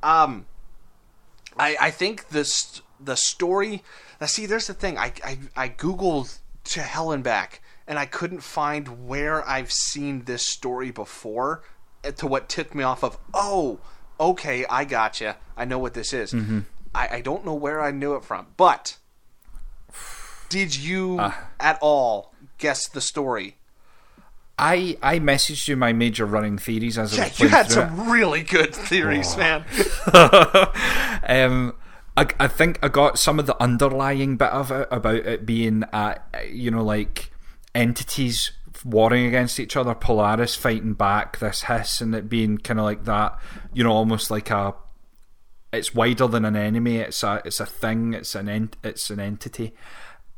Um, 0.03 0.45
I 1.57 1.77
I 1.79 1.91
think 1.91 2.29
this 2.29 2.81
the 2.99 3.15
story. 3.15 3.83
Now, 4.19 4.27
see, 4.27 4.45
there's 4.45 4.67
the 4.67 4.73
thing. 4.73 4.97
I 4.97 5.13
I, 5.23 5.39
I 5.55 5.69
googled 5.69 6.39
to 6.65 6.81
hell 6.81 7.11
and 7.11 7.23
back, 7.23 7.61
and 7.87 7.97
I 7.99 8.05
couldn't 8.05 8.41
find 8.41 9.07
where 9.07 9.47
I've 9.47 9.71
seen 9.71 10.23
this 10.25 10.43
story 10.45 10.91
before. 10.91 11.63
uh, 12.03 12.11
To 12.11 12.27
what 12.27 12.49
tipped 12.49 12.75
me 12.75 12.83
off 12.83 13.03
of 13.03 13.17
oh, 13.33 13.79
okay, 14.19 14.65
I 14.69 14.85
gotcha. 14.85 15.37
I 15.57 15.65
know 15.65 15.79
what 15.79 15.93
this 15.93 16.13
is. 16.13 16.33
I, 16.93 17.07
I 17.17 17.21
don't 17.21 17.45
know 17.45 17.53
where 17.53 17.81
I 17.81 17.91
knew 17.91 18.15
it 18.15 18.23
from, 18.23 18.47
but 18.57 18.97
did 20.49 20.75
you 20.75 21.19
at 21.59 21.77
all 21.81 22.33
guess 22.57 22.87
the 22.87 23.01
story? 23.01 23.57
I 24.57 24.97
I 25.03 25.19
messaged 25.19 25.67
you 25.67 25.75
my 25.75 25.91
major 25.91 26.25
running 26.25 26.57
theories 26.57 26.97
as 26.97 27.17
Yeah, 27.17 27.29
you 27.37 27.49
had 27.49 27.67
through 27.67 27.83
it. 27.83 27.87
some 27.89 28.09
really 28.09 28.41
good 28.43 28.73
theories, 28.73 29.35
man. 29.35 29.65
um, 31.27 31.73
I, 32.17 32.27
I 32.39 32.47
think 32.47 32.79
I 32.81 32.87
got 32.87 33.19
some 33.19 33.39
of 33.39 33.45
the 33.47 33.61
underlying 33.61 34.37
bit 34.37 34.49
of 34.51 34.71
it 34.71 34.87
about 34.91 35.15
it 35.15 35.45
being, 35.45 35.83
uh, 35.91 36.15
you 36.49 36.71
know, 36.71 36.83
like 36.83 37.31
entities 37.73 38.51
warring 38.85 39.25
against 39.25 39.59
each 39.59 39.75
other, 39.75 39.93
Polaris 39.93 40.55
fighting 40.55 40.93
back, 40.93 41.39
this 41.39 41.63
hiss, 41.63 41.99
and 41.99 42.15
it 42.15 42.29
being 42.29 42.57
kind 42.57 42.79
of 42.79 42.85
like 42.85 43.03
that, 43.03 43.37
you 43.73 43.83
know, 43.83 43.91
almost 43.91 44.31
like 44.31 44.49
a. 44.49 44.75
It's 45.73 45.93
wider 45.93 46.27
than 46.27 46.45
an 46.45 46.55
enemy. 46.55 46.97
It's 46.97 47.21
a 47.21 47.41
it's 47.43 47.59
a 47.59 47.65
thing. 47.65 48.13
It's 48.13 48.33
an 48.35 48.47
ent- 48.47 48.77
it's 48.81 49.09
an 49.09 49.19
entity. 49.19 49.73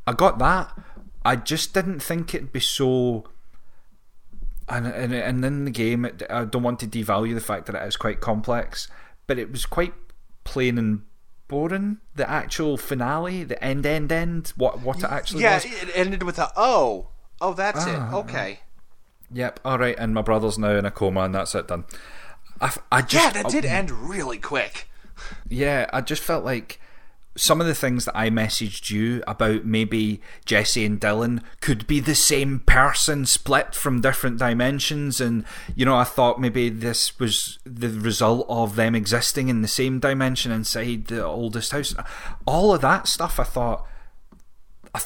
I 0.08 0.14
got 0.14 0.40
that. 0.40 0.76
I 1.24 1.36
just 1.36 1.76
didn't 1.76 2.00
think 2.00 2.34
it'd 2.34 2.52
be 2.52 2.60
so 2.60 3.26
and 4.70 4.88
and, 4.88 5.14
and 5.14 5.46
in 5.46 5.66
the 5.66 5.72
game, 5.72 6.06
it, 6.06 6.24
I 6.30 6.46
don't 6.46 6.64
want 6.64 6.80
to 6.82 6.88
devalue 6.88 7.34
the 7.34 7.42
fact 7.42 7.68
that 7.68 7.76
it 7.76 7.88
is 7.88 7.96
quite 7.96 8.20
complex, 8.20 8.88
but 9.26 9.40
it 9.40 9.52
was 9.52 9.66
quite 9.66 9.94
plain 10.44 10.78
and 10.78 11.04
boring. 11.48 11.98
The 12.16 12.30
actual 12.30 12.78
finale, 12.78 13.44
the 13.44 13.62
end, 13.64 13.86
end, 13.86 14.12
end, 14.12 14.54
what 14.58 14.82
what 14.82 15.00
it 15.00 15.06
actually 15.06 15.44
yeah, 15.44 15.56
was. 15.56 15.66
it 15.66 15.90
ended 15.94 16.24
with 16.24 16.40
a 16.40 16.52
oh. 16.56 17.10
Oh, 17.42 17.54
that's 17.54 17.86
it. 17.86 17.96
Ah. 17.98 18.16
Okay. 18.16 18.60
Yep. 19.32 19.60
All 19.66 19.78
right, 19.78 19.96
and 19.98 20.14
my 20.14 20.22
brother's 20.22 20.58
now 20.58 20.72
in 20.78 20.86
a 20.86 20.92
coma, 20.92 21.22
and 21.22 21.36
that's 21.36 21.54
it 21.56 21.68
done. 21.68 21.86
I, 22.62 22.74
I 22.92 23.02
just 23.02 23.36
Yeah, 23.36 23.42
that 23.44 23.52
did 23.52 23.66
I- 23.66 23.70
end 23.70 23.92
really 23.92 24.38
quick. 24.38 24.90
yeah, 25.50 25.90
I 25.94 26.02
just 26.02 26.24
felt 26.24 26.44
like 26.46 26.80
some 27.36 27.62
of 27.62 27.68
the 27.68 27.76
things 27.76 28.06
that 28.06 28.18
I 28.18 28.32
messaged 28.32 28.90
you 28.90 29.22
about 29.28 29.64
maybe 29.64 30.22
Jesse 30.46 30.84
and 30.86 31.00
Dylan 31.00 31.44
could 31.62 31.86
be 31.86 32.00
the 32.00 32.16
same 32.16 32.62
person 32.62 33.28
split 33.28 33.76
from 33.76 34.02
different 34.02 34.40
dimensions 34.40 35.22
and 35.22 35.46
you 35.76 35.86
know 35.86 35.96
I 35.96 36.04
thought 36.04 36.42
maybe 36.42 36.70
this 36.70 37.20
was 37.20 37.60
the 37.64 37.90
result 37.90 38.48
of 38.50 38.76
them 38.76 38.96
existing 38.96 39.50
in 39.50 39.62
the 39.62 39.68
same 39.68 40.00
dimension 40.00 40.52
inside 40.52 41.06
the 41.08 41.24
oldest 41.24 41.74
house 41.74 41.94
all 42.48 42.74
of 42.74 42.82
that 42.82 43.08
stuff 43.08 43.40
I 43.40 43.44
thought 43.44 43.86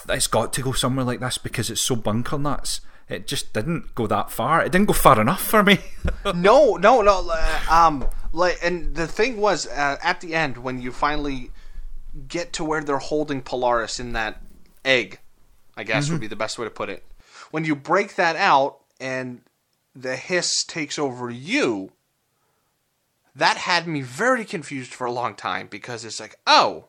it's 0.10 0.28
got 0.28 0.54
to 0.54 0.62
go 0.62 0.72
somewhere 0.72 1.06
like 1.06 1.20
this 1.20 1.38
because 1.38 1.70
it's 1.70 1.82
so 1.82 1.96
bunker 1.96 2.38
nuts 2.38 2.82
it 3.10 3.28
just 3.28 3.54
didn't 3.54 3.94
go 3.96 4.08
that 4.08 4.32
far 4.32 4.64
it 4.64 4.72
didn't 4.72 4.88
go 4.88 4.94
far 4.94 5.20
enough 5.20 5.42
for 5.42 5.64
me 5.64 5.80
no, 6.36 6.76
no, 6.76 7.02
no. 7.02 7.30
uh, 7.32 7.60
Um, 7.70 8.08
like, 8.34 8.58
and 8.64 8.96
the 8.96 9.08
thing 9.08 9.38
was, 9.38 9.68
uh, 9.68 9.98
at 10.02 10.22
the 10.22 10.34
end 10.34 10.58
when 10.58 10.82
you 10.82 10.92
finally 10.92 11.52
get 12.28 12.54
to 12.54 12.64
where 12.64 12.82
they're 12.82 12.98
holding 12.98 13.42
Polaris 13.42 14.00
in 14.00 14.14
that 14.14 14.42
egg, 14.86 15.20
I 15.76 15.84
guess 15.84 16.10
would 16.10 16.22
be 16.22 16.28
the 16.28 16.36
best 16.36 16.58
way 16.58 16.66
to 16.66 16.72
put 16.72 16.90
it. 16.90 17.04
When 17.52 17.66
you 17.66 17.76
break 17.76 18.16
that 18.16 18.36
out 18.36 18.80
and 19.00 19.42
the 19.96 20.16
hiss 20.16 20.64
takes 20.66 20.98
over 20.98 21.30
you, 21.30 21.92
that 23.36 23.58
had 23.58 23.88
me 23.88 24.02
very 24.02 24.46
confused 24.46 24.94
for 24.94 25.06
a 25.06 25.12
long 25.12 25.36
time 25.36 25.68
because 25.68 26.06
it's 26.06 26.20
like, 26.20 26.38
oh, 26.48 26.86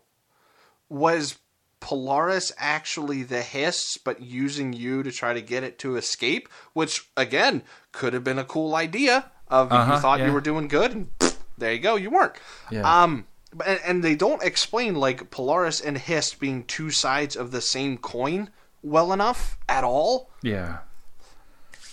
was 0.89 1.39
Polaris 1.83 2.53
actually 2.57 3.23
the 3.25 3.43
hiss, 3.43 3.99
but 3.99 4.23
using 4.23 4.73
you 4.73 5.03
to 5.03 5.11
try 5.11 5.35
to 5.35 5.43
get 5.43 5.65
it 5.65 5.79
to 5.81 5.97
escape? 5.97 6.49
Which, 6.73 7.09
again, 7.17 7.63
could 7.91 8.15
have 8.15 8.25
been 8.25 8.39
a 8.39 8.45
cool 8.45 8.75
idea 8.77 9.31
of 9.49 9.71
you 9.71 9.77
Uh-huh, 9.77 9.99
thought 10.01 10.21
yeah. 10.21 10.27
you 10.29 10.33
were 10.33 10.41
doing 10.41 10.69
good, 10.69 10.93
and 10.93 11.19
pfft, 11.19 11.37
there 11.59 11.73
you 11.75 11.81
go, 11.81 11.97
you 11.97 12.09
weren't. 12.09 12.35
Yeah. 12.71 12.87
Um, 13.03 13.27
and, 13.67 13.81
and 13.85 14.05
they 14.05 14.15
don't 14.15 14.43
explain 14.43 14.95
like 14.95 15.31
Polaris 15.31 15.81
and 15.81 15.99
Hiss 15.99 16.33
being 16.35 16.65
two 16.65 16.91
sides 16.91 17.37
of 17.37 17.51
the 17.51 17.61
same 17.61 17.99
coin 17.99 18.49
well 18.83 19.13
enough 19.13 19.59
at 19.69 19.85
all. 19.85 20.31
yeah 20.43 20.79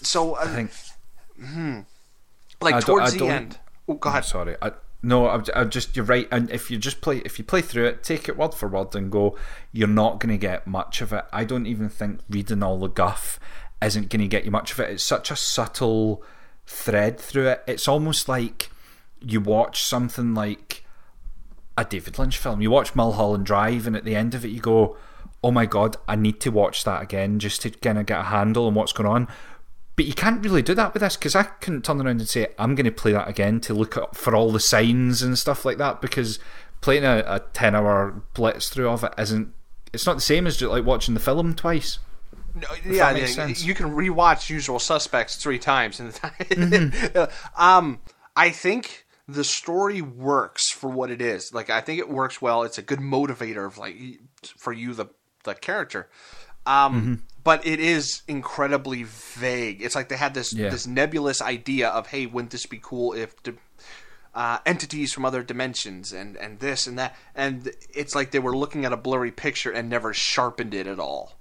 So, 0.02 0.36
uh, 0.36 0.44
I 0.46 0.48
think 0.48 0.72
hmm, 1.38 1.80
like 2.62 2.76
I 2.76 2.80
towards 2.80 3.14
the 3.16 3.28
end. 3.28 3.58
Oh, 3.88 3.96
go 3.96 4.10
ahead. 4.10 4.24
Sorry, 4.24 4.56
I, 4.62 4.72
no, 5.02 5.30
I'm, 5.30 5.44
I'm 5.56 5.70
just 5.70 5.96
you're 5.96 6.06
right. 6.06 6.28
And 6.32 6.50
if 6.52 6.70
you 6.70 6.78
just 6.78 7.02
play, 7.02 7.20
if 7.20 7.40
you 7.40 7.46
play 7.46 7.62
through 7.62 7.86
it, 7.86 8.04
take 8.04 8.28
it 8.28 8.38
word 8.38 8.54
for 8.54 8.68
word 8.68 8.96
and 8.96 9.12
go, 9.12 9.38
you're 9.72 9.88
not 9.88 10.20
going 10.20 10.34
to 10.34 10.38
get 10.38 10.68
much 10.68 11.02
of 11.02 11.14
it. 11.14 11.26
I 11.32 11.46
don't 11.46 11.66
even 11.66 11.90
think 11.90 12.20
reading 12.30 12.64
all 12.64 12.80
the 12.80 12.88
guff 12.88 13.40
isn't 13.82 14.10
going 14.10 14.22
to 14.22 14.28
get 14.28 14.46
you 14.46 14.52
much 14.52 14.74
of 14.74 14.80
it. 14.80 14.90
It's 14.90 15.04
such 15.04 15.32
a 15.32 15.36
subtle 15.36 16.24
thread 16.66 17.20
through 17.20 17.48
it. 17.48 17.64
It's 17.66 17.88
almost 17.88 18.28
like 18.28 18.70
you 19.22 19.40
watch 19.40 19.84
something 19.84 20.34
like 20.34 20.86
a 21.78 21.86
David 21.86 22.20
Lynch 22.20 22.38
film. 22.38 22.62
You 22.62 22.72
watch 22.72 22.96
Mulholland 22.96 23.46
Drive, 23.46 23.88
and 23.88 23.96
at 23.96 24.04
the 24.04 24.16
end 24.16 24.36
of 24.36 24.44
it, 24.44 24.50
you 24.50 24.60
go, 24.60 24.98
"Oh 25.42 25.52
my 25.52 25.66
god, 25.66 25.96
I 26.08 26.16
need 26.16 26.42
to 26.42 26.52
watch 26.52 26.84
that 26.84 27.02
again 27.02 27.40
just 27.40 27.62
to 27.62 27.70
kind 27.70 27.98
of 27.98 28.06
get 28.06 28.20
a 28.20 28.24
handle 28.24 28.68
on 28.68 28.74
what's 28.74 28.92
going 28.92 29.10
on." 29.10 29.28
But 30.00 30.06
you 30.06 30.14
can't 30.14 30.42
really 30.42 30.62
do 30.62 30.74
that 30.76 30.94
with 30.94 31.02
this 31.02 31.18
because 31.18 31.36
I 31.36 31.44
couldn't 31.44 31.84
turn 31.84 32.00
around 32.00 32.22
and 32.22 32.30
say, 32.30 32.48
"I'm 32.58 32.74
going 32.74 32.86
to 32.86 32.92
play 32.92 33.12
that 33.12 33.28
again 33.28 33.60
to 33.60 33.74
look 33.74 33.98
up 33.98 34.16
for 34.16 34.34
all 34.34 34.50
the 34.50 34.58
signs 34.58 35.22
and 35.22 35.38
stuff 35.38 35.66
like 35.66 35.78
that." 35.78 36.00
Because 36.00 36.40
playing 36.80 37.04
a, 37.04 37.22
a 37.28 37.42
ten-hour 37.52 38.24
blitz 38.34 38.70
through 38.70 38.88
of 38.88 39.04
it 39.04 39.14
isn't. 39.18 39.54
It's 39.92 40.06
not 40.06 40.16
the 40.16 40.22
same 40.22 40.48
as 40.48 40.56
just 40.56 40.72
like 40.72 40.86
watching 40.86 41.16
the 41.16 41.20
film 41.20 41.54
twice. 41.54 42.00
No, 42.56 42.66
yeah, 42.86 43.12
that 43.12 43.14
makes 43.16 43.36
yeah, 43.36 43.48
sense. 43.48 43.66
you 43.66 43.74
can 43.74 43.88
rewatch 43.88 44.50
Usual 44.50 44.80
Suspects 44.80 45.36
three 45.36 45.60
times 45.60 45.98
time. 46.14 46.32
Mm-hmm. 46.40 47.62
um, 47.62 48.00
I 48.38 48.52
think 48.52 49.06
the 49.28 49.44
story 49.44 50.02
works 50.02 50.72
for 50.72 50.90
what 50.90 51.12
it 51.12 51.22
is. 51.22 51.54
Like, 51.54 51.70
I 51.70 51.82
think 51.82 52.00
it 52.00 52.08
works 52.08 52.42
well. 52.42 52.64
It's 52.64 52.78
a 52.78 52.82
good 52.82 53.00
motivator 53.00 53.68
of 53.68 53.78
like 53.78 53.98
for 54.56 54.72
you, 54.72 54.94
the 54.94 55.08
the 55.44 55.56
character. 55.56 56.08
Um, 56.66 57.02
Mm-hmm. 57.02 57.14
But 57.50 57.66
it 57.66 57.80
is 57.80 58.22
incredibly 58.28 59.02
vague. 59.04 59.82
It's 59.82 59.96
like 59.96 60.08
they 60.08 60.18
had 60.18 60.36
this 60.36 60.54
Yeah. 60.54 60.70
this 60.70 60.86
nebulous 60.86 61.42
idea 61.42 61.90
of, 61.90 62.06
hey, 62.14 62.28
wouldn't 62.28 62.52
this 62.52 62.68
be 62.68 62.80
cool 62.80 63.14
if 63.14 63.42
the 63.42 63.56
uh, 64.36 64.60
entities 64.68 65.12
from 65.14 65.26
other 65.26 65.42
dimensions 65.42 66.14
and 66.14 66.38
and 66.38 66.60
this 66.60 66.86
and 66.86 67.00
that, 67.00 67.16
and 67.34 67.72
it's 67.92 68.14
like 68.14 68.30
they 68.30 68.38
were 68.38 68.56
looking 68.56 68.86
at 68.86 68.94
a 68.94 68.98
blurry 68.98 69.32
picture 69.32 69.72
and 69.72 69.90
never 69.90 70.14
sharpened 70.14 70.76
it 70.76 70.86
at 70.86 71.00
all. 71.00 71.34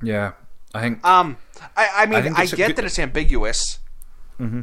Yeah, 0.00 0.32
I 0.72 0.80
think 0.80 1.04
Um, 1.04 1.38
I, 1.76 1.88
I 2.02 2.06
mean, 2.06 2.22
think 2.22 2.38
I, 2.38 2.46
get 2.46 2.68
good- 2.68 2.76
that 2.76 2.84
it's 2.84 2.98
ambiguous, 3.00 3.80
mm-hmm. 4.38 4.60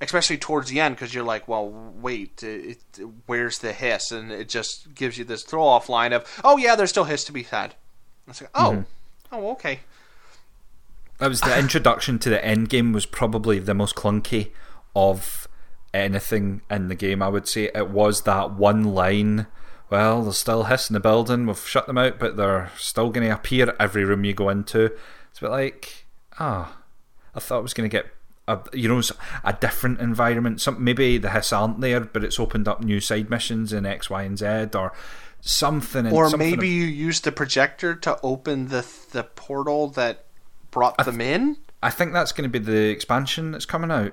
especially 0.00 0.38
towards 0.38 0.70
the 0.70 0.80
end, 0.80 0.96
because 0.96 1.12
you're 1.14 1.30
like, 1.34 1.46
well, 1.46 1.68
wait, 1.68 2.42
it, 2.42 2.78
it, 2.98 3.04
where's 3.26 3.58
the 3.58 3.74
hiss? 3.74 4.10
And 4.10 4.32
it 4.32 4.48
just 4.48 4.94
gives 4.94 5.18
you 5.18 5.24
this 5.26 5.42
throw 5.42 5.64
off 5.64 5.90
line 5.90 6.14
of, 6.14 6.24
oh 6.42 6.56
yeah, 6.56 6.74
there's 6.76 6.90
still 6.90 7.04
hiss 7.04 7.24
to 7.24 7.32
be 7.32 7.42
had. 7.42 7.74
It's 8.26 8.40
like, 8.40 8.50
oh, 8.54 8.84
oh, 9.32 9.50
okay. 9.52 9.80
That 11.18 11.28
was 11.28 11.40
the 11.40 11.58
introduction 11.58 12.18
to 12.20 12.30
the 12.30 12.44
end 12.44 12.68
game 12.68 12.92
was 12.92 13.06
probably 13.06 13.58
the 13.58 13.74
most 13.74 13.94
clunky 13.94 14.50
of 14.94 15.48
anything 15.92 16.62
in 16.70 16.88
the 16.88 16.94
game. 16.94 17.22
I 17.22 17.28
would 17.28 17.48
say 17.48 17.70
it 17.74 17.90
was 17.90 18.22
that 18.22 18.52
one 18.52 18.84
line. 18.84 19.46
Well, 19.90 20.22
there's 20.22 20.38
still 20.38 20.64
hiss 20.64 20.88
in 20.88 20.94
the 20.94 21.00
building. 21.00 21.46
We've 21.46 21.58
shut 21.58 21.86
them 21.86 21.98
out, 21.98 22.18
but 22.18 22.36
they're 22.36 22.70
still 22.76 23.10
going 23.10 23.26
to 23.26 23.34
appear 23.34 23.74
every 23.80 24.04
room 24.04 24.24
you 24.24 24.32
go 24.32 24.48
into. 24.48 24.92
It's 25.30 25.38
a 25.38 25.42
bit 25.42 25.50
like, 25.50 26.06
ah, 26.38 26.78
I 27.34 27.40
thought 27.40 27.58
I 27.58 27.62
was 27.62 27.74
going 27.74 27.90
to 27.90 27.96
get 27.96 28.06
a 28.48 28.58
you 28.72 28.88
know 28.88 29.02
a 29.44 29.52
different 29.52 30.00
environment. 30.00 30.60
Some 30.60 30.82
maybe 30.82 31.18
the 31.18 31.30
hiss 31.30 31.52
aren't 31.52 31.80
there, 31.80 32.00
but 32.00 32.24
it's 32.24 32.40
opened 32.40 32.68
up 32.68 32.82
new 32.82 33.00
side 33.00 33.30
missions 33.30 33.72
in 33.72 33.86
X, 33.86 34.10
Y, 34.10 34.22
and 34.22 34.38
Z, 34.38 34.46
or 34.74 34.92
something. 35.40 36.06
in- 36.06 36.12
Or 36.12 36.28
something 36.30 36.50
maybe 36.50 36.68
you 36.68 36.84
used 36.84 37.24
the 37.24 37.32
projector 37.32 37.94
to 37.96 38.18
open 38.22 38.68
the 38.68 38.86
the 39.12 39.24
portal 39.24 39.88
that 39.90 40.24
brought 40.70 41.04
them 41.04 41.20
in. 41.20 41.56
I 41.82 41.90
think 41.90 42.12
that's 42.12 42.32
going 42.32 42.50
to 42.50 42.60
be 42.60 42.64
the 42.64 42.90
expansion 42.90 43.52
that's 43.52 43.64
coming 43.66 43.90
out. 43.90 44.12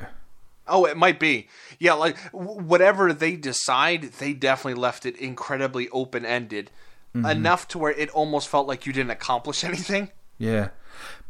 Oh, 0.68 0.86
it 0.86 0.98
might 0.98 1.20
be. 1.20 1.48
Yeah, 1.80 1.94
like 1.94 2.18
w- 2.32 2.62
whatever 2.62 3.14
they 3.14 3.36
decide, 3.36 4.04
they 4.20 4.34
definitely 4.34 4.80
left 4.82 5.06
it 5.06 5.16
incredibly 5.18 5.88
open 5.90 6.26
ended, 6.26 6.72
mm-hmm. 7.16 7.26
enough 7.26 7.68
to 7.70 7.78
where 7.78 7.92
it 7.92 8.10
almost 8.10 8.48
felt 8.48 8.68
like 8.68 8.86
you 8.86 8.94
didn't 8.94 9.12
accomplish 9.12 9.64
anything. 9.72 10.12
Yeah, 10.38 10.70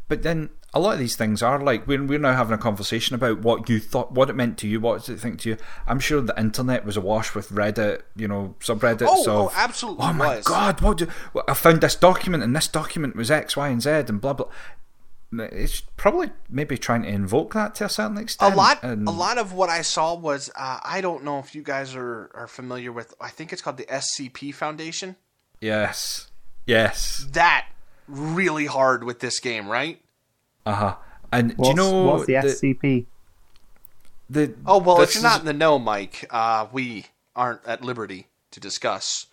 but 0.08 0.22
then 0.22 0.50
a 0.74 0.80
lot 0.80 0.92
of 0.92 0.98
these 0.98 1.16
things 1.16 1.42
are 1.42 1.58
like 1.60 1.86
we're 1.86 2.04
we're 2.04 2.18
now 2.18 2.34
having 2.34 2.52
a 2.54 2.58
conversation 2.58 3.14
about 3.14 3.38
what 3.40 3.68
you 3.70 3.80
thought, 3.80 4.12
what 4.12 4.28
it 4.28 4.36
meant 4.36 4.58
to 4.58 4.68
you, 4.68 4.80
what 4.80 4.98
does 5.00 5.08
it 5.08 5.18
think 5.20 5.40
to 5.40 5.50
you. 5.50 5.56
I'm 5.86 5.98
sure 5.98 6.20
the 6.20 6.38
internet 6.38 6.84
was 6.84 6.96
awash 6.96 7.34
with 7.34 7.48
Reddit, 7.48 8.02
you 8.16 8.28
know, 8.28 8.54
subreddits 8.60 9.06
Oh, 9.08 9.22
of 9.22 9.28
oh, 9.28 9.52
absolutely 9.56 10.04
Oh 10.04 10.12
my 10.12 10.36
was. 10.36 10.44
god, 10.44 10.80
what? 10.82 10.98
Do, 10.98 11.08
well, 11.32 11.44
I 11.48 11.54
found 11.54 11.80
this 11.80 11.94
document, 11.94 12.42
and 12.44 12.54
this 12.54 12.68
document 12.68 13.16
was 13.16 13.30
X, 13.30 13.56
Y, 13.56 13.68
and 13.68 13.80
Z, 13.82 13.90
and 13.90 14.20
blah 14.20 14.34
blah. 14.34 14.46
It's 15.30 15.82
probably 15.98 16.30
maybe 16.48 16.78
trying 16.78 17.02
to 17.02 17.08
invoke 17.08 17.52
that 17.52 17.74
to 17.76 17.84
a 17.84 17.88
certain 17.90 18.16
extent. 18.16 18.54
A 18.54 18.56
lot, 18.56 18.82
and, 18.82 19.06
a 19.06 19.10
lot 19.10 19.36
of 19.36 19.52
what 19.52 19.68
I 19.68 19.82
saw 19.82 20.14
was 20.14 20.50
uh, 20.56 20.80
I 20.82 21.02
don't 21.02 21.22
know 21.22 21.38
if 21.38 21.54
you 21.54 21.62
guys 21.62 21.94
are 21.94 22.30
are 22.34 22.46
familiar 22.46 22.92
with. 22.92 23.14
I 23.20 23.28
think 23.28 23.52
it's 23.52 23.60
called 23.60 23.76
the 23.76 23.84
SCP 23.84 24.54
Foundation. 24.54 25.16
Yes, 25.60 26.30
yes, 26.66 27.26
That 27.32 27.66
really 28.06 28.66
hard 28.66 29.04
with 29.04 29.20
this 29.20 29.38
game, 29.40 29.68
right? 29.68 30.00
Uh 30.68 30.74
huh. 30.74 30.94
And 31.32 31.54
What's, 31.56 31.62
do 31.62 31.68
you 31.70 31.74
know 31.90 32.02
what's 32.04 32.26
the, 32.26 32.34
SCP? 32.34 33.06
the 34.28 34.54
Oh 34.66 34.78
well, 34.78 35.00
if 35.00 35.14
you're 35.14 35.22
not 35.22 35.40
in 35.40 35.46
the 35.46 35.52
know, 35.54 35.78
Mike, 35.78 36.26
uh, 36.30 36.66
we 36.70 37.06
aren't 37.34 37.64
at 37.66 37.82
liberty 37.82 38.26
to 38.50 38.60
discuss. 38.60 39.26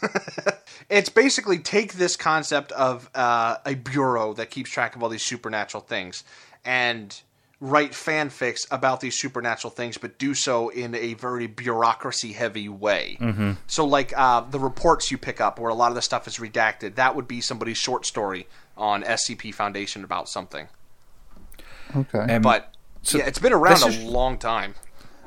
it's 0.88 1.08
basically 1.08 1.58
take 1.58 1.94
this 1.94 2.16
concept 2.16 2.72
of 2.72 3.10
uh, 3.14 3.56
a 3.66 3.74
bureau 3.74 4.32
that 4.34 4.50
keeps 4.50 4.70
track 4.70 4.96
of 4.96 5.02
all 5.02 5.08
these 5.08 5.24
supernatural 5.24 5.82
things 5.82 6.24
and 6.64 7.20
write 7.60 7.92
fanfics 7.92 8.66
about 8.70 9.00
these 9.00 9.18
supernatural 9.18 9.70
things, 9.70 9.98
but 9.98 10.18
do 10.18 10.34
so 10.34 10.68
in 10.68 10.94
a 10.94 11.14
very 11.14 11.46
bureaucracy-heavy 11.46 12.68
way. 12.68 13.16
Mm-hmm. 13.20 13.52
So, 13.66 13.84
like 13.84 14.16
uh, 14.16 14.42
the 14.42 14.60
reports 14.60 15.10
you 15.10 15.18
pick 15.18 15.40
up, 15.40 15.58
where 15.58 15.70
a 15.70 15.74
lot 15.74 15.90
of 15.90 15.94
the 15.94 16.02
stuff 16.02 16.26
is 16.28 16.38
redacted, 16.38 16.94
that 16.94 17.16
would 17.16 17.26
be 17.26 17.40
somebody's 17.40 17.78
short 17.78 18.06
story 18.06 18.46
on 18.76 19.02
SCP 19.02 19.54
Foundation 19.54 20.04
about 20.04 20.28
something. 20.28 20.68
Okay. 21.96 22.18
um, 22.18 22.42
But 22.42 22.74
so 23.02 23.18
yeah, 23.18 23.26
it's 23.26 23.38
been 23.38 23.52
around 23.52 23.82
a 23.82 23.86
is- 23.86 24.02
long 24.02 24.38
time. 24.38 24.74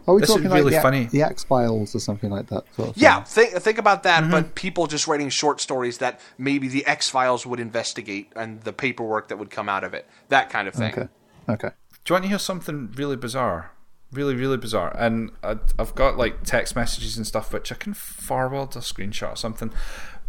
Are 0.08 0.14
we 0.14 0.22
this 0.22 0.30
is 0.30 0.36
talking 0.38 0.50
really 0.52 0.72
like 0.72 0.76
the, 0.76 0.82
funny. 0.82 1.04
the 1.04 1.22
X 1.22 1.43
Files 1.43 1.93
or 1.93 2.00
something 2.00 2.30
like 2.30 2.48
that? 2.48 2.64
Sort 2.78 2.89
of? 2.89 2.98
Yeah, 2.98 3.24
think 3.24 3.52
think 3.52 3.78
about 3.78 4.04
that. 4.04 4.22
Mm-hmm. 4.22 4.32
But 4.32 4.56
people 4.56 4.88
just 4.88 5.06
writing 5.06 5.28
short 5.28 5.60
stories 5.60 5.98
that 5.98 6.22
maybe 6.38 6.70
the 6.70 6.86
X 6.86 7.10
Files 7.10 7.45
would 7.45 7.60
investigate 7.60 8.32
and 8.34 8.62
the 8.62 8.72
paperwork 8.72 9.28
that 9.28 9.38
would 9.38 9.50
come 9.50 9.68
out 9.68 9.84
of 9.84 9.93
it, 9.93 10.08
that 10.30 10.50
kind 10.50 10.70
of 10.70 10.76
thing. 10.76 10.93
Okay. 10.93 11.08
Okay. 11.50 11.70
Do 12.06 12.12
you 12.12 12.14
want 12.14 12.24
to 12.24 12.30
hear 12.30 12.39
something 12.39 12.93
really 12.95 13.18
bizarre? 13.18 13.72
Really, 14.14 14.36
really 14.36 14.56
bizarre. 14.56 14.95
And 14.98 15.32
I, 15.43 15.58
I've 15.78 15.93
got 15.93 16.18
like 16.18 16.43
text 16.43 16.74
messages 16.74 17.18
and 17.18 17.28
stuff 17.28 17.52
which 17.52 17.70
I 17.74 17.76
can 17.76 17.93
forward 17.93 18.78
a 18.78 18.80
screenshot 18.80 19.34
or 19.34 19.36
something 19.36 19.74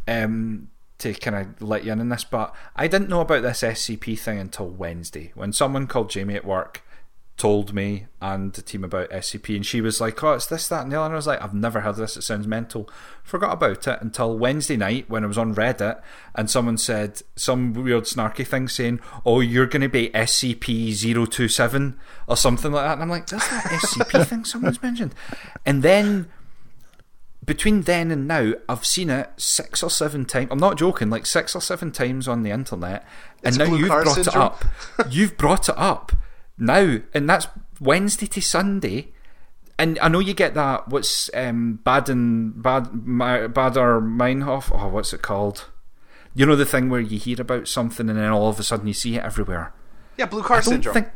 um, 0.09 0.69
to 0.99 1.15
kind 1.15 1.37
of 1.37 1.63
let 1.63 1.85
you 1.85 1.93
in 1.93 2.01
on 2.01 2.09
this. 2.09 2.25
But 2.25 2.55
I 2.77 2.89
didn't 2.89 3.09
know 3.09 3.21
about 3.21 3.43
this 3.43 3.63
SCP 3.63 4.19
thing 4.19 4.39
until 4.39 4.69
Wednesday 4.69 5.33
when 5.35 5.53
someone 5.53 5.87
called 5.87 6.11
Jamie 6.11 6.35
at 6.35 6.45
work 6.45 6.83
told 7.39 7.73
me 7.73 8.07
and 8.21 8.53
the 8.55 8.63
team 8.63 8.83
about 8.83 9.09
SCP, 9.11 9.55
and 9.55 9.65
she 9.65 9.81
was 9.81 10.01
like, 10.01 10.23
"Oh, 10.25 10.33
it's 10.33 10.47
this, 10.47 10.67
that, 10.69 10.83
and 10.83 10.93
the 10.93 10.97
other." 10.97 11.07
And 11.07 11.15
I 11.15 11.17
was 11.17 11.27
like, 11.27 11.41
"I've 11.41 11.55
never 11.55 11.81
heard 11.81 11.91
of 11.91 11.97
this. 11.97 12.17
It 12.17 12.23
sounds 12.23 12.49
mental." 12.49 12.91
Forgot 13.23 13.53
about 13.53 13.87
it 13.87 14.03
until 14.03 14.37
Wednesday 14.37 14.77
night 14.77 15.09
when 15.09 15.23
I 15.23 15.29
was 15.29 15.39
on 15.39 15.55
Reddit, 15.55 16.03
and 16.35 16.51
someone 16.51 16.77
said 16.77 17.23
some 17.37 17.73
weird 17.73 18.05
snarky 18.05 18.45
thing 18.45 18.69
saying, 18.69 19.01
"Oh, 19.25 19.39
you're 19.41 19.67
going 19.67 19.83
to 19.83 19.89
be 19.89 20.11
SCP 20.11 20.93
027 20.93 21.97
or 22.27 22.37
something 22.37 22.73
like 22.73 22.85
that," 22.85 22.95
and 22.95 23.03
I'm 23.03 23.09
like, 23.09 23.29
"That's 23.29 23.49
that 23.49 23.65
SCP 23.67 24.25
thing 24.27 24.45
someone's 24.45 24.83
mentioned," 24.83 25.15
and 25.65 25.83
then. 25.83 26.29
Between 27.49 27.83
then 27.83 28.11
and 28.11 28.29
now, 28.29 28.53
I've 28.69 28.85
seen 28.85 29.11
it 29.11 29.31
six 29.37 29.83
or 29.83 29.91
seven 29.91 30.25
times. 30.25 30.49
I'm 30.51 30.59
not 30.59 30.79
joking, 30.79 31.11
like 31.11 31.27
six 31.27 31.57
or 31.57 31.61
seven 31.61 31.91
times 31.91 32.29
on 32.29 32.43
the 32.43 32.51
internet, 32.51 33.05
and 33.43 33.49
It's 33.49 33.57
now 33.57 33.67
blue 33.67 33.79
you've 33.79 33.89
car 33.89 34.05
brought 34.05 34.15
syndrome. 34.15 34.35
it 34.37 34.47
up. 34.47 34.65
You've 35.11 35.37
brought 35.37 35.69
it 35.69 35.75
up 35.79 36.13
now, 36.59 36.99
and 37.15 37.29
that's 37.29 37.49
Wednesday 37.81 38.27
to 38.27 38.41
Sunday. 38.41 39.13
And 39.79 39.99
I 40.01 40.09
know 40.09 40.19
you 40.19 40.35
get 40.35 40.55
that. 40.55 40.89
What's 40.89 41.31
um, 41.35 41.79
Baden 41.85 42.51
Bad 42.61 42.85
Baader 42.91 44.03
Meinhof? 44.03 44.71
Oh, 44.73 44.89
what's 44.89 45.13
it 45.13 45.23
called? 45.23 45.67
You 46.35 46.47
know 46.47 46.57
the 46.57 46.67
thing 46.67 46.91
where 46.91 47.01
you 47.01 47.19
hear 47.19 47.41
about 47.41 47.67
something 47.69 48.09
and 48.09 48.19
then 48.19 48.31
all 48.31 48.49
of 48.49 48.61
a 48.61 48.63
sudden 48.63 48.87
you 48.87 48.93
see 48.95 49.17
it 49.17 49.25
everywhere. 49.25 49.73
Yeah, 50.17 50.27
blue 50.27 50.43
car 50.43 50.59
I 50.59 50.61
syndrome. 50.61 50.95
think. 50.95 51.09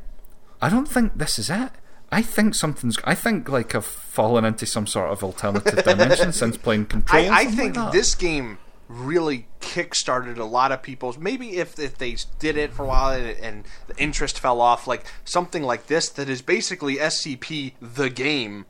I 0.60 0.68
don't 0.68 0.88
think 0.88 1.18
this 1.18 1.38
is 1.38 1.50
it. 1.50 1.70
I 2.12 2.22
think 2.22 2.54
something's. 2.54 2.98
I 3.04 3.14
think 3.14 3.48
like 3.48 3.74
I've 3.74 3.84
fallen 3.86 4.44
into 4.44 4.66
some 4.66 4.86
sort 4.86 5.10
of 5.10 5.24
alternative 5.24 5.82
dimension 5.82 6.32
since 6.42 6.56
playing 6.58 6.86
Control. 6.86 7.24
I, 7.30 7.40
I 7.40 7.44
think 7.46 7.74
like 7.76 7.92
this 7.92 8.14
game 8.14 8.58
really 8.88 9.46
kick-started 9.60 10.36
a 10.36 10.44
lot 10.44 10.70
of 10.70 10.82
people's. 10.82 11.16
Maybe 11.16 11.56
if, 11.56 11.78
if 11.78 11.96
they 11.96 12.16
did 12.38 12.58
it 12.58 12.74
for 12.74 12.84
a 12.84 12.86
while 12.88 13.12
and, 13.18 13.38
and 13.38 13.64
the 13.86 13.96
interest 13.96 14.38
fell 14.38 14.60
off, 14.60 14.86
like 14.86 15.04
something 15.24 15.62
like 15.62 15.86
this 15.86 16.10
that 16.10 16.28
is 16.28 16.42
basically 16.42 16.96
SCP 16.96 17.72
the 17.80 18.10
game 18.10 18.66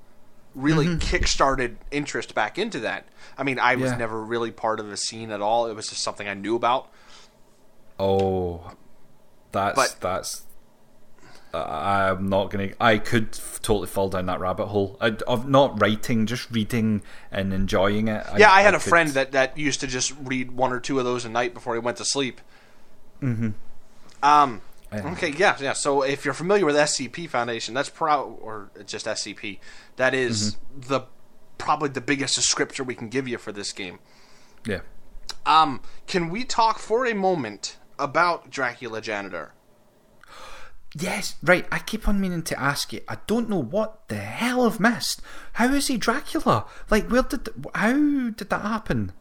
really 0.54 0.86
Mm-hmm. 0.86 0.98
kick-started 0.98 1.78
interest 1.90 2.34
back 2.36 2.58
into 2.58 2.78
that. 2.80 3.06
I 3.36 3.42
mean, 3.42 3.58
I 3.58 3.74
was 3.74 3.90
Yeah. 3.90 3.96
never 3.96 4.22
really 4.22 4.50
part 4.52 4.78
of 4.78 4.88
the 4.88 4.96
scene 4.96 5.32
at 5.32 5.40
all. 5.40 5.66
It 5.66 5.74
was 5.74 5.88
just 5.88 6.02
something 6.02 6.28
I 6.28 6.34
knew 6.34 6.54
about. 6.54 6.88
Oh, 7.98 8.72
that's 9.50 9.74
But- 9.76 9.96
that's. 10.00 10.42
I'm 11.54 12.28
not 12.28 12.50
gonna. 12.50 12.70
I 12.80 12.98
could 12.98 13.28
f- 13.32 13.60
totally 13.62 13.86
fall 13.86 14.08
down 14.08 14.26
that 14.26 14.40
rabbit 14.40 14.66
hole 14.66 14.96
I, 15.00 15.08
of 15.26 15.48
not 15.48 15.80
writing, 15.80 16.26
just 16.26 16.50
reading 16.50 17.02
and 17.30 17.52
enjoying 17.52 18.08
it. 18.08 18.24
Yeah, 18.38 18.50
I 18.50 18.62
had 18.62 18.74
a 18.74 18.78
could- 18.78 18.88
friend 18.88 19.10
that, 19.10 19.32
that 19.32 19.58
used 19.58 19.80
to 19.80 19.86
just 19.86 20.14
read 20.22 20.52
one 20.52 20.72
or 20.72 20.80
two 20.80 20.98
of 20.98 21.04
those 21.04 21.24
a 21.24 21.28
night 21.28 21.52
before 21.54 21.74
he 21.74 21.80
went 21.80 21.98
to 21.98 22.04
sleep. 22.04 22.40
Mm-hmm. 23.22 23.50
Um, 24.22 24.62
Okay, 24.94 25.30
yeah, 25.30 25.56
yeah. 25.58 25.72
So 25.72 26.02
if 26.02 26.24
you're 26.26 26.34
familiar 26.34 26.66
with 26.66 26.76
SCP 26.76 27.26
Foundation, 27.26 27.72
that's 27.72 27.88
pro 27.88 28.24
or 28.42 28.70
just 28.84 29.06
SCP, 29.06 29.58
that 29.96 30.12
is 30.12 30.58
the 30.76 31.02
probably 31.56 31.88
the 31.88 32.02
biggest 32.02 32.38
descriptor 32.38 32.84
we 32.84 32.94
can 32.94 33.08
give 33.08 33.26
you 33.26 33.38
for 33.38 33.52
this 33.52 33.72
game. 33.72 34.00
Yeah. 34.66 34.80
Um, 35.46 35.80
can 36.06 36.28
we 36.28 36.44
talk 36.44 36.78
for 36.78 37.06
a 37.06 37.14
moment 37.14 37.78
about 37.98 38.50
Dracula 38.50 39.00
Janitor? 39.00 39.54
Yes, 40.94 41.36
right. 41.42 41.66
I 41.72 41.78
keep 41.78 42.06
on 42.06 42.20
meaning 42.20 42.42
to 42.42 42.60
ask 42.60 42.92
you. 42.92 43.00
I 43.08 43.16
don't 43.26 43.48
know 43.48 43.62
what 43.62 44.06
the 44.08 44.16
hell 44.16 44.66
I've 44.66 44.78
missed. 44.80 45.22
How 45.54 45.72
is 45.72 45.86
he 45.86 45.96
Dracula? 45.96 46.66
Like, 46.90 47.10
where 47.10 47.22
did 47.22 47.48
how 47.74 47.92
did 47.92 48.50
that 48.50 48.60
happen? 48.62 49.12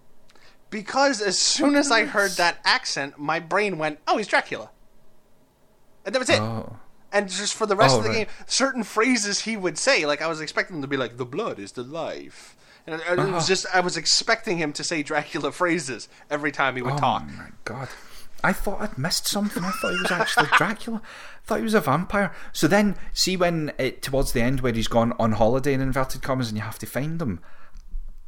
Because 0.69 1.21
as 1.21 1.37
soon 1.39 1.75
as 1.75 1.89
I 1.91 2.05
heard 2.05 2.31
that 2.31 2.59
accent, 2.65 3.17
my 3.17 3.39
brain 3.39 3.77
went, 3.77 3.99
"Oh, 4.07 4.17
he's 4.17 4.27
Dracula," 4.27 4.69
and 6.05 6.13
that 6.15 6.19
was 6.19 6.29
it. 6.29 6.39
Oh, 6.39 6.77
And 7.13 7.29
just 7.29 7.55
for 7.55 7.65
the 7.65 7.75
rest 7.75 7.95
Oh, 7.95 7.97
of 7.99 8.03
the 8.03 8.09
right. 8.09 8.27
game, 8.27 8.27
certain 8.47 8.83
phrases 8.83 9.41
he 9.41 9.57
would 9.57 9.77
say, 9.77 10.05
like 10.05 10.21
I 10.21 10.27
was 10.27 10.39
expecting 10.41 10.77
him 10.77 10.81
to 10.81 10.87
be 10.87 10.97
like, 10.97 11.17
"The 11.17 11.25
blood 11.25 11.59
is 11.59 11.73
the 11.73 11.83
life," 11.83 12.55
and 12.87 12.99
it, 13.01 13.07
Uh-huh. 13.07 13.31
was 13.33 13.47
just 13.47 13.65
I 13.73 13.81
was 13.81 13.97
expecting 13.97 14.57
him 14.57 14.71
to 14.73 14.83
say 14.83 15.03
Dracula 15.03 15.51
phrases 15.51 16.07
every 16.29 16.51
time 16.51 16.75
he 16.75 16.81
would 16.81 16.93
oh 16.93 16.97
talk. 16.97 17.27
my 17.31 17.49
god! 17.65 17.89
I 18.43 18.53
thought 18.53 18.81
I'd 18.81 18.97
missed 18.97 19.27
something. 19.27 19.63
I 19.63 19.71
thought 19.71 19.93
he 19.93 20.01
was 20.01 20.11
actually 20.11 20.47
Dracula. 20.57 21.01
I 21.03 21.45
thought 21.45 21.57
he 21.57 21.63
was 21.63 21.73
a 21.73 21.81
vampire. 21.81 22.33
So 22.53 22.67
then, 22.67 22.95
see 23.13 23.37
when 23.37 23.71
it 23.77 24.01
towards 24.01 24.33
the 24.33 24.41
end 24.41 24.61
where 24.61 24.73
he's 24.73 24.87
gone 24.87 25.13
on 25.19 25.33
holiday 25.33 25.73
in 25.73 25.81
inverted 25.81 26.21
commas 26.21 26.49
and 26.49 26.57
you 26.57 26.63
have 26.63 26.79
to 26.79 26.85
find 26.85 27.21
him. 27.21 27.39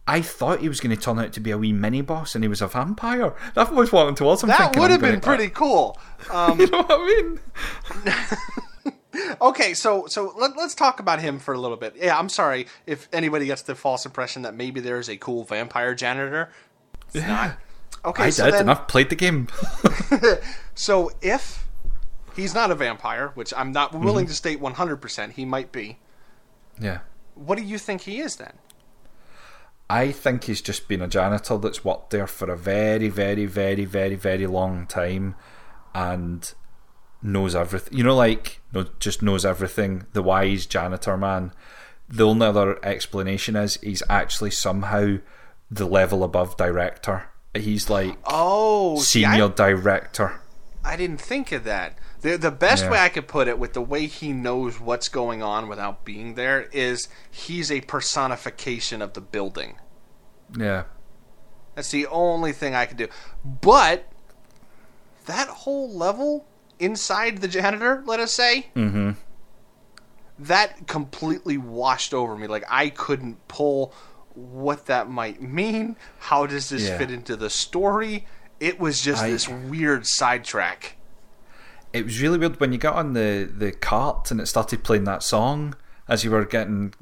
I 0.06 0.22
thought 0.22 0.60
he 0.60 0.68
was 0.68 0.82
going 0.82 0.96
to 0.96 1.02
turn 1.02 1.18
out 1.18 1.32
to 1.34 1.40
be 1.40 1.52
a 1.52 1.58
wee 1.58 1.72
mini 1.72 2.02
boss 2.02 2.36
and 2.36 2.44
he 2.44 2.48
was 2.50 2.62
a 2.62 2.68
vampire. 2.68 3.34
That 3.56 3.74
was 3.74 3.92
what 3.92 4.08
I'm 4.08 4.16
towards. 4.16 4.44
I'm 4.44 4.50
That 4.50 4.76
would 4.78 4.92
have 4.92 5.00
been 5.02 5.22
pretty 5.22 5.50
cool. 5.50 5.98
Um, 6.32 6.58
You 6.60 6.68
know 6.68 6.84
what 6.84 7.00
I 7.02 7.06
mean? 7.06 7.40
okay, 9.42 9.74
so 9.74 10.08
so 10.08 10.34
let, 10.38 10.56
let's 10.56 10.74
talk 10.74 11.02
about 11.02 11.20
him 11.20 11.38
for 11.38 11.54
a 11.54 11.58
little 11.60 11.76
bit. 11.76 11.96
Yeah, 11.98 12.18
I'm 12.18 12.30
sorry 12.30 12.68
if 12.88 13.10
anybody 13.12 13.46
gets 13.46 13.62
the 13.62 13.76
false 13.76 14.06
impression 14.06 14.44
that 14.44 14.56
maybe 14.56 14.80
there 14.80 15.00
is 15.00 15.10
a 15.10 15.18
cool 15.18 15.44
vampire 15.44 15.94
janitor. 15.94 16.50
It's 17.14 17.28
not. 17.28 17.58
Okay, 18.06 18.24
I 18.26 18.30
so 18.32 18.46
did, 18.46 18.54
then, 18.56 18.62
and 18.62 18.72
I've 18.72 18.88
played 18.88 19.10
the 19.10 19.16
game. 19.16 19.48
so 20.76 21.12
if 21.22 21.68
he's 22.36 22.54
not 22.54 22.72
a 22.72 22.76
vampire, 22.76 23.30
which 23.36 23.54
I'm 23.56 23.72
not 23.72 23.92
Mm-hmm. 23.94 24.04
willing 24.06 24.26
to 24.28 24.34
state 24.34 24.60
100%, 24.62 25.32
he 25.34 25.46
might 25.46 25.72
be. 25.72 26.00
yeah. 26.80 27.00
What 27.36 27.58
do 27.58 27.64
you 27.64 27.78
think 27.80 28.02
he 28.02 28.20
is 28.20 28.36
then? 28.36 28.54
I 29.90 30.12
think 30.12 30.44
he's 30.44 30.62
just 30.62 30.88
been 30.88 31.02
a 31.02 31.08
janitor 31.08 31.58
that's 31.58 31.84
worked 31.84 32.12
there 32.12 32.28
for 32.28 32.50
a 32.52 32.56
very, 32.58 33.10
very, 33.10 33.46
very, 33.46 33.86
very, 33.86 34.16
very 34.16 34.46
long 34.48 34.86
time 34.86 35.36
and 35.96 36.54
knows 37.22 37.56
everything. 37.56 37.98
You 37.98 38.04
know, 38.04 38.16
like, 38.16 38.62
no, 38.72 38.86
just 39.00 39.22
knows 39.24 39.46
everything. 39.46 40.06
The 40.14 40.22
wise 40.24 40.66
janitor 40.68 41.18
man. 41.18 41.54
The 42.08 42.26
only 42.28 42.46
other 42.46 42.84
explanation 42.86 43.56
is 43.56 43.78
he's 43.78 44.04
actually 44.10 44.52
somehow 44.52 45.18
the 45.72 45.86
level 45.88 46.24
above 46.24 46.56
director. 46.58 47.30
He's 47.56 47.90
like 47.90 48.18
Oh, 48.26 49.00
see, 49.00 49.26
I- 49.26 49.32
senior 49.34 49.50
director. 49.50 50.40
I 50.86 50.96
didn't 50.98 51.22
think 51.22 51.52
of 51.52 51.64
that. 51.66 51.98
The 52.22 52.38
the 52.38 52.52
best 52.52 52.86
Yeah. 52.86 52.92
way 52.92 53.00
I 53.00 53.10
could 53.10 53.28
put 53.28 53.48
it 53.48 53.58
with 53.60 53.74
the 53.74 53.82
way 53.82 54.08
he 54.08 54.34
knows 54.34 54.80
what's 54.80 55.08
going 55.10 55.42
on 55.44 55.68
without 55.68 56.04
being 56.04 56.36
there 56.36 56.64
is 56.72 57.08
he's 57.30 57.72
a 57.72 57.82
personification 57.82 59.02
of 59.02 59.14
the 59.14 59.22
building. 59.22 59.76
Yeah. 60.58 60.84
That's 61.76 61.90
the 61.92 62.08
only 62.08 62.52
thing 62.54 62.76
I 62.76 62.86
could 62.86 62.98
do. 62.98 63.08
But 63.44 64.08
that 65.26 65.48
whole 65.48 65.90
level 65.92 66.46
inside 66.80 67.40
the 67.40 67.48
janitor, 67.48 68.04
let 68.06 68.20
us 68.20 68.32
say, 68.34 68.68
Mm-hmm. 68.76 69.12
that 70.40 70.88
completely 70.88 71.58
washed 71.58 72.14
over 72.14 72.36
me. 72.36 72.48
Like 72.48 72.66
I 72.70 72.90
couldn't 72.90 73.48
pull 73.48 73.94
what 74.36 74.86
that 74.88 75.10
might 75.10 75.42
mean. 75.42 75.96
How 76.20 76.46
does 76.46 76.70
this 76.70 76.84
Yeah. 76.84 76.98
fit 76.98 77.12
into 77.12 77.36
the 77.36 77.50
story? 77.50 78.26
It 78.60 78.80
was 78.80 79.02
just 79.02 79.24
I- 79.24 79.30
this 79.32 79.48
weird 79.48 80.06
sidetrack. 80.08 80.98
It 81.92 82.06
was 82.06 82.20
really 82.22 82.40
weird 82.40 82.60
when 82.60 82.72
you 82.72 82.80
got 82.80 82.96
on 82.96 83.14
the, 83.14 83.48
the 83.56 83.72
cart 83.72 84.32
and 84.32 84.42
it 84.42 84.48
started 84.48 84.84
playing 84.84 85.04
that 85.04 85.22
song 85.22 85.76
as 86.08 86.24
you 86.24 86.32
were 86.32 86.44
getting 86.46 86.94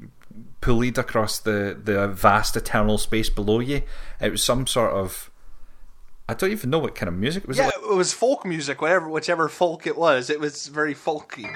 pulled 0.60 0.98
across 0.98 1.38
the, 1.38 1.78
the 1.82 2.08
vast 2.08 2.56
eternal 2.56 2.98
space 2.98 3.30
below 3.30 3.60
you. 3.60 3.82
It 4.20 4.30
was 4.32 4.44
some 4.44 4.66
sort 4.66 4.92
of 4.92 5.30
I 6.28 6.34
don't 6.34 6.52
even 6.52 6.70
know 6.70 6.78
what 6.78 6.94
kind 6.94 7.08
of 7.08 7.14
music 7.14 7.42
it 7.44 7.48
was. 7.48 7.58
Yeah, 7.58 7.66
Like, 7.66 7.74
it 7.76 7.94
was 7.94 8.12
folk 8.12 8.44
music, 8.46 8.80
whatever, 8.80 9.08
whichever 9.08 9.48
folk 9.48 9.86
it 9.86 9.96
was. 9.96 10.30
It 10.30 10.38
was 10.40 10.68
very 10.68 10.94
folky. 10.94 11.48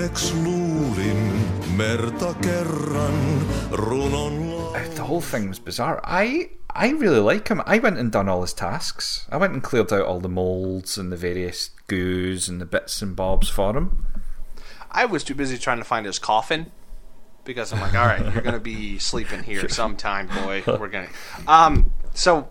Järveks 0.00 0.32
luulin 0.32 1.18
merta 1.76 2.34
kerran 2.40 3.18
runon 3.70 4.72
the 4.94 5.02
whole 5.02 5.20
thing 5.20 5.48
was 5.48 5.58
bizarre. 5.58 6.00
I 6.04 6.52
I 6.74 6.88
really 6.92 7.20
like 7.20 7.48
him. 7.48 7.60
I 7.66 7.78
went 7.80 7.98
and 7.98 8.10
done 8.10 8.26
all 8.26 8.40
his 8.40 8.54
tasks. 8.54 9.26
I 9.30 9.36
went 9.36 9.52
and 9.52 9.62
cleared 9.62 9.92
out 9.92 10.06
all 10.06 10.18
the 10.18 10.28
molds 10.28 10.96
and 10.96 11.12
the 11.12 11.18
various 11.18 11.68
goos 11.86 12.48
and 12.48 12.62
the 12.62 12.64
bits 12.64 13.02
and 13.02 13.14
bobs 13.14 13.50
for 13.50 13.76
him. 13.76 14.06
I 14.90 15.04
was 15.04 15.22
too 15.22 15.34
busy 15.34 15.58
trying 15.58 15.78
to 15.78 15.84
find 15.84 16.06
his 16.06 16.18
coffin 16.18 16.72
because 17.44 17.70
I'm 17.70 17.82
like, 17.82 17.94
all 17.94 18.06
right, 18.06 18.32
you're 18.32 18.42
gonna 18.42 18.58
be 18.58 18.98
sleeping 19.10 19.42
here 19.42 19.68
sometime, 19.68 20.28
boy. 20.28 20.62
We're 20.66 20.88
gonna. 20.88 21.10
Um. 21.46 21.92
So, 22.14 22.48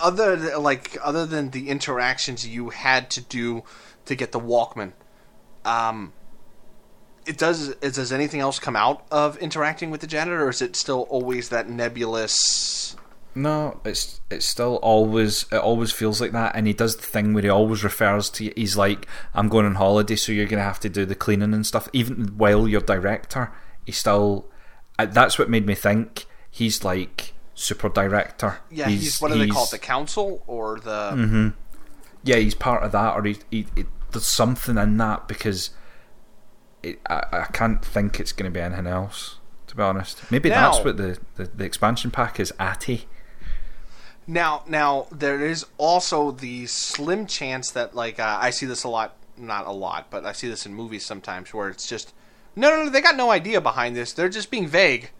other 0.00 0.56
like 0.56 0.96
other 1.02 1.26
than 1.26 1.50
the 1.50 1.68
interactions 1.68 2.46
you 2.46 2.70
had 2.70 3.10
to 3.10 3.20
do 3.20 3.64
to 4.04 4.14
get 4.14 4.30
the 4.30 4.40
Walkman, 4.40 4.92
um, 5.64 6.12
it 7.26 7.38
does. 7.38 7.68
Is, 7.80 7.96
does 7.96 8.12
anything 8.12 8.40
else 8.40 8.58
come 8.58 8.76
out 8.76 9.06
of 9.10 9.36
interacting 9.38 9.90
with 9.90 10.00
the 10.00 10.06
janitor, 10.06 10.44
or 10.44 10.50
is 10.50 10.62
it 10.62 10.76
still 10.76 11.02
always 11.10 11.48
that 11.50 11.68
nebulous? 11.68 12.96
No, 13.34 13.80
it's 13.84 14.20
it's 14.30 14.46
still 14.46 14.76
always 14.76 15.46
it 15.50 15.56
always 15.56 15.92
feels 15.92 16.20
like 16.20 16.32
that, 16.32 16.54
and 16.54 16.66
he 16.66 16.72
does 16.72 16.96
the 16.96 17.02
thing 17.02 17.32
where 17.32 17.42
he 17.42 17.48
always 17.48 17.82
refers 17.82 18.28
to 18.30 18.52
he's 18.56 18.76
like, 18.76 19.06
"I'm 19.34 19.48
going 19.48 19.66
on 19.66 19.76
holiday, 19.76 20.16
so 20.16 20.32
you're 20.32 20.46
gonna 20.46 20.62
have 20.62 20.80
to 20.80 20.88
do 20.88 21.04
the 21.06 21.14
cleaning 21.14 21.54
and 21.54 21.66
stuff." 21.66 21.88
Even 21.92 22.36
while 22.36 22.68
you're 22.68 22.80
director, 22.80 23.52
he 23.86 23.92
still. 23.92 24.46
That's 24.98 25.38
what 25.38 25.48
made 25.48 25.66
me 25.66 25.74
think 25.74 26.26
he's 26.50 26.84
like 26.84 27.32
super 27.54 27.88
director. 27.88 28.58
Yeah, 28.70 28.88
he's, 28.88 29.18
what 29.20 29.32
do 29.32 29.38
they 29.38 29.48
call 29.48 29.64
it? 29.64 29.70
The 29.70 29.78
council 29.78 30.44
or 30.46 30.78
the? 30.80 31.52
yeah, 32.24 32.36
he's 32.36 32.54
part 32.54 32.82
of 32.82 32.92
that, 32.92 33.14
or 33.14 33.22
he, 33.24 33.38
he, 33.50 33.66
he 33.74 33.84
there's 34.12 34.26
something 34.26 34.78
in 34.78 34.96
that 34.98 35.26
because 35.28 35.70
it, 36.82 37.00
I, 37.08 37.22
I 37.32 37.44
can't 37.52 37.84
think 37.84 38.18
it's 38.20 38.32
going 38.32 38.50
to 38.50 38.54
be 38.56 38.60
anything 38.62 38.86
else. 38.86 39.36
To 39.68 39.76
be 39.76 39.82
honest, 39.82 40.30
maybe 40.30 40.50
Now- 40.50 40.72
that's 40.72 40.84
what 40.84 40.96
the, 40.98 41.18
the, 41.36 41.44
the 41.44 41.64
expansion 41.64 42.10
pack 42.10 42.38
is. 42.38 42.52
Ahti. 42.60 43.06
Now, 44.26 44.62
now 44.68 45.06
there 45.10 45.44
is 45.44 45.66
also 45.78 46.30
the 46.30 46.66
slim 46.66 47.26
chance 47.26 47.70
that 47.72 47.94
like 47.94 48.20
uh, 48.20 48.38
I 48.40 48.50
see 48.50 48.66
this 48.66 48.84
a 48.84 48.88
lot, 48.88 49.16
not 49.36 49.66
a 49.66 49.72
lot, 49.72 50.08
but 50.10 50.24
I 50.24 50.32
see 50.32 50.48
this 50.48 50.64
in 50.66 50.74
movies 50.74 51.04
sometimes 51.04 51.52
where 51.52 51.68
it's 51.68 51.88
just 51.88 52.14
no, 52.54 52.68
no, 52.70 52.84
no. 52.84 52.90
They 52.90 53.00
got 53.00 53.16
no 53.16 53.30
idea 53.30 53.60
behind 53.60 53.96
this. 53.96 54.12
They're 54.12 54.28
just 54.28 54.50
being 54.50 54.68
vague 54.68 55.10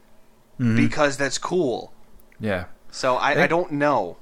because 0.57 1.17
that's 1.17 1.37
cool. 1.39 1.91
Yeah. 2.39 2.65
So 2.91 3.15
I, 3.15 3.31
I 3.31 3.35
Think- 3.35 3.49
don't 3.49 3.71
know. 3.73 4.17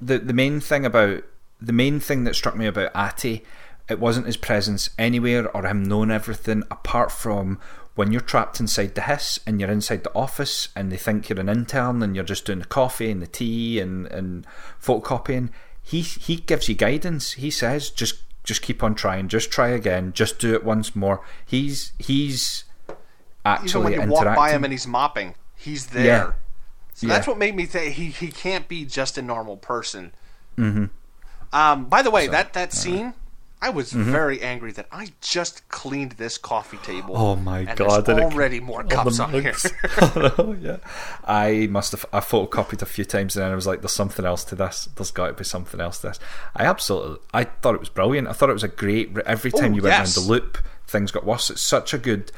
the 0.00 0.18
the 0.18 0.32
main 0.32 0.58
thing 0.60 0.84
about 0.84 1.22
the 1.60 1.72
main 1.72 2.00
thing 2.00 2.24
that 2.24 2.34
struck 2.34 2.56
me 2.56 2.66
about 2.66 2.90
Ahti, 2.96 3.44
it 3.88 4.00
wasn't 4.00 4.26
his 4.26 4.36
presence 4.36 4.90
anywhere 4.98 5.48
or 5.54 5.66
him 5.66 5.84
knowing 5.84 6.10
everything 6.10 6.62
apart 6.70 7.12
from 7.12 7.58
when 7.94 8.10
you're 8.10 8.20
trapped 8.20 8.58
inside 8.58 8.94
the 8.94 9.02
hiss 9.02 9.38
and 9.46 9.60
you're 9.60 9.70
inside 9.70 10.02
the 10.02 10.14
office 10.14 10.68
and 10.74 10.90
they 10.90 10.96
think 10.96 11.28
you're 11.28 11.38
an 11.38 11.48
intern 11.48 12.02
and 12.02 12.14
you're 12.16 12.24
just 12.24 12.44
doing 12.44 12.58
the 12.60 12.64
coffee 12.64 13.10
and 13.10 13.22
the 13.22 13.26
tea 13.26 13.78
and, 13.78 14.06
and 14.06 14.46
photocopying. 14.82 15.50
He 15.82 16.00
he 16.00 16.36
gives 16.36 16.68
you 16.68 16.74
guidance. 16.74 17.32
He 17.32 17.50
says 17.50 17.90
just 17.90 18.22
just 18.42 18.62
keep 18.62 18.82
on 18.82 18.94
trying, 18.94 19.28
just 19.28 19.50
try 19.50 19.68
again, 19.68 20.12
just 20.12 20.38
do 20.38 20.54
it 20.54 20.64
once 20.64 20.96
more. 20.96 21.20
He's 21.46 21.92
he's 21.98 22.64
Even 22.88 22.96
actually 23.44 23.84
when 23.84 23.92
you 23.92 24.00
interacting. 24.00 24.26
walk 24.26 24.36
by 24.36 24.50
him 24.50 24.64
and 24.64 24.72
he's 24.72 24.86
mopping, 24.86 25.34
he's 25.54 25.86
there. 25.86 26.04
Yeah. 26.04 26.32
So 26.94 27.06
Yeah. 27.06 27.14
that's 27.14 27.26
what 27.26 27.38
made 27.38 27.54
me 27.54 27.66
think 27.66 27.94
he 27.94 28.06
he 28.06 28.28
can't 28.32 28.66
be 28.66 28.84
just 28.86 29.18
a 29.18 29.22
normal 29.22 29.56
person. 29.56 30.12
Mm-hmm. 30.58 30.86
Um. 31.52 31.84
By 31.86 32.02
the 32.02 32.10
way, 32.10 32.26
that 32.28 32.54
that 32.54 32.72
scene, 32.72 33.14
I 33.64 33.70
was 33.70 33.94
mm-hmm. 33.94 34.12
very 34.12 34.42
angry 34.42 34.72
that 34.72 34.88
I 34.92 35.08
just 35.22 35.66
cleaned 35.70 36.12
this 36.12 36.36
coffee 36.36 36.76
table. 36.76 37.16
Oh 37.16 37.34
my 37.34 37.64
God, 37.64 38.04
There's 38.04 38.20
already 38.20 38.60
more 38.60 38.84
cups 38.84 39.16
the 39.16 39.22
on 39.22 39.32
here. 39.32 39.54
oh, 40.36 40.54
yeah. 40.60 40.76
I 41.24 41.68
must 41.70 41.92
have 41.92 42.04
I 42.12 42.20
photocopied 42.20 42.82
a 42.82 42.86
few 42.86 43.06
times 43.06 43.34
and 43.34 43.42
then 43.42 43.50
I 43.50 43.54
was 43.54 43.66
like, 43.66 43.80
"There's 43.80 43.94
something 43.94 44.26
else 44.26 44.44
to 44.44 44.54
this. 44.54 44.90
There's 44.94 45.10
got 45.10 45.28
to 45.28 45.32
be 45.32 45.44
something 45.44 45.80
else 45.80 46.00
to 46.00 46.08
this." 46.08 46.20
I 46.54 46.66
absolutely, 46.66 47.20
I 47.32 47.44
thought 47.44 47.74
it 47.74 47.80
was 47.80 47.88
brilliant. 47.88 48.28
I 48.28 48.32
thought 48.32 48.50
it 48.50 48.52
was 48.52 48.64
a 48.64 48.68
great. 48.68 49.16
Every 49.24 49.50
oh, 49.54 49.58
time 49.58 49.72
Oh, 49.72 49.76
you 49.76 49.82
went 49.82 49.94
yes. 49.94 50.14
around 50.14 50.26
the 50.26 50.30
loop, 50.30 50.58
things 50.86 51.10
got 51.10 51.24
worse. 51.24 51.48
It's 51.48 51.62
such 51.62 51.94
a 51.94 51.98
good. 51.98 52.32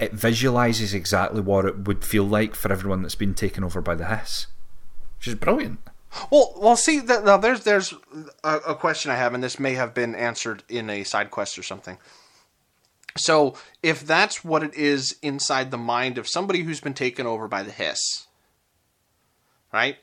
It 0.00 0.12
visualizes 0.12 0.94
exactly 0.94 1.42
what 1.42 1.64
it 1.64 1.86
would 1.86 2.04
feel 2.04 2.24
like 2.24 2.56
for 2.56 2.72
everyone 2.72 3.02
that's 3.02 3.14
been 3.14 3.34
taken 3.34 3.62
over 3.62 3.80
by 3.80 3.94
the 3.94 4.06
hiss, 4.06 4.48
which 5.18 5.28
is 5.28 5.36
brilliant. 5.36 5.78
Well, 6.30 6.52
well, 6.56 6.76
see, 6.76 7.00
th- 7.00 7.22
now 7.22 7.36
there's 7.36 7.64
there's 7.64 7.94
a, 8.44 8.56
a 8.58 8.74
question 8.74 9.10
I 9.10 9.16
have, 9.16 9.34
and 9.34 9.42
this 9.42 9.58
may 9.58 9.74
have 9.74 9.94
been 9.94 10.14
answered 10.14 10.62
in 10.68 10.90
a 10.90 11.04
side 11.04 11.30
quest 11.30 11.58
or 11.58 11.62
something. 11.62 11.98
So, 13.16 13.54
if 13.82 14.06
that's 14.06 14.44
what 14.44 14.62
it 14.62 14.74
is 14.74 15.16
inside 15.22 15.70
the 15.70 15.78
mind 15.78 16.18
of 16.18 16.28
somebody 16.28 16.62
who's 16.62 16.80
been 16.80 16.94
taken 16.94 17.26
over 17.26 17.48
by 17.48 17.62
the 17.62 17.70
hiss, 17.70 18.26
right? 19.72 19.98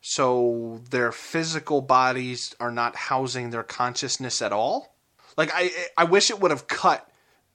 So 0.00 0.80
their 0.90 1.12
physical 1.12 1.82
bodies 1.82 2.54
are 2.58 2.70
not 2.70 2.96
housing 2.96 3.50
their 3.50 3.62
consciousness 3.62 4.40
at 4.40 4.52
all. 4.52 4.94
Like 5.36 5.50
I, 5.54 5.70
I 5.96 6.04
wish 6.04 6.30
it 6.30 6.40
would 6.40 6.50
have 6.50 6.66
cut 6.66 7.10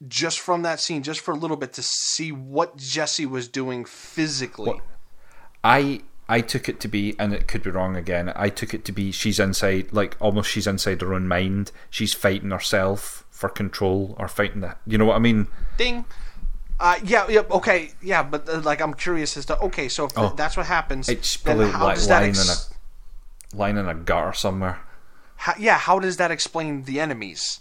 just 0.06 0.40
from 0.40 0.62
that 0.62 0.80
scene, 0.80 1.02
just 1.02 1.20
for 1.20 1.32
a 1.32 1.36
little 1.36 1.56
bit, 1.56 1.72
to 1.74 1.82
see 1.82 2.32
what 2.32 2.76
Jesse 2.76 3.26
was 3.26 3.48
doing 3.48 3.84
physically. 3.84 4.80
I 5.62 6.02
I 6.28 6.40
took 6.40 6.68
it 6.68 6.80
to 6.80 6.88
be, 6.88 7.14
and 7.18 7.32
it 7.34 7.46
could 7.48 7.62
be 7.62 7.70
wrong 7.70 7.96
again. 7.96 8.32
I 8.34 8.48
took 8.48 8.72
it 8.72 8.84
to 8.86 8.92
be 8.92 9.12
she's 9.12 9.38
inside, 9.38 9.92
like 9.92 10.16
almost 10.20 10.50
she's 10.50 10.66
inside 10.66 11.00
her 11.02 11.12
own 11.12 11.28
mind. 11.28 11.70
She's 11.90 12.14
fighting 12.14 12.50
herself 12.50 13.24
for 13.30 13.48
control, 13.48 14.14
or 14.18 14.26
fighting 14.28 14.60
that. 14.62 14.78
You 14.86 14.96
know 14.98 15.04
what 15.04 15.16
I 15.16 15.18
mean? 15.18 15.48
Ding. 15.76 16.04
Uh, 16.80 16.96
yeah, 17.04 17.26
yeah, 17.28 17.40
okay, 17.50 17.92
yeah, 18.02 18.22
but 18.22 18.48
uh, 18.48 18.60
like 18.60 18.80
I'm 18.80 18.94
curious 18.94 19.36
as 19.36 19.44
to 19.46 19.58
okay, 19.60 19.88
so 19.88 20.06
if 20.06 20.12
Oh. 20.16 20.32
that's 20.36 20.56
what 20.56 20.66
happens, 20.66 21.08
It's 21.08 21.36
probably 21.36 21.70
how 21.70 21.84
like 21.84 21.96
does 21.96 22.08
that 22.08 22.20
lying 22.20 22.30
ex- 22.30 22.70
in 23.52 23.56
a 23.56 23.60
lying 23.60 23.76
in 23.76 23.88
a 23.88 23.94
gutter 23.94 24.32
somewhere. 24.32 24.80
how, 25.36 25.54
yeah, 25.58 25.78
how 25.78 25.98
does 26.00 26.16
that 26.16 26.30
explain 26.32 26.84
the 26.84 26.98
enemies? 27.00 27.60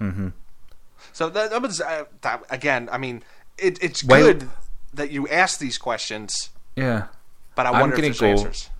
Mm-hmm. 0.00 0.28
So 1.12 1.28
that, 1.28 1.50
that 1.50 1.62
was 1.62 1.80
uh, 1.80 2.04
that, 2.22 2.42
again. 2.50 2.88
I 2.90 2.98
mean, 2.98 3.22
it, 3.58 3.78
it's 3.82 4.02
Well- 4.02 4.20
good 4.26 4.48
that 4.94 5.10
you 5.12 5.28
ask 5.28 5.58
these 5.60 5.78
questions, 5.78 6.50
Yeah, 6.74 7.06
but 7.54 7.66
I 7.66 7.70
I'm 7.70 7.80
wonder 7.80 7.96
if 7.96 8.00
gonna 8.00 8.08
there's 8.08 8.20
go- 8.20 8.26
answers. 8.26 8.70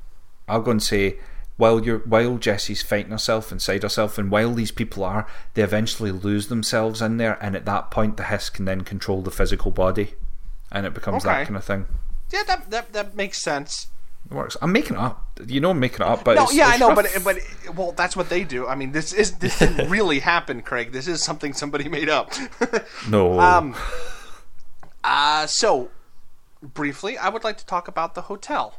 I'll 0.48 0.62
go 0.62 0.70
and 0.72 0.82
say. 0.82 1.18
While 1.56 1.84
you're 1.84 1.98
while 1.98 2.38
Jesse's 2.38 2.80
fighting 2.80 3.10
herself 3.12 3.52
inside 3.52 3.82
herself, 3.82 4.16
and 4.16 4.30
while 4.30 4.54
these 4.54 4.70
people 4.70 5.04
are, 5.04 5.26
they 5.52 5.60
eventually 5.62 6.10
lose 6.10 6.46
themselves 6.46 7.02
in 7.02 7.18
there, 7.18 7.36
and 7.42 7.54
at 7.54 7.66
that 7.66 7.90
point, 7.90 8.16
the 8.16 8.24
hiss 8.24 8.48
can 8.48 8.64
then 8.64 8.80
control 8.80 9.20
the 9.20 9.30
physical 9.30 9.70
body, 9.70 10.14
and 10.72 10.86
it 10.86 10.94
becomes 10.94 11.22
Okay. 11.26 11.34
that 11.34 11.44
kind 11.46 11.56
of 11.58 11.64
thing. 11.64 11.84
Yeah, 12.32 12.44
that, 12.46 12.70
that 12.70 12.92
that 12.94 13.14
makes 13.14 13.42
sense. 13.42 13.88
It 14.30 14.34
works. 14.34 14.56
I'm 14.62 14.72
making 14.72 14.96
it 14.96 15.00
up. 15.00 15.38
You 15.46 15.60
know, 15.60 15.72
I'm 15.72 15.80
making 15.80 15.96
it 16.00 16.08
up, 16.08 16.24
but 16.24 16.36
No, 16.36 16.44
it's, 16.44 16.54
yeah, 16.54 16.68
I 16.68 16.78
know, 16.78 16.94
rough. 16.94 17.12
but 17.12 17.24
but 17.24 17.76
well, 17.76 17.92
that's 17.92 18.16
what 18.16 18.30
they 18.30 18.42
do. 18.42 18.66
I 18.66 18.74
mean, 18.74 18.92
this 18.92 19.12
is 19.12 19.32
this 19.32 19.58
didn't 19.58 19.90
really 19.90 20.20
happen, 20.20 20.62
Craig. 20.62 20.92
This 20.92 21.08
is 21.08 21.22
something 21.22 21.52
somebody 21.52 21.90
made 21.90 22.08
up. 22.08 22.32
no. 23.10 23.38
Um, 23.38 23.76
uh, 25.04 25.46
so, 25.46 25.90
briefly, 26.62 27.16
I 27.18 27.28
would 27.28 27.44
like 27.44 27.58
to 27.58 27.66
talk 27.66 27.88
about 27.88 28.14
the 28.14 28.22
hotel. 28.22 28.76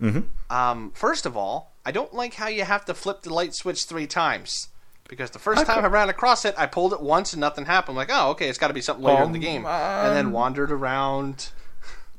Mm-hmm. 0.00 0.54
Um, 0.54 0.90
first 0.94 1.26
of 1.26 1.36
all, 1.36 1.72
I 1.84 1.90
don't 1.90 2.14
like 2.14 2.34
how 2.34 2.48
you 2.48 2.64
have 2.64 2.84
to 2.86 2.94
flip 2.94 3.22
the 3.22 3.32
light 3.34 3.54
switch 3.54 3.84
three 3.84 4.06
times. 4.06 4.68
Because 5.08 5.30
the 5.30 5.38
first 5.38 5.64
time 5.64 5.84
I 5.84 5.88
ran 5.88 6.10
across 6.10 6.44
it, 6.44 6.54
I 6.58 6.66
pulled 6.66 6.92
it 6.92 7.00
once 7.00 7.32
and 7.32 7.40
nothing 7.40 7.64
happened. 7.64 7.92
I'm 7.94 7.96
like, 7.96 8.10
oh, 8.12 8.30
okay, 8.32 8.48
it's 8.48 8.58
got 8.58 8.68
to 8.68 8.74
be 8.74 8.82
something 8.82 9.04
later 9.04 9.22
in 9.22 9.32
the 9.32 9.38
Um, 9.38 9.42
game. 9.42 9.64
and 9.66 10.14
then 10.14 10.32
wandered 10.32 10.70
around 10.70 11.48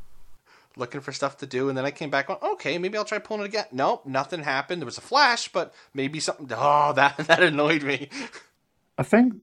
looking 0.75 0.99
for 1.01 1.11
stuff 1.11 1.37
to 1.37 1.45
do. 1.45 1.69
And 1.69 1.77
then 1.77 1.85
I 1.85 1.91
came 1.91 2.09
back, 2.09 2.27
going, 2.27 2.39
okay, 2.41 2.79
maybe 2.79 2.97
I'll 2.97 3.05
try 3.05 3.19
pulling 3.19 3.43
it 3.43 3.47
again. 3.49 3.65
Nope, 3.71 4.07
nothing 4.07 4.41
happened. 4.43 4.81
There 4.81 4.87
was 4.87 4.97
a 4.97 5.01
flash, 5.01 5.49
but 5.49 5.71
maybe 5.93 6.19
something. 6.19 6.47
Oh, 6.51 6.91
that, 6.95 7.15
that 7.17 7.43
annoyed 7.43 7.83
me. 7.83 8.09
I 8.97 9.03
think 9.03 9.35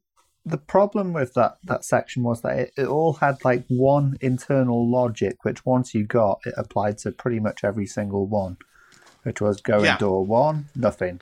the 0.46 0.56
problem 0.58 1.12
with 1.12 1.34
that, 1.34 1.58
that 1.64 1.84
section 1.84 2.22
was 2.22 2.40
that 2.42 2.56
it, 2.58 2.72
it 2.78 2.86
all 2.86 3.14
had 3.14 3.44
like 3.44 3.64
one 3.68 4.16
internal 4.20 4.88
logic, 4.90 5.44
which 5.44 5.66
once 5.66 5.92
you 5.92 6.06
got, 6.06 6.38
it 6.46 6.54
applied 6.56 6.98
to 6.98 7.10
pretty 7.10 7.40
much 7.40 7.64
every 7.64 7.86
single 7.86 8.26
one. 8.26 8.56
Which 9.24 9.40
was 9.40 9.60
go 9.60 9.82
Yeah. 9.82 9.94
in 9.94 9.98
door 9.98 10.24
one, 10.24 10.66
nothing. 10.76 11.18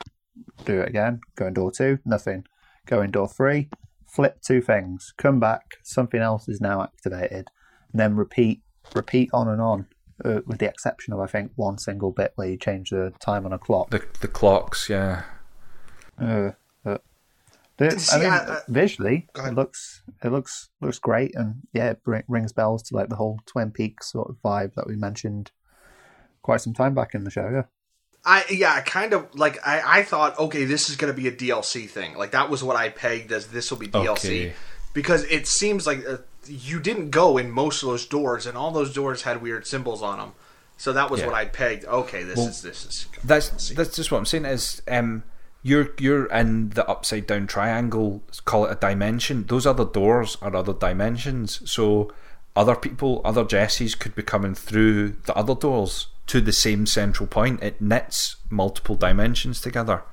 Do 0.63 0.79
it 0.81 0.89
again. 0.89 1.21
Go 1.35 1.47
in 1.47 1.53
door 1.55 1.71
two, 1.71 1.97
nothing. 2.05 2.45
Go 2.85 3.01
in 3.01 3.09
door 3.09 3.27
three, 3.27 3.69
flip 4.07 4.41
two 4.43 4.61
things. 4.61 5.11
Come 5.17 5.39
back, 5.39 5.77
something 5.81 6.21
else 6.21 6.47
is 6.47 6.61
now 6.61 6.83
activated. 6.83 7.49
And 7.91 7.99
then 7.99 8.15
repeat, 8.15 8.61
repeat 8.93 9.31
on 9.33 9.47
and 9.47 9.59
on. 9.59 9.87
Uh, 10.23 10.41
with 10.45 10.59
the 10.59 10.69
exception 10.69 11.13
of 11.13 11.19
I 11.19 11.25
think 11.25 11.51
one 11.55 11.77
single 11.79 12.11
bit 12.11 12.31
where 12.35 12.47
you 12.47 12.57
change 12.57 12.91
the 12.91 13.11
time 13.19 13.45
on 13.45 13.51
a 13.51 13.57
clock. 13.57 13.89
the 13.89 14.03
the 14.21 14.27
clocks, 14.29 14.87
yeah. 14.87 15.23
Uh, 16.21 16.51
the- 17.77 17.99
See, 17.99 18.15
I 18.15 18.19
mean, 18.19 18.29
I- 18.31 18.55
I- 18.55 18.61
visually, 18.67 19.27
it 19.35 19.53
looks 19.53 20.01
it 20.23 20.29
looks 20.31 20.69
looks 20.81 20.99
great, 20.99 21.35
and 21.35 21.55
yeah, 21.73 21.91
it 21.91 22.03
bring, 22.03 22.23
rings 22.27 22.53
bells 22.53 22.83
to 22.83 22.95
like 22.95 23.09
the 23.09 23.15
whole 23.17 23.39
Twin 23.45 23.71
Peaks 23.71 24.11
sort 24.11 24.29
of 24.29 24.37
vibe 24.43 24.75
that 24.75 24.87
we 24.87 24.95
mentioned 24.95 25.51
quite 26.41 26.61
some 26.61 26.73
time 26.73 26.93
back 26.93 27.13
in 27.15 27.23
the 27.23 27.31
show. 27.31 27.49
Yeah, 27.51 27.63
I 28.23 28.45
yeah, 28.49 28.73
I 28.73 28.81
kind 28.81 29.13
of 29.13 29.33
like 29.35 29.59
I, 29.65 29.99
I 29.99 30.03
thought 30.03 30.37
okay, 30.39 30.65
this 30.65 30.89
is 30.89 30.95
going 30.95 31.13
to 31.13 31.19
be 31.21 31.27
a 31.27 31.31
DLC 31.31 31.89
thing. 31.89 32.15
Like 32.17 32.31
that 32.31 32.49
was 32.49 32.63
what 32.63 32.75
I 32.75 32.89
pegged 32.89 33.31
as 33.31 33.47
this 33.47 33.69
will 33.71 33.77
be 33.79 33.87
DLC 33.87 34.25
Okay. 34.25 34.53
because 34.93 35.23
it 35.25 35.47
seems 35.47 35.85
like 35.85 36.07
uh, 36.07 36.17
you 36.47 36.79
didn't 36.79 37.09
go 37.09 37.37
in 37.37 37.51
most 37.51 37.83
of 37.83 37.89
those 37.89 38.05
doors, 38.05 38.45
and 38.45 38.57
all 38.57 38.71
those 38.71 38.93
doors 38.93 39.23
had 39.23 39.41
weird 39.41 39.65
symbols 39.67 40.01
on 40.01 40.19
them. 40.19 40.31
So 40.77 40.91
that 40.93 41.09
was 41.09 41.21
Yeah. 41.21 41.27
what 41.27 41.35
I 41.35 41.45
pegged. 41.45 41.85
Okay, 41.85 42.23
this 42.23 42.37
Well, 42.37 42.47
is 42.47 42.61
this 42.61 42.85
is 42.85 43.07
That's 43.23 43.69
that's 43.69 43.95
just 43.95 44.11
what 44.11 44.17
I'm 44.19 44.25
saying 44.25 44.45
is 44.45 44.81
um 44.87 45.23
you're 45.65 45.89
you're 45.99 46.27
in 46.27 46.69
the 46.77 46.87
upside 46.87 47.25
down 47.25 47.47
triangle, 47.47 48.21
call 48.45 48.65
it 48.65 48.71
a 48.77 48.87
dimension. 48.89 49.45
Those 49.47 49.65
other 49.65 49.83
doors 49.85 50.37
are 50.41 50.55
other 50.55 50.73
dimensions. 50.73 51.49
So 51.69 52.13
other 52.55 52.75
people, 52.75 53.21
other 53.25 53.43
Jessies 53.43 53.97
could 53.97 54.13
be 54.13 54.21
coming 54.23 54.53
through 54.53 55.15
the 55.25 55.35
other 55.35 55.55
doors 55.55 56.07
to 56.27 56.39
the 56.39 56.53
same 56.53 56.85
central 56.85 57.25
point. 57.27 57.63
It 57.63 57.81
knits 57.81 58.35
multiple 58.49 58.95
dimensions 58.95 59.59
together. 59.59 60.03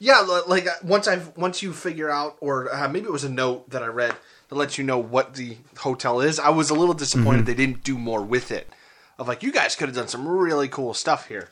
yeah. 0.00 0.20
Like 0.46 0.66
uh, 0.66 0.72
once 0.82 1.06
I've 1.06 1.36
once 1.36 1.62
you 1.62 1.72
figure 1.72 2.10
out, 2.10 2.36
or 2.40 2.74
uh, 2.74 2.88
maybe 2.88 3.06
it 3.06 3.12
was 3.12 3.24
a 3.24 3.30
note 3.30 3.70
that 3.70 3.82
I 3.84 3.86
read 3.86 4.14
that 4.48 4.56
lets 4.56 4.76
you 4.76 4.84
know 4.84 4.98
what 4.98 5.34
the 5.34 5.56
hotel 5.78 6.20
is. 6.20 6.38
I 6.40 6.50
was 6.50 6.68
a 6.70 6.74
little 6.74 6.94
disappointed 6.94 7.38
Mm-hmm. 7.38 7.44
they 7.46 7.54
didn't 7.54 7.84
do 7.84 7.96
more 7.96 8.22
with 8.22 8.50
it. 8.50 8.68
Of 9.18 9.28
like, 9.28 9.42
you 9.42 9.50
guys 9.52 9.74
could 9.76 9.88
have 9.88 9.96
done 9.96 10.08
some 10.08 10.28
really 10.28 10.68
cool 10.68 10.94
stuff 10.94 11.28
here. 11.28 11.50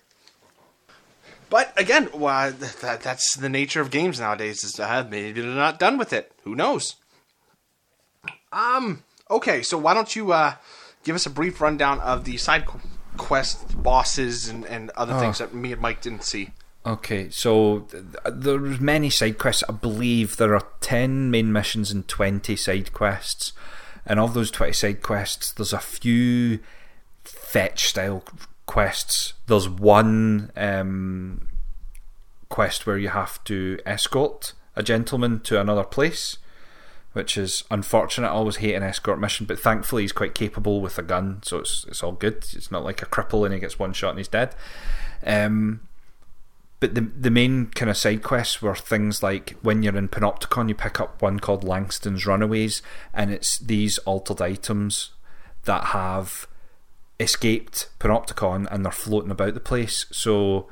But 1.54 1.72
again, 1.76 2.08
well, 2.12 2.50
that, 2.50 3.02
that's 3.02 3.36
the 3.36 3.48
nature 3.48 3.80
of 3.80 3.92
games 3.92 4.18
nowadays. 4.18 4.64
Is 4.64 4.80
uh, 4.80 5.06
maybe 5.08 5.40
they're 5.40 5.50
not 5.52 5.78
done 5.78 5.98
with 5.98 6.12
it. 6.12 6.32
Who 6.42 6.56
knows? 6.56 6.96
Um. 8.52 9.04
Okay, 9.30 9.62
so 9.62 9.78
why 9.78 9.94
don't 9.94 10.16
you 10.16 10.32
uh, 10.32 10.54
give 11.04 11.14
us 11.14 11.26
a 11.26 11.30
brief 11.30 11.60
rundown 11.60 12.00
of 12.00 12.24
the 12.24 12.38
side 12.38 12.64
quest 13.16 13.80
bosses 13.80 14.48
and, 14.48 14.66
and 14.66 14.90
other 14.96 15.16
things 15.20 15.38
that 15.38 15.54
me 15.54 15.70
and 15.70 15.80
Mike 15.80 16.02
didn't 16.02 16.24
see. 16.24 16.50
Okay, 16.84 17.30
so 17.30 17.86
th- 17.88 18.02
there's 18.32 18.80
many 18.80 19.08
side 19.08 19.38
quests. 19.38 19.62
I 19.68 19.72
believe 19.74 20.38
there 20.38 20.56
are 20.56 20.66
ten 20.80 21.30
main 21.30 21.52
missions 21.52 21.92
and 21.92 22.08
twenty 22.08 22.56
side 22.56 22.92
quests, 22.92 23.52
and 24.04 24.18
of 24.18 24.34
those 24.34 24.50
twenty 24.50 24.72
side 24.72 25.02
quests, 25.02 25.52
there's 25.52 25.72
a 25.72 25.78
few 25.78 26.58
fetch 27.22 27.86
style 27.86 28.24
quests. 28.66 29.34
There's 29.46 29.68
one 29.68 30.50
um, 30.56 31.48
quest 32.48 32.86
where 32.86 32.98
you 32.98 33.08
have 33.08 33.42
to 33.44 33.78
escort 33.84 34.52
a 34.76 34.82
gentleman 34.82 35.40
to 35.40 35.60
another 35.60 35.84
place, 35.84 36.38
which 37.12 37.36
is 37.36 37.64
unfortunate. 37.70 38.28
I 38.28 38.32
always 38.32 38.56
hate 38.56 38.74
an 38.74 38.82
escort 38.82 39.20
mission, 39.20 39.46
but 39.46 39.58
thankfully 39.58 40.02
he's 40.02 40.12
quite 40.12 40.34
capable 40.34 40.80
with 40.80 40.98
a 40.98 41.02
gun, 41.02 41.40
so 41.42 41.58
it's 41.58 41.84
it's 41.88 42.02
all 42.02 42.12
good. 42.12 42.44
It's 42.52 42.70
not 42.70 42.84
like 42.84 43.02
a 43.02 43.06
cripple 43.06 43.44
and 43.44 43.54
he 43.54 43.60
gets 43.60 43.78
one 43.78 43.92
shot 43.92 44.10
and 44.10 44.18
he's 44.18 44.28
dead. 44.28 44.54
Um, 45.24 45.80
but 46.80 46.94
the 46.94 47.00
the 47.00 47.30
main 47.30 47.66
kind 47.68 47.90
of 47.90 47.96
side 47.96 48.22
quests 48.22 48.60
were 48.60 48.74
things 48.74 49.22
like 49.22 49.56
when 49.62 49.82
you're 49.82 49.96
in 49.96 50.08
Panopticon, 50.08 50.68
you 50.68 50.74
pick 50.74 51.00
up 51.00 51.22
one 51.22 51.38
called 51.40 51.64
Langston's 51.64 52.26
Runaways, 52.26 52.82
and 53.12 53.30
it's 53.30 53.58
these 53.58 53.98
altered 53.98 54.42
items 54.42 55.12
that 55.64 55.86
have 55.86 56.46
escaped 57.20 57.88
Panopticon 58.00 58.66
and 58.70 58.84
they're 58.84 58.92
floating 58.92 59.30
about 59.30 59.54
the 59.54 59.60
place. 59.60 60.06
So 60.10 60.68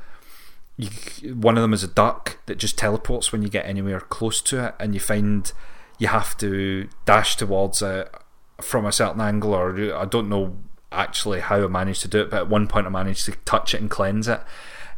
you, 0.76 0.90
one 1.34 1.57
of 1.57 1.62
them 1.62 1.72
is 1.72 1.84
a 1.84 1.88
duck 1.88 2.38
that 2.47 2.59
just 2.59 2.78
teleports 2.78 3.30
when 3.30 3.43
you 3.43 3.49
get 3.49 3.66
anywhere 3.66 4.01
close 4.01 4.40
to 4.43 4.66
it, 4.66 4.74
and 4.80 4.95
you 4.95 5.01
find 5.01 5.53
you 5.99 6.09
have 6.09 6.36
to 6.38 6.88
dash 7.05 7.36
towards 7.36 7.82
it 7.82 8.12
from 8.61 8.86
a 8.86 8.93
certain 8.93 9.20
angle, 9.20 9.55
or 9.55 9.95
I 9.95 10.05
don't 10.05 10.28
know 10.28 10.57
actually 10.90 11.40
how 11.40 11.64
I 11.64 11.66
managed 11.68 12.03
to 12.03 12.09
do 12.09 12.20
it, 12.22 12.30
but 12.30 12.40
at 12.40 12.49
one 12.49 12.66
point 12.66 12.86
I 12.86 12.90
managed 12.90 13.24
to 13.26 13.32
touch 13.45 13.74
it 13.74 13.80
and 13.80 13.90
cleanse 13.90 14.28
it. 14.28 14.40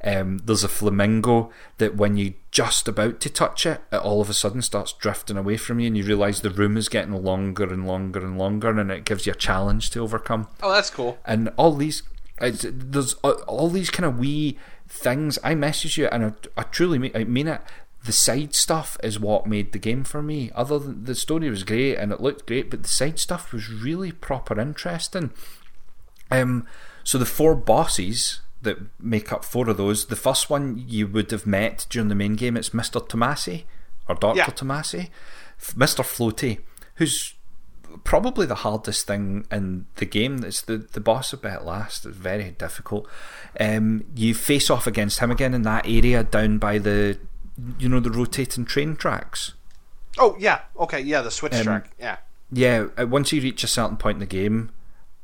Um, 0.04 0.38
there's 0.44 0.62
a 0.62 0.68
flamingo 0.68 1.50
that 1.78 1.96
when 1.96 2.18
you 2.18 2.34
just 2.50 2.86
about 2.86 3.20
to 3.20 3.30
touch 3.30 3.64
it, 3.64 3.80
it 3.90 3.96
all 3.96 4.20
of 4.20 4.28
a 4.28 4.34
sudden 4.34 4.60
starts 4.60 4.92
drifting 4.92 5.38
away 5.38 5.56
from 5.56 5.80
you, 5.80 5.86
and 5.86 5.96
you 5.96 6.04
realise 6.04 6.40
the 6.40 6.50
room 6.50 6.76
is 6.76 6.90
getting 6.90 7.12
longer 7.12 7.64
and 7.64 7.86
longer 7.86 8.20
and 8.20 8.36
longer, 8.36 8.68
and 8.78 8.90
it 8.90 9.06
gives 9.06 9.26
you 9.26 9.32
a 9.32 9.36
challenge 9.36 9.90
to 9.90 10.00
overcome. 10.00 10.48
Oh, 10.62 10.70
that's 10.70 10.90
cool. 10.90 11.18
And 11.24 11.50
all 11.56 11.72
these, 11.72 12.02
it's, 12.38 12.66
there's 12.70 13.16
uh, 13.24 13.30
all 13.48 13.70
these 13.70 13.90
kind 13.90 14.04
of 14.04 14.18
wee 14.18 14.58
things. 14.86 15.38
I 15.42 15.54
message 15.54 15.96
you, 15.96 16.06
and 16.08 16.24
I, 16.26 16.32
I 16.60 16.62
truly 16.64 16.98
mean, 16.98 17.12
I 17.14 17.24
mean 17.24 17.48
it. 17.48 17.62
The 18.04 18.12
side 18.12 18.54
stuff 18.54 18.98
is 19.02 19.18
what 19.18 19.46
made 19.46 19.72
the 19.72 19.78
game 19.78 20.04
for 20.04 20.22
me. 20.22 20.50
Other 20.54 20.78
than 20.78 21.04
the 21.06 21.14
story 21.14 21.48
was 21.48 21.64
great 21.64 21.96
and 21.96 22.12
it 22.12 22.20
looked 22.20 22.46
great, 22.46 22.68
but 22.68 22.82
the 22.82 22.88
side 22.88 23.18
stuff 23.18 23.50
was 23.50 23.70
really 23.70 24.12
proper 24.12 24.60
interesting. 24.60 25.32
Um, 26.30 26.66
so 27.02 27.16
the 27.16 27.24
four 27.24 27.54
bosses 27.54 28.40
that 28.64 28.78
make 29.00 29.32
up 29.32 29.44
four 29.44 29.68
of 29.70 29.76
those. 29.76 30.06
The 30.06 30.16
first 30.16 30.50
one 30.50 30.84
you 30.86 31.06
would 31.06 31.30
have 31.30 31.46
met 31.46 31.86
during 31.88 32.08
the 32.08 32.14
main 32.14 32.34
game. 32.34 32.56
It's 32.56 32.74
Mister 32.74 33.00
Tomasi 33.00 33.64
or 34.08 34.16
Doctor 34.16 34.38
Yeah. 34.38 34.46
Tomasi, 34.46 35.10
Mister 35.76 36.02
Floaty, 36.02 36.58
who's 36.96 37.34
probably 38.02 38.44
the 38.44 38.56
hardest 38.56 39.06
thing 39.06 39.46
in 39.52 39.86
the 39.96 40.04
game. 40.04 40.42
It's 40.42 40.62
the 40.62 40.78
the 40.78 41.00
boss 41.00 41.32
a 41.32 41.36
bit 41.36 41.62
last. 41.62 42.04
It's 42.04 42.16
very 42.16 42.50
difficult. 42.50 43.08
Um, 43.60 44.04
you 44.16 44.34
face 44.34 44.68
off 44.68 44.86
against 44.86 45.20
him 45.20 45.30
again 45.30 45.54
in 45.54 45.62
that 45.62 45.86
area 45.86 46.24
down 46.24 46.58
by 46.58 46.78
the 46.78 47.18
you 47.78 47.88
know 47.88 48.00
the 48.00 48.10
rotating 48.10 48.64
train 48.64 48.96
tracks. 48.96 49.54
Oh 50.18 50.36
yeah, 50.38 50.62
okay, 50.78 51.00
yeah, 51.00 51.22
the 51.22 51.30
switch 51.30 51.54
Um, 51.54 51.62
track, 51.62 51.90
yeah. 51.98 52.16
Yeah, 52.52 52.86
uh, 52.96 53.06
once 53.06 53.32
you 53.32 53.40
reach 53.40 53.64
a 53.64 53.68
certain 53.68 53.96
point 53.96 54.16
in 54.16 54.20
the 54.20 54.26
game, 54.26 54.70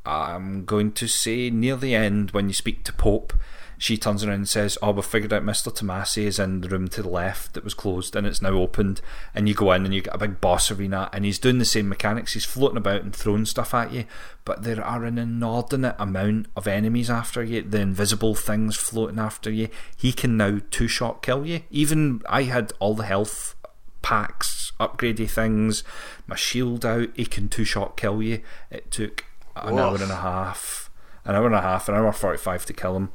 I'm 0.04 0.64
going 0.64 0.92
to 0.92 1.06
say 1.06 1.50
near 1.50 1.76
the 1.76 1.94
end 1.94 2.30
when 2.30 2.48
you 2.48 2.54
speak 2.54 2.84
to 2.84 2.92
Pope, 2.92 3.34
she 3.80 3.96
turns 3.96 4.22
around 4.22 4.34
and 4.34 4.48
says, 4.48 4.76
"Oh, 4.82 4.90
we 4.90 5.00
figured 5.00 5.32
out 5.32 5.42
Mr. 5.42 5.74
Tomasi 5.74 6.24
is 6.24 6.38
in 6.38 6.60
the 6.60 6.68
room 6.68 6.88
to 6.88 7.02
the 7.02 7.08
left 7.08 7.54
that 7.54 7.64
was 7.64 7.72
closed 7.72 8.14
and 8.14 8.26
it's 8.26 8.42
now 8.42 8.50
opened." 8.50 9.00
And 9.34 9.48
you 9.48 9.54
go 9.54 9.72
in 9.72 9.86
and 9.86 9.94
you 9.94 10.02
get 10.02 10.14
a 10.14 10.18
big 10.18 10.38
boss 10.38 10.70
arena, 10.70 11.08
and 11.14 11.24
he's 11.24 11.38
doing 11.38 11.58
the 11.58 11.64
same 11.64 11.88
mechanics. 11.88 12.34
He's 12.34 12.44
floating 12.44 12.76
about 12.76 13.02
and 13.02 13.16
throwing 13.16 13.46
stuff 13.46 13.72
at 13.72 13.90
you, 13.90 14.04
but 14.44 14.64
there 14.64 14.84
are 14.84 15.06
an 15.06 15.16
inordinate 15.16 15.96
amount 15.98 16.48
of 16.56 16.66
enemies 16.66 17.08
after 17.08 17.42
you. 17.42 17.62
The 17.62 17.80
invisible 17.80 18.34
things 18.34 18.76
floating 18.76 19.18
after 19.18 19.50
you. 19.50 19.68
He 19.96 20.12
can 20.12 20.36
now 20.36 20.60
two 20.70 20.88
shot 20.88 21.22
kill 21.22 21.46
you. 21.46 21.62
Even 21.70 22.20
I 22.28 22.42
had 22.42 22.74
all 22.80 22.94
the 22.94 23.04
health 23.04 23.54
packs, 24.02 24.72
upgradey 24.78 25.28
things, 25.28 25.84
my 26.26 26.36
shield 26.36 26.84
out, 26.84 27.08
he 27.14 27.24
can 27.24 27.48
two 27.48 27.64
shot 27.64 27.96
kill 27.96 28.22
you. 28.22 28.42
It 28.70 28.90
took 28.90 29.24
an 29.64 29.78
hour 29.78 29.94
and 29.94 30.10
a 30.10 30.16
half, 30.16 30.90
an 31.24 31.34
hour 31.34 31.46
and 31.46 31.54
a 31.54 31.60
half, 31.60 31.88
an 31.88 31.94
hour 31.94 32.12
forty 32.12 32.38
five 32.38 32.64
to 32.66 32.72
kill 32.72 32.96
him. 32.96 33.10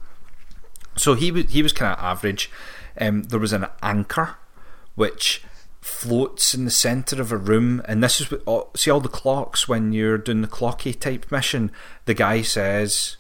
So 0.96 1.14
he 1.14 1.32
was 1.32 1.52
he 1.52 1.62
was 1.62 1.74
kind 1.74 1.94
of 1.94 2.04
average. 2.04 2.50
Um, 3.00 3.24
there 3.24 3.40
was 3.40 3.54
an 3.54 3.68
anchor, 3.82 4.36
which 4.96 5.44
floats 5.82 6.56
in 6.56 6.66
the 6.66 6.72
center 6.72 7.22
of 7.22 7.32
a 7.32 7.38
room, 7.38 7.82
and 7.88 8.04
this 8.04 8.20
is 8.20 8.32
what 8.32 8.42
oh, 8.48 8.70
see 8.76 8.90
all 8.90 9.02
the 9.02 9.10
clocks 9.10 9.68
when 9.68 9.92
you're 9.92 10.18
doing 10.18 10.42
the 10.42 10.48
clocky 10.48 10.98
type 10.98 11.32
mission. 11.32 11.72
The 12.06 12.14
guy 12.14 12.42
says, 12.42 13.18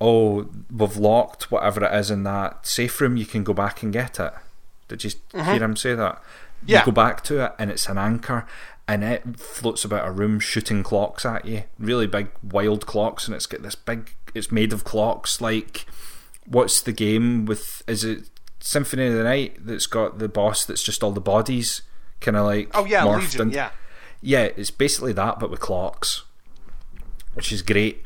"Oh, 0.00 0.48
we've 0.70 0.96
locked 0.96 1.50
whatever 1.50 1.84
it 1.84 1.94
is 1.94 2.10
in 2.10 2.22
that 2.24 2.66
safe 2.66 3.00
room. 3.00 3.16
You 3.16 3.26
can 3.26 3.44
go 3.44 3.52
back 3.52 3.82
and 3.82 3.92
get 3.92 4.20
it." 4.20 4.32
Did 4.88 5.04
you 5.04 5.10
hear 5.32 5.62
him 5.62 5.76
say 5.76 5.94
that? 5.94 6.22
Yeah. 6.66 6.80
You 6.80 6.86
go 6.86 6.92
back 6.92 7.22
to 7.24 7.44
it, 7.44 7.52
and 7.58 7.70
it's 7.70 7.88
an 7.88 7.98
anchor, 7.98 8.46
and 8.88 9.04
it 9.04 9.38
floats 9.38 9.84
about 9.84 10.08
a 10.08 10.10
room 10.10 10.40
shooting 10.40 10.82
clocks 10.82 11.24
at 11.26 11.44
you. 11.44 11.64
Really 11.78 12.06
big, 12.06 12.30
wild 12.42 12.86
clocks, 12.86 13.26
and 13.26 13.34
it's 13.36 13.46
got 13.46 13.62
this 13.62 13.74
big. 13.74 14.14
It's 14.34 14.50
made 14.50 14.72
of 14.72 14.82
clocks. 14.82 15.40
Like, 15.40 15.84
what's 16.46 16.80
the 16.80 16.92
game 16.92 17.44
with? 17.44 17.82
Is 17.86 18.02
it 18.02 18.30
Symphony 18.60 19.06
of 19.06 19.14
the 19.14 19.22
Night 19.24 19.56
that's 19.60 19.86
got 19.86 20.18
the 20.18 20.28
boss 20.28 20.64
that's 20.64 20.82
just 20.82 21.02
all 21.04 21.12
the 21.12 21.20
bodies, 21.20 21.82
kind 22.20 22.36
of 22.36 22.46
like 22.46 22.70
Oh 22.74 22.84
yeah, 22.86 23.02
morphed 23.04 23.20
Legion, 23.20 23.40
into- 23.42 23.56
yeah. 23.56 23.70
yeah, 24.22 24.44
it's 24.56 24.70
basically 24.70 25.12
that, 25.12 25.38
but 25.38 25.50
with 25.50 25.60
clocks, 25.60 26.24
which 27.34 27.52
is 27.52 27.62
great. 27.62 28.02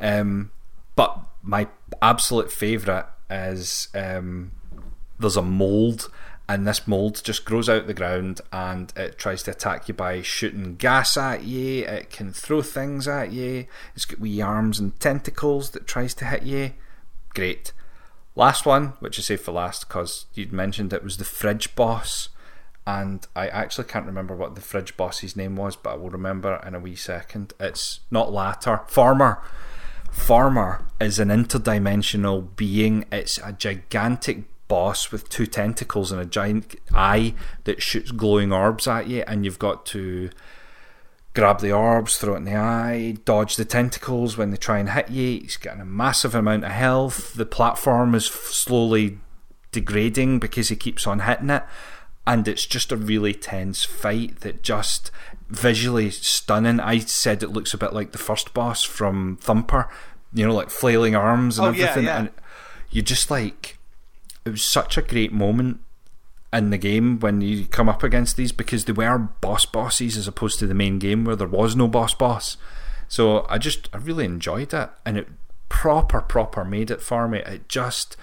Um, 0.00 0.50
but 0.96 1.18
my 1.42 1.68
absolute 2.02 2.50
favourite 2.50 3.06
is 3.30 3.88
um, 3.94 4.52
there's 5.18 5.36
a 5.36 5.42
mold, 5.42 6.10
and 6.50 6.66
this 6.66 6.88
mold 6.88 7.22
just 7.22 7.44
grows 7.44 7.68
out 7.68 7.86
the 7.86 7.94
ground 7.94 8.40
and 8.52 8.92
it 8.96 9.16
tries 9.16 9.44
to 9.44 9.52
attack 9.52 9.86
you 9.86 9.94
by 9.94 10.20
shooting 10.20 10.74
gas 10.74 11.16
at 11.16 11.44
you. 11.44 11.84
It 11.84 12.10
can 12.10 12.32
throw 12.32 12.60
things 12.60 13.06
at 13.06 13.30
you. 13.30 13.66
It's 13.94 14.04
got 14.04 14.18
wee 14.18 14.40
arms 14.40 14.80
and 14.80 14.98
tentacles 14.98 15.70
that 15.70 15.86
tries 15.86 16.12
to 16.14 16.24
hit 16.24 16.42
you. 16.42 16.72
Great. 17.34 17.72
Last 18.34 18.66
one, 18.66 18.94
which 18.98 19.16
I 19.16 19.22
say 19.22 19.36
for 19.36 19.52
last 19.52 19.86
because 19.86 20.26
you'd 20.34 20.52
mentioned 20.52 20.92
it 20.92 21.04
was 21.04 21.18
the 21.18 21.24
fridge 21.24 21.76
boss, 21.76 22.30
and 22.84 23.24
I 23.36 23.46
actually 23.46 23.86
can't 23.86 24.06
remember 24.06 24.34
what 24.34 24.56
the 24.56 24.60
fridge 24.60 24.96
boss's 24.96 25.36
name 25.36 25.54
was, 25.54 25.76
but 25.76 25.90
I 25.90 25.96
will 25.96 26.10
remember 26.10 26.60
in 26.66 26.74
a 26.74 26.80
wee 26.80 26.96
second. 26.96 27.52
It's 27.60 28.00
not 28.10 28.32
Latter, 28.32 28.80
Former. 28.88 29.40
Former 30.10 30.84
is 31.00 31.20
an 31.20 31.28
interdimensional 31.28 32.56
being. 32.56 33.04
It's 33.12 33.38
a 33.38 33.52
gigantic 33.52 34.46
boss 34.70 35.12
with 35.12 35.28
two 35.28 35.46
tentacles 35.46 36.10
and 36.10 36.20
a 36.20 36.24
giant 36.24 36.76
eye 36.94 37.34
that 37.64 37.82
shoots 37.82 38.10
glowing 38.12 38.52
orbs 38.52 38.86
at 38.88 39.06
you, 39.08 39.22
and 39.26 39.44
you've 39.44 39.58
got 39.58 39.84
to 39.86 40.30
grab 41.34 41.60
the 41.60 41.72
orbs, 41.72 42.16
throw 42.16 42.34
it 42.34 42.38
in 42.38 42.44
the 42.44 42.56
eye, 42.56 43.16
dodge 43.24 43.56
the 43.56 43.64
tentacles 43.64 44.36
when 44.36 44.50
they 44.50 44.56
try 44.56 44.78
and 44.78 44.90
hit 44.90 45.10
you. 45.10 45.40
He's 45.40 45.56
getting 45.56 45.80
a 45.80 45.84
massive 45.84 46.34
amount 46.34 46.64
of 46.64 46.70
health. 46.72 47.34
The 47.34 47.46
platform 47.46 48.14
is 48.14 48.26
slowly 48.26 49.18
degrading 49.72 50.38
because 50.40 50.68
he 50.70 50.76
keeps 50.76 51.06
on 51.06 51.20
hitting 51.20 51.50
it. 51.50 51.62
And 52.26 52.46
it's 52.48 52.66
just 52.66 52.92
a 52.92 52.96
really 52.96 53.32
tense 53.34 53.84
fight 53.84 54.40
that 54.40 54.62
just 54.62 55.10
visually 55.48 56.10
stunning. 56.10 56.78
I 56.80 56.98
said 56.98 57.42
it 57.42 57.50
looks 57.50 57.74
a 57.74 57.78
bit 57.78 57.92
like 57.92 58.12
the 58.12 58.18
first 58.18 58.52
boss 58.54 58.82
from 58.84 59.38
Thumper, 59.40 59.88
you 60.32 60.46
know, 60.46 60.54
like 60.54 60.70
flailing 60.70 61.16
arms 61.16 61.58
and 61.58 61.68
Oh, 61.68 61.70
yeah, 61.70 61.84
everything. 61.86 62.04
yeah. 62.06 62.18
And 62.18 62.30
you're 62.90 63.04
just 63.04 63.30
like, 63.30 63.78
it 64.44 64.50
was 64.50 64.64
such 64.64 64.96
a 64.98 65.02
great 65.02 65.32
moment 65.32 65.80
in 66.52 66.70
the 66.70 66.78
game 66.78 67.20
when 67.20 67.40
you 67.40 67.66
come 67.66 67.88
up 67.88 68.02
against 68.02 68.36
these 68.36 68.50
because 68.52 68.84
they 68.84 68.92
were 68.92 69.18
boss 69.18 69.64
bosses 69.66 70.16
as 70.16 70.26
opposed 70.26 70.58
to 70.58 70.66
the 70.66 70.74
main 70.74 70.98
game 70.98 71.24
where 71.24 71.36
there 71.36 71.46
was 71.46 71.76
no 71.76 71.86
boss 71.86 72.14
boss. 72.14 72.56
So 73.08 73.46
I 73.48 73.58
just 73.58 73.88
I 73.92 73.98
really 73.98 74.24
enjoyed 74.24 74.72
it 74.74 74.90
and 75.06 75.16
it 75.16 75.28
proper 75.68 76.20
proper 76.20 76.64
made 76.64 76.90
it 76.90 77.00
for 77.02 77.28
me. 77.28 77.38
It 77.40 77.68
just 77.68 78.16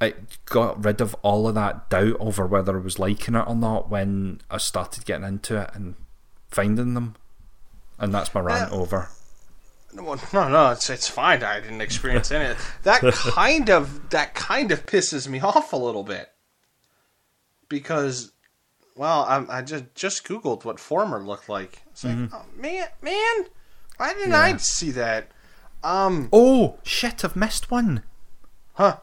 it 0.00 0.38
got 0.46 0.84
rid 0.84 1.00
of 1.00 1.14
all 1.22 1.46
of 1.46 1.54
that 1.54 1.88
doubt 1.88 2.16
over 2.18 2.46
whether 2.46 2.76
I 2.76 2.80
was 2.82 2.98
liking 2.98 3.36
it 3.36 3.44
or 3.46 3.54
not 3.54 3.88
when 3.88 4.40
I 4.50 4.58
started 4.58 5.04
getting 5.04 5.26
into 5.26 5.60
it 5.60 5.70
and 5.74 5.94
finding 6.50 6.94
them. 6.94 7.14
And 7.98 8.12
that's 8.12 8.34
my 8.34 8.40
rant 8.40 8.72
Yeah. 8.72 8.78
over. 8.78 9.08
No, 9.94 10.14
no, 10.32 10.48
no, 10.48 10.70
it's 10.70 10.88
it's 10.88 11.06
fine. 11.08 11.42
I 11.42 11.60
didn't 11.60 11.80
experience 11.82 12.30
any. 12.30 12.54
That 12.84 13.00
kind 13.12 13.68
of 13.68 14.08
that 14.10 14.34
kind 14.34 14.72
of 14.72 14.86
pisses 14.86 15.28
me 15.28 15.40
off 15.40 15.72
a 15.72 15.76
little 15.76 16.02
bit 16.04 16.30
because, 17.68 18.32
well, 18.96 19.22
I, 19.24 19.58
I 19.58 19.62
just 19.62 19.94
just 19.94 20.24
googled 20.26 20.64
what 20.64 20.80
former 20.80 21.22
looked 21.22 21.48
like. 21.48 21.82
It's 21.90 22.04
like, 22.04 22.16
oh, 22.32 22.44
man, 22.56 22.86
man, 23.02 23.46
why 23.98 24.14
didn't 24.14 24.32
I 24.34 24.56
see 24.56 24.90
that? 24.92 25.28
Um, 25.84 26.28
Oh 26.32 26.78
shit! 26.84 27.24
I've 27.24 27.36
missed 27.36 27.70
one. 27.70 28.02
huh? 28.74 28.98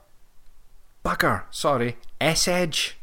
Bugger. 1.05 1.43
Sorry. 1.51 1.97
Essej. 2.19 2.93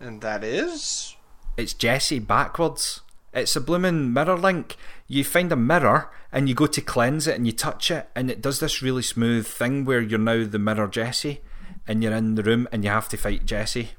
And 0.00 0.20
that 0.20 0.42
is 0.44 1.16
It's 1.56 1.74
Jesse 1.74 2.18
backwards. 2.18 3.00
It's 3.32 3.56
a 3.56 3.60
bloomin' 3.60 4.12
mirror 4.12 4.36
link. 4.36 4.76
You 5.12 5.24
find 5.24 5.52
a 5.52 5.56
mirror 5.56 6.10
and 6.32 6.48
you 6.48 6.54
go 6.54 6.66
to 6.66 6.80
cleanse 6.80 7.26
it 7.26 7.36
and 7.36 7.44
you 7.46 7.52
touch 7.52 7.90
it 7.90 8.08
and 8.14 8.30
it 8.30 8.40
does 8.40 8.60
this 8.60 8.80
really 8.80 9.02
smooth 9.02 9.46
thing 9.46 9.84
where 9.84 10.00
you're 10.00 10.18
now 10.18 10.44
the 10.46 10.58
mirror 10.58 10.88
Jesse 10.88 11.40
and 11.86 12.02
you're 12.02 12.14
in 12.14 12.34
the 12.36 12.42
room 12.42 12.66
and 12.72 12.82
you 12.82 12.88
have 12.90 13.08
to 13.10 13.16
fight 13.18 13.44
Jesse. 13.44 13.90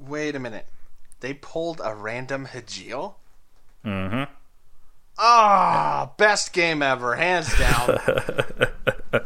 wait 0.00 0.34
a 0.34 0.40
minute. 0.40 0.66
They 1.20 1.34
pulled 1.34 1.80
a 1.84 1.94
random 1.94 2.46
Hajil. 2.46 3.14
Mm-hmm. 3.84 4.32
Ah, 5.18 6.10
best 6.16 6.52
game 6.52 6.82
ever, 6.82 7.14
hands 7.14 7.56
down. 7.56 7.98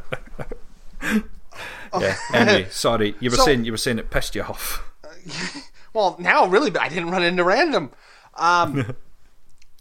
Yeah. 2.00 2.16
Anyway, 2.34 2.66
sorry. 2.70 3.14
You 3.20 3.30
were 3.30 3.36
So- 3.36 3.44
saying 3.44 3.64
you 3.64 3.72
were 3.72 3.78
saying 3.78 3.98
it 3.98 4.10
pissed 4.10 4.34
you 4.34 4.42
off. 4.42 4.82
Well, 5.94 6.16
now 6.18 6.46
really, 6.46 6.72
but 6.72 6.82
I 6.82 6.88
didn't 6.88 7.10
run 7.12 7.22
into 7.22 7.44
random. 7.44 7.92
Um, 8.34 8.96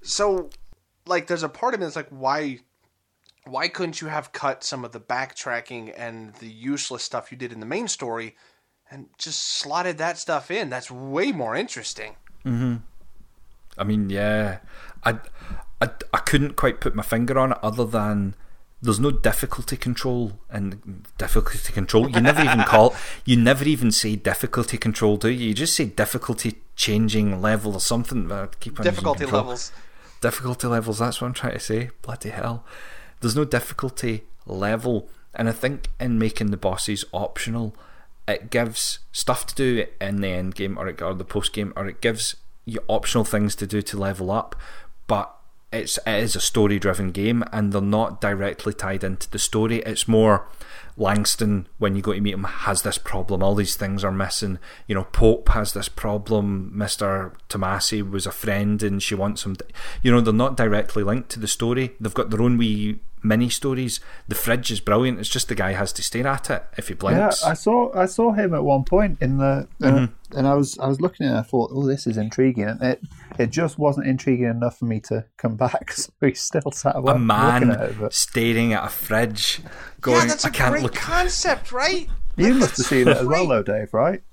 so, 0.03 0.51
like, 1.05 1.27
there's 1.27 1.43
a 1.43 1.49
part 1.49 1.73
of 1.73 1.79
me 1.79 1.85
that's 1.85 1.95
like, 1.95 2.09
why, 2.09 2.59
why 3.45 3.67
couldn't 3.67 4.01
you 4.01 4.07
have 4.07 4.31
cut 4.31 4.63
some 4.63 4.85
of 4.85 4.91
the 4.91 4.99
backtracking 4.99 5.93
and 5.97 6.33
the 6.35 6.47
useless 6.47 7.03
stuff 7.03 7.31
you 7.31 7.37
did 7.37 7.51
in 7.51 7.59
the 7.59 7.65
main 7.65 7.87
story, 7.87 8.35
and 8.89 9.07
just 9.17 9.59
slotted 9.59 9.97
that 9.97 10.17
stuff 10.17 10.51
in? 10.51 10.69
That's 10.69 10.89
way 10.91 11.31
more 11.31 11.55
interesting. 11.55 12.15
mm-hmm. 12.45 12.75
I 13.75 13.83
mean, 13.83 14.09
yeah, 14.11 14.59
I, 15.03 15.17
I, 15.81 15.89
I 16.13 16.17
couldn't 16.19 16.55
quite 16.55 16.79
put 16.79 16.93
my 16.93 17.01
finger 17.01 17.39
on 17.39 17.53
it 17.53 17.57
other 17.63 17.85
than 17.85 18.35
there's 18.83 18.99
no 18.99 19.11
difficulty 19.11 19.77
control 19.77 20.33
and 20.49 21.07
difficulty 21.17 21.71
control. 21.71 22.09
You 22.09 22.19
never 22.19 22.43
even 22.43 22.63
call. 22.63 22.93
You 23.25 23.37
never 23.37 23.63
even 23.63 23.91
say 23.91 24.17
difficulty 24.17 24.77
control, 24.77 25.15
do 25.15 25.29
you? 25.29 25.47
You 25.47 25.53
just 25.53 25.75
say 25.75 25.85
difficulty 25.85 26.57
changing 26.75 27.41
level 27.41 27.73
or 27.73 27.79
something. 27.79 28.29
I 28.29 28.47
keep 28.59 28.77
on 28.79 28.83
Difficulty 28.83 29.25
levels. 29.25 29.71
Difficulty 30.23 30.67
levels. 30.67 30.99
That's 30.99 31.21
what 31.21 31.27
I'm 31.27 31.33
trying 31.33 31.53
to 31.53 31.59
say. 31.59 31.89
Bloody 32.01 32.29
hell. 32.29 32.65
There's 33.19 33.35
no 33.35 33.45
difficulty 33.45 34.23
level. 34.47 35.09
And 35.35 35.49
I 35.49 35.51
think 35.51 35.89
in 35.99 36.17
making 36.17 36.51
the 36.51 36.57
bosses 36.57 37.05
optional, 37.11 37.75
it 38.27 38.49
gives 38.49 38.99
stuff 39.11 39.45
to 39.47 39.55
do 39.55 39.85
in 39.99 40.21
the 40.21 40.29
end 40.29 40.55
game 40.55 40.77
or, 40.77 40.87
it, 40.87 41.01
or 41.01 41.13
the 41.13 41.25
post 41.25 41.53
game, 41.53 41.73
or 41.75 41.87
it 41.87 42.01
gives 42.01 42.35
you 42.65 42.79
optional 42.87 43.25
things 43.25 43.55
to 43.57 43.67
do 43.67 43.81
to 43.81 43.97
level 43.97 44.31
up. 44.31 44.55
But 45.07 45.35
it's 45.73 45.97
it 46.07 46.23
is 46.23 46.35
a 46.35 46.41
story 46.41 46.79
driven 46.79 47.11
game, 47.11 47.43
and 47.51 47.73
they're 47.73 47.81
not 47.81 48.21
directly 48.21 48.73
tied 48.73 49.03
into 49.03 49.29
the 49.29 49.39
story. 49.39 49.79
It's 49.79 50.07
more 50.07 50.47
Langston 50.95 51.67
when 51.77 51.95
you 51.95 52.01
go 52.01 52.13
to 52.13 52.21
meet 52.21 52.33
him 52.33 52.43
has 52.43 52.81
this 52.83 52.97
problem. 52.97 53.41
All 53.41 53.55
these 53.55 53.75
things 53.75 54.03
are 54.03 54.11
missing. 54.11 54.59
You 54.87 54.95
know, 54.95 55.05
Pope 55.05 55.49
has 55.49 55.73
this 55.73 55.89
problem. 55.89 56.71
Mister 56.73 57.33
Tomasi 57.49 58.07
was 58.07 58.25
a 58.25 58.31
friend, 58.31 58.81
and 58.83 59.01
she 59.01 59.15
wants 59.15 59.45
him. 59.45 59.55
To, 59.55 59.65
you 60.01 60.11
know, 60.11 60.21
they're 60.21 60.33
not 60.33 60.57
directly 60.57 61.03
linked 61.03 61.29
to 61.31 61.39
the 61.39 61.47
story. 61.47 61.95
They've 61.99 62.13
got 62.13 62.29
their 62.29 62.41
own 62.41 62.57
wee 62.57 62.99
mini 63.23 63.49
stories. 63.49 63.99
The 64.27 64.35
fridge 64.35 64.69
is 64.71 64.79
brilliant. 64.79 65.19
It's 65.19 65.29
just 65.29 65.47
the 65.47 65.55
guy 65.55 65.71
has 65.71 65.91
to 65.93 66.03
stare 66.03 66.27
at 66.27 66.49
it 66.49 66.63
if 66.77 66.89
he 66.89 66.93
blinks. 66.93 67.17
Yeah, 67.17 67.27
blinks. 67.27 67.43
I 67.45 67.53
saw 67.53 67.93
I 67.97 68.05
saw 68.05 68.31
him 68.33 68.53
at 68.53 68.63
one 68.63 68.83
point 68.83 69.17
in 69.21 69.37
the, 69.37 69.67
uh, 69.81 70.07
and 70.35 70.47
I 70.47 70.53
was 70.55 70.77
I 70.79 70.87
was 70.87 71.01
looking 71.01 71.25
at 71.25 71.29
it. 71.29 71.31
and 71.31 71.39
I 71.39 71.43
thought, 71.43 71.71
oh, 71.73 71.87
this 71.87 72.05
is 72.05 72.17
intriguing. 72.17 72.65
And 72.65 72.81
it 72.83 73.01
it 73.39 73.49
just 73.49 73.79
wasn't 73.79 74.07
intriguing 74.07 74.47
enough 74.47 74.77
for 74.77 74.85
me 74.85 74.99
to 75.01 75.25
come 75.37 75.55
back. 75.57 75.91
So 75.93 76.11
he 76.21 76.33
still 76.33 76.71
sat 76.71 76.95
away. 76.95 77.13
a 77.13 77.19
man 77.19 77.71
at 77.71 77.81
it. 77.91 77.99
But 77.99 78.13
staring 78.13 78.73
at 78.73 78.83
a 78.85 78.89
fridge, 78.89 79.61
going, 80.01 80.21
yeah, 80.21 80.25
that's 80.27 80.45
a 80.45 80.51
can't 80.51 80.71
great 80.73 80.83
look." 80.83 80.95
concept, 80.95 81.71
right? 81.71 82.09
you 82.35 82.53
must 82.55 82.77
have 82.77 82.85
seen 82.87 83.07
it 83.07 83.17
as 83.17 83.25
well, 83.25 83.47
though, 83.47 83.63
Dave. 83.63 83.93
Right? 83.93 84.23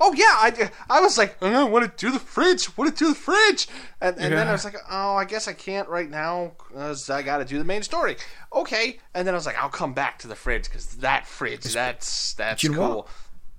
Oh 0.00 0.12
yeah, 0.12 0.24
I, 0.26 0.70
I 0.88 1.00
was 1.00 1.18
like, 1.18 1.36
oh, 1.42 1.66
I 1.66 1.68
want 1.68 1.96
to 1.96 2.06
do 2.06 2.12
the 2.12 2.20
fridge. 2.20 2.76
Want 2.76 2.96
to 2.96 3.04
do 3.04 3.10
the 3.10 3.18
fridge, 3.18 3.66
and, 4.00 4.16
and 4.18 4.32
then 4.32 4.46
I 4.46 4.52
was 4.52 4.64
like, 4.64 4.76
oh, 4.90 5.16
I 5.16 5.24
guess 5.24 5.48
I 5.48 5.52
can't 5.52 5.88
right 5.88 6.08
now 6.08 6.52
because 6.58 7.08
I 7.10 7.22
got 7.22 7.38
to 7.38 7.44
do 7.44 7.58
the 7.58 7.64
main 7.64 7.82
story. 7.82 8.16
Okay, 8.54 8.98
and 9.14 9.26
then 9.26 9.34
I 9.34 9.36
was 9.36 9.46
like, 9.46 9.56
I'll 9.58 9.68
come 9.68 9.94
back 9.94 10.18
to 10.20 10.28
the 10.28 10.36
fridge 10.36 10.64
because 10.64 10.86
that 10.96 11.26
fridge, 11.26 11.64
that's 11.72 12.34
that's 12.34 12.62
you 12.62 12.70
know 12.70 12.76
cool. 12.76 12.96
what? 12.96 13.08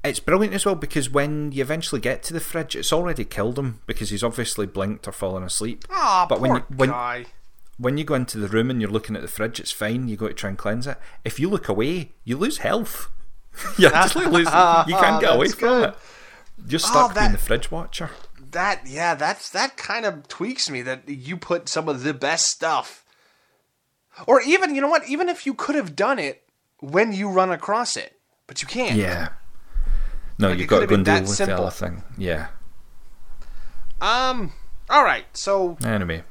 It's 0.03 0.19
brilliant 0.19 0.55
as 0.55 0.65
well 0.65 0.75
because 0.75 1.11
when 1.11 1.51
you 1.51 1.61
eventually 1.61 2.01
get 2.01 2.23
to 2.23 2.33
the 2.33 2.39
fridge, 2.39 2.75
it's 2.75 2.91
already 2.91 3.23
killed 3.23 3.59
him 3.59 3.81
because 3.85 4.09
he's 4.09 4.23
obviously 4.23 4.65
blinked 4.65 5.07
or 5.07 5.11
fallen 5.11 5.43
asleep. 5.43 5.85
Ah, 5.91 6.25
but 6.27 6.39
poor 6.39 6.47
when 6.47 6.55
you, 6.55 6.65
when 6.75 6.89
guy. 6.89 7.25
when 7.77 7.97
you 7.97 8.03
go 8.03 8.15
into 8.15 8.39
the 8.39 8.47
room 8.47 8.71
and 8.71 8.81
you're 8.81 8.89
looking 8.89 9.15
at 9.15 9.21
the 9.21 9.27
fridge, 9.27 9.59
it's 9.59 9.71
fine. 9.71 10.07
You 10.07 10.17
go 10.17 10.27
to 10.27 10.33
try 10.33 10.49
and 10.49 10.57
cleanse 10.57 10.87
it. 10.87 10.97
If 11.23 11.39
you 11.39 11.49
look 11.49 11.69
away, 11.69 12.13
you 12.23 12.35
lose 12.35 12.59
health. 12.59 13.09
you 13.77 13.87
actually 13.93 14.25
lose. 14.25 14.47
You 14.47 14.95
can't 14.95 15.21
get 15.21 15.35
away 15.35 15.49
from 15.49 15.69
good. 15.69 15.89
it. 15.89 15.95
You're 16.67 16.79
stuck 16.79 17.13
being 17.13 17.25
that- 17.25 17.31
the 17.33 17.37
fridge 17.37 17.71
watcher. 17.71 18.11
That 18.51 18.85
yeah, 18.85 19.15
that's 19.15 19.49
that 19.51 19.77
kind 19.77 20.05
of 20.05 20.27
tweaks 20.27 20.69
me 20.69 20.81
that 20.81 21.07
you 21.07 21.37
put 21.37 21.69
some 21.69 21.87
of 21.87 22.03
the 22.03 22.13
best 22.13 22.47
stuff, 22.47 23.05
or 24.27 24.41
even 24.41 24.75
you 24.75 24.81
know 24.81 24.89
what, 24.89 25.07
even 25.07 25.29
if 25.29 25.45
you 25.45 25.53
could 25.53 25.75
have 25.75 25.95
done 25.95 26.19
it 26.19 26.43
when 26.79 27.13
you 27.13 27.29
run 27.29 27.49
across 27.51 27.95
it, 27.95 28.17
but 28.47 28.61
you 28.61 28.67
can't. 28.67 28.97
Yeah. 28.97 29.29
No, 30.37 30.49
Like, 30.49 30.57
you've 30.59 30.67
got 30.67 30.79
to 30.79 30.87
go 30.87 30.95
and 30.95 31.05
deal 31.05 31.21
with 31.21 31.29
simple. 31.29 31.55
the 31.57 31.61
other 31.61 31.71
thing. 31.71 32.03
Yeah. 32.17 32.47
Um. 34.01 34.51
All 34.89 35.03
right. 35.03 35.25
So 35.37 35.77
Anyway, 35.85 36.23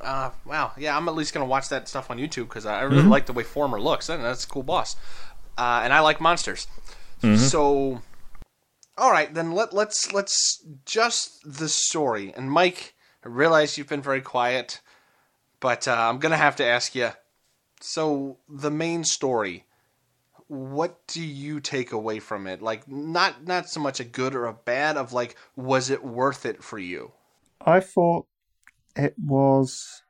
Uh, 0.00 0.30
wow, 0.46 0.72
yeah, 0.78 0.96
I'm 0.96 1.06
at 1.08 1.14
least 1.14 1.34
gonna 1.34 1.44
watch 1.44 1.68
that 1.68 1.88
stuff 1.88 2.10
on 2.10 2.16
YouTube 2.18 2.44
because 2.48 2.64
I 2.64 2.80
really 2.82 3.02
Mm-hmm. 3.02 3.10
like 3.10 3.26
the 3.26 3.32
way 3.34 3.42
Former 3.42 3.78
looks. 3.80 4.06
That- 4.06 4.22
That's 4.22 4.44
a 4.44 4.48
cool 4.48 4.62
boss, 4.62 4.96
uh, 5.58 5.80
and 5.84 5.92
I 5.92 6.00
like 6.00 6.20
monsters. 6.20 6.66
Mm-hmm. 7.22 7.36
So, 7.36 8.00
all 9.00 9.10
right, 9.10 9.32
then 9.32 9.52
let 9.52 9.72
let's 9.72 10.12
let's 10.12 10.62
just 10.84 11.40
the 11.44 11.68
story. 11.68 12.32
And 12.36 12.50
Mike, 12.50 12.94
I 13.24 13.28
realize 13.28 13.78
you've 13.78 13.88
been 13.88 14.02
very 14.02 14.20
quiet, 14.20 14.80
but 15.58 15.88
uh, 15.88 16.08
I'm 16.08 16.18
gonna 16.18 16.36
have 16.36 16.56
to 16.56 16.64
ask 16.64 16.94
you. 16.94 17.10
So 17.80 18.36
the 18.46 18.70
main 18.70 19.04
story, 19.04 19.64
what 20.48 21.06
do 21.06 21.22
you 21.22 21.60
take 21.60 21.92
away 21.92 22.18
from 22.20 22.46
it? 22.46 22.60
Like, 22.60 22.86
not 22.86 23.46
not 23.46 23.70
so 23.70 23.80
much 23.80 24.00
a 24.00 24.04
good 24.04 24.34
or 24.34 24.44
a 24.44 24.52
bad 24.52 24.98
of 24.98 25.14
like, 25.14 25.36
was 25.56 25.88
it 25.88 26.04
worth 26.04 26.44
it 26.44 26.62
for 26.62 26.78
you? 26.78 27.12
I 27.64 27.80
thought 27.80 28.26
it 28.94 29.14
was 29.18 30.02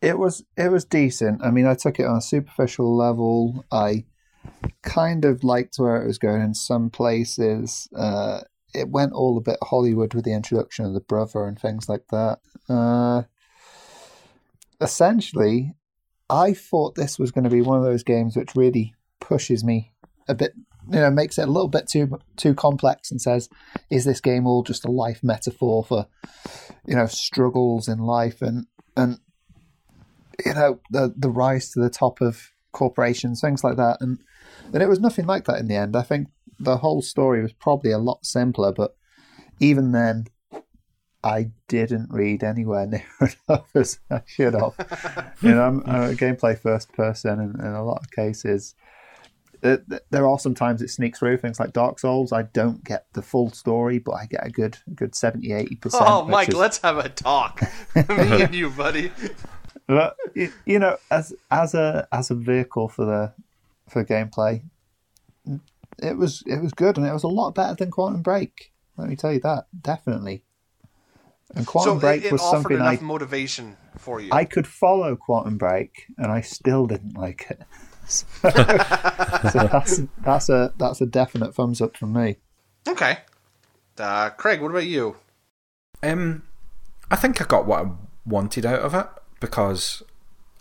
it 0.00 0.18
was 0.18 0.42
it 0.56 0.70
was 0.70 0.86
decent. 0.86 1.44
I 1.44 1.50
mean, 1.50 1.66
I 1.66 1.74
took 1.74 2.00
it 2.00 2.06
on 2.06 2.16
a 2.16 2.22
superficial 2.22 2.96
level. 2.96 3.64
I 3.70 4.04
kind 4.82 5.24
of 5.24 5.44
liked 5.44 5.78
where 5.78 6.02
it 6.02 6.06
was 6.06 6.18
going 6.18 6.42
in 6.42 6.54
some 6.54 6.90
places. 6.90 7.88
Uh, 7.94 8.40
it 8.74 8.88
went 8.88 9.12
all 9.12 9.36
a 9.38 9.42
bit 9.42 9.58
Hollywood 9.62 10.14
with 10.14 10.24
the 10.24 10.34
introduction 10.34 10.84
of 10.84 10.94
the 10.94 11.00
brother 11.00 11.46
and 11.46 11.58
things 11.58 11.88
like 11.88 12.06
that. 12.10 12.38
Uh, 12.68 13.22
essentially, 14.80 15.74
I 16.30 16.52
thought 16.52 16.94
this 16.94 17.18
was 17.18 17.30
going 17.30 17.44
to 17.44 17.50
be 17.50 17.62
one 17.62 17.78
of 17.78 17.84
those 17.84 18.02
games 18.02 18.36
which 18.36 18.54
really 18.54 18.94
pushes 19.20 19.64
me 19.64 19.92
a 20.28 20.34
bit, 20.34 20.52
you 20.90 21.00
know, 21.00 21.10
makes 21.10 21.38
it 21.38 21.48
a 21.48 21.50
little 21.50 21.68
bit 21.68 21.88
too 21.88 22.18
too 22.36 22.54
complex 22.54 23.10
and 23.10 23.20
says, 23.20 23.48
"Is 23.90 24.04
this 24.04 24.20
game 24.20 24.46
all 24.46 24.62
just 24.62 24.84
a 24.84 24.90
life 24.90 25.22
metaphor 25.22 25.84
for, 25.84 26.06
you 26.86 26.94
know, 26.94 27.06
struggles 27.06 27.88
in 27.88 27.98
life 27.98 28.42
and 28.42 28.66
and 28.96 29.18
you 30.44 30.54
know 30.54 30.80
the 30.90 31.14
the 31.16 31.30
rise 31.30 31.70
to 31.70 31.80
the 31.80 31.90
top 31.90 32.20
of 32.20 32.52
corporations, 32.72 33.40
things 33.40 33.64
like 33.64 33.76
that?" 33.76 33.98
And 34.00 34.18
and 34.72 34.82
it 34.82 34.88
was 34.88 35.00
nothing 35.00 35.26
like 35.26 35.44
that 35.44 35.58
in 35.58 35.68
the 35.68 35.76
end. 35.76 35.96
I 35.96 36.02
think 36.02 36.28
the 36.58 36.78
whole 36.78 37.02
story 37.02 37.42
was 37.42 37.52
probably 37.52 37.90
a 37.90 37.98
lot 37.98 38.24
simpler, 38.24 38.72
but 38.72 38.96
even 39.60 39.92
then, 39.92 40.26
I 41.22 41.50
didn't 41.66 42.08
read 42.10 42.44
anywhere 42.44 42.86
near 42.88 43.06
enough 43.20 43.68
as 43.74 43.98
I 44.10 44.22
should 44.26 44.54
have. 44.54 45.34
you 45.42 45.54
know, 45.54 45.62
I'm, 45.62 45.82
I'm 45.86 46.10
a 46.10 46.14
gameplay 46.14 46.58
first 46.58 46.92
person, 46.92 47.40
and 47.40 47.60
in 47.60 47.66
a 47.66 47.84
lot 47.84 48.00
of 48.02 48.10
cases, 48.10 48.74
uh, 49.64 49.78
it, 49.90 50.02
there 50.10 50.26
are 50.26 50.38
some 50.38 50.54
times 50.54 50.82
it 50.82 50.88
sneaks 50.88 51.18
through 51.18 51.38
things 51.38 51.58
like 51.58 51.72
Dark 51.72 51.98
Souls. 51.98 52.32
I 52.32 52.42
don't 52.42 52.84
get 52.84 53.06
the 53.14 53.22
full 53.22 53.50
story, 53.50 53.98
but 53.98 54.12
I 54.12 54.26
get 54.26 54.46
a 54.46 54.50
good, 54.50 54.78
good 54.94 55.14
70 55.14 55.52
80 55.52 55.76
percent. 55.76 56.04
Oh, 56.06 56.24
Mike, 56.24 56.52
let's 56.52 56.78
have 56.78 56.98
a 56.98 57.08
talk. 57.08 57.62
Me 57.96 58.42
and 58.42 58.54
you, 58.54 58.70
buddy. 58.70 59.10
But 59.88 60.16
you 60.64 60.78
know, 60.78 60.98
as 61.10 61.34
as 61.50 61.74
a 61.74 62.06
as 62.12 62.30
a 62.30 62.34
vehicle 62.34 62.88
for 62.88 63.04
the 63.04 63.32
for 63.88 64.04
gameplay, 64.04 64.62
it 65.98 66.16
was 66.16 66.42
it 66.46 66.60
was 66.60 66.72
good, 66.72 66.96
and 66.96 67.06
it 67.06 67.12
was 67.12 67.24
a 67.24 67.28
lot 67.28 67.54
better 67.54 67.74
than 67.74 67.90
Quantum 67.90 68.22
Break. 68.22 68.72
Let 68.96 69.08
me 69.08 69.16
tell 69.16 69.32
you 69.32 69.40
that 69.40 69.66
definitely. 69.80 70.42
And 71.54 71.66
Quantum 71.66 71.96
so 71.96 72.00
Break 72.00 72.24
it, 72.24 72.26
it 72.26 72.32
was 72.32 72.42
something 72.42 72.76
enough 72.76 73.00
I 73.00 73.04
motivation 73.04 73.76
for 73.96 74.20
you. 74.20 74.28
I 74.32 74.44
could 74.44 74.66
follow 74.66 75.16
Quantum 75.16 75.56
Break, 75.56 76.06
and 76.16 76.30
I 76.30 76.40
still 76.40 76.86
didn't 76.86 77.16
like 77.16 77.46
it. 77.50 77.62
so 78.08 78.48
that's 78.52 80.00
that's 80.22 80.48
a 80.48 80.72
that's 80.78 81.00
a 81.00 81.06
definite 81.06 81.54
thumbs 81.54 81.80
up 81.80 81.96
from 81.96 82.12
me. 82.12 82.36
okay. 82.86 83.18
Uh, 83.98 84.30
Craig, 84.30 84.60
what 84.60 84.70
about 84.70 84.86
you? 84.86 85.16
Um, 86.02 86.44
I 87.10 87.16
think 87.16 87.42
I 87.42 87.44
got 87.44 87.66
what 87.66 87.84
I 87.84 87.90
wanted 88.24 88.64
out 88.64 88.80
of 88.80 88.94
it 88.94 89.06
because, 89.40 90.02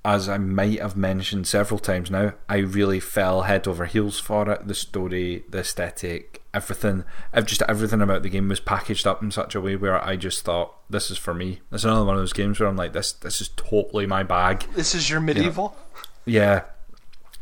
as 0.07 0.29
I 0.29 0.37
might 0.37 0.79
have 0.79 0.95
mentioned 0.95 1.47
several 1.47 1.79
times 1.79 2.09
now, 2.09 2.31
I 2.47 2.59
really 2.59 3.01
fell 3.01 3.41
head 3.41 3.67
over 3.67 3.83
heels 3.83 4.21
for 4.21 4.49
it. 4.49 4.65
The 4.65 4.73
story, 4.73 5.43
the 5.49 5.57
aesthetic, 5.59 6.41
everything, 6.53 7.03
ev- 7.33 7.45
just 7.45 7.61
everything 7.63 7.99
about 7.99 8.23
the 8.23 8.29
game 8.29 8.47
was 8.47 8.61
packaged 8.61 9.05
up 9.05 9.21
in 9.21 9.31
such 9.31 9.53
a 9.53 9.59
way 9.59 9.75
where 9.75 10.01
I 10.01 10.15
just 10.15 10.45
thought, 10.45 10.73
"This 10.89 11.11
is 11.11 11.17
for 11.17 11.33
me." 11.33 11.59
It's 11.73 11.83
another 11.83 12.05
one 12.05 12.15
of 12.15 12.21
those 12.21 12.31
games 12.31 12.57
where 12.57 12.69
I'm 12.69 12.77
like, 12.77 12.93
"This, 12.93 13.11
this 13.11 13.41
is 13.41 13.49
totally 13.49 14.07
my 14.07 14.23
bag." 14.23 14.63
This 14.75 14.95
is 14.95 15.09
your 15.09 15.19
medieval. 15.19 15.75
Yeah, 16.23 16.61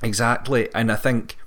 exactly. 0.01 0.73
And 0.73 0.91
I 0.91 0.95
think 0.95 1.37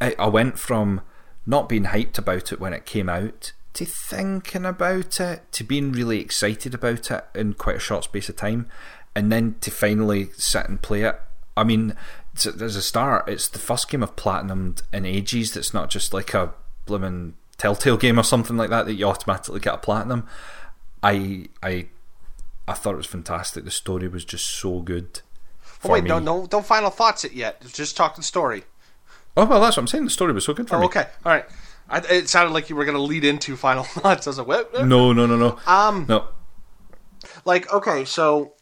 I, 0.00 0.16
I 0.18 0.26
went 0.26 0.58
from 0.58 1.02
not 1.46 1.68
being 1.68 1.84
hyped 1.84 2.18
about 2.18 2.50
it 2.50 2.58
when 2.58 2.72
it 2.72 2.84
came 2.84 3.08
out 3.08 3.52
to 3.74 3.84
thinking 3.84 4.64
about 4.64 5.20
it 5.20 5.52
to 5.52 5.62
being 5.62 5.92
really 5.92 6.18
excited 6.18 6.72
about 6.72 7.10
it 7.10 7.24
in 7.34 7.52
quite 7.52 7.76
a 7.76 7.78
short 7.78 8.04
space 8.04 8.28
of 8.30 8.34
time, 8.34 8.66
and 9.16 9.32
then 9.32 9.56
to 9.62 9.70
finally 9.72 10.28
sit 10.36 10.68
and 10.68 10.80
play 10.80 11.02
it. 11.02 11.20
I 11.56 11.64
mean, 11.64 11.94
as 12.36 12.76
a 12.76 12.82
start, 12.82 13.28
it's 13.28 13.48
the 13.48 13.58
first 13.58 13.88
game 13.88 14.02
I've 14.04 14.14
platinumed 14.14 14.82
in 14.92 15.04
ages. 15.04 15.52
That's 15.52 15.74
not 15.74 15.90
just 15.90 16.12
like 16.14 16.34
a 16.34 16.52
blooming 16.84 17.34
Telltale 17.58 17.96
game 17.96 18.18
or 18.20 18.22
something 18.22 18.56
like 18.58 18.70
that 18.70 18.84
that 18.86 18.94
you 18.94 19.06
automatically 19.06 19.58
get 19.60 19.74
a 19.74 19.78
platinum. 19.78 20.28
I 21.02 21.48
I 21.62 21.88
I 22.68 22.74
thought 22.74 22.94
it 22.94 22.98
was 22.98 23.06
fantastic. 23.06 23.64
The 23.64 23.70
story 23.70 24.06
was 24.08 24.24
just 24.24 24.46
so 24.46 24.80
good. 24.80 25.20
Oh, 25.84 25.90
wait, 25.90 26.04
me. 26.04 26.08
no, 26.10 26.18
no, 26.18 26.46
don't 26.46 26.66
final 26.66 26.90
thoughts 26.90 27.24
it 27.24 27.32
yet. 27.32 27.62
Just 27.72 27.96
talk 27.96 28.16
the 28.16 28.22
story. 28.22 28.64
Oh 29.36 29.44
well, 29.46 29.60
that's 29.60 29.76
what 29.76 29.82
I'm 29.82 29.86
saying. 29.88 30.04
The 30.04 30.10
story 30.10 30.32
was 30.32 30.44
so 30.44 30.52
good 30.54 30.68
for 30.68 30.76
Oh, 30.76 30.80
me. 30.80 30.86
okay, 30.86 31.06
all 31.24 31.32
right. 31.32 31.44
I, 31.88 31.98
it 32.10 32.28
sounded 32.28 32.52
like 32.52 32.68
you 32.68 32.76
were 32.76 32.84
going 32.84 32.96
to 32.96 33.02
lead 33.02 33.24
into 33.24 33.56
final 33.66 33.84
thoughts. 33.84 34.26
I 34.26 34.30
was 34.30 34.38
like, 34.38 34.46
what? 34.48 34.74
No, 34.86 35.12
no, 35.12 35.24
no, 35.26 35.36
no. 35.36 35.58
Um, 35.66 36.04
no. 36.08 36.28
like, 37.44 37.72
okay, 37.72 38.04
so 38.04 38.52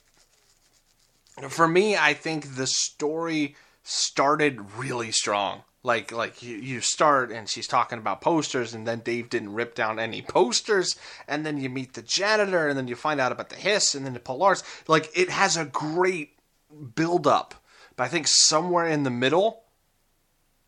for 1.48 1.66
me, 1.66 1.96
I 1.96 2.14
think 2.14 2.56
the 2.56 2.66
story 2.66 3.56
started 3.82 4.76
really 4.76 5.12
strong. 5.12 5.62
Like 5.82 6.12
like 6.12 6.42
you, 6.42 6.56
you 6.56 6.80
start 6.80 7.30
and 7.30 7.48
she's 7.48 7.66
talking 7.66 7.98
about 7.98 8.22
posters 8.22 8.72
and 8.72 8.86
then 8.86 9.00
Dave 9.00 9.28
didn't 9.28 9.52
rip 9.52 9.74
down 9.74 9.98
any 9.98 10.22
posters 10.22 10.96
and 11.28 11.44
then 11.44 11.58
you 11.58 11.68
meet 11.68 11.92
the 11.92 12.00
janitor 12.00 12.68
and 12.68 12.78
then 12.78 12.88
you 12.88 12.96
find 12.96 13.20
out 13.20 13.32
about 13.32 13.50
the 13.50 13.56
hiss 13.56 13.94
and 13.94 14.06
then 14.06 14.14
the 14.14 14.20
Polaris. 14.20 14.62
Like 14.88 15.10
it 15.14 15.28
has 15.28 15.58
a 15.58 15.66
great 15.66 16.38
build 16.94 17.26
up. 17.26 17.54
But 17.96 18.04
I 18.04 18.08
think 18.08 18.26
somewhere 18.28 18.88
in 18.88 19.02
the 19.02 19.10
middle 19.10 19.64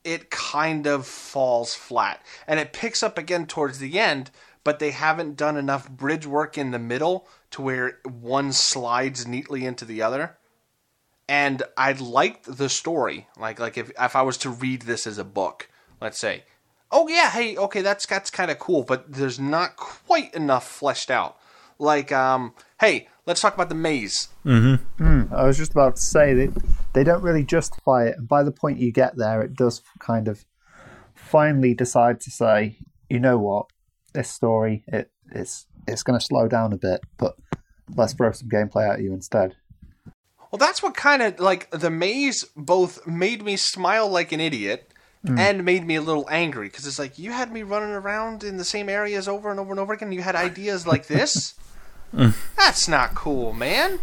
it 0.04 0.30
kind 0.30 0.86
of 0.86 1.06
falls 1.06 1.74
flat. 1.74 2.20
And 2.46 2.60
it 2.60 2.74
picks 2.74 3.02
up 3.02 3.16
again 3.16 3.46
towards 3.46 3.78
the 3.78 3.98
end, 3.98 4.30
but 4.64 4.78
they 4.78 4.90
haven't 4.90 5.36
done 5.36 5.56
enough 5.56 5.90
bridge 5.90 6.26
work 6.26 6.58
in 6.58 6.72
the 6.72 6.78
middle 6.78 7.26
to 7.52 7.62
where 7.62 7.98
one 8.04 8.52
slides 8.52 9.26
neatly 9.26 9.64
into 9.64 9.84
the 9.84 10.02
other 10.02 10.36
and 11.28 11.62
I 11.76 11.92
liked 11.92 12.56
the 12.56 12.68
story. 12.68 13.26
Like 13.38 13.58
like 13.58 13.76
if 13.76 13.90
if 13.98 14.16
I 14.16 14.22
was 14.22 14.36
to 14.38 14.50
read 14.50 14.82
this 14.82 15.06
as 15.06 15.18
a 15.18 15.24
book, 15.24 15.68
let's 16.00 16.18
say, 16.18 16.44
oh 16.90 17.08
yeah, 17.08 17.30
hey, 17.30 17.56
okay, 17.56 17.82
that's 17.82 18.06
that's 18.06 18.30
kind 18.30 18.50
of 18.50 18.58
cool, 18.58 18.82
but 18.82 19.12
there's 19.12 19.40
not 19.40 19.76
quite 19.76 20.34
enough 20.34 20.66
fleshed 20.66 21.10
out. 21.10 21.36
Like 21.78 22.12
um, 22.12 22.54
hey, 22.80 23.08
let's 23.26 23.40
talk 23.40 23.54
about 23.54 23.68
the 23.68 23.74
maze. 23.74 24.28
Mm, 24.98 25.32
I 25.32 25.46
was 25.46 25.56
just 25.56 25.72
about 25.72 25.96
to 25.96 26.02
say 26.02 26.34
they 26.34 26.48
they 26.94 27.04
don't 27.04 27.22
really 27.22 27.44
justify 27.44 28.06
it, 28.06 28.18
and 28.18 28.28
by 28.28 28.42
the 28.42 28.52
point 28.52 28.78
you 28.78 28.92
get 28.92 29.16
there, 29.16 29.42
it 29.42 29.54
does 29.54 29.82
kind 29.98 30.28
of 30.28 30.44
finally 31.14 31.74
decide 31.74 32.20
to 32.20 32.30
say, 32.30 32.78
you 33.10 33.18
know 33.18 33.38
what, 33.38 33.66
this 34.12 34.30
story 34.30 34.84
it 34.86 35.10
it's 35.32 35.66
it's 35.88 36.02
going 36.02 36.18
to 36.18 36.24
slow 36.24 36.48
down 36.48 36.72
a 36.72 36.78
bit, 36.78 37.00
but 37.18 37.36
let's 37.94 38.12
throw 38.12 38.32
some 38.32 38.48
gameplay 38.48 38.88
at 38.88 39.00
you 39.00 39.12
instead. 39.12 39.56
Well, 40.50 40.58
that's 40.58 40.82
what 40.82 40.94
kind 40.94 41.22
of 41.22 41.40
like 41.40 41.70
the 41.70 41.90
maze 41.90 42.44
both 42.56 43.06
made 43.06 43.42
me 43.42 43.56
smile 43.56 44.08
like 44.08 44.32
an 44.32 44.40
idiot 44.40 44.92
and 45.26 45.64
made 45.64 45.84
me 45.84 45.96
a 45.96 46.00
little 46.00 46.28
angry 46.30 46.68
because 46.68 46.86
it's 46.86 47.00
like 47.00 47.18
you 47.18 47.32
had 47.32 47.52
me 47.52 47.64
running 47.64 47.90
around 47.90 48.44
in 48.44 48.58
the 48.58 48.64
same 48.64 48.88
areas 48.88 49.26
over 49.26 49.50
and 49.50 49.58
over 49.58 49.72
and 49.72 49.80
over 49.80 49.92
again. 49.92 50.12
You 50.12 50.22
had 50.22 50.36
ideas 50.36 50.86
like 50.86 51.08
this. 51.08 51.54
That's 52.56 52.86
not 52.86 53.14
cool, 53.14 53.52
man. 53.52 53.98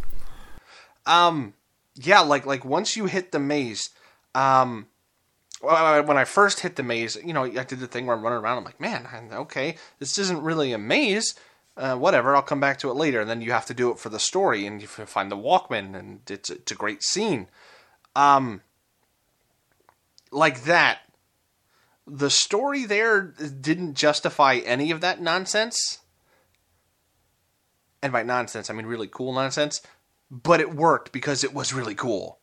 Um, 1.06 1.54
yeah, 1.96 2.20
like 2.20 2.46
like 2.46 2.66
once 2.66 2.98
you 2.98 3.06
hit 3.06 3.32
the 3.32 3.40
maze, 3.40 3.90
um, 4.36 4.88
when 5.62 6.18
I 6.18 6.26
first 6.26 6.60
hit 6.60 6.76
the 6.76 6.84
maze, 6.84 7.18
you 7.24 7.34
know, 7.34 7.46
I 7.46 7.64
did 7.64 7.80
the 7.80 7.88
thing 7.88 8.06
where 8.06 8.16
I'm 8.16 8.22
running 8.22 8.40
around. 8.40 8.58
I'm 8.58 8.64
like, 8.66 8.82
man, 8.82 9.08
okay, 9.32 9.78
this 10.00 10.18
isn't 10.18 10.42
really 10.42 10.74
a 10.74 10.78
maze. 10.78 11.36
Uh, 11.76 11.96
whatever, 11.96 12.36
I'll 12.36 12.44
come 12.44 12.60
back 12.60 12.78
to 12.80 12.90
it 12.90 12.96
later. 12.96 13.22
And 13.22 13.30
then 13.30 13.42
you 13.42 13.52
have 13.52 13.66
to 13.66 13.74
do 13.74 13.92
it 13.92 14.00
for 14.00 14.10
the 14.10 14.20
story, 14.20 14.68
and 14.68 14.82
you 14.82 14.88
find 14.88 15.32
the 15.32 15.38
Walkman, 15.38 15.98
and 15.98 16.20
it's 16.30 16.50
it's 16.50 16.72
a 16.72 16.76
great 16.76 17.04
scene. 17.04 17.48
Um, 18.16 18.62
like 20.32 20.64
that, 20.64 21.00
the 22.06 22.30
story 22.30 22.86
there 22.86 23.22
didn't 23.22 23.96
justify 23.96 24.56
any 24.56 24.92
of 24.92 25.02
that 25.02 25.22
nonsense. 25.22 26.00
And 28.02 28.12
by 28.12 28.24
nonsense, 28.24 28.70
I 28.70 28.74
mean 28.74 28.86
really 28.86 29.08
cool 29.08 29.34
nonsense. 29.34 29.82
But 30.30 30.60
it 30.60 30.76
worked 30.76 31.12
because 31.12 31.44
it 31.44 31.54
was 31.54 31.74
really 31.74 31.96
cool. 31.96 32.40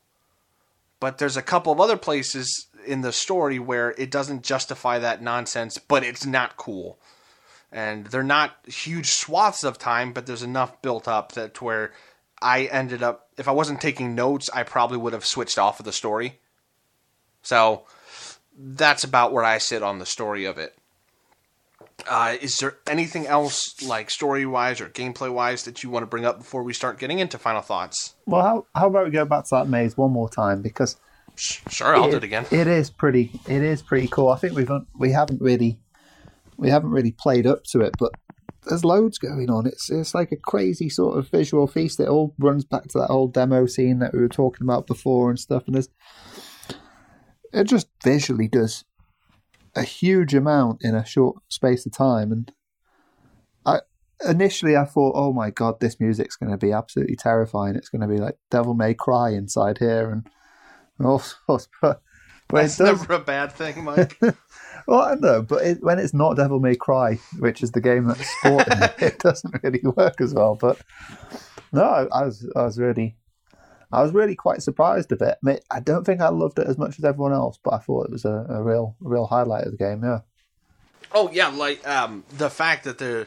But 1.00 1.18
there's 1.18 1.36
a 1.36 1.42
couple 1.42 1.72
of 1.72 1.80
other 1.80 1.96
places 1.96 2.68
in 2.86 3.00
the 3.00 3.12
story 3.12 3.58
where 3.58 3.94
it 3.98 4.10
doesn't 4.10 4.42
justify 4.42 4.98
that 4.98 5.22
nonsense, 5.22 5.78
but 5.78 6.04
it's 6.04 6.26
not 6.26 6.56
cool. 6.56 6.98
And 7.72 8.06
they're 8.06 8.22
not 8.22 8.56
huge 8.66 9.10
swaths 9.10 9.62
of 9.62 9.78
time, 9.78 10.12
but 10.12 10.26
there's 10.26 10.42
enough 10.42 10.82
built 10.82 11.06
up 11.06 11.32
that 11.32 11.54
to 11.54 11.64
where 11.64 11.92
I 12.42 12.64
ended 12.64 13.02
up 13.02 13.28
if 13.36 13.48
I 13.48 13.52
wasn't 13.52 13.80
taking 13.80 14.14
notes, 14.14 14.50
I 14.52 14.64
probably 14.64 14.98
would 14.98 15.12
have 15.12 15.24
switched 15.24 15.58
off 15.58 15.78
of 15.78 15.86
the 15.86 15.92
story. 15.92 16.40
So 17.42 17.84
that's 18.58 19.04
about 19.04 19.32
where 19.32 19.44
I 19.44 19.58
sit 19.58 19.82
on 19.82 19.98
the 19.98 20.06
story 20.06 20.44
of 20.44 20.58
it. 20.58 20.76
Uh, 22.08 22.36
is 22.40 22.56
there 22.56 22.76
anything 22.86 23.26
else, 23.26 23.82
like 23.82 24.10
story 24.10 24.46
wise 24.46 24.80
or 24.80 24.88
gameplay 24.88 25.32
wise, 25.32 25.64
that 25.64 25.82
you 25.82 25.90
want 25.90 26.02
to 26.02 26.06
bring 26.06 26.24
up 26.24 26.38
before 26.38 26.62
we 26.62 26.72
start 26.72 26.98
getting 26.98 27.18
into 27.18 27.38
final 27.38 27.62
thoughts? 27.62 28.14
Well, 28.26 28.42
how 28.42 28.66
how 28.74 28.86
about 28.88 29.04
we 29.04 29.10
go 29.10 29.24
back 29.24 29.44
to 29.44 29.56
that 29.56 29.68
maze 29.68 29.96
one 29.96 30.10
more 30.10 30.28
time 30.28 30.62
because 30.62 30.96
Sure, 31.36 31.96
I'll 31.96 32.10
do 32.10 32.18
it 32.18 32.24
again. 32.24 32.44
It 32.50 32.66
is 32.66 32.90
pretty. 32.90 33.40
It 33.48 33.62
is 33.62 33.80
pretty 33.80 34.08
cool. 34.08 34.28
I 34.28 34.36
think 34.36 34.54
we've 34.54 34.70
we 34.98 35.12
haven't 35.12 35.40
really 35.40 35.78
we 36.60 36.68
haven't 36.68 36.90
really 36.90 37.12
played 37.12 37.46
up 37.46 37.64
to 37.64 37.80
it, 37.80 37.94
but 37.98 38.12
there's 38.66 38.84
loads 38.84 39.18
going 39.18 39.50
on. 39.50 39.66
It's 39.66 39.90
it's 39.90 40.14
like 40.14 40.30
a 40.30 40.36
crazy 40.36 40.90
sort 40.90 41.18
of 41.18 41.28
visual 41.28 41.66
feast. 41.66 41.98
It 41.98 42.08
all 42.08 42.34
runs 42.38 42.64
back 42.64 42.84
to 42.88 42.98
that 42.98 43.08
old 43.08 43.32
demo 43.32 43.64
scene 43.66 43.98
that 44.00 44.12
we 44.12 44.20
were 44.20 44.28
talking 44.28 44.66
about 44.66 44.86
before 44.86 45.30
and 45.30 45.38
stuff. 45.38 45.64
And 45.66 45.74
there's 45.74 45.88
it 47.52 47.64
just 47.64 47.88
visually 48.04 48.46
does 48.46 48.84
a 49.74 49.82
huge 49.82 50.34
amount 50.34 50.82
in 50.82 50.94
a 50.94 51.06
short 51.06 51.36
space 51.48 51.86
of 51.86 51.92
time. 51.92 52.30
And 52.30 52.52
I 53.64 53.80
initially 54.28 54.76
I 54.76 54.84
thought, 54.84 55.14
oh 55.16 55.32
my 55.32 55.48
god, 55.48 55.80
this 55.80 55.98
music's 55.98 56.36
going 56.36 56.52
to 56.52 56.58
be 56.58 56.72
absolutely 56.72 57.16
terrifying. 57.16 57.74
It's 57.74 57.88
going 57.88 58.02
to 58.02 58.14
be 58.14 58.18
like 58.18 58.36
Devil 58.50 58.74
May 58.74 58.92
Cry 58.92 59.30
inside 59.30 59.78
here 59.78 60.10
and, 60.10 60.28
and 60.98 61.06
all 61.06 61.20
sorts. 61.46 61.68
But, 61.80 62.02
but 62.50 62.62
That's 62.62 62.76
does, 62.76 63.00
never 63.00 63.14
a 63.14 63.20
bad 63.20 63.52
thing, 63.52 63.84
Mike. 63.84 64.18
well, 64.86 65.00
I 65.00 65.14
know, 65.14 65.42
but 65.42 65.62
it, 65.62 65.82
when 65.82 65.98
it's 65.98 66.14
not 66.14 66.36
Devil 66.36 66.60
May 66.60 66.76
Cry, 66.76 67.18
which 67.38 67.62
is 67.62 67.72
the 67.72 67.80
game 67.80 68.06
that's 68.06 68.28
sporting, 68.38 68.78
it 68.98 69.18
doesn't 69.18 69.62
really 69.62 69.82
work 69.96 70.20
as 70.20 70.34
well. 70.34 70.56
But 70.60 70.78
no, 71.72 71.82
I, 71.82 72.06
I 72.12 72.24
was 72.24 72.50
I 72.56 72.62
was 72.62 72.78
really 72.78 73.16
I 73.92 74.02
was 74.02 74.12
really 74.12 74.36
quite 74.36 74.62
surprised 74.62 75.10
a 75.12 75.16
bit. 75.16 75.36
I, 75.42 75.46
mean, 75.46 75.58
I 75.70 75.80
don't 75.80 76.04
think 76.04 76.20
I 76.20 76.28
loved 76.28 76.58
it 76.58 76.66
as 76.66 76.78
much 76.78 76.98
as 76.98 77.04
everyone 77.04 77.32
else, 77.32 77.58
but 77.62 77.74
I 77.74 77.78
thought 77.78 78.06
it 78.06 78.12
was 78.12 78.24
a, 78.24 78.46
a 78.48 78.62
real 78.62 78.96
real 79.00 79.26
highlight 79.26 79.64
of 79.64 79.72
the 79.72 79.78
game. 79.78 80.02
Yeah. 80.04 80.20
Oh 81.12 81.30
yeah, 81.32 81.48
like 81.48 81.86
um, 81.88 82.24
the 82.36 82.50
fact 82.50 82.84
that 82.84 82.98
the, 82.98 83.26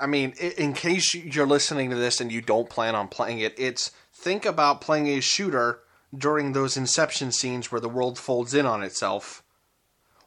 I 0.00 0.06
mean, 0.06 0.32
in 0.56 0.72
case 0.72 1.14
you're 1.14 1.46
listening 1.46 1.90
to 1.90 1.96
this 1.96 2.20
and 2.20 2.32
you 2.32 2.40
don't 2.40 2.70
plan 2.70 2.94
on 2.94 3.08
playing 3.08 3.40
it, 3.40 3.54
it's 3.58 3.90
think 4.14 4.46
about 4.46 4.80
playing 4.80 5.08
a 5.08 5.20
shooter 5.20 5.80
during 6.16 6.52
those 6.52 6.76
Inception 6.76 7.32
scenes 7.32 7.70
where 7.70 7.80
the 7.80 7.88
world 7.88 8.18
folds 8.18 8.54
in 8.54 8.66
on 8.66 8.82
itself, 8.82 9.42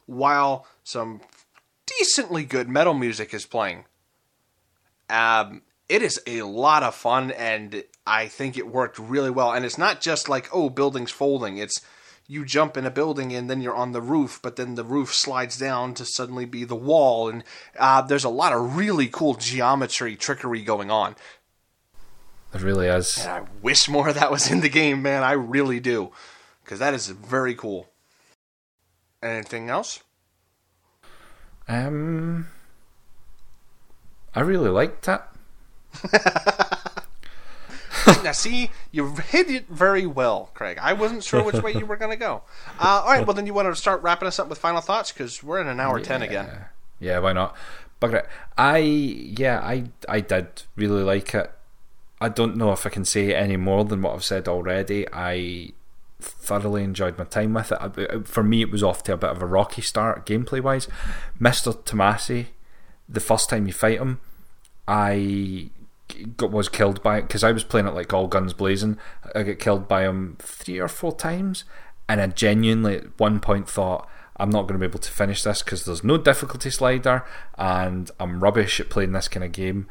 while 0.06 0.66
some 0.84 1.20
decently 1.86 2.44
good 2.44 2.68
metal 2.68 2.94
music 2.94 3.32
is 3.32 3.46
playing. 3.46 3.84
Um, 5.08 5.62
it 5.88 6.02
is 6.02 6.20
a 6.26 6.42
lot 6.42 6.82
of 6.82 6.94
fun, 6.94 7.30
and 7.30 7.84
I 8.06 8.26
think 8.26 8.56
it 8.56 8.66
worked 8.66 8.98
really 8.98 9.30
well. 9.30 9.52
And 9.52 9.64
it's 9.64 9.78
not 9.78 10.00
just 10.00 10.28
like 10.28 10.48
oh, 10.52 10.68
buildings 10.68 11.10
folding. 11.10 11.58
It's 11.58 11.80
you 12.28 12.44
jump 12.44 12.76
in 12.76 12.84
a 12.84 12.90
building 12.90 13.32
and 13.32 13.48
then 13.48 13.60
you're 13.60 13.74
on 13.74 13.92
the 13.92 14.02
roof, 14.02 14.40
but 14.42 14.56
then 14.56 14.74
the 14.74 14.84
roof 14.84 15.14
slides 15.14 15.56
down 15.56 15.94
to 15.94 16.04
suddenly 16.04 16.44
be 16.44 16.64
the 16.64 16.74
wall, 16.74 17.28
and 17.28 17.44
uh, 17.78 18.02
there's 18.02 18.24
a 18.24 18.28
lot 18.28 18.52
of 18.52 18.76
really 18.76 19.06
cool 19.06 19.34
geometry 19.34 20.16
trickery 20.16 20.62
going 20.62 20.90
on. 20.90 21.14
It 22.56 22.62
really 22.62 22.86
is. 22.86 23.18
And 23.18 23.28
I 23.28 23.42
wish 23.60 23.88
more 23.88 24.08
of 24.08 24.14
that 24.20 24.30
was 24.30 24.50
in 24.50 24.60
the 24.60 24.68
game, 24.68 25.02
man. 25.02 25.22
I 25.22 25.32
really 25.32 25.80
do, 25.80 26.12
because 26.64 26.78
that 26.78 26.94
is 26.94 27.08
very 27.08 27.54
cool. 27.54 27.88
Anything 29.22 29.68
else? 29.68 30.00
Um, 31.68 32.46
I 34.34 34.40
really 34.40 34.70
liked 34.70 35.08
it. 35.08 35.20
now, 38.22 38.32
see, 38.32 38.70
you 38.90 39.16
hit 39.16 39.50
it 39.50 39.68
very 39.68 40.06
well, 40.06 40.50
Craig. 40.54 40.78
I 40.80 40.92
wasn't 40.92 41.24
sure 41.24 41.42
which 41.42 41.62
way 41.62 41.72
you 41.72 41.86
were 41.86 41.96
going 41.96 42.12
to 42.12 42.16
go. 42.16 42.42
Uh, 42.78 43.00
all 43.04 43.06
right, 43.06 43.26
well, 43.26 43.32
then 43.32 43.46
you 43.46 43.54
want 43.54 43.66
to 43.66 43.74
start 43.74 44.02
wrapping 44.02 44.28
us 44.28 44.38
up 44.38 44.48
with 44.48 44.58
final 44.58 44.82
thoughts 44.82 45.10
because 45.10 45.42
we're 45.42 45.58
in 45.58 45.66
an 45.66 45.80
hour 45.80 45.98
10 45.98 46.20
again. 46.20 46.66
Yeah, 47.00 47.20
why 47.20 47.32
not? 47.32 47.56
Bugger 48.02 48.20
it. 48.20 48.28
I 48.58 48.78
yeah, 48.78 49.60
I 49.60 49.84
I 50.06 50.20
did 50.20 50.64
really 50.76 51.02
like 51.02 51.34
it. 51.34 51.50
I 52.20 52.28
don't 52.28 52.56
know 52.56 52.72
if 52.72 52.86
I 52.86 52.90
can 52.90 53.04
say 53.04 53.34
any 53.34 53.56
more 53.56 53.84
than 53.84 54.02
what 54.02 54.14
I've 54.14 54.24
said 54.24 54.48
already. 54.48 55.06
I 55.12 55.72
thoroughly 56.18 56.82
enjoyed 56.82 57.18
my 57.18 57.24
time 57.24 57.52
with 57.52 57.72
it. 57.72 58.26
For 58.26 58.42
me, 58.42 58.62
it 58.62 58.70
was 58.70 58.82
off 58.82 59.02
to 59.04 59.12
a 59.12 59.18
bit 59.18 59.30
of 59.30 59.42
a 59.42 59.46
rocky 59.46 59.82
start 59.82 60.24
gameplay 60.24 60.62
wise. 60.62 60.88
Mister 61.38 61.72
Tomasi, 61.72 62.46
the 63.08 63.20
first 63.20 63.50
time 63.50 63.66
you 63.66 63.72
fight 63.74 64.00
him, 64.00 64.20
I 64.88 65.70
got, 66.38 66.50
was 66.50 66.70
killed 66.70 67.02
by 67.02 67.18
it 67.18 67.22
because 67.22 67.44
I 67.44 67.52
was 67.52 67.64
playing 67.64 67.86
it 67.86 67.94
like 67.94 68.14
all 68.14 68.28
guns 68.28 68.54
blazing. 68.54 68.98
I 69.34 69.42
got 69.42 69.58
killed 69.58 69.86
by 69.86 70.04
him 70.04 70.36
three 70.38 70.78
or 70.78 70.88
four 70.88 71.14
times, 71.14 71.64
and 72.08 72.20
I 72.20 72.26
genuinely 72.28 72.96
at 72.96 73.20
one 73.20 73.40
point 73.40 73.68
thought 73.68 74.08
I'm 74.38 74.50
not 74.50 74.62
going 74.62 74.74
to 74.74 74.78
be 74.78 74.90
able 74.90 75.00
to 75.00 75.10
finish 75.10 75.42
this 75.42 75.62
because 75.62 75.84
there's 75.84 76.02
no 76.02 76.16
difficulty 76.16 76.70
slider, 76.70 77.24
and 77.58 78.10
I'm 78.18 78.42
rubbish 78.42 78.80
at 78.80 78.88
playing 78.88 79.12
this 79.12 79.28
kind 79.28 79.44
of 79.44 79.52
game. 79.52 79.86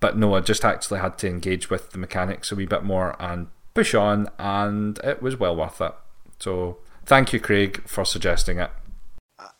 But 0.00 0.16
no, 0.16 0.34
I 0.34 0.40
just 0.40 0.64
actually 0.64 1.00
had 1.00 1.18
to 1.18 1.28
engage 1.28 1.68
with 1.70 1.90
the 1.92 1.98
mechanics 1.98 2.50
a 2.50 2.56
wee 2.56 2.66
bit 2.66 2.82
more 2.82 3.14
and 3.20 3.48
push 3.74 3.94
on, 3.94 4.28
and 4.38 4.98
it 5.04 5.20
was 5.22 5.38
well 5.38 5.54
worth 5.54 5.80
it. 5.80 5.92
So 6.38 6.78
thank 7.04 7.32
you, 7.32 7.40
Craig, 7.40 7.82
for 7.86 8.04
suggesting 8.04 8.58
it. 8.58 8.70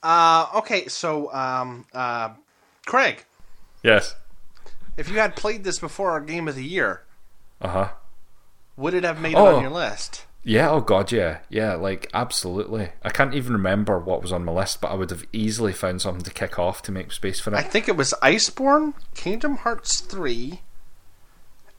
Uh, 0.02 0.46
okay, 0.56 0.86
so, 0.88 1.32
um, 1.34 1.86
uh, 1.92 2.30
Craig, 2.86 3.24
Yes. 3.82 4.14
if 4.96 5.08
you 5.10 5.18
had 5.18 5.36
played 5.36 5.62
this 5.64 5.78
before 5.78 6.10
our 6.12 6.20
game 6.20 6.48
of 6.48 6.54
the 6.54 6.64
year, 6.64 7.02
Uh 7.60 7.68
huh. 7.68 7.88
would 8.76 8.94
it 8.94 9.04
have 9.04 9.20
made 9.20 9.32
it 9.32 9.38
Oh. 9.38 9.56
on 9.56 9.62
your 9.62 9.70
list? 9.70 10.24
Yeah, 10.42 10.70
oh 10.70 10.80
god, 10.80 11.12
yeah. 11.12 11.40
Yeah, 11.50 11.74
like 11.74 12.08
absolutely. 12.14 12.90
I 13.02 13.10
can't 13.10 13.34
even 13.34 13.52
remember 13.52 13.98
what 13.98 14.22
was 14.22 14.32
on 14.32 14.44
my 14.44 14.52
list, 14.52 14.80
but 14.80 14.90
I 14.90 14.94
would 14.94 15.10
have 15.10 15.26
easily 15.32 15.72
found 15.72 16.00
something 16.00 16.24
to 16.24 16.30
kick 16.30 16.58
off 16.58 16.82
to 16.82 16.92
make 16.92 17.12
space 17.12 17.40
for 17.40 17.50
it. 17.50 17.56
I 17.56 17.62
think 17.62 17.88
it 17.88 17.96
was 17.96 18.14
Iceborne, 18.22 18.94
Kingdom 19.14 19.58
Hearts 19.58 20.00
3, 20.00 20.62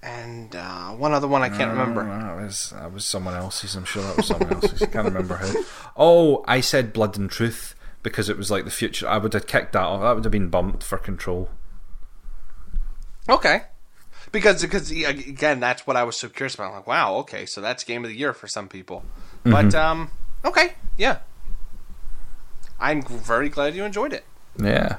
and 0.04 0.56
uh, 0.56 0.90
one 0.92 1.14
other 1.14 1.28
one 1.28 1.42
I 1.42 1.50
can't 1.50 1.72
remember. 1.72 2.04
That 2.06 2.44
was 2.44 2.72
that 2.76 2.94
was 2.94 3.04
someone 3.06 3.34
else's, 3.34 3.76
I'm 3.76 3.86
sure 3.86 4.04
that 4.04 4.18
was 4.18 4.28
someone 4.28 4.54
else's. 4.54 4.84
I 4.84 4.88
can't 4.88 5.06
remember 5.06 5.38
who. 5.38 5.66
Oh, 5.98 6.44
I 6.48 6.62
said 6.62 6.94
Blood 6.94 7.18
and 7.18 7.30
Truth 7.32 7.74
because 8.04 8.30
it 8.30 8.38
was 8.38 8.52
like 8.52 8.66
the 8.66 8.72
future. 8.72 9.08
I 9.08 9.18
would 9.18 9.34
have 9.34 9.48
kicked 9.48 9.74
that 9.74 9.82
off. 9.82 10.02
That 10.02 10.16
would 10.16 10.26
have 10.26 10.32
been 10.32 10.50
bumped 10.50 10.84
for 10.84 10.98
control. 10.98 11.50
Okay. 13.28 13.64
Because 14.32 14.62
because 14.62 14.92
again, 14.92 15.60
that's 15.60 15.86
what 15.86 15.98
I 15.98 16.04
was 16.04 16.18
so 16.18 16.30
curious 16.30 16.56
about. 16.56 16.70
I'm 16.70 16.76
like, 16.76 16.88
wow, 16.88 17.16
okay, 17.16 17.46
so 17.46 17.60
that's 17.60 17.84
game 17.84 18.04
of 18.06 18.10
the 18.10 18.18
year 18.18 18.34
for 18.34 18.48
some 18.48 18.68
people. 18.70 19.04
But 19.44 19.76
um, 19.76 20.12
okay, 20.46 20.76
yeah. 20.98 21.20
I'm 22.80 23.02
very 23.04 23.50
glad 23.50 23.76
you 23.76 23.84
enjoyed 23.84 24.14
it. 24.14 24.26
Yeah. 24.58 24.98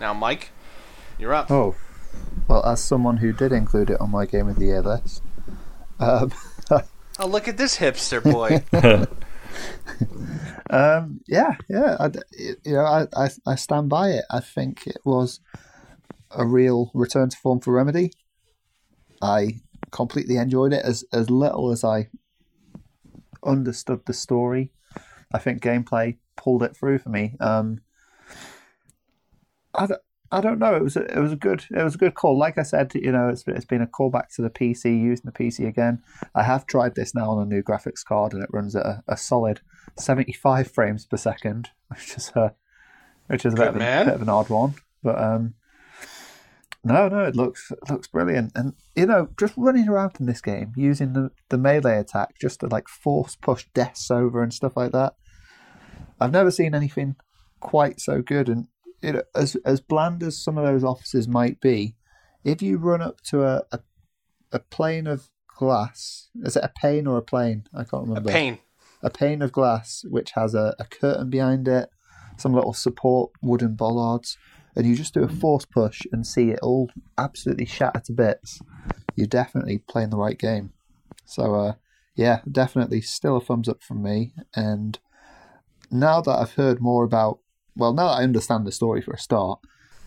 Now, 0.00 0.12
Mike, 0.14 0.50
you're 1.18 1.32
up. 1.32 1.50
Oh, 1.50 1.74
well, 2.48 2.64
as 2.66 2.80
someone 2.80 3.18
who 3.18 3.32
did 3.32 3.52
include 3.52 3.90
it 3.90 4.00
on 4.00 4.10
my 4.10 4.26
game 4.26 4.48
of 4.48 4.56
the 4.56 4.66
year 4.66 4.82
list, 4.82 5.22
um, 5.98 6.32
Oh, 7.22 7.26
look 7.26 7.48
at 7.48 7.58
this 7.58 7.76
hipster 7.76 8.22
boy. 8.22 8.62
um, 10.70 11.20
yeah, 11.26 11.56
yeah, 11.68 11.98
I, 12.00 12.10
you 12.64 12.72
know, 12.72 12.84
I, 12.84 13.06
I, 13.14 13.28
I 13.46 13.54
stand 13.56 13.90
by 13.90 14.12
it. 14.12 14.24
I 14.30 14.40
think 14.40 14.86
it 14.86 15.02
was 15.04 15.40
a 16.30 16.46
real 16.46 16.90
return 16.94 17.28
to 17.28 17.36
form 17.36 17.60
for 17.60 17.74
Remedy. 17.74 18.12
I 19.20 19.60
completely 19.90 20.36
enjoyed 20.36 20.72
it 20.72 20.84
as 20.84 21.04
as 21.12 21.30
little 21.30 21.70
as 21.70 21.84
I 21.84 22.08
understood 23.44 24.06
the 24.06 24.12
story. 24.12 24.70
I 25.32 25.38
think 25.38 25.62
gameplay 25.62 26.16
pulled 26.36 26.62
it 26.62 26.76
through 26.76 26.98
for 26.98 27.10
me. 27.10 27.36
Um, 27.40 27.80
I 29.74 29.86
don't, 29.86 30.00
I 30.32 30.40
don't 30.40 30.58
know. 30.58 30.74
It 30.74 30.82
was 30.82 30.96
a, 30.96 31.04
it 31.04 31.18
was 31.18 31.32
a 31.32 31.36
good 31.36 31.64
it 31.70 31.82
was 31.82 31.94
a 31.94 31.98
good 31.98 32.14
call. 32.14 32.38
Like 32.38 32.58
I 32.58 32.62
said, 32.62 32.92
you 32.94 33.12
know, 33.12 33.28
it's 33.28 33.44
it's 33.46 33.64
been 33.64 33.82
a 33.82 33.86
callback 33.86 34.34
to 34.36 34.42
the 34.42 34.50
PC, 34.50 35.00
using 35.00 35.24
the 35.24 35.32
PC 35.32 35.66
again. 35.66 36.02
I 36.34 36.42
have 36.42 36.66
tried 36.66 36.94
this 36.94 37.14
now 37.14 37.30
on 37.30 37.42
a 37.42 37.46
new 37.46 37.62
graphics 37.62 38.04
card, 38.04 38.32
and 38.32 38.42
it 38.42 38.50
runs 38.52 38.76
at 38.76 38.86
a, 38.86 39.02
a 39.08 39.16
solid 39.16 39.60
seventy 39.98 40.32
five 40.32 40.70
frames 40.70 41.06
per 41.06 41.16
second, 41.16 41.70
which 41.88 42.16
is 42.16 42.32
a 42.34 42.54
which 43.26 43.44
is 43.44 43.54
a 43.54 43.56
bit 43.56 43.68
of, 43.68 43.76
a, 43.76 43.78
bit 43.78 44.14
of 44.14 44.22
an 44.22 44.28
odd 44.28 44.48
one. 44.48 44.74
But 45.02 45.18
um, 45.22 45.54
no, 46.82 47.08
no, 47.08 47.24
it 47.24 47.36
looks 47.36 47.70
it 47.70 47.90
looks 47.90 48.08
brilliant, 48.08 48.52
and 48.54 48.74
you 48.96 49.06
know, 49.06 49.28
just 49.38 49.54
running 49.56 49.88
around 49.88 50.12
in 50.18 50.26
this 50.26 50.40
game 50.40 50.72
using 50.76 51.12
the 51.12 51.30
the 51.50 51.58
melee 51.58 51.98
attack 51.98 52.38
just 52.40 52.60
to 52.60 52.66
like 52.66 52.88
force 52.88 53.36
push 53.36 53.66
deaths 53.74 54.10
over 54.10 54.42
and 54.42 54.52
stuff 54.52 54.76
like 54.76 54.92
that. 54.92 55.14
I've 56.18 56.32
never 56.32 56.50
seen 56.50 56.74
anything 56.74 57.16
quite 57.60 58.00
so 58.00 58.22
good, 58.22 58.48
and 58.48 58.68
you 59.02 59.12
know, 59.12 59.22
as 59.34 59.56
as 59.64 59.80
bland 59.80 60.22
as 60.22 60.42
some 60.42 60.56
of 60.56 60.64
those 60.64 60.82
offices 60.82 61.28
might 61.28 61.60
be, 61.60 61.96
if 62.44 62.62
you 62.62 62.78
run 62.78 63.02
up 63.02 63.20
to 63.24 63.44
a 63.44 63.62
a, 63.72 63.80
a 64.52 64.58
plane 64.58 65.06
of 65.06 65.28
glass, 65.58 66.30
is 66.42 66.56
it 66.56 66.64
a 66.64 66.72
pane 66.80 67.06
or 67.06 67.18
a 67.18 67.22
plane? 67.22 67.64
I 67.74 67.84
can't 67.84 68.06
remember. 68.06 68.30
A 68.30 68.32
pain. 68.32 68.58
A 69.02 69.10
pane 69.10 69.42
of 69.42 69.52
glass 69.52 70.04
which 70.08 70.32
has 70.32 70.54
a, 70.54 70.74
a 70.78 70.84
curtain 70.84 71.30
behind 71.30 71.68
it, 71.68 71.90
some 72.38 72.54
little 72.54 72.72
support 72.72 73.32
wooden 73.42 73.74
bollards, 73.74 74.38
and 74.76 74.86
you 74.86 74.94
just 74.94 75.14
do 75.14 75.22
a 75.22 75.28
force 75.28 75.64
push 75.64 76.02
and 76.12 76.26
see 76.26 76.50
it 76.50 76.60
all 76.62 76.90
absolutely 77.18 77.66
shatter 77.66 78.00
to 78.00 78.12
bits. 78.12 78.60
You're 79.16 79.26
definitely 79.26 79.78
playing 79.78 80.10
the 80.10 80.16
right 80.16 80.38
game. 80.38 80.72
So 81.24 81.54
uh, 81.54 81.72
yeah, 82.14 82.40
definitely 82.50 83.00
still 83.00 83.36
a 83.36 83.40
thumbs 83.40 83.68
up 83.68 83.82
from 83.82 84.02
me. 84.02 84.32
And 84.54 84.98
now 85.90 86.20
that 86.20 86.38
I've 86.38 86.54
heard 86.54 86.80
more 86.80 87.04
about, 87.04 87.40
well, 87.76 87.92
now 87.92 88.08
that 88.08 88.20
I 88.20 88.22
understand 88.22 88.66
the 88.66 88.72
story 88.72 89.00
for 89.00 89.12
a 89.12 89.18
start, 89.18 89.60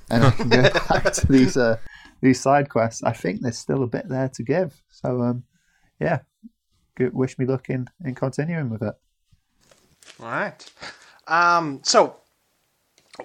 and 0.10 0.24
I 0.24 0.32
can 0.32 0.50
go 0.50 0.62
back 0.90 1.12
to 1.14 1.28
these 1.28 1.58
uh, 1.58 1.78
these 2.22 2.40
side 2.40 2.70
quests, 2.70 3.04
I 3.04 3.14
think 3.14 3.42
there's 3.42 3.58
still 3.58 3.84
a 3.84 3.88
bit 3.88 4.08
there 4.10 4.30
to 4.30 4.44
give. 4.44 4.82
So 4.90 5.22
um, 5.22 5.44
yeah, 6.00 6.20
good, 6.96 7.14
wish 7.14 7.38
me 7.38 7.46
luck 7.46 7.70
in, 7.70 7.88
in 8.04 8.16
continuing 8.16 8.70
with 8.70 8.82
it. 8.82 8.94
All 10.20 10.30
right. 10.30 10.72
Um, 11.28 11.82
so, 11.84 12.18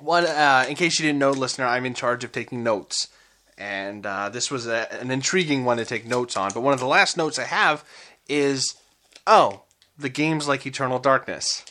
one, 0.01 0.25
uh, 0.25 0.67
in 0.69 0.75
case 0.75 0.99
you 0.99 1.07
didn't 1.07 1.19
know, 1.19 1.31
listener, 1.31 1.67
I'm 1.67 1.87
in 1.87 1.95
charge 1.95 2.25
of 2.25 2.33
taking 2.33 2.63
notes. 2.63 3.09
And 3.57 4.07
uh, 4.07 4.29
this 4.29 4.51
was 4.51 4.67
a, 4.67 4.93
an 5.01 5.11
intriguing 5.11 5.65
one 5.65 5.79
to 5.79 5.85
take 5.85 6.07
notes 6.07 6.37
on. 6.37 6.53
But 6.53 6.61
one 6.61 6.75
of 6.75 6.81
the 6.81 6.87
last 6.87 7.17
notes 7.17 7.39
I 7.39 7.45
have 7.45 7.85
is 8.29 8.75
oh, 9.27 9.63
the 9.99 10.09
games 10.09 10.49
like 10.49 10.67
Eternal 10.67 10.99
Darkness. 10.99 11.65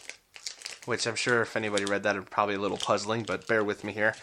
Which 0.85 1.05
I'm 1.05 1.15
sure 1.15 1.41
if 1.41 1.57
anybody 1.57 1.83
read 1.83 2.03
that, 2.03 2.15
it's 2.15 2.29
probably 2.29 2.55
a 2.55 2.59
little 2.59 2.77
puzzling, 2.77 3.23
but 3.23 3.47
bear 3.47 3.63
with 3.63 3.83
me 3.83 3.91
here. 3.91 4.15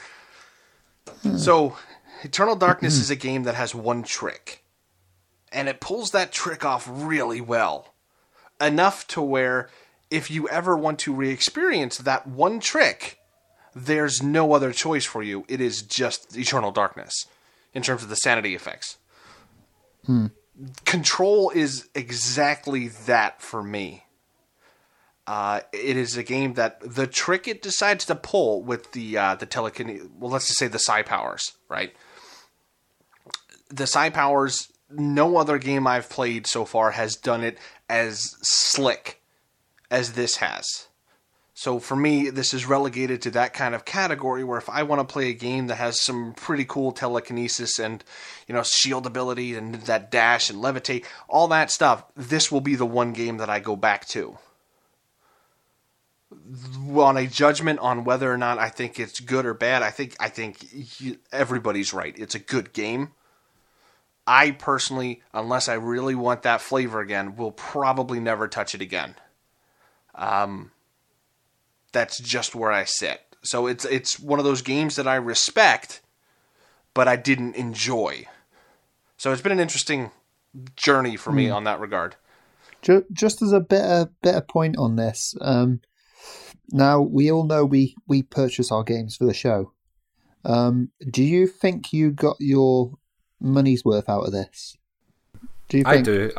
So, 1.37 1.77
Eternal 2.23 2.57
Darkness 2.57 2.95
is 2.95 3.11
a 3.11 3.17
game 3.17 3.43
that 3.43 3.55
has 3.55 3.75
one 3.75 4.03
trick. 4.03 4.65
And 5.53 5.69
it 5.69 5.81
pulls 5.81 6.13
that 6.13 6.33
trick 6.33 6.65
off 6.65 6.89
really 6.91 7.43
well 7.43 7.95
enough 8.61 9.07
to 9.09 9.21
where 9.21 9.69
if 10.11 10.31
you 10.31 10.49
ever 10.49 10.75
want 10.77 10.99
to 11.01 11.13
re-experience 11.13 11.99
that 11.99 12.27
one 12.27 12.61
trick, 12.61 13.19
there's 13.75 14.23
no 14.23 14.53
other 14.53 14.73
choice 14.73 15.05
for 15.05 15.23
you. 15.23 15.45
It 15.49 15.61
is 15.61 15.83
just 15.83 16.37
eternal 16.37 16.71
darkness 16.71 17.27
in 17.73 17.83
terms 17.83 18.03
of 18.03 18.09
the 18.09 18.17
sanity 18.17 18.55
effects. 18.55 18.99
Control 20.85 21.51
is 21.51 21.89
exactly 21.95 22.89
that 22.89 23.43
for 23.43 23.63
me. 23.63 24.05
Uh, 25.27 25.61
it 25.73 25.97
is 25.97 26.17
a 26.17 26.23
game 26.23 26.55
that 26.55 26.79
the 26.81 27.07
trick 27.07 27.49
it 27.49 27.63
decides 27.63 28.05
to 28.05 28.15
pull 28.15 28.63
with 28.63 28.93
the 28.93 29.17
uh, 29.17 29.35
the 29.35 29.47
telekine, 29.47 30.11
well, 30.19 30.31
let's 30.31 30.47
just 30.47 30.59
say 30.59 30.69
the 30.69 30.79
psi 30.79 31.03
powers, 31.03 31.53
right? 31.69 31.95
The 33.71 33.87
psi 33.87 34.11
powers, 34.11 34.69
no 34.91 35.39
other 35.39 35.59
game 35.59 35.87
I've 35.87 36.11
played 36.11 36.47
so 36.47 36.67
far 36.67 36.91
has 36.91 37.17
done 37.17 37.43
it 37.43 37.59
as 37.89 38.35
slick 38.43 39.23
as 39.91 40.13
this 40.13 40.37
has. 40.37 40.89
So 41.57 41.79
for 41.79 41.95
me, 41.95 42.31
this 42.31 42.53
is 42.53 42.67
relegated 42.67 43.23
to 43.23 43.31
that 43.31 43.55
kind 43.55 43.77
of 43.77 43.85
category 43.85 44.43
where 44.43 44.59
if 44.59 44.69
I 44.69 44.83
want 44.83 45.07
to 45.07 45.13
play 45.13 45.31
a 45.31 45.35
game 45.35 45.69
that 45.69 45.77
has 45.77 46.01
some 46.01 46.35
pretty 46.35 46.65
cool 46.65 46.91
telekinesis 46.91 47.79
and 47.79 48.03
you 48.49 48.55
know 48.55 48.65
shield 48.65 49.07
ability 49.07 49.55
and 49.55 49.77
that 49.83 50.11
dash 50.11 50.51
and 50.51 50.61
levitate, 50.61 51.05
all 51.29 51.47
that 51.49 51.71
stuff, 51.71 52.05
this 52.17 52.51
will 52.51 52.61
be 52.61 52.75
the 52.75 52.85
one 52.85 53.13
game 53.13 53.37
that 53.37 53.49
I 53.49 53.61
go 53.61 53.77
back 53.77 54.07
to. 54.09 54.37
On 56.97 57.17
a 57.17 57.29
judgment 57.29 57.79
on 57.79 58.03
whether 58.03 58.31
or 58.31 58.37
not 58.37 58.59
I 58.59 58.69
think 58.69 58.99
it's 58.99 59.21
good 59.21 59.47
or 59.47 59.55
bad, 59.55 59.85
I 59.85 59.91
think 59.91 60.17
I 60.19 60.31
think 60.31 60.59
everybody's 61.33 61.95
right. 61.95 62.19
It's 62.19 62.35
a 62.35 62.41
good 62.41 62.73
game. 62.73 63.13
I 64.27 64.51
personally, 64.51 65.23
unless 65.33 65.69
I 65.69 65.75
really 65.75 66.17
want 66.17 66.43
that 66.43 66.61
flavor 66.61 67.01
again, 67.01 67.37
will 67.37 67.53
probably 67.53 68.19
never 68.19 68.49
touch 68.49 68.75
it 68.75 68.81
again. 68.81 69.15
Um, 70.17 70.73
that's 71.95 72.19
just 72.19 72.55
where 72.55 72.71
I 72.71 72.85
sit. 72.85 73.23
So 73.43 73.67
it's 73.67 73.87
it's 73.87 74.21
one 74.21 74.39
of 74.39 74.45
those 74.45 74.61
games 74.61 74.97
that 74.97 75.09
I 75.09 75.15
respect, 75.17 76.03
but 76.93 77.09
I 77.09 77.17
didn't 77.17 77.57
enjoy. 77.57 78.27
So 79.17 79.33
it's 79.33 79.41
been 79.41 79.53
an 79.53 79.61
interesting 79.61 80.11
journey 80.77 81.17
for 81.17 81.33
me 81.33 81.49
on 81.49 81.65
that 81.65 81.81
regard. 81.81 82.17
Just 83.13 83.41
as 83.41 83.53
a 83.53 83.61
bit 83.61 83.81
a 83.81 84.11
bit 84.23 84.35
of 84.35 84.47
point 84.47 84.77
on 84.77 84.97
this, 84.97 85.35
um, 85.41 85.81
now 86.71 87.01
we 87.01 87.33
all 87.33 87.45
know 87.45 87.65
we 87.65 87.97
we 88.07 88.23
purchase 88.23 88.71
our 88.71 88.85
games 88.85 89.17
for 89.17 89.25
the 89.25 89.33
show. 89.33 89.73
Um, 90.45 90.91
do 91.11 91.23
you 91.23 91.47
think 91.47 91.93
you 91.95 92.11
got 92.11 92.37
your 92.39 92.93
money's 93.41 93.85
worth 93.85 94.09
out 94.09 94.27
of 94.27 94.33
this? 94.33 94.77
Do 95.69 95.79
you 95.79 95.85
I 95.87 95.95
think? 95.95 96.05
do. 96.05 96.33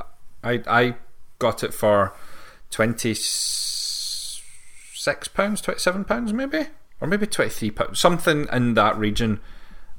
I 0.44 0.62
I 0.68 0.96
got 1.40 1.64
it 1.64 1.74
for 1.74 2.14
twenty 2.70 3.16
six 5.06 5.28
pounds, 5.28 5.62
twenty 5.62 5.80
seven 5.80 6.04
pounds, 6.04 6.34
maybe, 6.34 6.68
or 7.00 7.08
maybe 7.08 7.28
twenty 7.28 7.52
three 7.52 7.72
pounds, 7.72 8.00
something 8.00 8.48
in 8.52 8.74
that 8.74 8.98
region. 8.98 9.40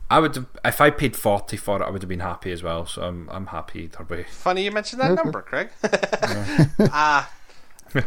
I 0.09 0.21
would, 0.21 0.37
have, 0.37 0.47
if 0.65 0.81
I 0.81 0.91
paid 0.91 1.17
forty 1.17 1.57
for 1.57 1.81
it, 1.81 1.85
I 1.85 1.91
would 1.91 2.03
have 2.03 2.09
been 2.09 2.21
happy 2.21 2.53
as 2.53 2.63
well. 2.63 2.87
So 2.87 3.03
I'm 3.03 3.29
I'm 3.31 3.47
happy 3.47 3.85
either 3.85 4.05
way. 4.05 4.25
Funny 4.25 4.65
you 4.65 4.73
mentioned 4.73 5.01
that 5.01 5.15
number, 5.15 5.43
Craig. 5.43 5.71
uh, 6.93 7.25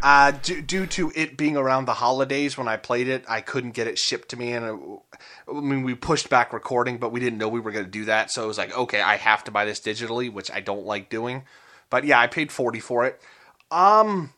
uh, 0.04 0.32
due, 0.44 0.62
due 0.62 0.86
to 0.86 1.12
it 1.16 1.38
being 1.38 1.58
around 1.58 1.86
the 1.86 1.94
holidays 1.94 2.58
when 2.58 2.68
I 2.68 2.78
played 2.78 3.08
it, 3.08 3.24
I 3.28 3.42
couldn't 3.42 3.72
get 3.72 3.88
it 3.88 3.98
shipped 3.98 4.30
to 4.30 4.38
me, 4.38 4.52
and 4.52 4.66
it, 4.66 5.20
I 5.48 5.60
mean 5.60 5.84
we 5.84 5.96
pushed 5.96 6.30
back 6.30 6.54
recording, 6.54 6.98
but 6.98 7.12
we 7.12 7.20
didn't 7.20 7.40
know 7.40 7.48
we 7.48 7.60
were 7.60 7.72
going 7.72 7.86
to 7.86 7.92
do 7.92 8.06
that, 8.06 8.32
so 8.32 8.44
it 8.44 8.48
was 8.48 8.58
like, 8.58 8.78
okay, 8.78 9.02
I 9.02 9.16
have 9.16 9.44
to 9.46 9.52
buy 9.52 9.66
this 9.66 9.80
digitally, 9.80 10.32
which 10.32 10.52
I 10.52 10.60
don't 10.60 10.86
like 10.86 11.10
doing. 11.10 11.44
But 11.90 12.04
yeah, 12.04 12.20
I 12.20 12.28
paid 12.28 12.52
forty 12.52 12.80
for 12.80 13.06
it. 13.06 13.22
Um, 13.72 14.34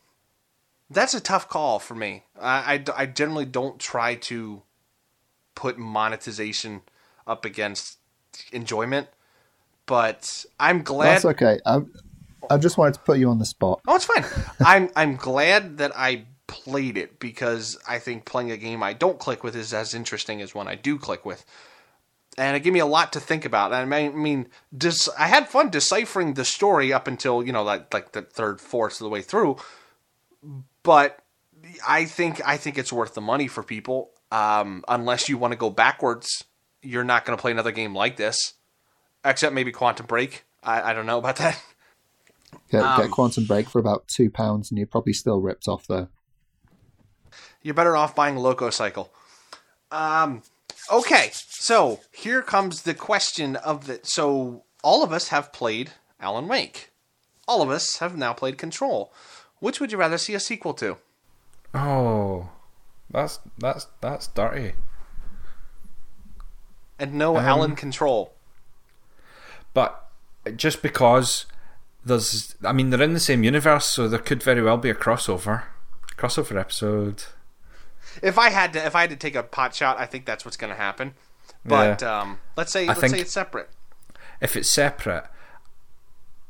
that's 0.91 1.13
a 1.13 1.21
tough 1.21 1.47
call 1.47 1.79
for 1.79 1.95
me. 1.95 2.23
I, 2.39 2.75
I, 2.75 3.03
I 3.03 3.05
generally 3.05 3.45
don't 3.45 3.79
try 3.79 4.15
to 4.15 4.61
put 5.55 5.77
monetization 5.77 6.81
up 7.25 7.45
against 7.45 7.97
enjoyment, 8.51 9.07
but 9.85 10.45
I'm 10.59 10.83
glad. 10.83 11.15
That's 11.15 11.25
okay. 11.25 11.59
I, 11.65 11.81
I 12.49 12.57
just 12.57 12.77
wanted 12.77 12.95
to 12.95 12.99
put 13.01 13.19
you 13.19 13.29
on 13.29 13.39
the 13.39 13.45
spot. 13.45 13.81
Oh, 13.87 13.95
it's 13.95 14.05
fine. 14.05 14.25
I'm 14.59 14.89
I'm 14.95 15.15
glad 15.15 15.77
that 15.77 15.91
I 15.95 16.25
played 16.47 16.97
it 16.97 17.19
because 17.19 17.77
I 17.87 17.99
think 17.99 18.25
playing 18.25 18.51
a 18.51 18.57
game 18.57 18.83
I 18.83 18.93
don't 18.93 19.19
click 19.19 19.43
with 19.43 19.55
is 19.55 19.73
as 19.73 19.93
interesting 19.93 20.41
as 20.41 20.53
one 20.53 20.67
I 20.67 20.75
do 20.75 20.97
click 20.97 21.25
with. 21.25 21.45
And 22.37 22.55
it 22.55 22.61
gave 22.61 22.73
me 22.73 22.79
a 22.79 22.85
lot 22.85 23.13
to 23.13 23.19
think 23.19 23.43
about. 23.43 23.73
I 23.73 23.83
mean, 23.85 24.47
dis- 24.75 25.09
I 25.19 25.27
had 25.27 25.49
fun 25.49 25.69
deciphering 25.69 26.33
the 26.33 26.45
story 26.45 26.93
up 26.93 27.07
until 27.07 27.45
you 27.45 27.51
know, 27.51 27.63
like 27.63 27.93
like 27.93 28.11
the 28.11 28.21
third, 28.21 28.59
fourth 28.59 28.93
of 28.93 29.05
the 29.05 29.09
way 29.09 29.21
through. 29.21 29.57
But 30.83 31.19
I 31.87 32.05
think 32.05 32.41
I 32.45 32.57
think 32.57 32.77
it's 32.77 32.91
worth 32.91 33.13
the 33.13 33.21
money 33.21 33.47
for 33.47 33.63
people. 33.63 34.11
Um, 34.31 34.83
unless 34.87 35.27
you 35.29 35.37
want 35.37 35.51
to 35.51 35.57
go 35.57 35.69
backwards, 35.69 36.43
you're 36.81 37.03
not 37.03 37.25
going 37.25 37.37
to 37.37 37.41
play 37.41 37.51
another 37.51 37.71
game 37.71 37.93
like 37.93 38.17
this, 38.17 38.53
except 39.25 39.53
maybe 39.53 39.71
Quantum 39.71 40.05
Break. 40.05 40.45
I, 40.63 40.91
I 40.91 40.93
don't 40.93 41.05
know 41.05 41.17
about 41.17 41.35
that. 41.37 41.61
Get, 42.71 42.83
Um, 42.83 43.01
get 43.01 43.11
Quantum 43.11 43.45
Break 43.45 43.69
for 43.69 43.79
about 43.79 44.07
two 44.07 44.29
pounds, 44.29 44.71
and 44.71 44.77
you're 44.77 44.87
probably 44.87 45.13
still 45.13 45.39
ripped 45.39 45.67
off 45.67 45.85
though. 45.87 46.07
You're 47.61 47.73
better 47.73 47.95
off 47.95 48.15
buying 48.15 48.35
LocoCycle. 48.35 49.09
Um, 49.91 50.41
okay, 50.91 51.31
so 51.33 51.99
here 52.11 52.41
comes 52.41 52.83
the 52.83 52.93
question 52.93 53.55
of 53.57 53.87
the. 53.87 53.99
So 54.03 54.63
all 54.83 55.03
of 55.03 55.11
us 55.11 55.27
have 55.27 55.53
played 55.53 55.91
Alan 56.19 56.47
Wake. 56.47 56.89
All 57.47 57.61
of 57.61 57.69
us 57.69 57.97
have 57.97 58.15
now 58.17 58.33
played 58.33 58.57
Control. 58.57 59.13
Which 59.61 59.79
would 59.79 59.91
you 59.93 59.97
rather 59.97 60.17
see 60.17 60.33
a 60.33 60.39
sequel 60.39 60.73
to? 60.75 60.97
Oh, 61.73 62.49
that's 63.09 63.39
that's 63.57 63.87
that's 64.01 64.27
dirty. 64.27 64.73
And 66.99 67.13
no 67.13 67.37
Um, 67.37 67.45
Alan 67.45 67.75
Control. 67.75 68.33
But 69.73 70.09
just 70.55 70.81
because 70.81 71.45
there's, 72.03 72.55
I 72.63 72.73
mean, 72.73 72.89
they're 72.89 73.01
in 73.01 73.13
the 73.13 73.19
same 73.19 73.43
universe, 73.43 73.85
so 73.85 74.07
there 74.07 74.19
could 74.19 74.43
very 74.43 74.61
well 74.61 74.77
be 74.77 74.89
a 74.89 74.95
crossover, 74.95 75.63
crossover 76.17 76.59
episode. 76.59 77.23
If 78.21 78.37
I 78.37 78.49
had 78.49 78.73
to, 78.73 78.85
if 78.85 78.95
I 78.95 79.01
had 79.01 79.09
to 79.11 79.15
take 79.15 79.35
a 79.35 79.43
pot 79.43 79.73
shot, 79.73 79.97
I 79.99 80.05
think 80.05 80.25
that's 80.25 80.43
what's 80.43 80.57
going 80.57 80.71
to 80.73 80.77
happen. 80.77 81.13
But 81.63 82.01
um, 82.03 82.39
let's 82.57 82.71
say 82.71 82.85
let's 82.87 82.99
think- 82.99 83.13
say 83.13 83.21
it's 83.21 83.31
separate. 83.31 83.69
If 84.41 84.55
it's 84.55 84.69
separate, 84.69 85.25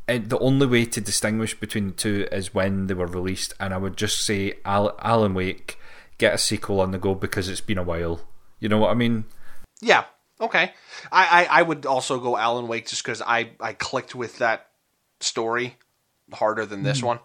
it, 0.08 0.30
the 0.30 0.40
only 0.40 0.68
way 0.68 0.86
to 0.86 1.02
distinguish 1.02 1.60
between 1.60 1.88
the 1.88 1.94
two 1.94 2.28
is 2.32 2.54
when 2.54 2.88
they 2.88 2.94
were 2.94 3.08
released, 3.08 3.54
and 3.60 3.74
I 3.74 3.78
would 3.78 3.98
just 3.98 4.26
say 4.26 4.54
Al- 4.66 4.98
Alan 5.02 5.34
Wake 5.34 5.78
get 6.18 6.34
a 6.34 6.38
sequel 6.38 6.82
on 6.82 6.92
the 6.92 6.98
go 6.98 7.16
because 7.16 7.50
it's 7.50 7.62
been 7.62 7.78
a 7.78 7.84
while. 7.84 8.22
You 8.60 8.70
know 8.70 8.78
what 8.78 8.92
I 8.92 8.94
mean? 8.94 9.26
Yeah. 9.82 10.06
Okay. 10.40 10.72
I, 11.12 11.48
I, 11.50 11.60
I 11.60 11.62
would 11.62 11.86
also 11.86 12.20
go 12.20 12.38
Alan 12.38 12.68
Wake 12.68 12.88
just 12.88 13.04
because 13.04 13.22
I, 13.22 13.52
I 13.60 13.74
clicked 13.74 14.16
with 14.16 14.40
that 14.40 14.68
story 15.20 15.78
harder 16.34 16.66
than 16.66 16.84
this 16.84 17.04
one. 17.04 17.20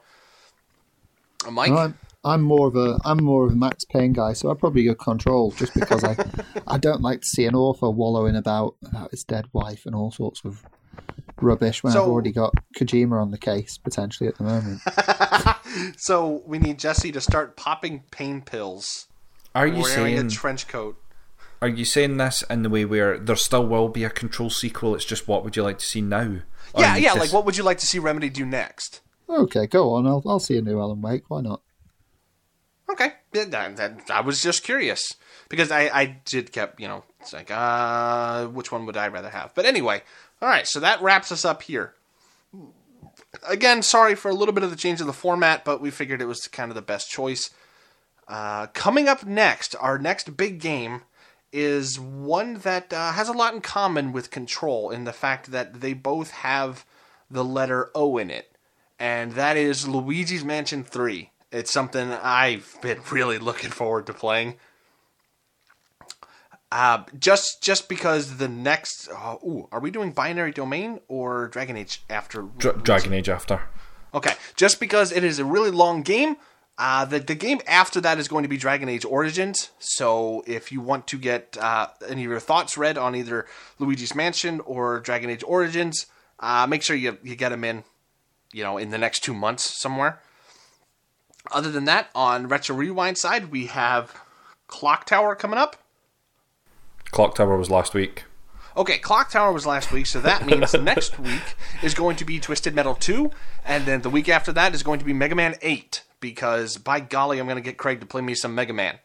Uh, 1.46 1.50
Mike. 1.50 1.70
No, 1.70 1.76
I'm, 1.78 1.98
I'm 2.24 2.42
more 2.42 2.66
of 2.68 2.76
a 2.76 2.98
I'm 3.04 3.22
more 3.22 3.46
of 3.46 3.52
a 3.52 3.56
Max 3.56 3.84
Payne 3.84 4.12
guy, 4.12 4.32
so 4.32 4.50
I'd 4.50 4.58
probably 4.58 4.84
go 4.84 4.94
Control 4.94 5.52
just 5.52 5.74
because 5.74 6.02
I 6.02 6.16
I 6.66 6.76
don't 6.76 7.00
like 7.00 7.20
to 7.20 7.26
see 7.26 7.44
an 7.44 7.54
author 7.54 7.88
wallowing 7.88 8.34
about 8.34 8.74
about 8.84 9.12
his 9.12 9.22
dead 9.22 9.46
wife 9.52 9.86
and 9.86 9.94
all 9.94 10.10
sorts 10.10 10.42
of 10.44 10.64
rubbish 11.40 11.82
when 11.82 11.92
So- 11.92 12.02
I've 12.04 12.08
already 12.08 12.32
got 12.32 12.54
Kojima 12.78 13.20
on 13.20 13.30
the 13.30 13.38
case 13.38 13.78
potentially 13.78 14.28
at 14.28 14.36
the 14.38 14.44
moment. 14.44 14.80
So 15.98 16.42
we 16.46 16.58
need 16.58 16.78
Jesse 16.78 17.12
to 17.12 17.20
start 17.20 17.56
popping 17.56 18.04
pain 18.10 18.40
pills, 18.40 19.08
Are 19.54 19.66
you 19.66 19.82
wearing 19.82 20.16
saying? 20.16 20.26
a 20.26 20.30
trench 20.30 20.68
coat. 20.68 20.96
Are 21.60 21.68
you 21.68 21.84
saying 21.84 22.16
this 22.16 22.42
in 22.48 22.62
the 22.62 22.70
way 22.70 22.84
where 22.84 23.18
there 23.18 23.36
still 23.36 23.66
will 23.66 23.88
be 23.88 24.04
a 24.04 24.10
control 24.10 24.48
sequel? 24.48 24.94
It's 24.94 25.04
just 25.04 25.28
what 25.28 25.44
would 25.44 25.56
you 25.56 25.62
like 25.62 25.78
to 25.78 25.84
see 25.86 26.00
now? 26.00 26.38
Or 26.72 26.80
Yeah, 26.82 26.96
yeah. 26.96 27.08
just- 27.14 27.18
Like, 27.20 27.32
what 27.32 27.44
would 27.44 27.56
you 27.56 27.62
like 27.64 27.78
to 27.78 27.86
see 27.86 27.98
Remedy 27.98 28.30
do 28.30 28.46
next? 28.46 29.00
Okay, 29.28 29.66
go 29.66 29.94
on. 29.94 30.06
I'll 30.06 30.22
I'll 30.26 30.38
see 30.40 30.56
a 30.56 30.62
new 30.62 30.78
Alan 30.80 31.02
Wake. 31.02 31.24
Why 31.28 31.40
not? 31.42 31.60
Okay, 32.88 33.12
yeah, 33.32 33.44
that, 33.46 33.76
that, 33.76 34.10
I 34.10 34.20
was 34.20 34.40
just 34.40 34.62
curious 34.62 35.14
because 35.48 35.70
I, 35.72 35.90
I 35.92 36.18
did 36.24 36.52
kept 36.52 36.78
you 36.80 36.86
know 36.86 37.02
it's 37.20 37.32
like 37.32 37.50
uh 37.50 38.46
which 38.46 38.70
one 38.70 38.86
would 38.86 38.96
I 38.96 39.08
rather 39.08 39.30
have? 39.30 39.52
But 39.56 39.66
anyway, 39.66 40.02
all 40.40 40.48
right. 40.48 40.66
So 40.66 40.80
that 40.80 41.02
wraps 41.02 41.32
us 41.32 41.44
up 41.44 41.62
here. 41.62 41.94
Again, 43.46 43.82
sorry 43.82 44.14
for 44.14 44.30
a 44.30 44.34
little 44.34 44.54
bit 44.54 44.64
of 44.64 44.70
the 44.70 44.76
change 44.76 45.00
of 45.00 45.06
the 45.06 45.12
format, 45.12 45.64
but 45.64 45.80
we 45.80 45.90
figured 45.90 46.22
it 46.22 46.26
was 46.26 46.48
kind 46.48 46.70
of 46.70 46.74
the 46.74 46.82
best 46.82 47.10
choice. 47.10 47.50
Uh, 48.28 48.66
coming 48.68 49.08
up 49.08 49.24
next, 49.24 49.76
our 49.78 49.98
next 49.98 50.36
big 50.36 50.60
game 50.60 51.02
is 51.52 51.98
one 52.00 52.54
that 52.58 52.92
uh, 52.92 53.12
has 53.12 53.28
a 53.28 53.32
lot 53.32 53.54
in 53.54 53.60
common 53.60 54.12
with 54.12 54.30
Control 54.30 54.90
in 54.90 55.04
the 55.04 55.12
fact 55.12 55.50
that 55.52 55.80
they 55.80 55.92
both 55.92 56.30
have 56.30 56.84
the 57.30 57.44
letter 57.44 57.90
O 57.94 58.18
in 58.18 58.30
it, 58.30 58.56
and 58.98 59.32
that 59.32 59.56
is 59.56 59.88
Luigi's 59.88 60.44
Mansion 60.44 60.82
3. 60.82 61.30
It's 61.52 61.72
something 61.72 62.12
I've 62.12 62.76
been 62.82 63.00
really 63.10 63.38
looking 63.38 63.70
forward 63.70 64.06
to 64.06 64.12
playing. 64.12 64.56
Uh, 66.72 67.04
just 67.18 67.62
just 67.62 67.88
because 67.88 68.38
the 68.38 68.48
next, 68.48 69.08
uh, 69.08 69.36
ooh, 69.44 69.68
are 69.70 69.78
we 69.78 69.90
doing 69.90 70.10
Binary 70.10 70.50
Domain 70.50 71.00
or 71.06 71.48
Dragon 71.48 71.76
Age 71.76 72.02
after 72.10 72.42
Dra- 72.42 72.76
Dragon 72.76 73.12
Age 73.12 73.28
after. 73.28 73.62
Okay, 74.12 74.34
just 74.56 74.80
because 74.80 75.12
it 75.12 75.22
is 75.22 75.38
a 75.38 75.44
really 75.44 75.70
long 75.70 76.02
game, 76.02 76.36
uh, 76.76 77.04
the 77.04 77.20
the 77.20 77.36
game 77.36 77.60
after 77.68 78.00
that 78.00 78.18
is 78.18 78.26
going 78.26 78.42
to 78.42 78.48
be 78.48 78.56
Dragon 78.56 78.88
Age 78.88 79.04
Origins. 79.04 79.70
So 79.78 80.42
if 80.46 80.72
you 80.72 80.80
want 80.80 81.06
to 81.08 81.18
get 81.18 81.56
uh, 81.60 81.88
any 82.08 82.24
of 82.24 82.30
your 82.30 82.40
thoughts 82.40 82.76
read 82.76 82.98
on 82.98 83.14
either 83.14 83.46
Luigi's 83.78 84.14
Mansion 84.14 84.60
or 84.60 84.98
Dragon 85.00 85.30
Age 85.30 85.44
Origins, 85.46 86.06
uh, 86.40 86.66
make 86.66 86.82
sure 86.82 86.96
you 86.96 87.16
you 87.22 87.36
get 87.36 87.50
them 87.50 87.62
in, 87.62 87.84
you 88.52 88.64
know, 88.64 88.76
in 88.76 88.90
the 88.90 88.98
next 88.98 89.20
two 89.20 89.34
months 89.34 89.64
somewhere. 89.80 90.20
Other 91.52 91.70
than 91.70 91.84
that, 91.84 92.10
on 92.12 92.48
Retro 92.48 92.74
Rewind 92.74 93.18
side, 93.18 93.52
we 93.52 93.66
have 93.66 94.14
Clock 94.66 95.06
Tower 95.06 95.36
coming 95.36 95.58
up. 95.58 95.76
Clock 97.10 97.34
Tower 97.34 97.56
was 97.56 97.70
last 97.70 97.94
week. 97.94 98.24
Okay, 98.76 98.98
Clock 98.98 99.30
Tower 99.30 99.52
was 99.52 99.64
last 99.66 99.90
week, 99.90 100.06
so 100.06 100.20
that 100.20 100.44
means 100.44 100.74
next 100.82 101.18
week 101.18 101.56
is 101.82 101.94
going 101.94 102.16
to 102.16 102.26
be 102.26 102.38
Twisted 102.38 102.74
Metal 102.74 102.94
2, 102.94 103.30
and 103.64 103.86
then 103.86 104.02
the 104.02 104.10
week 104.10 104.28
after 104.28 104.52
that 104.52 104.74
is 104.74 104.82
going 104.82 104.98
to 104.98 105.04
be 105.04 105.14
Mega 105.14 105.34
Man 105.34 105.54
8, 105.62 106.02
because 106.20 106.76
by 106.76 107.00
golly, 107.00 107.38
I'm 107.38 107.46
going 107.46 107.56
to 107.56 107.62
get 107.62 107.78
Craig 107.78 108.00
to 108.00 108.06
play 108.06 108.20
me 108.20 108.34
some 108.34 108.54
Mega 108.54 108.74
Man. 108.74 108.98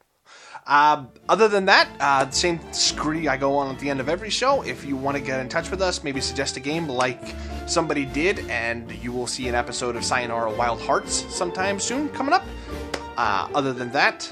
Uh, 0.68 1.06
other 1.28 1.48
than 1.48 1.66
that, 1.66 1.90
uh, 2.00 2.30
same 2.30 2.60
scree 2.74 3.28
I 3.28 3.38
go 3.38 3.56
on 3.56 3.74
at 3.74 3.80
the 3.80 3.90
end 3.90 4.00
of 4.00 4.10
every 4.10 4.30
show. 4.30 4.62
If 4.62 4.86
you 4.86 4.96
want 4.96 5.18
to 5.18 5.24
get 5.24 5.40
in 5.40 5.50
touch 5.50 5.72
with 5.72 5.82
us, 5.82 6.04
maybe 6.04 6.22
suggest 6.22 6.58
a 6.58 6.60
game 6.60 6.88
like 6.88 7.34
somebody 7.66 8.06
did, 8.06 8.40
and 8.50 8.92
you 9.02 9.12
will 9.12 9.28
see 9.28 9.48
an 9.48 9.56
episode 9.56 9.96
of 9.96 10.04
Sayonara 10.04 10.52
Wild 10.54 10.82
Hearts 10.82 11.26
sometime 11.34 11.80
soon 11.80 12.10
coming 12.10 12.34
up. 12.34 12.46
Uh, 13.18 13.48
other 13.56 13.74
than 13.74 13.92
that, 13.92 14.32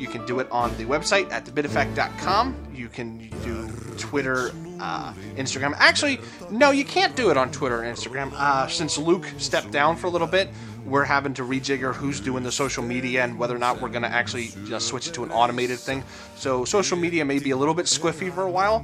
you 0.00 0.08
can 0.08 0.24
do 0.24 0.40
it 0.40 0.50
on 0.50 0.74
the 0.78 0.84
website 0.84 1.30
at 1.30 1.44
thebiteffect.com. 1.44 2.72
You 2.74 2.88
can 2.88 3.28
do 3.44 3.68
Twitter, 3.98 4.50
uh, 4.80 5.12
Instagram. 5.36 5.74
Actually, 5.76 6.20
no, 6.50 6.70
you 6.70 6.86
can't 6.86 7.14
do 7.14 7.30
it 7.30 7.36
on 7.36 7.52
Twitter 7.52 7.82
and 7.82 7.94
Instagram. 7.94 8.32
Uh, 8.34 8.66
since 8.66 8.96
Luke 8.96 9.26
stepped 9.36 9.70
down 9.70 9.96
for 9.96 10.06
a 10.06 10.10
little 10.10 10.26
bit, 10.26 10.48
we're 10.86 11.04
having 11.04 11.34
to 11.34 11.42
rejigger 11.42 11.94
who's 11.94 12.18
doing 12.18 12.42
the 12.42 12.50
social 12.50 12.82
media 12.82 13.22
and 13.22 13.38
whether 13.38 13.54
or 13.54 13.58
not 13.58 13.82
we're 13.82 13.90
going 13.90 14.02
to 14.02 14.08
actually 14.08 14.46
you 14.64 14.70
know, 14.70 14.78
switch 14.78 15.06
it 15.06 15.12
to 15.14 15.22
an 15.22 15.30
automated 15.30 15.78
thing. 15.78 16.02
So 16.36 16.64
social 16.64 16.96
media 16.96 17.22
may 17.26 17.38
be 17.38 17.50
a 17.50 17.56
little 17.56 17.74
bit 17.74 17.84
squiffy 17.84 18.32
for 18.32 18.42
a 18.42 18.50
while. 18.50 18.82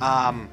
Um, 0.00 0.48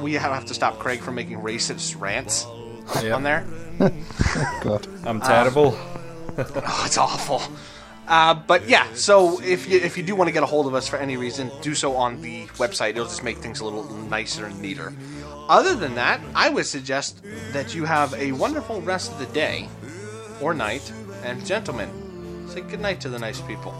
we 0.00 0.12
have 0.14 0.44
to 0.44 0.54
stop 0.54 0.78
Craig 0.78 1.00
from 1.00 1.14
making 1.14 1.38
racist 1.38 1.98
rants 1.98 2.44
on 2.44 3.22
there. 3.22 3.46
God. 4.60 4.86
I'm 5.06 5.20
terrible. 5.22 5.78
Oh, 6.36 6.82
it's 6.84 6.98
awful. 6.98 7.42
Uh, 8.08 8.32
but 8.32 8.66
yeah, 8.66 8.86
so 8.94 9.38
if 9.42 9.68
you 9.68 9.78
if 9.78 9.98
you 9.98 10.02
do 10.02 10.16
want 10.16 10.28
to 10.28 10.32
get 10.32 10.42
a 10.42 10.46
hold 10.46 10.66
of 10.66 10.74
us 10.74 10.88
for 10.88 10.96
any 10.96 11.18
reason, 11.18 11.52
do 11.60 11.74
so 11.74 11.94
on 11.94 12.22
the 12.22 12.46
website. 12.56 12.90
It'll 12.90 13.04
just 13.04 13.22
make 13.22 13.36
things 13.36 13.60
a 13.60 13.64
little 13.64 13.84
nicer 14.08 14.46
and 14.46 14.58
neater. 14.62 14.94
Other 15.48 15.74
than 15.74 15.94
that, 15.96 16.20
I 16.34 16.48
would 16.48 16.64
suggest 16.64 17.20
that 17.52 17.74
you 17.74 17.84
have 17.84 18.14
a 18.14 18.32
wonderful 18.32 18.80
rest 18.80 19.12
of 19.12 19.18
the 19.18 19.26
day 19.26 19.68
or 20.40 20.54
night. 20.54 20.90
And 21.22 21.44
gentlemen, 21.44 21.90
say 22.48 22.62
good 22.62 22.80
night 22.80 23.00
to 23.02 23.10
the 23.10 23.18
nice 23.18 23.42
people. 23.42 23.74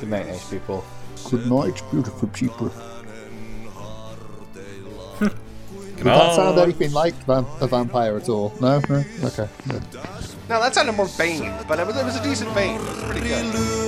Good 0.00 0.10
night, 0.10 0.26
nice 0.26 0.50
people. 0.50 0.84
Good 1.30 1.48
night, 1.48 1.80
beautiful 1.92 2.28
people. 2.28 2.72
Good 6.02 6.10
Did 6.10 6.18
that 6.18 6.34
sound 6.34 6.56
night. 6.56 6.60
Oh. 6.60 6.64
anything 6.64 6.92
like 6.92 7.14
vam- 7.26 7.46
a 7.60 7.66
vampire 7.68 8.16
at 8.16 8.28
all? 8.28 8.52
No? 8.60 8.80
No? 8.88 9.04
Okay. 9.22 9.48
good. 9.68 9.82
Now 10.48 10.58
that 10.58 10.74
sounded 10.74 10.92
more 10.92 11.08
Bane, 11.16 11.52
but 11.68 11.78
it 11.78 11.86
was, 11.86 11.96
it 11.96 12.04
was 12.04 12.16
a 12.16 12.22
decent 12.24 12.52
Bane. 12.56 12.74
It 12.74 12.80
was 12.80 13.04
pretty 13.04 13.20
good. 13.28 13.82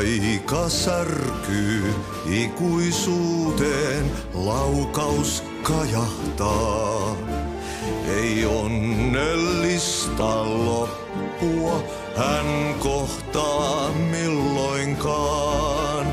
Ja 0.00 0.68
särkyy 0.68 1.94
ikuisuuteen 2.26 4.10
laukaus 4.34 5.42
kajahtaa. 5.62 7.16
Ei 8.16 8.46
onnellista 8.46 10.44
loppua 10.44 11.84
hän 12.16 12.74
kohtaa 12.78 13.92
milloinkaan. 13.92 16.06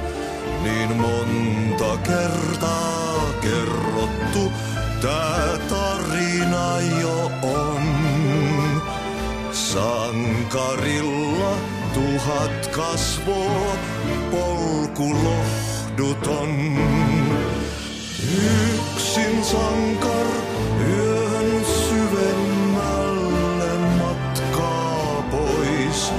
Niin 0.64 0.96
monta 0.96 1.98
kertaa 1.98 3.22
kerrottu 3.42 4.52
tää 5.02 5.58
tarina 5.70 6.82
jo 7.02 7.32
on. 7.44 7.82
Sankarilla 9.52 11.71
tuhat 11.94 12.68
kasvoa, 12.68 13.76
polku 14.32 15.16
lohduton. 15.24 16.78
Yksin 18.22 19.44
sankar 19.44 20.28
yön 20.90 21.66
syvemmälle 21.66 23.72
matkaa 24.00 25.24
pois. 25.32 26.14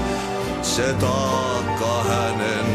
Se 0.62 0.94
taakka 1.00 2.02
hänen 2.08 2.71